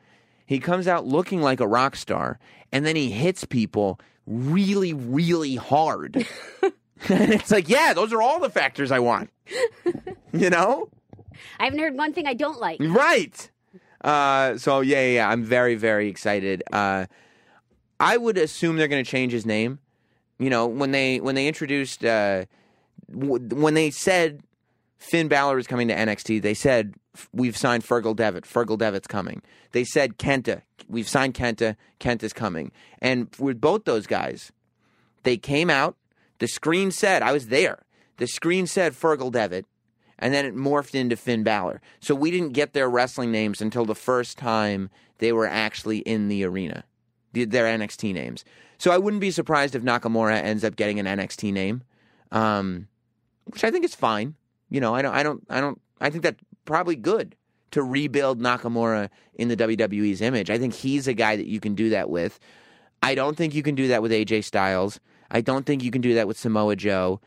He 0.47 0.59
comes 0.59 0.87
out 0.87 1.05
looking 1.05 1.41
like 1.41 1.59
a 1.59 1.67
rock 1.67 1.95
star 1.95 2.39
and 2.71 2.85
then 2.85 2.95
he 2.95 3.11
hits 3.11 3.45
people 3.45 3.99
really 4.25 4.93
really 4.93 5.55
hard. 5.55 6.15
and 6.63 7.33
it's 7.33 7.51
like, 7.51 7.69
yeah, 7.69 7.93
those 7.93 8.11
are 8.11 8.21
all 8.21 8.39
the 8.39 8.49
factors 8.49 8.91
I 8.91 8.99
want. 8.99 9.29
you 10.33 10.49
know? 10.49 10.89
I 11.59 11.65
haven't 11.65 11.79
heard 11.79 11.95
one 11.95 12.13
thing 12.13 12.25
I 12.25 12.33
don't 12.33 12.59
like. 12.59 12.79
Right. 12.81 13.49
Uh, 14.03 14.57
so 14.57 14.81
yeah, 14.81 15.01
yeah, 15.01 15.13
yeah, 15.15 15.29
I'm 15.29 15.43
very, 15.43 15.75
very 15.75 16.07
excited. 16.07 16.63
Uh, 16.71 17.05
I 17.99 18.17
would 18.17 18.37
assume 18.37 18.77
they're 18.77 18.87
going 18.87 19.03
to 19.03 19.09
change 19.09 19.31
his 19.31 19.45
name. 19.45 19.79
You 20.39 20.49
know, 20.49 20.67
when 20.67 20.91
they 20.91 21.19
when 21.19 21.35
they 21.35 21.47
introduced 21.47 22.05
uh, 22.05 22.45
w- 23.11 23.43
when 23.55 23.73
they 23.73 23.89
said 23.89 24.43
Finn 24.97 25.27
Balor 25.27 25.59
is 25.59 25.67
coming 25.67 25.87
to 25.87 25.95
NXT, 25.95 26.41
they 26.41 26.53
said 26.53 26.95
we've 27.31 27.57
signed 27.57 27.83
Fergal 27.83 28.15
Devitt. 28.15 28.43
Fergal 28.45 28.77
Devitt's 28.77 29.07
coming. 29.07 29.41
They 29.71 29.83
said 29.83 30.17
Kenta, 30.17 30.61
we've 30.87 31.07
signed 31.07 31.33
Kenta. 31.33 31.75
Kenta's 31.99 32.33
coming. 32.33 32.71
And 32.99 33.27
with 33.39 33.61
both 33.61 33.85
those 33.85 34.07
guys, 34.07 34.51
they 35.23 35.37
came 35.37 35.69
out. 35.69 35.95
The 36.39 36.47
screen 36.47 36.91
said 36.91 37.21
I 37.21 37.31
was 37.31 37.47
there. 37.47 37.83
The 38.17 38.27
screen 38.27 38.67
said 38.67 38.93
Fergal 38.93 39.31
Devitt, 39.31 39.65
and 40.17 40.33
then 40.33 40.45
it 40.45 40.55
morphed 40.55 40.95
into 40.95 41.15
Finn 41.15 41.43
Balor. 41.43 41.81
So 41.99 42.15
we 42.15 42.31
didn't 42.31 42.53
get 42.53 42.73
their 42.73 42.89
wrestling 42.89 43.31
names 43.31 43.61
until 43.61 43.85
the 43.85 43.95
first 43.95 44.37
time 44.37 44.89
they 45.19 45.31
were 45.31 45.47
actually 45.47 45.99
in 45.99 46.27
the 46.27 46.43
arena, 46.43 46.83
the- 47.33 47.45
their 47.45 47.65
NXT 47.65 48.13
names. 48.13 48.43
So 48.79 48.91
I 48.91 48.97
wouldn't 48.97 49.21
be 49.21 49.31
surprised 49.31 49.75
if 49.75 49.83
Nakamura 49.83 50.41
ends 50.41 50.63
up 50.63 50.75
getting 50.75 50.99
an 50.99 51.05
NXT 51.07 51.51
name, 51.51 51.83
um, 52.31 52.87
which 53.45 53.63
I 53.63 53.71
think 53.71 53.85
is 53.85 53.95
fine. 53.95 54.35
You 54.69 54.81
know, 54.81 54.93
I 54.93 55.01
don't, 55.01 55.13
I 55.13 55.23
don't, 55.23 55.43
I 55.49 55.61
don't, 55.61 55.81
I 55.99 56.09
think 56.09 56.23
that's 56.23 56.41
probably 56.65 56.95
good 56.95 57.35
to 57.71 57.83
rebuild 57.83 58.39
Nakamura 58.39 59.09
in 59.35 59.47
the 59.47 59.57
WWE's 59.57 60.21
image. 60.21 60.49
I 60.49 60.57
think 60.57 60.73
he's 60.73 61.07
a 61.07 61.13
guy 61.13 61.35
that 61.35 61.47
you 61.47 61.59
can 61.59 61.75
do 61.75 61.89
that 61.89 62.09
with. 62.09 62.39
I 63.03 63.15
don't 63.15 63.37
think 63.37 63.53
you 63.53 63.63
can 63.63 63.75
do 63.75 63.87
that 63.89 64.01
with 64.01 64.11
AJ 64.11 64.43
Styles. 64.43 64.99
I 65.29 65.41
don't 65.41 65.65
think 65.65 65.83
you 65.83 65.91
can 65.91 66.01
do 66.01 66.13
that 66.15 66.27
with 66.27 66.37
Samoa 66.37 66.75
Joe. 66.75 67.19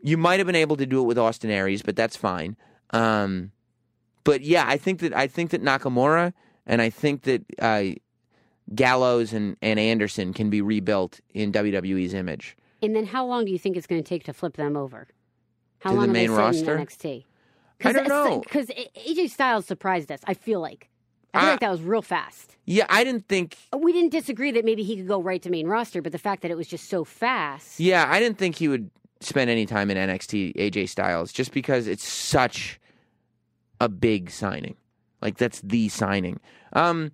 You 0.00 0.16
might 0.16 0.38
have 0.38 0.46
been 0.46 0.54
able 0.56 0.76
to 0.76 0.86
do 0.86 1.00
it 1.00 1.04
with 1.04 1.18
Austin 1.18 1.50
Aries, 1.50 1.82
but 1.82 1.96
that's 1.96 2.16
fine. 2.16 2.56
Um, 2.90 3.50
but 4.24 4.42
yeah, 4.42 4.64
I 4.66 4.76
think 4.76 5.00
that 5.00 5.14
I 5.14 5.26
think 5.26 5.50
that 5.50 5.62
Nakamura 5.62 6.32
and 6.66 6.80
I 6.80 6.90
think 6.90 7.22
that 7.22 7.44
uh, 7.58 7.84
Gallows 8.74 9.32
and, 9.32 9.56
and 9.62 9.78
Anderson 9.78 10.32
can 10.32 10.50
be 10.50 10.60
rebuilt 10.60 11.20
in 11.34 11.52
WWE's 11.52 12.14
image. 12.14 12.56
And 12.82 12.94
then 12.94 13.06
how 13.06 13.24
long 13.26 13.44
do 13.44 13.52
you 13.52 13.58
think 13.58 13.76
it's 13.76 13.86
going 13.86 14.02
to 14.02 14.08
take 14.08 14.24
to 14.24 14.32
flip 14.32 14.56
them 14.56 14.76
over? 14.76 15.08
How 15.80 15.90
To 15.90 15.96
the 15.96 16.00
long 16.02 16.12
main 16.12 16.28
have 16.28 16.36
they 16.36 16.42
roster? 16.42 16.76
in 16.76 16.86
NXT? 16.86 17.24
I 17.84 17.92
don't 17.92 18.08
know. 18.08 18.40
Because 18.40 18.66
AJ 18.66 19.30
Styles 19.30 19.66
surprised 19.66 20.10
us. 20.10 20.20
I 20.26 20.34
feel 20.34 20.60
like. 20.60 20.88
I 21.34 21.40
feel 21.40 21.50
like 21.50 21.60
that 21.60 21.70
was 21.70 21.82
real 21.82 22.00
fast. 22.00 22.56
Yeah, 22.64 22.86
I 22.88 23.04
didn't 23.04 23.28
think. 23.28 23.58
We 23.76 23.92
didn't 23.92 24.10
disagree 24.10 24.50
that 24.52 24.64
maybe 24.64 24.82
he 24.82 24.96
could 24.96 25.06
go 25.06 25.20
right 25.20 25.42
to 25.42 25.50
main 25.50 25.66
roster, 25.66 26.00
but 26.00 26.12
the 26.12 26.18
fact 26.18 26.40
that 26.42 26.50
it 26.50 26.56
was 26.56 26.66
just 26.66 26.88
so 26.88 27.04
fast. 27.04 27.78
Yeah, 27.78 28.06
I 28.08 28.18
didn't 28.20 28.38
think 28.38 28.56
he 28.56 28.68
would 28.68 28.90
spend 29.20 29.50
any 29.50 29.66
time 29.66 29.90
in 29.90 29.98
NXT. 29.98 30.54
AJ 30.56 30.88
Styles, 30.88 31.32
just 31.32 31.52
because 31.52 31.86
it's 31.86 32.06
such 32.08 32.80
a 33.82 33.88
big 33.90 34.30
signing. 34.30 34.76
Like 35.20 35.36
that's 35.36 35.60
the 35.60 35.90
signing. 35.90 36.40
Um, 36.72 37.12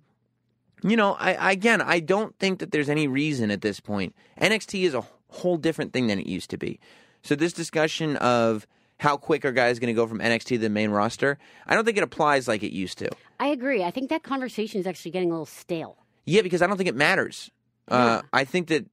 you 0.83 0.95
know, 0.95 1.13
I, 1.19 1.33
I 1.33 1.51
again, 1.51 1.81
I 1.81 1.99
don't 1.99 2.37
think 2.39 2.59
that 2.59 2.71
there's 2.71 2.89
any 2.89 3.07
reason 3.07 3.51
at 3.51 3.61
this 3.61 3.81
point. 3.81 4.15
NXT 4.39 4.83
is 4.83 4.93
a 4.93 5.03
whole 5.29 5.57
different 5.57 5.91
thing 5.91 6.07
than 6.07 6.19
it 6.19 6.27
used 6.27 6.49
to 6.51 6.57
be. 6.57 6.79
So 7.23 7.35
this 7.35 7.53
discussion 7.53 8.17
of 8.17 8.67
how 8.97 9.17
quick 9.17 9.43
are 9.45 9.51
guys 9.51 9.79
going 9.79 9.93
to 9.93 9.93
go 9.93 10.07
from 10.07 10.19
NXT 10.19 10.45
to 10.45 10.57
the 10.59 10.69
main 10.69 10.91
roster, 10.91 11.37
I 11.67 11.75
don't 11.75 11.85
think 11.85 11.97
it 11.97 12.03
applies 12.03 12.47
like 12.47 12.63
it 12.63 12.71
used 12.71 12.97
to. 12.99 13.09
I 13.39 13.47
agree. 13.47 13.83
I 13.83 13.91
think 13.91 14.09
that 14.09 14.23
conversation 14.23 14.79
is 14.79 14.87
actually 14.87 15.11
getting 15.11 15.29
a 15.29 15.33
little 15.33 15.45
stale. 15.45 15.97
Yeah, 16.25 16.41
because 16.41 16.61
I 16.61 16.67
don't 16.67 16.77
think 16.77 16.89
it 16.89 16.95
matters. 16.95 17.49
Uh, 17.87 18.21
I 18.31 18.45
think 18.45 18.67
that 18.67 18.85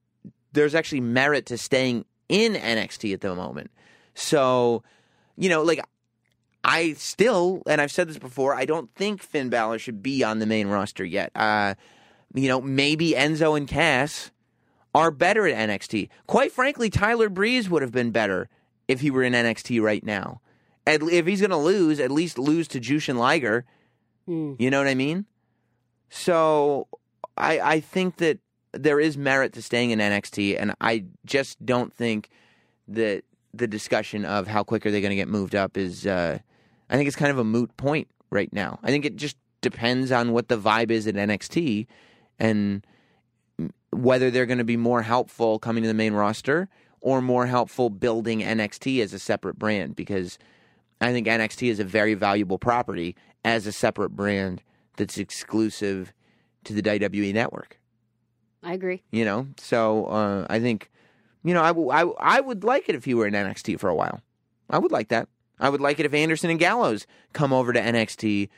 there's 0.52 0.74
actually 0.74 1.00
merit 1.00 1.46
to 1.46 1.58
staying 1.58 2.04
in 2.28 2.54
NXT 2.54 3.12
at 3.14 3.20
the 3.20 3.34
moment. 3.34 3.70
So, 4.14 4.82
you 5.36 5.48
know, 5.48 5.62
like 5.62 5.80
I 6.64 6.94
still, 6.94 7.62
and 7.66 7.80
I've 7.80 7.92
said 7.92 8.08
this 8.08 8.18
before, 8.18 8.54
I 8.54 8.64
don't 8.64 8.92
think 8.94 9.22
Finn 9.22 9.48
Balor 9.48 9.78
should 9.78 10.02
be 10.02 10.24
on 10.24 10.40
the 10.40 10.46
main 10.46 10.68
roster 10.68 11.04
yet. 11.04 11.30
Uh, 11.34 11.74
you 12.34 12.48
know, 12.48 12.60
maybe 12.60 13.12
Enzo 13.12 13.56
and 13.56 13.68
Cass 13.68 14.30
are 14.94 15.10
better 15.10 15.46
at 15.46 15.68
NXT. 15.68 16.08
Quite 16.26 16.52
frankly, 16.52 16.90
Tyler 16.90 17.28
Breeze 17.28 17.70
would 17.70 17.82
have 17.82 17.92
been 17.92 18.10
better 18.10 18.48
if 18.88 19.00
he 19.00 19.10
were 19.10 19.22
in 19.22 19.32
NXT 19.32 19.80
right 19.80 20.04
now. 20.04 20.40
At, 20.86 21.02
if 21.02 21.26
he's 21.26 21.40
going 21.40 21.50
to 21.50 21.56
lose, 21.56 22.00
at 22.00 22.10
least 22.10 22.38
lose 22.38 22.66
to 22.68 22.80
Jushin 22.80 23.16
Liger. 23.16 23.64
Hmm. 24.26 24.54
You 24.58 24.70
know 24.70 24.78
what 24.78 24.88
I 24.88 24.94
mean? 24.94 25.26
So 26.08 26.88
I 27.36 27.60
I 27.60 27.80
think 27.80 28.16
that 28.16 28.38
there 28.72 28.98
is 29.00 29.16
merit 29.16 29.52
to 29.54 29.62
staying 29.62 29.90
in 29.90 29.98
NXT, 29.98 30.60
and 30.60 30.74
I 30.80 31.04
just 31.24 31.64
don't 31.64 31.92
think 31.92 32.30
that 32.88 33.22
the 33.54 33.66
discussion 33.66 34.24
of 34.24 34.46
how 34.46 34.64
quick 34.64 34.84
are 34.86 34.90
they 34.90 35.00
going 35.00 35.10
to 35.10 35.16
get 35.16 35.28
moved 35.28 35.54
up 35.54 35.76
is. 35.76 36.06
Uh, 36.06 36.38
I 36.88 36.96
think 36.96 37.06
it's 37.06 37.16
kind 37.16 37.30
of 37.30 37.38
a 37.38 37.44
moot 37.44 37.76
point 37.76 38.08
right 38.30 38.52
now. 38.52 38.80
I 38.82 38.88
think 38.88 39.04
it 39.04 39.14
just 39.14 39.36
depends 39.60 40.10
on 40.10 40.32
what 40.32 40.48
the 40.48 40.58
vibe 40.58 40.90
is 40.90 41.06
at 41.06 41.14
NXT 41.14 41.86
and 42.38 42.84
whether 43.92 44.30
they're 44.30 44.46
going 44.46 44.58
to 44.58 44.64
be 44.64 44.76
more 44.76 45.02
helpful 45.02 45.58
coming 45.58 45.82
to 45.82 45.88
the 45.88 45.94
main 45.94 46.12
roster 46.14 46.68
or 47.00 47.20
more 47.20 47.46
helpful 47.46 47.90
building 47.90 48.40
NXT 48.40 49.02
as 49.02 49.12
a 49.12 49.18
separate 49.18 49.58
brand 49.58 49.96
because 49.96 50.38
I 51.00 51.12
think 51.12 51.26
NXT 51.26 51.68
is 51.70 51.80
a 51.80 51.84
very 51.84 52.14
valuable 52.14 52.58
property 52.58 53.16
as 53.44 53.66
a 53.66 53.72
separate 53.72 54.10
brand 54.10 54.62
that's 54.96 55.18
exclusive 55.18 56.12
to 56.64 56.74
the 56.74 56.82
WWE 56.82 57.32
network. 57.32 57.78
I 58.62 58.74
agree. 58.74 59.02
You 59.10 59.24
know, 59.24 59.48
so 59.56 60.04
uh, 60.06 60.46
I 60.50 60.60
think, 60.60 60.90
you 61.42 61.54
know, 61.54 61.62
I, 61.62 61.68
w- 61.68 61.88
I, 61.88 62.00
w- 62.00 62.16
I 62.20 62.40
would 62.40 62.62
like 62.64 62.88
it 62.90 62.94
if 62.94 63.06
he 63.06 63.14
were 63.14 63.26
in 63.26 63.32
NXT 63.32 63.80
for 63.80 63.88
a 63.88 63.94
while. 63.94 64.20
I 64.68 64.78
would 64.78 64.92
like 64.92 65.08
that. 65.08 65.28
I 65.58 65.70
would 65.70 65.80
like 65.80 65.98
it 65.98 66.06
if 66.06 66.12
Anderson 66.12 66.50
and 66.50 66.58
Gallows 66.58 67.06
come 67.32 67.52
over 67.52 67.72
to 67.72 67.80
NXT, 67.80 68.48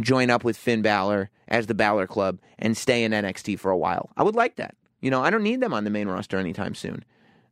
join 0.00 0.30
up 0.30 0.44
with 0.44 0.56
Finn 0.56 0.82
Balor 0.82 1.30
as 1.48 1.66
the 1.66 1.74
Balor 1.74 2.06
Club, 2.06 2.38
and 2.58 2.76
stay 2.76 3.04
in 3.04 3.12
NXT 3.12 3.58
for 3.58 3.70
a 3.70 3.76
while. 3.76 4.10
I 4.16 4.22
would 4.22 4.34
like 4.34 4.56
that. 4.56 4.74
You 5.00 5.10
know, 5.10 5.22
I 5.22 5.30
don't 5.30 5.42
need 5.42 5.60
them 5.60 5.72
on 5.72 5.84
the 5.84 5.90
main 5.90 6.08
roster 6.08 6.38
anytime 6.38 6.74
soon. 6.74 7.04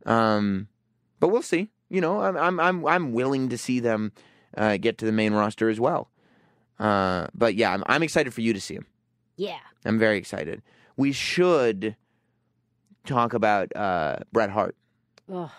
Um, 0.05 0.69
but 1.21 1.29
we'll 1.29 1.43
see. 1.43 1.71
You 1.89 2.01
know, 2.01 2.21
I'm 2.21 2.37
I'm 2.37 2.61
I'm, 2.61 2.87
I'm 2.87 3.13
willing 3.13 3.49
to 3.49 3.59
see 3.59 3.81
them 3.81 4.13
uh, 4.57 4.77
get 4.77 4.99
to 4.99 5.05
the 5.07 5.13
main 5.13 5.33
roster 5.33 5.69
as 5.69 5.81
well. 5.81 6.11
Uh, 6.79 7.27
but 7.35 7.55
yeah, 7.55 7.73
I'm, 7.73 7.83
I'm 7.87 8.03
excited 8.03 8.35
for 8.35 8.41
you 8.43 8.53
to 8.53 8.61
see 8.61 8.75
him. 8.75 8.87
Yeah. 9.37 9.59
I'm 9.85 9.99
very 9.99 10.19
excited. 10.19 10.63
We 10.97 11.13
should 11.13 11.97
talk 13.07 13.33
about 13.35 13.75
uh, 13.77 14.17
Bret 14.33 14.51
Hart, 14.51 14.77
Ugh. 15.33 15.51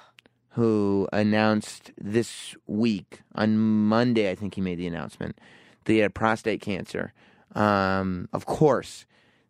who 0.49 1.07
announced 1.13 1.91
this 1.99 2.55
week 2.67 3.21
on 3.35 3.57
Monday. 3.57 4.29
I 4.29 4.35
think 4.35 4.55
he 4.55 4.61
made 4.61 4.77
the 4.77 4.87
announcement 4.87 5.39
that 5.87 5.93
he 5.93 5.99
had 5.99 6.13
prostate 6.13 6.61
cancer. 6.61 7.13
Um, 7.55 8.29
of 8.33 8.45
course, 8.45 9.05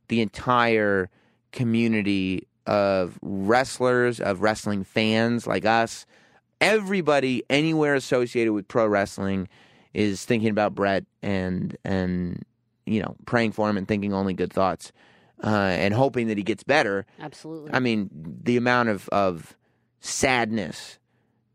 the 0.07 0.22
entire 0.22 1.09
community 1.51 2.47
of 2.65 3.18
wrestlers, 3.22 4.19
of 4.19 4.41
wrestling 4.41 4.84
fans 4.84 5.45
like 5.45 5.65
us, 5.65 6.05
everybody 6.61 7.43
anywhere 7.49 7.95
associated 7.95 8.53
with 8.53 8.68
pro 8.68 8.88
wrestling 8.88 9.47
is 9.93 10.23
thinking 10.26 10.49
about 10.49 10.76
Bret 10.76 11.05
and 11.22 11.76
and 11.84 12.45
you 12.85 13.01
know 13.01 13.15
praying 13.26 13.51
for 13.51 13.69
him 13.69 13.77
and 13.77 13.88
thinking 13.88 14.14
only 14.14 14.34
good 14.34 14.53
thoughts 14.53 14.91
uh, 15.43 15.47
and 15.47 15.93
hoping 15.93 16.27
that 16.27 16.38
he 16.38 16.43
gets 16.43 16.64
better. 16.64 17.05
Absolutely. 17.19 17.72
I 17.73 17.80
mean, 17.80 18.09
the 18.14 18.57
amount 18.57 18.89
of 18.89 19.09
of 19.09 19.57
sadness 19.99 20.99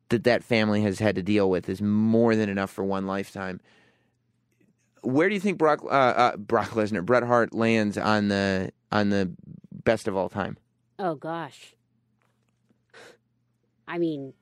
that 0.09 0.25
that 0.25 0.45
family 0.45 0.83
has 0.83 0.99
had 0.99 1.15
to 1.15 1.23
deal 1.23 1.49
with 1.49 1.69
is 1.69 1.81
more 1.81 2.37
than 2.37 2.49
enough 2.49 2.71
for 2.71 2.85
one 2.85 3.07
lifetime. 3.07 3.61
Where 5.03 5.29
do 5.29 5.35
you 5.35 5.41
think 5.41 5.59
Brock 5.59 5.81
uh, 5.85 5.89
uh, 5.89 6.37
Brock 6.37 6.71
Lesnar, 6.71 7.05
Bret 7.05 7.23
Hart 7.25 7.53
lands 7.53 7.99
on 7.99 8.29
the 8.29 8.73
on 8.91 9.11
the 9.11 9.33
best 9.85 10.09
of 10.09 10.17
all 10.17 10.29
time? 10.29 10.57
oh 10.99 11.15
gosh. 11.15 11.75
I 13.89 13.99
mean, 13.99 14.33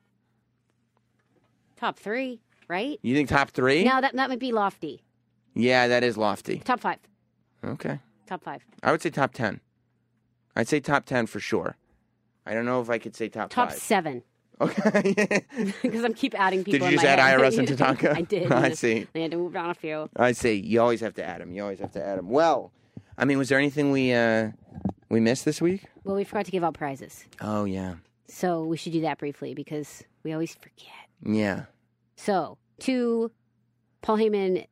top 1.77 1.99
three, 1.99 2.41
right? 2.69 2.99
You 3.03 3.15
think 3.16 3.28
top 3.28 3.51
three? 3.51 3.85
No, 3.85 4.01
that 4.01 4.15
that 4.15 4.28
might 4.28 4.39
be 4.39 4.53
lofty. 4.53 5.03
Yeah, 5.55 5.89
that 5.89 6.05
is 6.05 6.16
lofty. 6.16 6.59
Top 6.59 6.81
five. 6.81 6.99
Okay. 7.65 7.99
Top 8.27 8.45
five. 8.45 8.62
I 8.82 8.93
would 8.93 9.03
say 9.03 9.11
top 9.11 9.32
10. 9.35 9.61
I'd 10.55 10.69
say 10.69 10.78
top 10.78 11.05
10 11.05 11.27
for 11.27 11.41
sure. 11.41 11.77
I 12.47 12.55
don't 12.55 12.65
know 12.65 12.81
if 12.81 12.89
I 12.89 12.99
could 12.99 13.16
say 13.16 13.28
top, 13.28 13.51
Top 13.51 13.70
five. 13.70 13.78
seven. 13.78 14.23
Okay. 14.61 15.45
Because 15.82 16.05
I'm 16.05 16.15
keep 16.15 16.39
adding 16.39 16.65
people. 16.65 16.81
Did 16.81 16.82
you 16.82 16.87
in 16.89 16.93
just 16.95 17.05
my 17.05 17.11
add 17.11 17.19
head. 17.19 17.41
IRS 17.41 17.59
and 17.59 17.69
Tatanka? 17.99 18.16
I 18.16 18.23
did. 18.23 18.53
I 18.66 18.70
see. 18.73 19.07
I 19.15 19.19
had 19.20 19.31
to 19.32 19.37
move 19.39 19.53
down 19.55 19.70
a 19.70 19.74
few. 19.74 20.09
I 20.16 20.32
say 20.32 20.55
you 20.55 20.81
always 20.81 21.01
have 21.01 21.15
to 21.15 21.24
add 21.24 21.41
them. 21.41 21.53
You 21.53 21.62
always 21.62 21.78
have 21.81 21.93
to 21.93 22.05
add 22.05 22.19
them. 22.19 22.28
Well, 22.28 22.73
I 23.19 23.24
mean, 23.24 23.39
was 23.39 23.49
there 23.49 23.59
anything 23.59 23.91
we 23.93 24.12
uh, 24.12 24.51
we 25.09 25.20
missed 25.20 25.45
this 25.45 25.61
week? 25.61 25.85
Well, 26.05 26.16
we 26.16 26.24
forgot 26.24 26.45
to 26.47 26.51
give 26.51 26.65
out 26.65 26.74
prizes, 26.74 27.24
Oh 27.41 27.65
yeah, 27.65 27.95
so 28.28 28.65
we 28.65 28.77
should 28.77 28.93
do 28.93 29.03
that 29.03 29.19
briefly 29.19 29.55
because 29.55 30.03
we 30.24 30.32
always 30.32 30.55
forget. 30.55 31.09
yeah, 31.23 31.65
So, 32.16 32.57
two 32.78 33.31
Paul 34.03 34.16
Heyman 34.19 34.66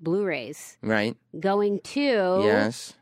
Blu-rays 0.00 0.76
right. 0.82 1.16
going 1.40 1.80
to 1.80 2.00
Yes. 2.44 2.94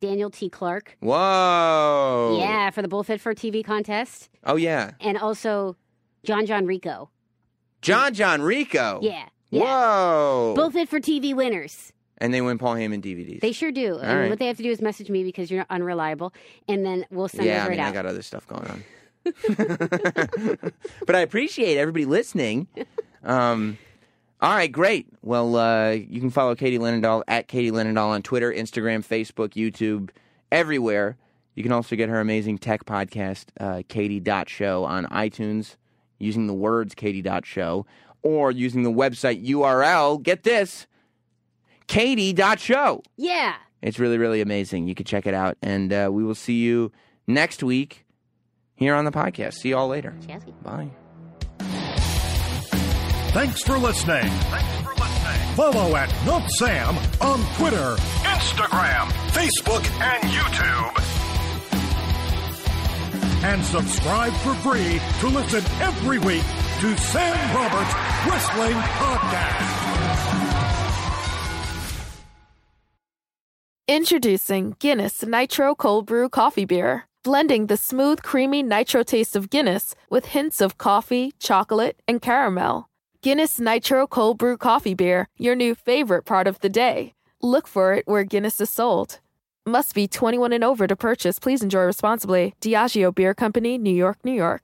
Daniel 0.00 0.30
T. 0.30 0.48
Clark. 0.48 0.96
Whoa. 1.00 2.36
Yeah, 2.40 2.70
for 2.70 2.82
the 2.82 2.88
Bullfit 2.88 3.20
for 3.20 3.34
TV 3.34 3.64
contest, 3.64 4.28
Oh 4.44 4.56
yeah. 4.56 4.92
and 5.00 5.18
also 5.18 5.76
John 6.24 6.46
John 6.46 6.66
Rico. 6.66 7.10
John 7.82 8.14
John 8.14 8.42
Rico. 8.42 9.00
Yeah, 9.02 9.26
yeah. 9.50 9.62
Whoa. 9.62 10.54
Bullfit 10.56 10.88
for 10.88 11.00
TV 11.00 11.34
winners. 11.34 11.92
And 12.20 12.34
they 12.34 12.40
win 12.40 12.58
Paul 12.58 12.74
Heyman 12.74 13.00
DVDs. 13.00 13.40
They 13.40 13.52
sure 13.52 13.70
do. 13.70 13.98
and 13.98 14.18
right. 14.20 14.28
what 14.30 14.40
they 14.40 14.46
have 14.48 14.56
to 14.56 14.62
do 14.64 14.70
is 14.70 14.80
message 14.80 15.08
me 15.08 15.22
because 15.22 15.50
you're 15.50 15.64
unreliable, 15.70 16.32
and 16.66 16.84
then 16.84 17.06
we'll 17.10 17.28
send 17.28 17.44
yeah, 17.44 17.58
those 17.58 17.66
I 17.66 17.68
right 17.68 17.78
mean, 17.78 17.86
I 17.86 17.92
got 17.92 18.06
other 18.06 18.22
stuff 18.22 18.46
going 18.48 18.66
on. 18.66 18.84
but 21.06 21.14
I 21.14 21.20
appreciate 21.20 21.76
everybody 21.78 22.04
listening. 22.04 22.66
Um, 23.24 23.78
all 24.40 24.54
right, 24.54 24.70
great. 24.70 25.06
Well, 25.22 25.56
uh, 25.56 25.90
you 25.90 26.20
can 26.20 26.30
follow 26.30 26.54
Katie 26.54 26.78
Linendoll 26.78 27.22
at 27.26 27.48
Katie 27.48 27.70
Linendoll 27.70 28.08
on 28.08 28.22
Twitter, 28.22 28.52
Instagram, 28.52 29.06
Facebook, 29.06 29.50
YouTube, 29.50 30.10
everywhere. 30.52 31.16
You 31.54 31.62
can 31.64 31.72
also 31.72 31.96
get 31.96 32.08
her 32.08 32.20
amazing 32.20 32.58
tech 32.58 32.84
podcast, 32.84 33.46
uh, 33.58 33.82
Katie.show, 33.88 34.84
on 34.84 35.06
iTunes 35.06 35.76
using 36.18 36.46
the 36.46 36.54
words 36.54 36.94
Katie.show 36.94 37.84
or 38.22 38.50
using 38.52 38.84
the 38.84 38.92
website 38.92 39.44
URL. 39.44 40.22
Get 40.22 40.44
this 40.44 40.86
Katie.show. 41.88 43.02
yeah. 43.16 43.54
It's 43.80 44.00
really, 44.00 44.18
really 44.18 44.40
amazing. 44.40 44.88
You 44.88 44.94
can 44.96 45.04
check 45.06 45.24
it 45.24 45.34
out. 45.34 45.56
And 45.62 45.92
uh, 45.92 46.08
we 46.10 46.24
will 46.24 46.34
see 46.34 46.54
you 46.60 46.90
next 47.28 47.62
week 47.62 48.04
here 48.74 48.94
on 48.94 49.04
the 49.04 49.12
podcast. 49.12 49.54
See 49.54 49.68
you 49.68 49.76
all 49.76 49.86
later. 49.86 50.16
Bye. 50.64 50.90
Thanks 53.32 53.62
for 53.62 53.78
listening. 53.78 54.28
Thanks 54.28 54.82
for. 54.82 54.88
Follow 55.58 55.96
at 55.96 56.08
Not 56.24 56.48
Sam 56.52 56.96
on 57.20 57.40
Twitter, 57.56 57.96
Instagram, 58.22 59.08
Facebook, 59.34 59.84
and 60.00 60.22
YouTube. 60.30 60.94
And 63.42 63.64
subscribe 63.64 64.32
for 64.34 64.54
free 64.54 65.00
to 65.18 65.26
listen 65.26 65.64
every 65.82 66.20
week 66.20 66.44
to 66.78 66.96
Sam 66.96 67.56
Roberts 67.56 67.92
Wrestling 68.28 68.76
Podcast. 68.76 69.88
Introducing 73.88 74.76
Guinness 74.78 75.24
Nitro 75.26 75.74
Cold 75.74 76.06
Brew 76.06 76.28
Coffee 76.28 76.66
Beer, 76.66 77.08
blending 77.24 77.66
the 77.66 77.76
smooth, 77.76 78.22
creamy 78.22 78.62
nitro 78.62 79.02
taste 79.02 79.34
of 79.34 79.50
Guinness 79.50 79.96
with 80.08 80.26
hints 80.26 80.60
of 80.60 80.78
coffee, 80.78 81.32
chocolate, 81.40 82.00
and 82.06 82.22
caramel. 82.22 82.87
Guinness 83.20 83.58
Nitro 83.58 84.06
Cold 84.06 84.38
Brew 84.38 84.56
Coffee 84.56 84.94
Beer, 84.94 85.26
your 85.36 85.56
new 85.56 85.74
favorite 85.74 86.24
part 86.24 86.46
of 86.46 86.60
the 86.60 86.68
day. 86.68 87.14
Look 87.42 87.66
for 87.66 87.92
it 87.92 88.06
where 88.06 88.22
Guinness 88.22 88.60
is 88.60 88.70
sold. 88.70 89.18
Must 89.66 89.92
be 89.92 90.06
21 90.06 90.52
and 90.52 90.62
over 90.62 90.86
to 90.86 90.94
purchase. 90.94 91.40
Please 91.40 91.60
enjoy 91.60 91.80
responsibly. 91.80 92.54
Diageo 92.60 93.12
Beer 93.12 93.34
Company, 93.34 93.76
New 93.76 93.90
York, 93.94 94.18
New 94.22 94.32
York. 94.32 94.62